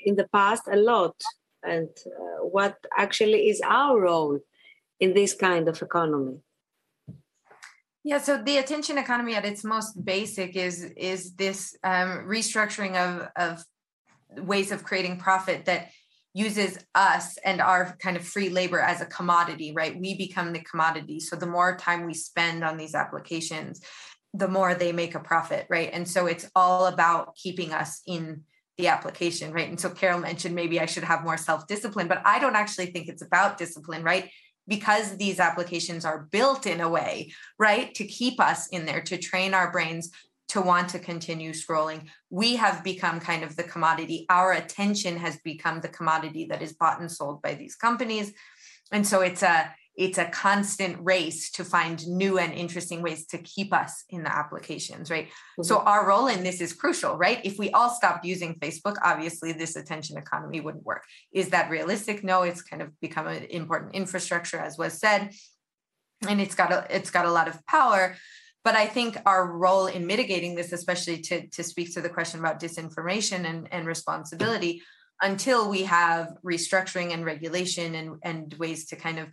in 0.05 0.16
the 0.16 0.29
past 0.33 0.62
a 0.70 0.77
lot, 0.77 1.15
and 1.62 1.89
uh, 2.07 2.45
what 2.45 2.77
actually 2.97 3.49
is 3.49 3.61
our 3.65 4.01
role 4.01 4.41
in 5.01 5.15
this 5.15 5.35
kind 5.35 5.69
of 5.69 5.81
economy. 5.83 6.39
Yeah, 8.05 8.19
so 8.19 8.43
the 8.43 8.57
attention 8.57 8.97
economy 8.97 9.35
at 9.35 9.45
its 9.45 9.65
most 9.65 10.03
basic 10.03 10.57
is 10.57 10.83
is 10.97 11.35
this 11.35 11.77
um, 11.85 12.27
restructuring 12.27 12.97
of 12.97 13.29
of 13.37 13.65
ways 14.47 14.73
of 14.73 14.83
creating 14.83 15.19
profit 15.19 15.65
that 15.66 15.91
uses 16.39 16.78
us 16.94 17.36
and 17.44 17.60
our 17.60 17.97
kind 17.98 18.16
of 18.16 18.24
free 18.24 18.48
labor 18.48 18.78
as 18.78 19.01
a 19.01 19.06
commodity, 19.06 19.73
right? 19.73 19.98
We 19.98 20.16
become 20.16 20.52
the 20.52 20.60
commodity. 20.60 21.19
So 21.19 21.35
the 21.35 21.47
more 21.47 21.77
time 21.77 22.06
we 22.06 22.15
spend 22.15 22.62
on 22.62 22.77
these 22.77 22.94
applications, 22.94 23.81
the 24.32 24.47
more 24.47 24.74
they 24.74 24.93
make 24.93 25.16
a 25.16 25.20
profit, 25.20 25.66
right? 25.69 25.90
And 25.93 26.09
so 26.09 26.27
it's 26.27 26.48
all 26.55 26.86
about 26.86 27.35
keeping 27.35 27.73
us 27.73 28.02
in 28.06 28.44
the 28.77 28.86
application, 28.86 29.52
right? 29.52 29.69
And 29.69 29.81
so 29.81 29.90
Carole 29.90 30.20
mentioned 30.20 30.55
maybe 30.55 30.78
I 30.78 30.86
should 30.86 31.02
have 31.02 31.24
more 31.24 31.36
self 31.36 31.66
discipline, 31.66 32.06
but 32.06 32.23
I 32.24 32.39
don't 32.39 32.55
actually 32.55 32.86
think 32.86 33.09
it's 33.09 33.23
about 33.23 33.59
discipline, 33.59 34.05
right? 34.05 34.31
Because 34.69 35.16
these 35.16 35.40
applications 35.40 36.05
are 36.05 36.28
built 36.31 36.66
in 36.66 36.81
a 36.81 36.89
way, 36.89 37.32
right, 37.59 37.93
to 37.94 38.05
keep 38.06 38.39
us 38.39 38.69
in 38.69 38.86
there, 38.86 39.01
to 39.01 39.19
train 39.19 39.55
our 39.55 39.73
brains 39.73 40.10
to 40.49 40.61
want 40.61 40.89
to 40.91 40.99
continue 40.99 41.53
scrolling. 41.53 42.09
We 42.31 42.57
have 42.57 42.83
become 42.83 43.20
kind 43.20 43.45
of 43.45 43.57
the 43.57 43.65
commodity. 43.65 44.27
Our 44.31 44.53
attention 44.53 45.16
has 45.19 45.39
become 45.45 45.81
the 45.81 45.89
commodity 45.89 46.47
that 46.47 46.62
is 46.62 46.73
bought 46.73 47.01
and 47.01 47.11
sold 47.11 47.43
by 47.43 47.55
these 47.55 47.77
companies. 47.77 48.33
And 48.91 49.07
so 49.07 49.20
it's 49.20 49.43
a 49.43 49.75
it's 49.99 50.16
a 50.16 50.27
constant 50.27 50.97
race 51.01 51.51
to 51.51 51.65
find 51.65 52.07
new 52.07 52.39
and 52.39 52.53
interesting 52.53 53.03
ways 53.03 53.27
to 53.27 53.39
keep 53.39 53.75
us 53.75 54.05
in 54.09 54.23
the 54.23 54.33
applications, 54.33 55.11
right? 55.11 55.27
Mm-hmm. 55.27 55.65
So 55.65 55.81
our 55.81 56.07
role 56.07 56.29
in 56.29 56.45
this 56.45 56.61
is 56.61 56.73
crucial, 56.73 57.16
right? 57.16 57.41
If 57.45 57.59
we 57.59 57.73
all 57.73 57.91
stopped 57.91 58.25
using 58.25 58.55
Facebook, 58.61 58.95
obviously 59.03 59.53
this 59.53 59.75
attention 59.75 60.16
economy 60.16 60.61
wouldn't 60.61 60.85
work. 60.85 61.03
Is 61.33 61.49
that 61.49 61.69
realistic? 61.69 62.23
No, 62.23 62.45
it's 62.45 62.62
kind 62.62 62.81
of 62.81 62.99
become 63.01 63.27
an 63.27 63.43
important 63.51 63.97
infrastructure, 63.97 64.59
as 64.59 64.79
was 64.79 65.01
said, 65.01 65.33
and 66.29 66.41
it's 66.41 66.55
got 66.55 66.73
a 66.73 66.87
it's 66.91 67.11
got 67.11 67.27
a 67.27 67.33
lot 67.33 67.49
of 67.49 67.66
power. 67.66 68.16
But 68.69 68.77
I 68.77 68.85
think 68.85 69.16
our 69.24 69.51
role 69.51 69.86
in 69.86 70.07
mitigating 70.07 70.55
this, 70.55 70.74
especially 70.74 71.23
to, 71.23 71.47
to 71.47 71.62
speak 71.65 71.95
to 71.95 72.03
the 72.03 72.11
question 72.11 72.39
about 72.39 72.61
disinformation 72.61 73.49
and, 73.49 73.66
and 73.73 73.86
responsibility, 73.86 74.82
until 75.23 75.70
we 75.70 75.85
have 75.85 76.36
restructuring 76.45 77.15
and 77.15 77.24
regulation 77.24 77.95
and, 77.95 78.16
and 78.23 78.53
ways 78.59 78.85
to 78.89 78.97
kind 78.97 79.20
of 79.20 79.28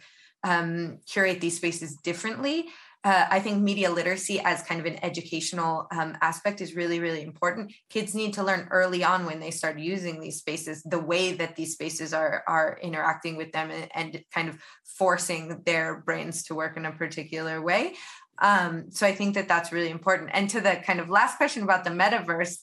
um, 0.45 0.99
curate 1.05 1.41
these 1.41 1.57
spaces 1.57 1.97
differently, 1.97 2.67
uh, 3.03 3.27
I 3.29 3.39
think 3.39 3.61
media 3.61 3.91
literacy 3.91 4.39
as 4.39 4.63
kind 4.63 4.79
of 4.79 4.87
an 4.87 5.03
educational 5.03 5.85
um, 5.91 6.17
aspect 6.21 6.61
is 6.61 6.73
really, 6.73 6.99
really 6.99 7.21
important. 7.21 7.71
Kids 7.89 8.15
need 8.15 8.33
to 8.35 8.43
learn 8.43 8.69
early 8.71 9.03
on 9.03 9.25
when 9.25 9.39
they 9.41 9.51
start 9.51 9.77
using 9.77 10.19
these 10.19 10.37
spaces, 10.37 10.81
the 10.83 10.97
way 10.97 11.33
that 11.33 11.55
these 11.55 11.73
spaces 11.73 12.13
are 12.13 12.43
are 12.47 12.79
interacting 12.81 13.35
with 13.35 13.51
them 13.51 13.69
and, 13.69 13.89
and 13.93 14.23
kind 14.33 14.49
of 14.49 14.57
forcing 14.97 15.61
their 15.65 16.01
brains 16.01 16.43
to 16.45 16.55
work 16.55 16.77
in 16.77 16.85
a 16.85 16.91
particular 16.93 17.61
way. 17.61 17.93
Um, 18.39 18.91
so 18.91 19.07
I 19.07 19.13
think 19.13 19.35
that 19.35 19.47
that's 19.47 19.71
really 19.71 19.89
important. 19.89 20.31
And 20.33 20.49
to 20.49 20.61
the 20.61 20.81
kind 20.85 20.99
of 20.99 21.09
last 21.09 21.37
question 21.37 21.63
about 21.63 21.83
the 21.83 21.89
metaverse 21.89 22.57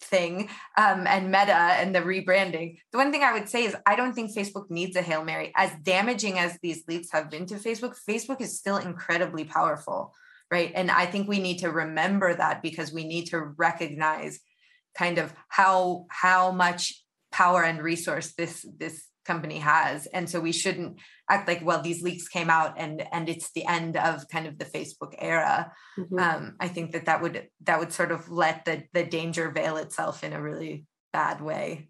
thing 0.00 0.48
um, 0.78 1.06
and 1.06 1.26
meta 1.30 1.52
and 1.52 1.94
the 1.94 2.00
rebranding, 2.00 2.78
the 2.92 2.98
one 2.98 3.12
thing 3.12 3.22
I 3.22 3.32
would 3.32 3.48
say 3.48 3.64
is 3.64 3.76
I 3.86 3.96
don't 3.96 4.14
think 4.14 4.34
Facebook 4.34 4.70
needs 4.70 4.96
a 4.96 5.02
Hail 5.02 5.24
Mary. 5.24 5.52
As 5.56 5.70
damaging 5.82 6.38
as 6.38 6.58
these 6.62 6.84
leaks 6.88 7.10
have 7.12 7.30
been 7.30 7.46
to 7.46 7.56
Facebook, 7.56 7.96
Facebook 8.08 8.40
is 8.40 8.58
still 8.58 8.78
incredibly 8.78 9.44
powerful, 9.44 10.14
right? 10.50 10.72
And 10.74 10.90
I 10.90 11.06
think 11.06 11.28
we 11.28 11.38
need 11.38 11.58
to 11.58 11.70
remember 11.70 12.34
that 12.34 12.62
because 12.62 12.92
we 12.92 13.04
need 13.04 13.26
to 13.26 13.40
recognize 13.40 14.40
kind 14.96 15.18
of 15.18 15.32
how 15.48 16.06
how 16.08 16.50
much 16.50 17.04
power 17.30 17.62
and 17.62 17.82
resource 17.82 18.32
this 18.32 18.66
this 18.78 19.04
company 19.24 19.58
has. 19.58 20.06
And 20.06 20.28
so 20.28 20.40
we 20.40 20.52
shouldn't 20.52 20.98
act 21.30 21.46
like 21.46 21.64
well 21.64 21.80
these 21.82 22.02
leaks 22.02 22.28
came 22.28 22.50
out 22.50 22.74
and 22.76 23.06
and 23.12 23.28
it's 23.28 23.52
the 23.52 23.66
end 23.66 23.96
of 23.96 24.28
kind 24.28 24.46
of 24.46 24.58
the 24.58 24.64
facebook 24.64 25.14
era. 25.18 25.72
Mm-hmm. 25.98 26.18
um, 26.18 26.56
i 26.60 26.68
think 26.68 26.92
that 26.92 27.06
that 27.06 27.22
would 27.22 27.48
that 27.64 27.78
would 27.78 27.92
sort 27.92 28.12
of 28.12 28.30
let 28.30 28.64
the 28.64 28.84
the 28.92 29.04
danger 29.04 29.50
veil 29.50 29.76
itself 29.76 30.24
in 30.24 30.32
a 30.32 30.42
really 30.42 30.86
bad 31.12 31.40
way. 31.40 31.88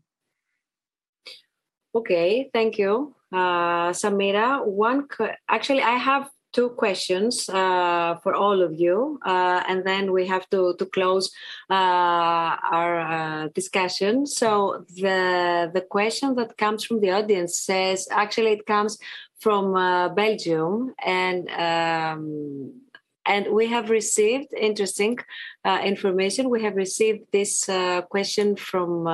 Okay 1.95 2.51
thank 2.53 2.79
you. 2.79 3.15
Uh, 3.33 3.93
samira 3.93 4.67
one 4.67 5.07
co- 5.07 5.37
actually 5.49 5.83
i 5.83 5.97
have 5.97 6.29
two 6.53 6.71
questions 6.71 7.49
uh, 7.49 8.17
for 8.23 8.35
all 8.35 8.63
of 8.63 8.79
you, 8.79 9.19
uh, 9.25 9.63
and 9.69 9.85
then 9.85 10.13
we 10.13 10.27
have 10.27 10.49
to 10.51 10.75
to 10.79 10.87
close 10.87 11.31
uh, 11.71 12.57
our 12.73 13.01
uh, 13.01 13.49
discussion. 13.55 14.27
So 14.27 14.85
the 14.97 15.71
the 15.73 15.83
question 15.83 16.35
that 16.37 16.57
comes 16.57 16.85
from 16.85 17.01
the 17.01 17.11
audience 17.11 17.59
says 17.59 18.09
actually 18.11 18.53
it 18.53 18.67
comes 18.67 18.99
from 19.39 19.75
uh, 19.75 20.09
Belgium, 20.11 20.95
and 21.05 21.49
um, 21.51 22.73
and 23.27 23.53
we 23.53 23.67
have 23.69 23.91
received 23.91 24.53
interesting 24.53 25.19
uh, 25.65 25.81
information. 25.85 26.51
We 26.51 26.63
have 26.63 26.75
received 26.75 27.27
this 27.33 27.65
question 28.11 28.57
from 28.57 29.05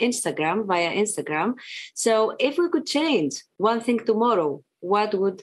Instagram 0.00 0.66
via 0.66 0.90
Instagram. 0.92 1.54
So 1.94 2.34
if 2.38 2.58
we 2.58 2.68
could 2.68 2.86
change 2.86 3.42
one 3.56 3.80
thing 3.80 4.00
tomorrow, 4.04 4.62
what 4.80 5.14
would 5.14 5.42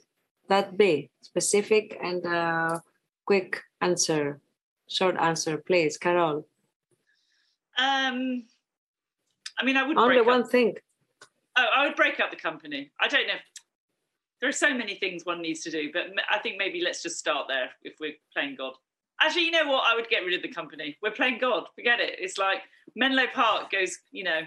that 0.49 0.77
be? 0.77 1.09
Specific 1.21 1.97
and 2.01 2.26
uh, 2.26 2.80
quick 3.26 3.61
answer, 3.81 4.41
short 4.88 5.15
answer, 5.17 5.57
please, 5.57 5.97
Carole. 5.97 6.45
Um, 7.77 8.43
I 9.57 9.63
mean, 9.63 9.77
I 9.77 9.84
would 9.84 9.97
only 9.97 10.21
one 10.21 10.41
up, 10.41 10.51
thing. 10.51 10.76
Oh, 11.57 11.65
I 11.76 11.88
would 11.88 11.95
break 11.95 12.19
up 12.19 12.31
the 12.31 12.38
company. 12.38 12.91
I 12.99 13.07
don't 13.07 13.27
know. 13.27 13.39
There 14.39 14.49
are 14.49 14.53
so 14.53 14.73
many 14.73 14.95
things 14.95 15.26
one 15.26 15.41
needs 15.41 15.61
to 15.61 15.71
do, 15.71 15.89
but 15.91 16.07
I 16.31 16.39
think 16.39 16.55
maybe 16.57 16.81
let's 16.81 17.03
just 17.03 17.17
start 17.17 17.47
there 17.47 17.69
if 17.84 17.95
we're 17.99 18.13
playing 18.34 18.55
God. 18.57 18.73
Actually, 19.21 19.45
you 19.45 19.51
know 19.51 19.67
what? 19.67 19.84
I 19.85 19.95
would 19.95 20.07
get 20.07 20.23
rid 20.23 20.34
of 20.34 20.41
the 20.41 20.47
company. 20.47 20.97
We're 21.01 21.11
playing 21.11 21.39
God. 21.39 21.65
Forget 21.76 21.99
it. 21.99 22.15
It's 22.19 22.38
like 22.38 22.61
Menlo 22.95 23.26
Park 23.34 23.69
goes, 23.69 23.97
you 24.11 24.23
know, 24.23 24.41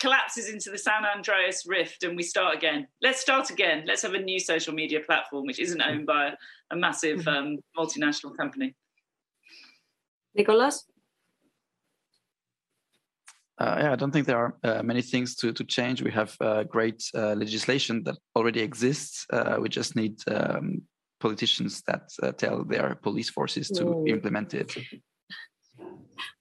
collapses 0.00 0.48
into 0.48 0.70
the 0.70 0.78
San 0.78 1.04
Andreas 1.04 1.64
rift 1.66 2.04
and 2.04 2.16
we 2.16 2.22
start 2.22 2.54
again. 2.54 2.86
Let's 3.02 3.20
start 3.20 3.50
again. 3.50 3.84
Let's 3.86 4.02
have 4.02 4.14
a 4.14 4.18
new 4.18 4.40
social 4.40 4.74
media 4.74 5.00
platform 5.00 5.46
which 5.46 5.60
isn't 5.60 5.80
owned 5.80 6.06
by 6.06 6.28
a, 6.28 6.32
a 6.70 6.76
massive 6.76 7.20
mm-hmm. 7.20 7.28
um, 7.28 7.58
multinational 7.76 8.36
company. 8.36 8.74
Nicolas? 10.34 10.84
Uh, 13.56 13.76
yeah, 13.78 13.92
I 13.92 13.96
don't 13.96 14.10
think 14.10 14.26
there 14.26 14.38
are 14.38 14.56
uh, 14.64 14.82
many 14.82 15.00
things 15.00 15.36
to, 15.36 15.52
to 15.52 15.64
change. 15.64 16.02
We 16.02 16.10
have 16.10 16.36
uh, 16.40 16.64
great 16.64 17.04
uh, 17.14 17.34
legislation 17.34 18.02
that 18.04 18.16
already 18.34 18.60
exists. 18.60 19.26
Uh, 19.32 19.58
we 19.60 19.68
just 19.68 19.94
need 19.94 20.16
um, 20.26 20.82
politicians 21.20 21.82
that 21.86 22.10
uh, 22.22 22.32
tell 22.32 22.64
their 22.64 22.96
police 22.96 23.30
forces 23.30 23.68
to 23.68 23.84
mm. 23.84 24.08
implement 24.08 24.54
it. 24.54 24.76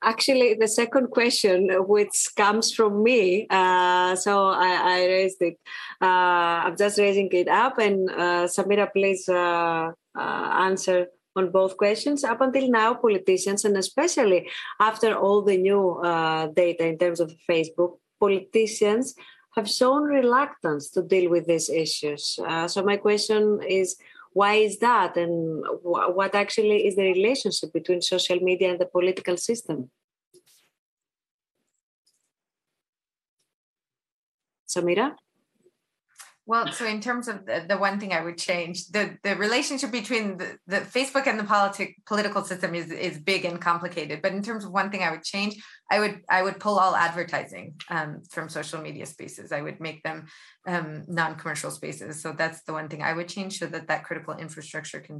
Actually, 0.01 0.55
the 0.55 0.67
second 0.67 1.09
question, 1.11 1.69
which 1.87 2.29
comes 2.35 2.73
from 2.73 3.03
me, 3.03 3.47
uh, 3.49 4.15
so 4.15 4.47
I, 4.47 4.71
I, 4.83 5.05
raised 5.05 5.41
it. 5.41 5.57
Uh, 6.01 6.65
I'm 6.65 6.77
just 6.77 6.99
raising 6.99 7.29
it 7.31 7.47
up, 7.47 7.77
and 7.79 8.09
uh, 8.09 8.47
Samira, 8.47 8.91
please 8.91 9.27
uh, 9.29 9.91
uh, 10.17 10.47
answer 10.67 11.07
on 11.35 11.51
both 11.51 11.77
questions. 11.77 12.23
Up 12.23 12.41
until 12.41 12.69
now, 12.69 12.93
politicians, 12.93 13.65
and 13.65 13.77
especially 13.77 14.49
after 14.79 15.15
all 15.15 15.41
the 15.41 15.57
new 15.57 15.91
uh, 16.03 16.47
data 16.47 16.85
in 16.85 16.97
terms 16.97 17.19
of 17.19 17.33
Facebook, 17.49 17.97
politicians 18.19 19.15
have 19.55 19.69
shown 19.69 20.03
reluctance 20.03 20.89
to 20.89 21.01
deal 21.03 21.29
with 21.29 21.45
these 21.45 21.69
issues. 21.69 22.39
so 22.67 22.83
my 22.83 22.97
question 22.97 23.59
is 23.67 23.97
why 24.33 24.55
is 24.55 24.79
that? 24.79 25.15
And 25.15 25.63
what 25.81 26.35
actually 26.35 26.87
is 26.87 26.95
the 26.95 27.03
relationship 27.03 27.71
between 27.71 28.01
social 28.01 28.39
media 28.39 28.71
and 28.71 28.79
the 28.79 28.85
political 28.85 29.37
system? 29.37 29.91
Samira 34.67 35.15
well, 36.45 36.69
so 36.73 36.85
in 36.85 36.99
terms 36.99 37.29
of 37.29 37.45
the, 37.45 37.65
the, 37.69 37.77
one 37.77 38.01
thing 38.01 38.11
I 38.11 38.21
would 38.21 38.37
change, 38.37 38.87
the, 38.87 39.17
the 39.23 39.37
relationship 39.37 39.91
between 39.91 40.37
the, 40.37 40.57
the 40.67 40.79
Facebook 40.79 41.25
and 41.25 41.39
the 41.39 41.45
politic 41.45 41.95
political 42.05 42.43
system 42.43 42.75
is 42.75 42.91
is 42.91 43.17
big 43.17 43.45
and 43.45 43.61
complicated. 43.61 44.21
But 44.21 44.33
in 44.33 44.41
terms 44.41 44.65
of 44.65 44.71
one 44.71 44.91
thing 44.91 45.03
I 45.03 45.11
would 45.11 45.23
change, 45.23 45.55
I 45.89 45.99
would 45.99 46.21
I 46.29 46.43
would 46.43 46.59
pull 46.59 46.79
all 46.79 46.97
advertising 46.97 47.75
um, 47.89 48.23
from 48.29 48.49
social 48.49 48.81
media 48.81 49.05
spaces. 49.05 49.53
I 49.53 49.61
would 49.61 49.79
make 49.79 50.03
them 50.03 50.25
um, 50.67 51.05
non-commercial 51.07 51.71
spaces. 51.71 52.21
So 52.21 52.33
that's 52.33 52.63
the 52.63 52.73
one 52.73 52.89
thing 52.89 53.03
I 53.03 53.13
would 53.13 53.29
change, 53.29 53.59
so 53.59 53.67
that 53.67 53.87
that 53.87 54.03
critical 54.03 54.33
infrastructure 54.35 54.99
can 54.99 55.19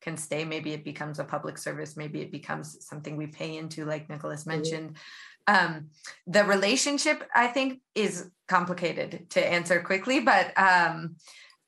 can 0.00 0.16
stay. 0.16 0.44
Maybe 0.46 0.72
it 0.72 0.84
becomes 0.84 1.18
a 1.18 1.24
public 1.24 1.58
service. 1.58 1.98
Maybe 1.98 2.22
it 2.22 2.32
becomes 2.32 2.78
something 2.80 3.16
we 3.16 3.26
pay 3.26 3.58
into, 3.58 3.84
like 3.84 4.08
Nicolas 4.08 4.40
mm-hmm. 4.40 4.50
mentioned. 4.50 4.88
Mm-hmm 4.90 5.02
um, 5.46 5.88
the 6.26 6.44
relationship 6.44 7.28
i 7.34 7.46
think 7.46 7.80
is 7.94 8.30
complicated 8.52 9.10
to 9.30 9.40
answer 9.56 9.80
quickly 9.80 10.20
but 10.20 10.46
um, 10.58 11.16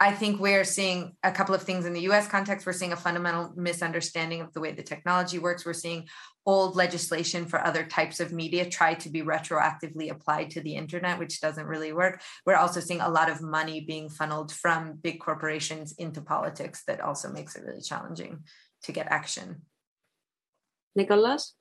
i 0.00 0.10
think 0.12 0.38
we're 0.38 0.64
seeing 0.64 1.16
a 1.22 1.32
couple 1.32 1.54
of 1.54 1.62
things 1.62 1.86
in 1.86 1.94
the 1.94 2.02
us 2.02 2.28
context. 2.28 2.66
We're 2.66 2.80
seeing 2.80 2.92
a 2.92 3.04
fundamental 3.06 3.52
misunderstanding 3.56 4.40
of 4.42 4.52
the 4.52 4.60
way 4.60 4.72
the 4.72 4.82
technology 4.92 5.38
works. 5.38 5.64
We're 5.64 5.84
seeing 5.86 6.08
old 6.44 6.76
legislation 6.76 7.46
for 7.46 7.58
other 7.68 7.84
types 7.84 8.20
of 8.20 8.32
media 8.42 8.68
try 8.68 8.92
to 8.94 9.08
be 9.08 9.22
retroactively 9.22 10.10
applied 10.10 10.50
to 10.50 10.60
the 10.60 10.74
internet 10.82 11.18
which 11.18 11.40
doesn't 11.40 11.72
really 11.74 11.92
work. 11.92 12.20
We're 12.44 12.62
also 12.64 12.80
seeing 12.80 13.00
a 13.00 13.14
lot 13.18 13.30
of 13.30 13.40
money 13.58 13.78
being 13.92 14.10
funneled 14.10 14.52
from 14.52 14.98
big 15.06 15.20
corporations 15.20 15.94
into 16.04 16.20
politics 16.20 16.84
that 16.86 17.00
also 17.00 17.30
makes 17.30 17.56
it 17.56 17.64
really 17.64 17.86
challenging 17.90 18.44
to 18.82 18.92
get 18.92 19.06
action. 19.20 19.62
Nicolas 20.94 21.54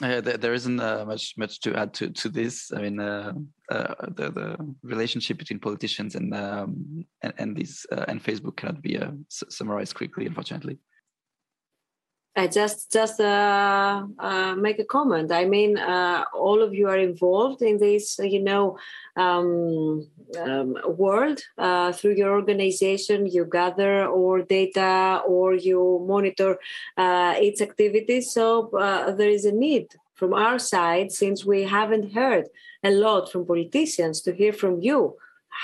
uh, 0.00 0.20
there, 0.20 0.36
there 0.36 0.54
isn't 0.54 0.80
uh, 0.80 1.04
much 1.06 1.34
much 1.36 1.60
to 1.60 1.74
add 1.74 1.92
to, 1.94 2.10
to 2.10 2.28
this. 2.28 2.72
I 2.74 2.80
mean, 2.80 2.98
uh, 2.98 3.32
uh 3.70 3.94
the 4.16 4.30
the 4.30 4.74
relationship 4.82 5.38
between 5.38 5.60
politicians 5.60 6.14
and 6.14 6.34
um, 6.34 7.04
and, 7.22 7.34
and 7.38 7.56
these 7.56 7.86
uh, 7.92 8.04
and 8.08 8.22
Facebook 8.22 8.56
cannot 8.56 8.80
be 8.80 8.98
uh, 8.98 9.10
summarized 9.28 9.94
quickly, 9.94 10.26
unfortunately. 10.26 10.78
I 12.34 12.46
just 12.46 12.90
just 12.90 13.20
uh, 13.20 14.06
uh, 14.18 14.54
make 14.54 14.78
a 14.78 14.84
comment. 14.84 15.30
I 15.30 15.44
mean, 15.44 15.76
uh, 15.76 16.24
all 16.34 16.62
of 16.62 16.72
you 16.72 16.88
are 16.88 16.98
involved 16.98 17.60
in 17.60 17.76
this, 17.76 18.18
you 18.18 18.42
know, 18.42 18.78
um, 19.16 20.08
um, 20.40 20.76
world 20.96 21.40
uh, 21.58 21.92
through 21.92 22.14
your 22.16 22.32
organization. 22.32 23.26
You 23.26 23.44
gather 23.44 24.06
or 24.06 24.40
data 24.40 25.20
or 25.26 25.54
you 25.54 26.02
monitor 26.08 26.58
uh, 26.96 27.34
its 27.36 27.60
activities. 27.60 28.32
So 28.32 28.70
uh, 28.78 29.12
there 29.12 29.28
is 29.28 29.44
a 29.44 29.52
need 29.52 29.88
from 30.14 30.32
our 30.32 30.58
side, 30.58 31.12
since 31.12 31.44
we 31.44 31.64
haven't 31.64 32.14
heard 32.14 32.46
a 32.82 32.90
lot 32.90 33.30
from 33.30 33.44
politicians, 33.44 34.22
to 34.22 34.32
hear 34.32 34.52
from 34.52 34.80
you. 34.80 35.16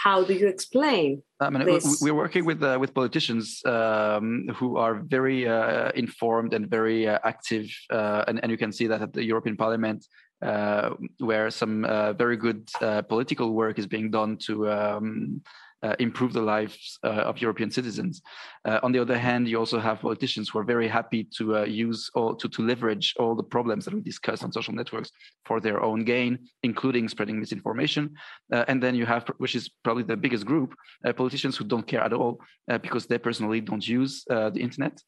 How 0.05 0.23
do 0.23 0.33
you 0.33 0.47
explain 0.47 1.23
I 1.41 1.51
mean, 1.51 1.65
this. 1.65 2.01
we're 2.01 2.15
working 2.15 2.45
with 2.45 2.63
uh, 2.63 2.79
with 2.81 2.95
politicians 2.95 3.61
um, 3.65 4.49
who 4.55 4.77
are 4.77 4.95
very 5.17 5.49
uh, 5.49 5.91
informed 5.95 6.55
and 6.55 6.71
very 6.71 7.09
uh, 7.09 7.19
active, 7.25 7.67
uh, 7.91 8.25
and, 8.29 8.39
and 8.43 8.51
you 8.53 8.59
can 8.59 8.73
see 8.73 8.87
that 8.87 9.03
at 9.03 9.13
the 9.13 9.25
European 9.25 9.57
Parliament, 9.57 10.07
uh, 10.43 10.91
where 11.19 11.51
some 11.51 11.85
uh, 11.85 12.13
very 12.13 12.37
good 12.37 12.69
political 13.09 13.53
work 13.55 13.79
is 13.79 13.87
being 13.87 14.09
done 14.11 14.37
to 14.47 14.71
um, 14.71 15.41
uh, 15.83 15.95
improve 15.99 16.33
the 16.33 16.41
lives 16.41 16.99
uh, 17.05 17.09
of 17.09 17.41
European 17.41 17.71
citizens. 17.71 18.21
Uh, 18.65 18.81
on 18.83 18.93
the 18.93 18.99
other 18.99 19.19
hand, 19.19 19.49
you 19.49 19.59
also 19.59 19.79
have 19.79 20.01
politicians 20.01 20.49
who 20.49 20.59
are 20.59 20.65
very 20.65 20.89
happy 20.89 21.25
to 21.37 21.59
uh, 21.59 21.65
use 21.65 22.11
or 22.15 22.35
to, 22.37 22.49
to 22.49 22.63
leverage 22.63 23.15
all 23.19 23.35
the 23.35 23.43
problems 23.43 23.85
that 23.85 23.95
we 23.95 24.01
discuss 24.01 24.43
on 24.43 24.53
social 24.53 24.75
networks 24.75 25.11
for 25.45 25.61
their 25.61 25.83
own 25.83 26.05
gain, 26.05 26.39
including 26.63 27.09
spreading 27.09 27.39
misinformation. 27.39 28.15
Uh, 28.53 28.65
and 28.69 28.83
then 28.83 28.95
you 28.95 29.07
have, 29.07 29.27
which 29.39 29.55
is 29.55 29.69
probably 29.85 30.03
the 30.03 30.17
biggest 30.17 30.45
group, 30.45 30.75
uh, 31.05 31.13
politicians 31.13 31.57
who 31.57 31.65
don't 31.65 31.87
care 31.87 32.03
at 32.03 32.13
all 32.13 32.41
because 32.83 33.07
they 33.07 33.17
personally 33.17 33.63
don't 33.63 33.87
use 33.89 34.25
the 34.29 34.61
internet. 34.61 35.01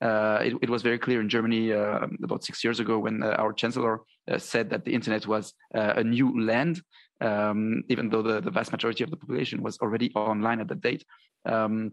Uh, 0.00 0.38
it, 0.42 0.54
it, 0.62 0.70
was 0.70 0.82
very 0.82 0.98
clear 0.98 1.20
in 1.20 1.28
Germany 1.28 1.72
uh, 1.72 2.06
about 2.22 2.44
six 2.44 2.62
years 2.62 2.78
ago 2.78 3.00
when 3.00 3.20
uh, 3.20 3.30
our 3.30 3.52
chancellor 3.52 4.00
said 4.36 4.70
that 4.70 4.84
the 4.84 4.94
internet 4.94 5.26
was 5.26 5.54
a 5.72 6.04
new 6.04 6.44
land 6.44 6.80
um, 7.20 7.82
even 7.88 8.08
though 8.08 8.22
the, 8.22 8.40
the 8.40 8.50
vast 8.50 8.72
majority 8.72 9.04
of 9.04 9.10
the 9.10 9.16
population 9.16 9.62
was 9.62 9.78
already 9.78 10.12
online 10.14 10.60
at 10.60 10.68
that 10.68 10.80
date. 10.80 11.04
Um, 11.44 11.92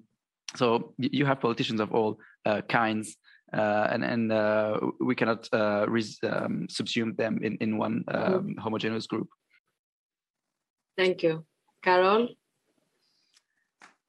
so 0.55 0.93
you 0.97 1.25
have 1.25 1.39
politicians 1.41 1.81
of 1.81 1.91
all 1.91 2.19
uh, 2.45 2.61
kinds, 2.61 3.17
uh, 3.53 3.87
and 3.91 4.03
and 4.03 4.31
uh, 4.31 4.79
we 4.99 5.15
cannot 5.15 5.49
uh, 5.51 5.85
res- 5.87 6.19
um, 6.23 6.67
subsume 6.69 7.17
them 7.17 7.39
in 7.41 7.57
in 7.57 7.77
one 7.77 8.03
mm-hmm. 8.07 8.33
um, 8.33 8.55
homogeneous 8.57 9.07
group. 9.07 9.29
Thank 10.97 11.23
you, 11.23 11.45
Carole. 11.83 12.29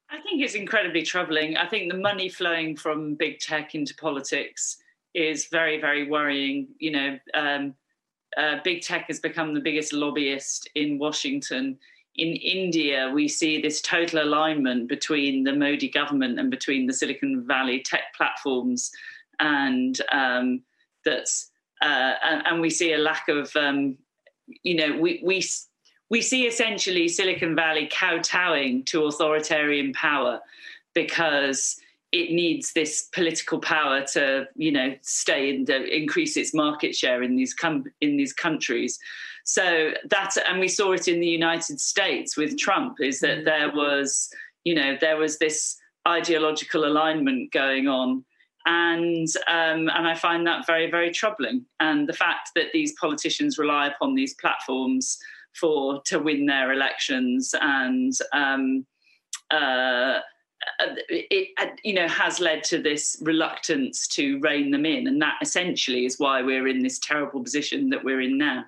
I 0.08 0.20
think 0.20 0.42
it's 0.42 0.54
incredibly 0.54 1.02
troubling. 1.02 1.56
I 1.56 1.66
think 1.66 1.90
the 1.90 1.98
money 1.98 2.28
flowing 2.28 2.76
from 2.76 3.14
big 3.16 3.40
tech 3.40 3.74
into 3.74 3.94
politics 3.96 4.76
is 5.14 5.46
very, 5.46 5.80
very 5.80 6.08
worrying. 6.08 6.68
You 6.78 6.90
know, 6.92 7.18
um, 7.34 7.74
uh, 8.36 8.56
big 8.64 8.82
tech 8.82 9.06
has 9.08 9.20
become 9.20 9.54
the 9.54 9.60
biggest 9.60 9.92
lobbyist 9.92 10.68
in 10.74 10.98
Washington. 10.98 11.78
In 12.16 12.34
India, 12.36 13.10
we 13.14 13.28
see 13.28 13.60
this 13.60 13.80
total 13.80 14.22
alignment 14.22 14.88
between 14.88 15.44
the 15.44 15.52
Modi 15.52 15.88
government 15.88 16.38
and 16.38 16.50
between 16.50 16.86
the 16.86 16.92
Silicon 16.92 17.46
Valley 17.46 17.82
tech 17.82 18.14
platforms, 18.16 18.90
and 19.38 20.00
um, 20.12 20.62
that's 21.04 21.50
uh, 21.82 22.14
and, 22.24 22.46
and, 22.46 22.60
we 22.60 22.70
see 22.70 22.94
a 22.94 22.98
lack 22.98 23.28
of, 23.28 23.54
um, 23.54 23.98
you 24.62 24.74
know, 24.74 24.98
we 24.98 25.20
we 25.22 25.44
we 26.08 26.22
see 26.22 26.46
essentially 26.46 27.06
Silicon 27.08 27.54
Valley 27.54 27.88
kowtowing 27.92 28.84
to 28.84 29.04
authoritarian 29.04 29.92
power 29.92 30.40
because 30.94 31.76
it 32.16 32.32
needs 32.32 32.72
this 32.72 33.08
political 33.12 33.58
power 33.58 34.02
to 34.12 34.46
you 34.54 34.72
know 34.72 34.94
stay 35.02 35.50
and 35.54 35.70
uh, 35.70 35.74
increase 35.74 36.36
its 36.36 36.54
market 36.54 36.94
share 36.94 37.22
in 37.22 37.36
these 37.36 37.54
com- 37.54 37.92
in 38.00 38.16
these 38.16 38.32
countries 38.32 38.98
so 39.44 39.92
that 40.08 40.34
and 40.48 40.58
we 40.58 40.68
saw 40.68 40.92
it 40.92 41.08
in 41.08 41.20
the 41.20 41.26
united 41.26 41.80
states 41.80 42.36
with 42.36 42.58
trump 42.58 42.96
is 43.00 43.20
that 43.20 43.38
mm. 43.38 43.44
there 43.44 43.70
was 43.72 44.28
you 44.64 44.74
know 44.74 44.96
there 45.00 45.16
was 45.16 45.38
this 45.38 45.76
ideological 46.08 46.84
alignment 46.84 47.52
going 47.52 47.88
on 47.88 48.24
and 48.66 49.28
um, 49.46 49.88
and 49.88 50.08
I 50.08 50.14
find 50.16 50.44
that 50.46 50.66
very 50.66 50.90
very 50.90 51.12
troubling. 51.12 51.64
And 51.78 52.08
the 52.08 52.12
fact 52.12 52.50
that 52.56 52.72
these 52.72 52.92
politicians 53.00 53.58
rely 53.58 53.86
upon 53.86 54.16
these 54.16 54.34
platforms 54.34 55.18
for 55.54 56.02
to 56.06 56.18
win 56.18 56.46
their 56.46 56.72
elections 56.72 57.54
and 57.60 58.12
um, 58.32 58.84
uh, 59.52 60.18
it 61.08 61.48
uh, 61.58 61.66
you 61.84 61.94
know 61.94 62.08
has 62.08 62.40
led 62.40 62.64
to 62.64 62.78
this 62.82 63.16
reluctance 63.22 64.06
to 64.08 64.38
rein 64.40 64.70
them 64.70 64.86
in. 64.86 65.06
And 65.06 65.20
that 65.22 65.36
essentially 65.42 66.06
is 66.06 66.18
why 66.18 66.42
we're 66.42 66.68
in 66.68 66.82
this 66.82 66.98
terrible 66.98 67.42
position 67.42 67.90
that 67.90 68.04
we're 68.04 68.20
in 68.20 68.38
now. 68.38 68.64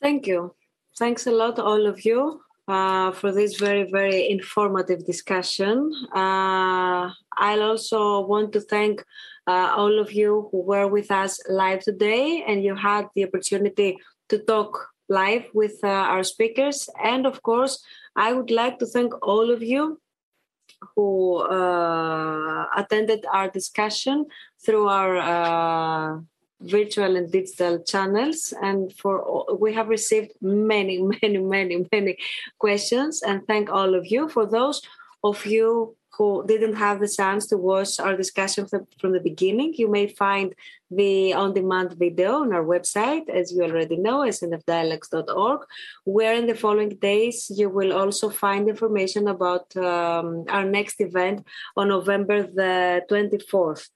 Thank 0.00 0.26
you. 0.26 0.54
Thanks 0.98 1.26
a 1.26 1.30
lot 1.30 1.58
all 1.58 1.86
of 1.86 2.04
you 2.04 2.40
uh, 2.68 3.10
for 3.12 3.32
this 3.32 3.56
very 3.56 3.90
very 3.90 4.30
informative 4.30 5.04
discussion. 5.06 5.92
Uh, 6.14 7.10
i'll 7.36 7.62
also 7.62 8.20
want 8.26 8.52
to 8.52 8.60
thank 8.60 9.04
uh, 9.46 9.72
all 9.76 9.98
of 9.98 10.12
you 10.12 10.48
who 10.52 10.60
were 10.60 10.86
with 10.86 11.10
us 11.10 11.40
live 11.48 11.80
today 11.80 12.44
and 12.46 12.62
you 12.62 12.74
had 12.74 13.06
the 13.14 13.24
opportunity 13.24 13.96
to 14.28 14.38
talk 14.38 14.89
live 15.10 15.44
with 15.52 15.76
uh, 15.82 15.88
our 15.88 16.22
speakers. 16.22 16.88
And 17.02 17.26
of 17.26 17.42
course 17.42 17.84
I 18.16 18.32
would 18.32 18.50
like 18.50 18.78
to 18.78 18.86
thank 18.86 19.12
all 19.26 19.50
of 19.50 19.62
you 19.62 20.00
who 20.94 21.36
uh, 21.36 22.66
attended 22.76 23.26
our 23.32 23.48
discussion 23.48 24.26
through 24.64 24.88
our 24.88 25.16
uh, 25.16 26.20
virtual 26.60 27.16
and 27.16 27.30
digital 27.30 27.82
channels. 27.82 28.54
And 28.62 28.92
for 28.94 29.46
we 29.58 29.74
have 29.74 29.88
received 29.88 30.32
many 30.40 31.02
many 31.22 31.38
many 31.38 31.86
many 31.92 32.16
questions. 32.58 33.22
And 33.22 33.46
thank 33.46 33.70
all 33.70 33.94
of 33.94 34.06
you. 34.06 34.28
For 34.28 34.46
those 34.46 34.80
of 35.22 35.44
you 35.44 35.96
who 36.20 36.44
didn't 36.46 36.74
have 36.74 37.00
the 37.00 37.08
chance 37.08 37.46
to 37.46 37.56
watch 37.56 37.98
our 37.98 38.14
discussion 38.14 38.66
from 39.00 39.12
the 39.12 39.24
beginning, 39.30 39.72
you 39.82 39.88
may 39.88 40.06
find 40.06 40.54
the 40.90 41.32
on 41.32 41.54
demand 41.54 41.94
video 42.04 42.30
on 42.42 42.52
our 42.52 42.66
website, 42.74 43.26
as 43.30 43.50
you 43.52 43.62
already 43.62 43.96
know, 43.96 44.18
snfdialogues.org, 44.38 45.60
where 46.04 46.34
in 46.34 46.46
the 46.46 46.60
following 46.64 46.94
days 47.10 47.50
you 47.58 47.70
will 47.70 47.94
also 48.00 48.28
find 48.28 48.68
information 48.68 49.28
about 49.28 49.74
um, 49.78 50.44
our 50.50 50.66
next 50.78 51.00
event 51.00 51.38
on 51.74 51.88
November 51.88 52.42
the 52.42 53.02
24th. 53.10 53.88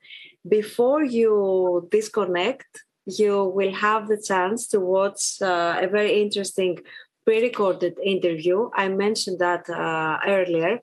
Before 0.49 1.05
you 1.05 1.87
disconnect, 1.91 2.71
you 3.07 3.45
will 3.45 3.75
have 3.75 4.09
the 4.09 4.21
chance 4.31 4.67
to 4.69 4.81
watch 4.81 5.43
uh, 5.43 5.79
a 5.79 5.89
very 5.89 6.23
interesting 6.23 6.79
pre-recorded 7.25 7.99
interview. 8.05 8.71
I 8.75 8.89
mentioned 8.89 9.39
that 9.39 9.69
uh, 9.69 10.19
earlier. 10.27 10.81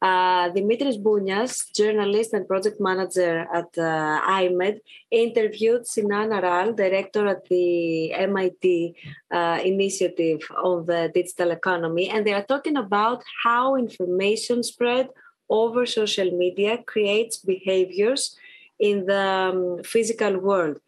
Uh, 0.00 0.50
Dimitris 0.50 1.00
Bounias, 1.00 1.72
journalist 1.72 2.32
and 2.32 2.48
project 2.48 2.80
manager 2.80 3.46
at 3.54 3.70
uh, 3.78 4.20
iMEdD, 4.42 4.80
interviewed 5.12 5.86
Sinan 5.86 6.32
Aral, 6.32 6.72
director 6.72 7.28
at 7.28 7.44
the 7.48 8.12
MIT 8.12 8.96
uh, 9.30 9.60
initiative 9.64 10.40
on 10.60 10.86
the 10.86 11.08
digital 11.14 11.52
economy, 11.52 12.10
and 12.10 12.26
they 12.26 12.32
are 12.32 12.42
talking 12.42 12.76
about 12.76 13.22
how 13.44 13.76
information 13.76 14.64
spread 14.64 15.08
over 15.48 15.86
social 15.86 16.32
media 16.32 16.78
creates 16.84 17.36
behaviors 17.36 18.36
in 18.80 19.06
the 19.06 19.26
um, 19.52 19.82
physical 19.84 20.36
world. 20.38 20.78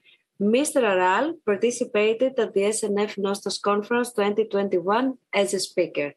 Mr. 0.44 0.82
Aral 0.82 1.34
participated 1.46 2.38
at 2.38 2.52
the 2.52 2.64
SNF 2.64 3.16
Nostos 3.16 3.58
Conference 3.58 4.12
2021 4.12 5.16
as 5.32 5.54
a 5.54 5.58
speaker. 5.58 6.12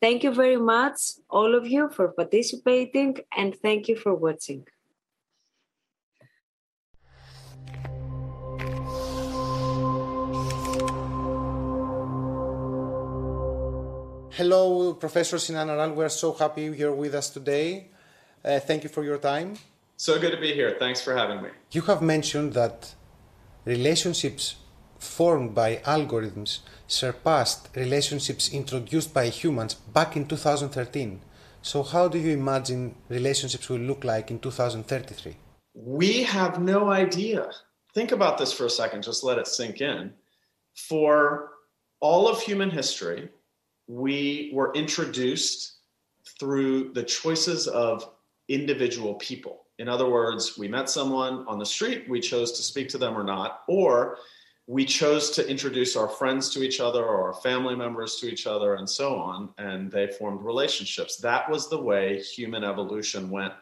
Thank 0.00 0.22
you 0.24 0.32
very 0.32 0.56
much, 0.56 0.96
all 1.28 1.54
of 1.54 1.66
you, 1.66 1.90
for 1.90 2.08
participating, 2.08 3.18
and 3.36 3.54
thank 3.54 3.88
you 3.88 3.96
for 3.96 4.14
watching. 4.14 4.66
Hello, 14.30 14.94
Professor 14.94 15.38
Sinan 15.38 15.68
Aral. 15.68 15.92
We're 15.92 16.08
so 16.08 16.32
happy 16.32 16.62
you're 16.62 16.92
with 16.92 17.14
us 17.14 17.28
today. 17.28 17.88
Uh, 18.42 18.58
thank 18.58 18.84
you 18.84 18.88
for 18.88 19.04
your 19.04 19.18
time. 19.18 19.56
So 19.98 20.18
good 20.18 20.32
to 20.32 20.40
be 20.40 20.54
here. 20.54 20.76
Thanks 20.78 21.02
for 21.02 21.14
having 21.14 21.42
me. 21.42 21.50
You 21.72 21.82
have 21.82 22.00
mentioned 22.00 22.54
that 22.54 22.94
relationships 23.66 24.56
formed 24.98 25.54
by 25.54 25.76
algorithms 25.84 26.60
surpassed 26.86 27.68
relationships 27.74 28.52
introduced 28.52 29.12
by 29.12 29.28
humans 29.28 29.74
back 29.74 30.16
in 30.16 30.26
2013. 30.26 31.20
So, 31.60 31.82
how 31.82 32.08
do 32.08 32.16
you 32.18 32.32
imagine 32.32 32.94
relationships 33.08 33.68
will 33.68 33.78
look 33.78 34.04
like 34.04 34.30
in 34.30 34.38
2033? 34.38 35.36
We 35.74 36.22
have 36.22 36.62
no 36.62 36.90
idea. 36.90 37.50
Think 37.92 38.12
about 38.12 38.38
this 38.38 38.52
for 38.52 38.66
a 38.66 38.70
second, 38.70 39.02
just 39.02 39.24
let 39.24 39.38
it 39.38 39.48
sink 39.48 39.80
in. 39.80 40.12
For 40.88 41.50
all 42.00 42.28
of 42.28 42.40
human 42.40 42.70
history, 42.70 43.28
we 43.88 44.50
were 44.54 44.72
introduced 44.74 45.78
through 46.38 46.92
the 46.92 47.02
choices 47.02 47.66
of 47.66 48.08
individual 48.48 49.14
people. 49.14 49.65
In 49.78 49.88
other 49.88 50.08
words, 50.08 50.56
we 50.56 50.68
met 50.68 50.88
someone 50.88 51.44
on 51.46 51.58
the 51.58 51.66
street, 51.66 52.08
we 52.08 52.20
chose 52.20 52.52
to 52.52 52.62
speak 52.62 52.88
to 52.90 52.98
them 52.98 53.16
or 53.16 53.22
not, 53.22 53.62
or 53.68 54.18
we 54.66 54.84
chose 54.84 55.30
to 55.30 55.48
introduce 55.48 55.96
our 55.96 56.08
friends 56.08 56.50
to 56.50 56.62
each 56.62 56.80
other 56.80 57.04
or 57.04 57.28
our 57.28 57.40
family 57.40 57.76
members 57.76 58.16
to 58.16 58.26
each 58.26 58.46
other 58.46 58.74
and 58.74 58.88
so 58.88 59.14
on, 59.16 59.50
and 59.58 59.90
they 59.92 60.08
formed 60.08 60.42
relationships. 60.42 61.16
That 61.18 61.48
was 61.48 61.68
the 61.68 61.80
way 61.80 62.20
human 62.20 62.64
evolution 62.64 63.30
went 63.30 63.52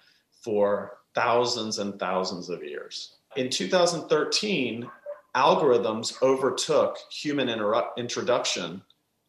for 0.43 0.99
thousands 1.15 1.79
and 1.79 1.99
thousands 1.99 2.49
of 2.49 2.63
years. 2.63 3.17
In 3.37 3.51
2013, 3.51 4.89
algorithms 5.35 6.23
overtook 6.23 6.97
human 7.11 7.49
introduction 7.97 8.83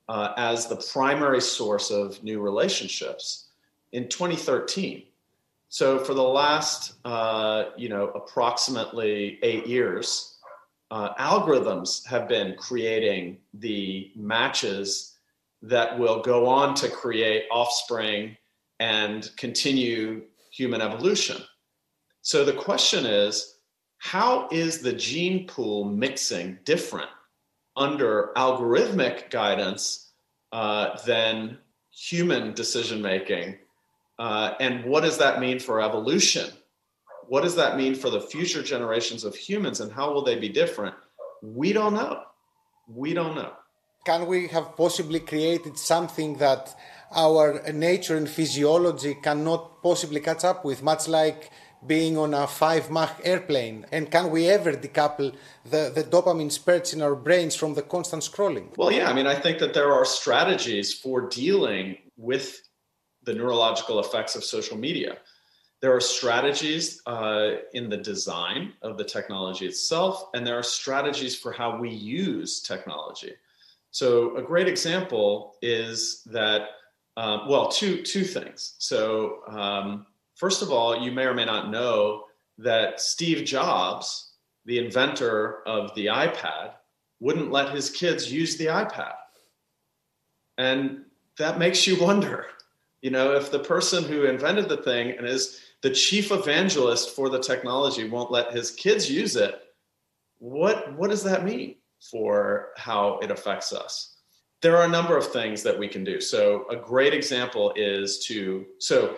uh, 0.08 0.34
as 0.38 0.68
the 0.68 0.76
primary 0.94 1.42
source 1.42 1.90
of 1.90 2.24
new 2.24 2.40
relationships 2.40 3.50
in 3.92 4.08
2013. 4.08 5.04
So 5.76 6.00
for 6.00 6.14
the 6.14 6.24
last, 6.24 6.94
uh, 7.04 7.66
you 7.76 7.90
know, 7.90 8.08
approximately 8.16 9.40
eight 9.44 9.68
years, 9.68 10.38
uh, 10.90 11.14
algorithms 11.16 12.06
have 12.06 12.30
been 12.30 12.56
creating 12.58 13.40
the 13.56 14.10
matches 14.16 15.18
that 15.64 16.00
will 16.00 16.22
go 16.22 16.48
on 16.48 16.76
to 16.76 16.88
create 16.88 17.44
offspring 17.52 18.38
and 18.80 19.30
continue 19.36 20.22
human 20.50 20.80
evolution. 20.80 21.44
So 22.22 22.46
the 22.46 22.54
question 22.54 23.06
is, 23.06 23.58
how 23.98 24.48
is 24.54 24.80
the 24.80 24.94
gene 24.94 25.46
pool 25.46 25.84
mixing 25.84 26.58
different 26.64 27.10
under 27.76 28.32
algorithmic 28.38 29.30
guidance 29.30 30.14
uh, 30.54 30.98
than 31.06 31.58
human 31.92 32.54
decision 32.54 33.02
making 33.02 33.58
uh, 34.20 34.54
and 34.60 34.86
what 34.86 35.02
does 35.02 35.18
that 35.18 35.40
mean 35.40 35.60
for 35.60 35.82
evolution? 35.82 36.50
What 37.28 37.42
does 37.42 37.56
that 37.56 37.78
mean 37.78 37.96
for 37.96 38.10
the 38.10 38.22
future 38.22 38.62
generations 38.62 39.24
of 39.24 39.36
humans 39.36 39.82
and 39.82 39.92
how 39.92 40.14
will 40.14 40.24
they 40.24 40.36
be 40.36 40.50
different? 40.50 40.96
We 41.42 41.74
don't 41.74 41.94
know. 41.94 42.24
We 42.88 43.14
don't 43.14 43.36
know. 43.36 43.52
Can 44.06 44.28
we 44.28 44.48
have 44.50 44.78
possibly 44.78 45.20
created 45.20 45.78
something 45.78 46.38
that 46.38 46.76
our 47.12 47.64
nature 47.72 48.16
and 48.16 48.30
physiology 48.30 49.16
cannot 49.16 49.82
possibly 49.82 50.20
catch 50.20 50.44
up 50.44 50.64
with, 50.64 50.84
much 50.84 51.08
like 51.08 51.50
being 51.86 52.16
on 52.18 52.36
a 52.36 52.46
5 52.46 52.92
Mach 52.92 53.20
airplane? 53.24 53.88
And 53.92 54.12
can 54.12 54.30
we 54.30 54.48
ever 54.48 54.74
decouple 54.74 55.36
the, 55.64 55.92
the 55.94 56.04
dopamine 56.04 56.52
spurts 56.52 56.94
in 56.94 57.02
our 57.02 57.16
brains 57.16 57.56
from 57.56 57.74
the 57.74 57.82
constant 57.82 58.22
scrolling? 58.22 58.78
Well, 58.78 58.92
yeah, 58.92 59.10
I 59.10 59.14
mean, 59.14 59.26
I 59.26 59.36
think 59.36 59.58
that 59.58 59.74
there 59.74 59.92
are 59.92 60.06
strategies 60.06 60.94
for 60.94 61.28
dealing 61.28 61.98
with 62.16 62.62
the 63.26 63.34
neurological 63.34 64.00
effects 64.00 64.36
of 64.36 64.44
social 64.44 64.78
media. 64.78 65.18
There 65.82 65.96
are 65.96 66.02
strategies 66.02 67.02
uh, 67.06 67.58
in 67.74 67.90
the 67.90 67.98
design 67.98 68.74
of 68.82 68.98
the 68.98 69.04
technology 69.04 69.68
itself, 69.68 70.30
and 70.34 70.48
there 70.48 70.58
are 70.58 70.64
strategies 70.64 71.36
for 71.36 71.52
how 71.52 71.78
we 71.78 71.90
use 71.90 72.62
technology. 72.62 73.34
So, 73.92 74.36
a 74.38 74.42
great 74.42 74.68
example 74.68 75.56
is 75.62 76.24
that, 76.26 76.70
uh, 77.18 77.46
well, 77.48 77.70
two, 77.70 78.02
two 78.02 78.24
things. 78.24 78.76
So, 78.80 79.42
um, 79.48 80.06
first 80.36 80.62
of 80.62 80.72
all, 80.72 81.02
you 81.02 81.12
may 81.12 81.26
or 81.26 81.34
may 81.34 81.46
not 81.46 81.70
know 81.70 82.26
that 82.58 83.00
Steve 83.00 83.46
Jobs, 83.46 84.34
the 84.66 84.80
inventor 84.80 85.68
of 85.68 85.94
the 85.96 86.08
iPad, 86.08 86.74
wouldn't 87.20 87.52
let 87.52 87.74
his 87.74 87.90
kids 87.90 88.32
use 88.32 88.58
the 88.58 88.66
iPad. 88.66 89.14
And 90.58 91.06
that 91.38 91.60
makes 91.60 91.86
you 91.86 92.00
wonder 92.02 92.48
you 93.02 93.12
know, 93.12 93.36
if 93.36 93.52
the 93.52 93.60
person 93.60 94.04
who 94.04 94.24
invented 94.24 94.70
the 94.70 94.78
thing 94.78 95.12
and 95.12 95.28
is 95.28 95.62
the 95.82 95.90
chief 95.90 96.32
evangelist 96.32 97.16
for 97.16 97.30
the 97.30 97.40
technology 97.40 98.10
won't 98.10 98.32
let 98.32 98.54
his 98.54 98.72
kids 98.72 99.10
use 99.12 99.36
it, 99.36 99.62
what 100.40 100.98
what 100.98 101.10
does 101.10 101.24
that 101.24 101.46
mean 101.46 101.76
for 102.12 102.70
how 102.78 103.20
it 103.20 103.32
affects 103.32 103.72
us? 103.72 104.18
There 104.62 104.76
are 104.78 104.86
a 104.86 104.90
number 104.90 105.18
of 105.18 105.32
things 105.32 105.62
that 105.64 105.78
we 105.78 105.88
can 105.88 106.04
do. 106.04 106.20
So 106.20 106.66
a 106.70 106.76
great 106.76 107.14
example 107.14 107.74
is 107.76 108.26
to 108.26 108.66
so 108.80 109.18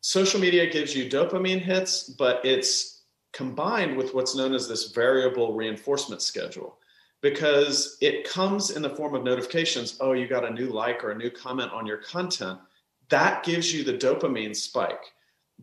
social 0.00 0.40
media 0.40 0.68
gives 0.68 0.96
you 0.96 1.08
dopamine 1.08 1.60
hits, 1.60 2.08
but 2.08 2.44
it's 2.44 3.02
combined 3.32 3.96
with 3.96 4.12
what's 4.14 4.34
known 4.34 4.54
as 4.54 4.66
this 4.66 4.90
variable 4.90 5.54
reinforcement 5.54 6.22
schedule 6.22 6.79
because 7.22 7.98
it 8.00 8.28
comes 8.28 8.70
in 8.70 8.82
the 8.82 8.90
form 8.90 9.14
of 9.14 9.24
notifications. 9.24 9.96
Oh, 10.00 10.12
you 10.12 10.26
got 10.26 10.44
a 10.44 10.52
new 10.52 10.68
like 10.68 11.04
or 11.04 11.10
a 11.10 11.18
new 11.18 11.30
comment 11.30 11.72
on 11.72 11.86
your 11.86 11.98
content. 11.98 12.58
That 13.10 13.44
gives 13.44 13.74
you 13.74 13.84
the 13.84 13.94
dopamine 13.94 14.56
spike. 14.56 15.12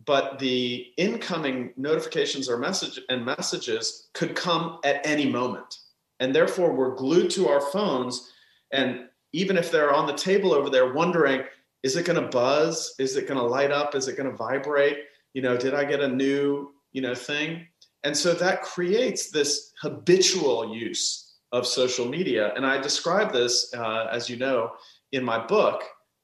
But 0.04 0.38
the 0.38 0.86
incoming 0.96 1.72
notifications 1.76 2.48
or 2.48 2.56
message 2.56 3.00
and 3.08 3.24
messages 3.24 4.08
could 4.12 4.36
come 4.36 4.78
at 4.84 5.04
any 5.04 5.28
moment. 5.28 5.78
And 6.20 6.32
therefore, 6.32 6.72
we're 6.72 6.94
glued 6.94 7.30
to 7.30 7.48
our 7.48 7.60
phones. 7.60 8.30
And 8.70 9.08
even 9.32 9.56
if 9.56 9.72
they're 9.72 9.92
on 9.92 10.06
the 10.06 10.14
table 10.14 10.52
over 10.52 10.70
there, 10.70 10.92
wondering, 10.92 11.42
is 11.82 11.96
it 11.96 12.06
going 12.06 12.20
to 12.22 12.28
buzz? 12.28 12.94
Is 13.00 13.16
it 13.16 13.26
going 13.26 13.40
to 13.40 13.46
light 13.46 13.72
up? 13.72 13.96
Is 13.96 14.06
it 14.06 14.16
going 14.16 14.30
to 14.30 14.36
vibrate? 14.36 14.98
You 15.34 15.42
know, 15.42 15.56
did 15.56 15.74
I 15.74 15.84
get 15.84 16.00
a 16.00 16.08
new, 16.08 16.72
you 16.92 17.02
know, 17.02 17.14
thing? 17.14 17.66
And 18.04 18.16
so 18.16 18.34
that 18.34 18.62
creates 18.62 19.30
this 19.30 19.72
habitual 19.80 20.74
use 20.74 21.27
of 21.52 21.66
social 21.66 22.06
media. 22.06 22.52
And 22.54 22.66
I 22.66 22.80
describe 22.80 23.32
this, 23.32 23.72
uh, 23.74 24.08
as 24.12 24.28
you 24.28 24.36
know, 24.36 24.72
in 25.12 25.24
my 25.24 25.44
book, 25.44 25.82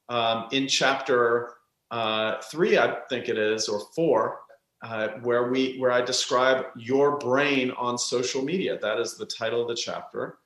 um, 0.09 0.48
in 0.52 0.68
chapter 0.68 1.55
uh, 1.90 2.40
three, 2.42 2.78
I 2.78 2.98
think 3.09 3.28
it 3.28 3.38
is, 3.38 3.68
or 3.68 3.80
four, 3.94 4.40
uh, 4.82 5.09
where 5.22 5.51
we 5.51 5.78
where 5.78 5.92
I 5.92 6.02
describe 6.02 6.66
your 6.76 7.18
brain 7.18 7.70
on 7.72 7.96
social 7.96 8.42
media. 8.42 8.78
That 8.78 8.98
is 8.98 9.16
the 9.16 9.26
title 9.26 9.62
of 9.62 9.68
the 9.68 9.74
chapter, 9.74 10.38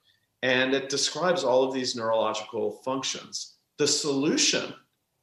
and 0.42 0.74
it 0.74 0.88
describes 0.88 1.42
all 1.42 1.64
of 1.64 1.74
these 1.74 1.96
neurological 1.96 2.80
functions. 2.84 3.56
The 3.78 3.86
solution 3.88 4.74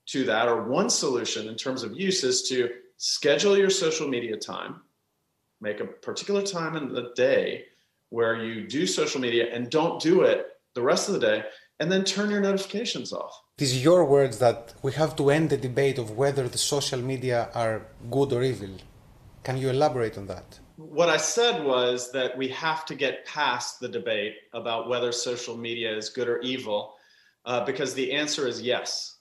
to 0.07 0.25
that, 0.25 0.47
or 0.47 0.63
one 0.63 0.89
solution 0.89 1.47
in 1.47 1.55
terms 1.55 1.83
of 1.83 1.95
use, 1.95 2.23
is 2.23 2.49
to 2.49 2.71
schedule 2.97 3.57
your 3.57 3.69
social 3.69 4.07
media 4.07 4.35
time, 4.35 4.81
make 5.61 5.79
a 5.79 5.85
particular 5.85 6.41
time 6.41 6.75
in 6.75 6.91
the 6.91 7.11
day 7.15 7.65
where 8.15 8.35
you 8.45 8.55
do 8.77 8.83
social 9.01 9.19
media 9.27 9.45
and 9.53 9.69
don't 9.79 9.97
do 10.01 10.15
it 10.31 10.39
the 10.77 10.85
rest 10.91 11.03
of 11.07 11.13
the 11.15 11.25
day, 11.31 11.39
and 11.79 11.87
then 11.91 12.03
turn 12.03 12.29
your 12.33 12.43
notifications 12.49 13.11
off. 13.11 13.33
It 13.57 13.63
is 13.69 13.83
your 13.89 14.01
words 14.05 14.35
that 14.45 14.73
we 14.85 14.91
have 15.01 15.13
to 15.17 15.29
end 15.37 15.49
the 15.49 15.57
debate 15.57 15.97
of 16.03 16.07
whether 16.21 16.45
the 16.47 16.57
social 16.75 17.01
media 17.11 17.39
are 17.53 17.77
good 18.15 18.31
or 18.31 18.41
evil. 18.51 18.73
Can 19.43 19.57
you 19.57 19.69
elaborate 19.69 20.17
on 20.17 20.27
that? 20.27 20.47
What 20.77 21.09
I 21.09 21.17
said 21.17 21.55
was 21.73 21.97
that 22.13 22.37
we 22.41 22.47
have 22.65 22.85
to 22.89 22.95
get 22.95 23.25
past 23.25 23.79
the 23.81 23.91
debate 23.99 24.35
about 24.53 24.87
whether 24.89 25.11
social 25.11 25.57
media 25.67 25.89
is 25.99 26.07
good 26.17 26.29
or 26.29 26.39
evil, 26.53 26.79
uh, 27.45 27.61
because 27.69 27.93
the 27.93 28.13
answer 28.21 28.47
is 28.47 28.61
yes. 28.61 29.17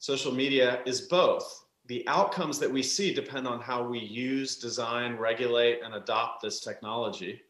Social 0.00 0.32
media 0.32 0.68
is 0.86 0.98
both. 1.02 1.46
The 1.86 2.02
outcomes 2.08 2.58
that 2.58 2.72
we 2.76 2.82
see 2.82 3.14
depend 3.14 3.46
on 3.46 3.60
how 3.60 3.80
we 3.86 4.00
use, 4.00 4.56
design, 4.56 5.10
regulate, 5.30 5.78
and 5.84 5.94
adopt 5.94 6.42
this 6.42 6.58
technology. 6.60 7.40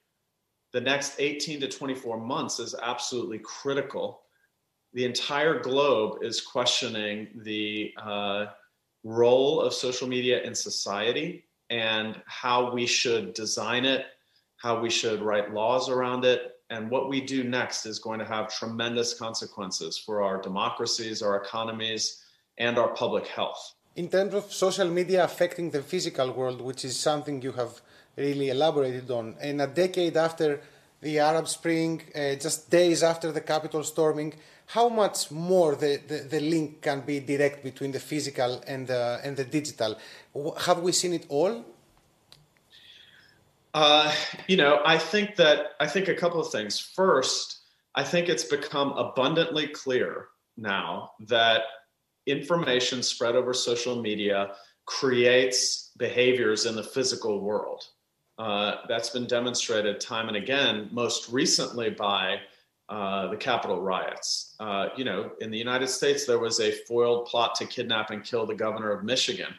The 0.74 0.82
next 0.82 1.14
18 1.18 1.60
to 1.60 1.68
24 1.68 2.18
months 2.18 2.58
is 2.58 2.74
absolutely 2.82 3.38
critical 3.38 4.24
the 4.94 5.04
entire 5.04 5.58
globe 5.58 6.22
is 6.22 6.40
questioning 6.40 7.26
the 7.42 7.92
uh, 8.00 8.46
role 9.02 9.60
of 9.60 9.74
social 9.74 10.08
media 10.08 10.40
in 10.42 10.54
society 10.54 11.44
and 11.68 12.22
how 12.26 12.72
we 12.72 12.86
should 12.86 13.34
design 13.34 13.84
it, 13.84 14.06
how 14.56 14.80
we 14.80 14.88
should 14.88 15.20
write 15.20 15.52
laws 15.52 15.88
around 15.88 16.24
it. 16.24 16.52
And 16.70 16.90
what 16.90 17.08
we 17.08 17.20
do 17.20 17.42
next 17.42 17.86
is 17.86 17.98
going 17.98 18.20
to 18.20 18.24
have 18.24 18.56
tremendous 18.56 19.14
consequences 19.14 19.98
for 19.98 20.22
our 20.22 20.40
democracies, 20.40 21.22
our 21.22 21.42
economies, 21.42 22.22
and 22.58 22.78
our 22.78 22.94
public 22.94 23.26
health. 23.26 23.74
In 23.96 24.08
terms 24.08 24.34
of 24.34 24.52
social 24.52 24.88
media 24.88 25.24
affecting 25.24 25.70
the 25.70 25.82
physical 25.82 26.32
world, 26.32 26.60
which 26.60 26.84
is 26.84 26.98
something 26.98 27.42
you 27.42 27.52
have 27.52 27.80
really 28.16 28.50
elaborated 28.50 29.10
on, 29.10 29.36
in 29.42 29.60
a 29.60 29.66
decade 29.66 30.16
after 30.16 30.60
the 31.00 31.18
Arab 31.18 31.48
Spring, 31.48 32.02
uh, 32.14 32.34
just 32.34 32.70
days 32.70 33.02
after 33.02 33.30
the 33.32 33.40
Capitol 33.40 33.82
storming, 33.82 34.34
how 34.66 34.88
much 34.88 35.30
more 35.30 35.74
the, 35.76 36.00
the, 36.08 36.18
the, 36.30 36.40
link 36.40 36.80
can 36.80 37.00
be 37.02 37.20
direct 37.20 37.62
between 37.62 37.92
the 37.92 38.00
physical 38.00 38.62
and 38.66 38.86
the, 38.86 39.20
and 39.22 39.36
the 39.36 39.44
digital? 39.44 39.98
Have 40.60 40.80
we 40.80 40.92
seen 40.92 41.12
it 41.12 41.26
all? 41.28 41.64
Uh, 43.74 44.14
you 44.46 44.56
know, 44.56 44.80
I 44.84 44.98
think 44.98 45.36
that 45.36 45.72
I 45.80 45.86
think 45.88 46.08
a 46.08 46.14
couple 46.14 46.40
of 46.40 46.50
things. 46.50 46.78
First, 46.78 47.58
I 47.96 48.04
think 48.04 48.28
it's 48.28 48.44
become 48.44 48.92
abundantly 48.92 49.66
clear 49.66 50.28
now 50.56 51.10
that 51.26 51.62
information 52.26 53.02
spread 53.02 53.34
over 53.34 53.52
social 53.52 54.00
media 54.00 54.52
creates 54.86 55.90
behaviors 55.96 56.66
in 56.66 56.76
the 56.76 56.84
physical 56.84 57.40
world. 57.40 57.88
Uh, 58.38 58.76
that's 58.88 59.10
been 59.10 59.26
demonstrated 59.26 60.00
time 60.00 60.28
and 60.28 60.36
again, 60.36 60.88
most 60.90 61.28
recently 61.30 61.90
by 61.90 62.38
uh, 62.88 63.28
the 63.28 63.36
Capitol 63.36 63.80
riots. 63.80 64.54
Uh, 64.60 64.88
you 64.96 65.04
know, 65.04 65.30
in 65.40 65.50
the 65.50 65.58
United 65.58 65.88
States, 65.88 66.26
there 66.26 66.38
was 66.38 66.60
a 66.60 66.72
foiled 66.86 67.26
plot 67.26 67.54
to 67.54 67.64
kidnap 67.64 68.10
and 68.10 68.24
kill 68.24 68.44
the 68.44 68.54
governor 68.54 68.90
of 68.90 69.04
Michigan, 69.04 69.54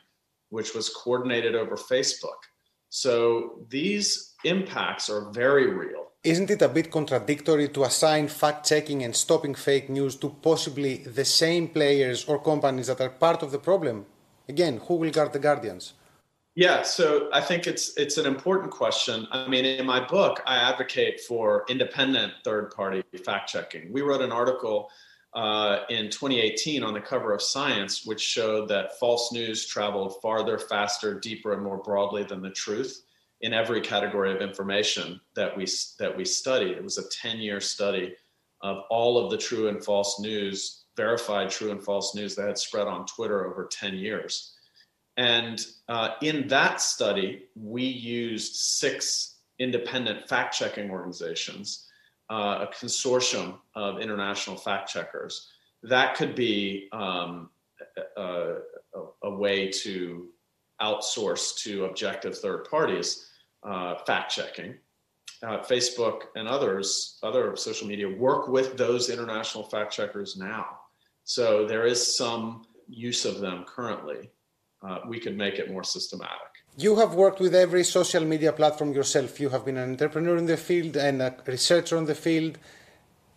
which 0.49 0.75
was 0.75 0.89
coordinated 0.89 1.55
over 1.55 1.75
Facebook. 1.75 2.41
So 2.89 3.65
these 3.69 4.33
impacts 4.43 5.09
are 5.09 5.31
very 5.31 5.67
real. 5.73 6.11
Isn't 6.23 6.49
it 6.49 6.61
a 6.61 6.69
bit 6.69 6.91
contradictory 6.91 7.69
to 7.69 7.83
assign 7.83 8.27
fact 8.27 8.67
checking 8.67 9.03
and 9.03 9.15
stopping 9.15 9.53
fake 9.53 9.89
news 9.89 10.15
to 10.17 10.29
possibly 10.29 10.97
the 10.97 11.25
same 11.25 11.67
players 11.67 12.25
or 12.25 12.39
companies 12.41 12.87
that 12.87 13.01
are 13.01 13.09
part 13.09 13.43
of 13.43 13.51
the 13.51 13.59
problem? 13.59 14.05
Again, 14.47 14.81
who 14.85 14.95
will 14.95 15.11
guard 15.11 15.33
the 15.33 15.39
guardians? 15.39 15.93
Yeah, 16.55 16.83
so 16.83 17.29
I 17.33 17.41
think 17.41 17.67
it's 17.67 17.97
it's 17.97 18.17
an 18.17 18.25
important 18.25 18.71
question. 18.71 19.27
I 19.31 19.45
mean, 19.47 19.65
in 19.65 19.85
my 19.85 20.05
book, 20.05 20.41
I 20.45 20.55
advocate 20.55 21.19
for 21.19 21.65
independent 21.67 22.31
third-party 22.45 23.03
fact 23.25 23.49
checking. 23.49 23.91
We 23.91 24.01
wrote 24.01 24.21
an 24.21 24.31
article 24.31 24.89
uh, 25.33 25.79
in 25.89 26.09
2018 26.09 26.81
on 26.81 26.93
the 26.93 27.01
cover 27.01 27.33
of 27.33 27.41
Science, 27.41 28.05
which 28.05 28.21
showed 28.21 28.69
that 28.69 28.97
false 28.97 29.33
news 29.33 29.67
traveled 29.67 30.21
farther, 30.21 30.57
faster, 30.57 31.19
deeper, 31.19 31.51
and 31.51 31.61
more 31.61 31.77
broadly 31.77 32.23
than 32.23 32.41
the 32.41 32.51
truth 32.51 33.03
in 33.41 33.53
every 33.53 33.81
category 33.81 34.33
of 34.33 34.41
information 34.41 35.19
that 35.35 35.55
we 35.57 35.67
that 35.99 36.15
we 36.15 36.23
studied. 36.23 36.77
It 36.77 36.83
was 36.83 36.97
a 36.97 37.27
10-year 37.27 37.59
study 37.59 38.15
of 38.61 38.83
all 38.89 39.17
of 39.17 39.29
the 39.29 39.37
true 39.37 39.67
and 39.67 39.83
false 39.83 40.21
news, 40.21 40.85
verified 40.95 41.49
true 41.49 41.71
and 41.71 41.83
false 41.83 42.15
news 42.15 42.33
that 42.35 42.47
had 42.47 42.57
spread 42.57 42.87
on 42.87 43.05
Twitter 43.05 43.45
over 43.45 43.67
10 43.69 43.95
years. 43.95 44.54
And 45.17 45.65
uh, 45.87 46.11
in 46.21 46.47
that 46.49 46.81
study, 46.81 47.43
we 47.55 47.83
used 47.83 48.55
six 48.55 49.35
independent 49.59 50.27
fact 50.27 50.57
checking 50.57 50.91
organizations, 50.91 51.87
uh, 52.29 52.65
a 52.67 52.69
consortium 52.73 53.59
of 53.75 53.99
international 53.99 54.57
fact 54.57 54.89
checkers. 54.89 55.49
That 55.83 56.15
could 56.15 56.35
be 56.35 56.89
um, 56.91 57.49
a, 58.17 58.21
a, 58.21 58.55
a, 59.23 59.29
way 59.29 59.69
to 59.69 60.27
outsource 60.81 61.55
to 61.59 61.85
objective 61.85 62.37
third 62.37 62.65
parties 62.69 63.29
uh, 63.63 63.95
fact 64.05 64.31
checking. 64.31 64.75
Uh, 65.43 65.59
Facebook 65.59 66.23
and 66.35 66.47
others, 66.47 67.19
other 67.21 67.55
social 67.55 67.87
media, 67.87 68.09
work 68.09 68.47
with 68.47 68.77
those 68.77 69.09
international 69.09 69.63
fact 69.63 69.93
checkers 69.93 70.35
now. 70.35 70.65
So 71.23 71.65
there 71.67 71.85
is 71.85 72.17
some 72.17 72.65
use 72.87 73.25
of 73.25 73.39
them 73.39 73.65
currently 73.67 74.31
uh, 74.85 74.99
we 75.07 75.19
can 75.19 75.35
make 75.35 75.55
it 75.55 75.71
more 75.71 75.83
systematic. 75.83 76.51
You 76.77 76.97
have 76.97 77.13
worked 77.15 77.39
with 77.39 77.55
every 77.55 77.83
social 77.83 78.25
media 78.25 78.51
platform 78.51 78.93
yourself. 78.93 79.39
You 79.39 79.49
have 79.49 79.63
been 79.65 79.77
an 79.77 79.91
entrepreneur 79.91 80.37
in 80.37 80.45
the 80.45 80.57
field 80.57 80.97
and 80.97 81.21
a 81.21 81.35
researcher 81.45 81.97
in 81.97 82.05
the 82.05 82.15
field. 82.15 82.57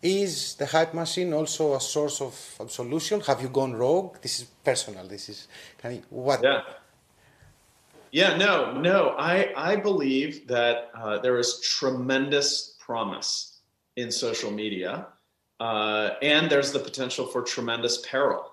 Is 0.01 0.55
the 0.55 0.65
hype 0.65 0.93
machine 0.93 1.33
also 1.33 1.75
a 1.75 1.79
source 1.79 2.21
of, 2.21 2.55
of 2.59 2.71
solution? 2.71 3.21
Have 3.21 3.41
you 3.41 3.49
gone 3.49 3.73
rogue? 3.73 4.17
This 4.21 4.39
is 4.39 4.45
personal. 4.63 5.07
This 5.07 5.29
is 5.29 5.47
kind 5.81 5.99
of 5.99 6.11
what? 6.11 6.41
Yeah. 6.43 6.61
Yeah, 8.11 8.37
no, 8.37 8.73
no. 8.79 9.15
I, 9.19 9.51
I 9.55 9.75
believe 9.75 10.47
that 10.47 10.89
uh, 10.95 11.19
there 11.19 11.37
is 11.37 11.59
tremendous 11.59 12.75
promise 12.79 13.59
in 13.97 14.11
social 14.11 14.49
media, 14.49 15.07
uh, 15.59 16.11
and 16.21 16.49
there's 16.49 16.71
the 16.71 16.79
potential 16.79 17.27
for 17.27 17.43
tremendous 17.43 18.03
peril. 18.09 18.43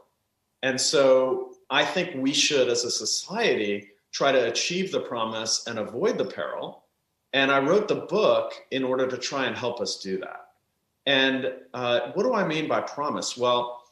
And 0.62 0.78
so 0.78 1.55
I 1.70 1.84
think 1.84 2.14
we 2.14 2.32
should, 2.32 2.68
as 2.68 2.84
a 2.84 2.90
society, 2.90 3.88
try 4.12 4.32
to 4.32 4.48
achieve 4.48 4.92
the 4.92 5.00
promise 5.00 5.66
and 5.66 5.78
avoid 5.78 6.16
the 6.18 6.24
peril. 6.24 6.84
And 7.32 7.50
I 7.50 7.58
wrote 7.58 7.88
the 7.88 8.06
book 8.08 8.52
in 8.70 8.84
order 8.84 9.06
to 9.06 9.18
try 9.18 9.46
and 9.46 9.56
help 9.56 9.80
us 9.80 10.00
do 10.00 10.18
that. 10.18 10.48
And 11.06 11.52
uh, 11.74 12.12
what 12.14 12.22
do 12.22 12.34
I 12.34 12.46
mean 12.46 12.68
by 12.68 12.80
promise? 12.80 13.36
Well, 13.36 13.82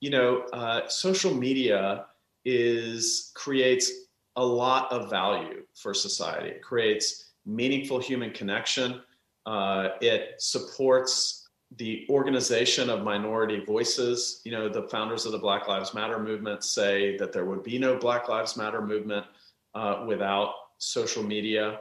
you 0.00 0.10
know, 0.10 0.42
uh, 0.52 0.88
social 0.88 1.34
media 1.34 2.06
is 2.44 3.32
creates 3.34 3.90
a 4.36 4.44
lot 4.44 4.90
of 4.92 5.10
value 5.10 5.62
for 5.74 5.92
society. 5.94 6.50
It 6.50 6.62
creates 6.62 7.32
meaningful 7.44 7.98
human 8.00 8.32
connection. 8.32 9.02
Uh, 9.46 9.90
it 10.00 10.40
supports 10.40 11.39
the 11.76 12.06
organization 12.10 12.90
of 12.90 13.02
minority 13.02 13.64
voices. 13.64 14.40
You 14.44 14.52
know, 14.52 14.68
the 14.68 14.82
founders 14.84 15.26
of 15.26 15.32
the 15.32 15.38
Black 15.38 15.68
Lives 15.68 15.94
Matter 15.94 16.18
movement 16.18 16.64
say 16.64 17.16
that 17.18 17.32
there 17.32 17.44
would 17.44 17.62
be 17.62 17.78
no 17.78 17.96
Black 17.96 18.28
Lives 18.28 18.56
Matter 18.56 18.82
movement 18.82 19.26
uh, 19.74 20.04
without 20.06 20.54
social 20.78 21.22
media. 21.22 21.80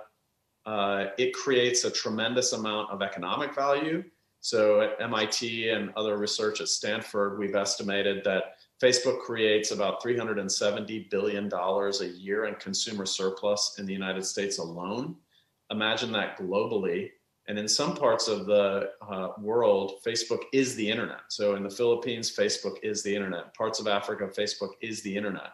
Uh, 0.66 1.08
it 1.18 1.34
creates 1.34 1.84
a 1.84 1.92
tremendous 1.92 2.54
amount 2.54 2.92
of 2.92 3.02
economic 3.02 3.56
value. 3.56 4.04
So 4.42 4.82
at 4.82 5.02
MIT 5.02 5.70
and 5.70 5.92
other 5.98 6.18
research 6.18 6.62
at 6.62 6.70
Stanford, 6.70 7.40
we've 7.40 7.56
estimated 7.56 8.24
that 8.26 8.56
Facebook 8.82 9.20
creates 9.22 9.72
about 9.72 10.02
$370 10.02 11.10
billion 11.10 11.52
a 11.52 12.06
year 12.06 12.46
in 12.46 12.56
consumer 12.56 13.06
surplus 13.06 13.76
in 13.80 13.86
the 13.86 13.92
United 13.92 14.26
States 14.26 14.60
alone. 14.60 15.16
Imagine 15.72 16.12
that 16.14 16.38
globally 16.38 17.12
and 17.50 17.58
in 17.58 17.68
some 17.68 17.96
parts 17.96 18.28
of 18.28 18.46
the 18.46 18.92
uh, 19.02 19.30
world, 19.42 19.94
Facebook 20.06 20.42
is 20.54 20.76
the 20.76 20.88
internet. 20.88 21.22
So 21.30 21.56
in 21.56 21.64
the 21.64 21.70
Philippines, 21.70 22.34
Facebook 22.34 22.76
is 22.84 23.02
the 23.02 23.14
internet. 23.14 23.56
Parts 23.56 23.80
of 23.80 23.88
Africa, 23.88 24.28
Facebook 24.28 24.74
is 24.82 25.02
the 25.02 25.18
internet. 25.18 25.54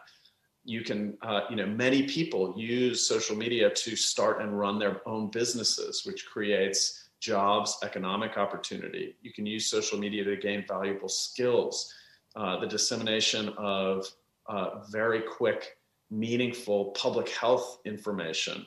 You 0.62 0.82
can, 0.82 1.16
uh, 1.22 1.40
you 1.48 1.56
know, 1.56 1.64
many 1.64 2.02
people 2.02 2.52
use 2.54 3.08
social 3.08 3.34
media 3.34 3.70
to 3.70 3.96
start 3.96 4.42
and 4.42 4.58
run 4.58 4.78
their 4.78 5.00
own 5.08 5.30
businesses, 5.30 6.04
which 6.04 6.26
creates 6.26 7.08
jobs, 7.18 7.78
economic 7.82 8.36
opportunity. 8.36 9.16
You 9.22 9.32
can 9.32 9.46
use 9.46 9.66
social 9.66 9.98
media 9.98 10.22
to 10.24 10.36
gain 10.36 10.66
valuable 10.68 11.08
skills. 11.08 11.94
Uh, 12.34 12.60
the 12.60 12.66
dissemination 12.66 13.54
of 13.56 14.06
uh, 14.50 14.80
very 14.90 15.22
quick, 15.22 15.78
meaningful 16.10 16.90
public 16.90 17.30
health 17.30 17.78
information. 17.86 18.66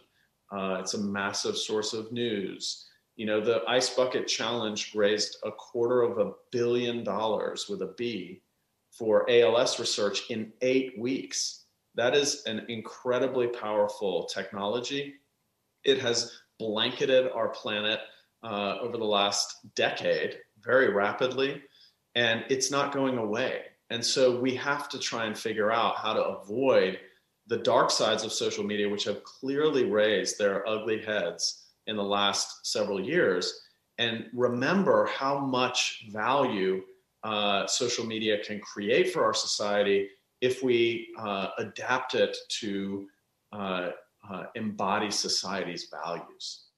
Uh, 0.51 0.77
it's 0.79 0.95
a 0.95 0.99
massive 0.99 1.55
source 1.55 1.93
of 1.93 2.11
news 2.11 2.87
you 3.19 3.25
know, 3.25 3.41
the 3.41 3.61
Ice 3.67 3.89
Bucket 3.89 4.27
Challenge 4.27 4.95
raised 4.95 5.39
a 5.43 5.51
quarter 5.51 6.03
of 6.03 6.19
a 6.19 6.31
billion 6.53 7.03
dollars 7.03 7.67
with 7.67 7.81
a 7.81 7.93
B 7.97 8.41
for 8.93 9.29
ALS 9.29 9.77
research 9.77 10.29
in 10.29 10.53
eight 10.61 10.97
weeks. 10.97 11.65
That 11.95 12.15
is 12.15 12.43
an 12.45 12.65
incredibly 12.69 13.47
powerful 13.47 14.23
technology. 14.33 15.15
It 15.83 15.99
has 15.99 16.39
blanketed 16.59 17.29
our 17.33 17.49
planet 17.49 17.99
uh, 18.41 18.77
over 18.79 18.97
the 18.97 19.03
last 19.03 19.65
decade 19.75 20.37
very 20.61 20.93
rapidly, 20.93 21.61
and 22.15 22.45
it's 22.47 22.71
not 22.71 22.93
going 22.93 23.17
away. 23.17 23.63
And 23.89 24.05
so 24.05 24.39
we 24.39 24.55
have 24.55 24.87
to 24.87 24.97
try 24.97 25.25
and 25.25 25.37
figure 25.37 25.73
out 25.73 25.97
how 25.97 26.13
to 26.13 26.23
avoid 26.23 26.99
the 27.47 27.57
dark 27.57 27.91
sides 27.91 28.23
of 28.23 28.31
social 28.31 28.63
media, 28.63 28.87
which 28.87 29.03
have 29.03 29.25
clearly 29.25 29.83
raised 29.83 30.39
their 30.39 30.65
ugly 30.65 31.01
heads 31.01 31.65
in 31.89 31.97
the 31.97 32.03
last 32.03 32.65
several 32.65 32.99
years, 33.01 33.61
and 33.97 34.27
remember 34.33 35.07
how 35.07 35.39
much 35.39 36.05
value 36.11 36.81
uh, 37.23 37.67
social 37.67 38.05
media 38.05 38.37
can 38.43 38.59
create 38.61 39.11
for 39.11 39.25
our 39.25 39.33
society 39.33 40.07
if 40.39 40.63
we 40.63 41.09
uh, 41.17 41.49
adapt 41.57 42.15
it 42.15 42.37
to 42.47 43.07
uh, 43.51 43.89
uh 44.29 44.43
embody 44.55 45.09
society's 45.11 45.89
values. 45.91 46.68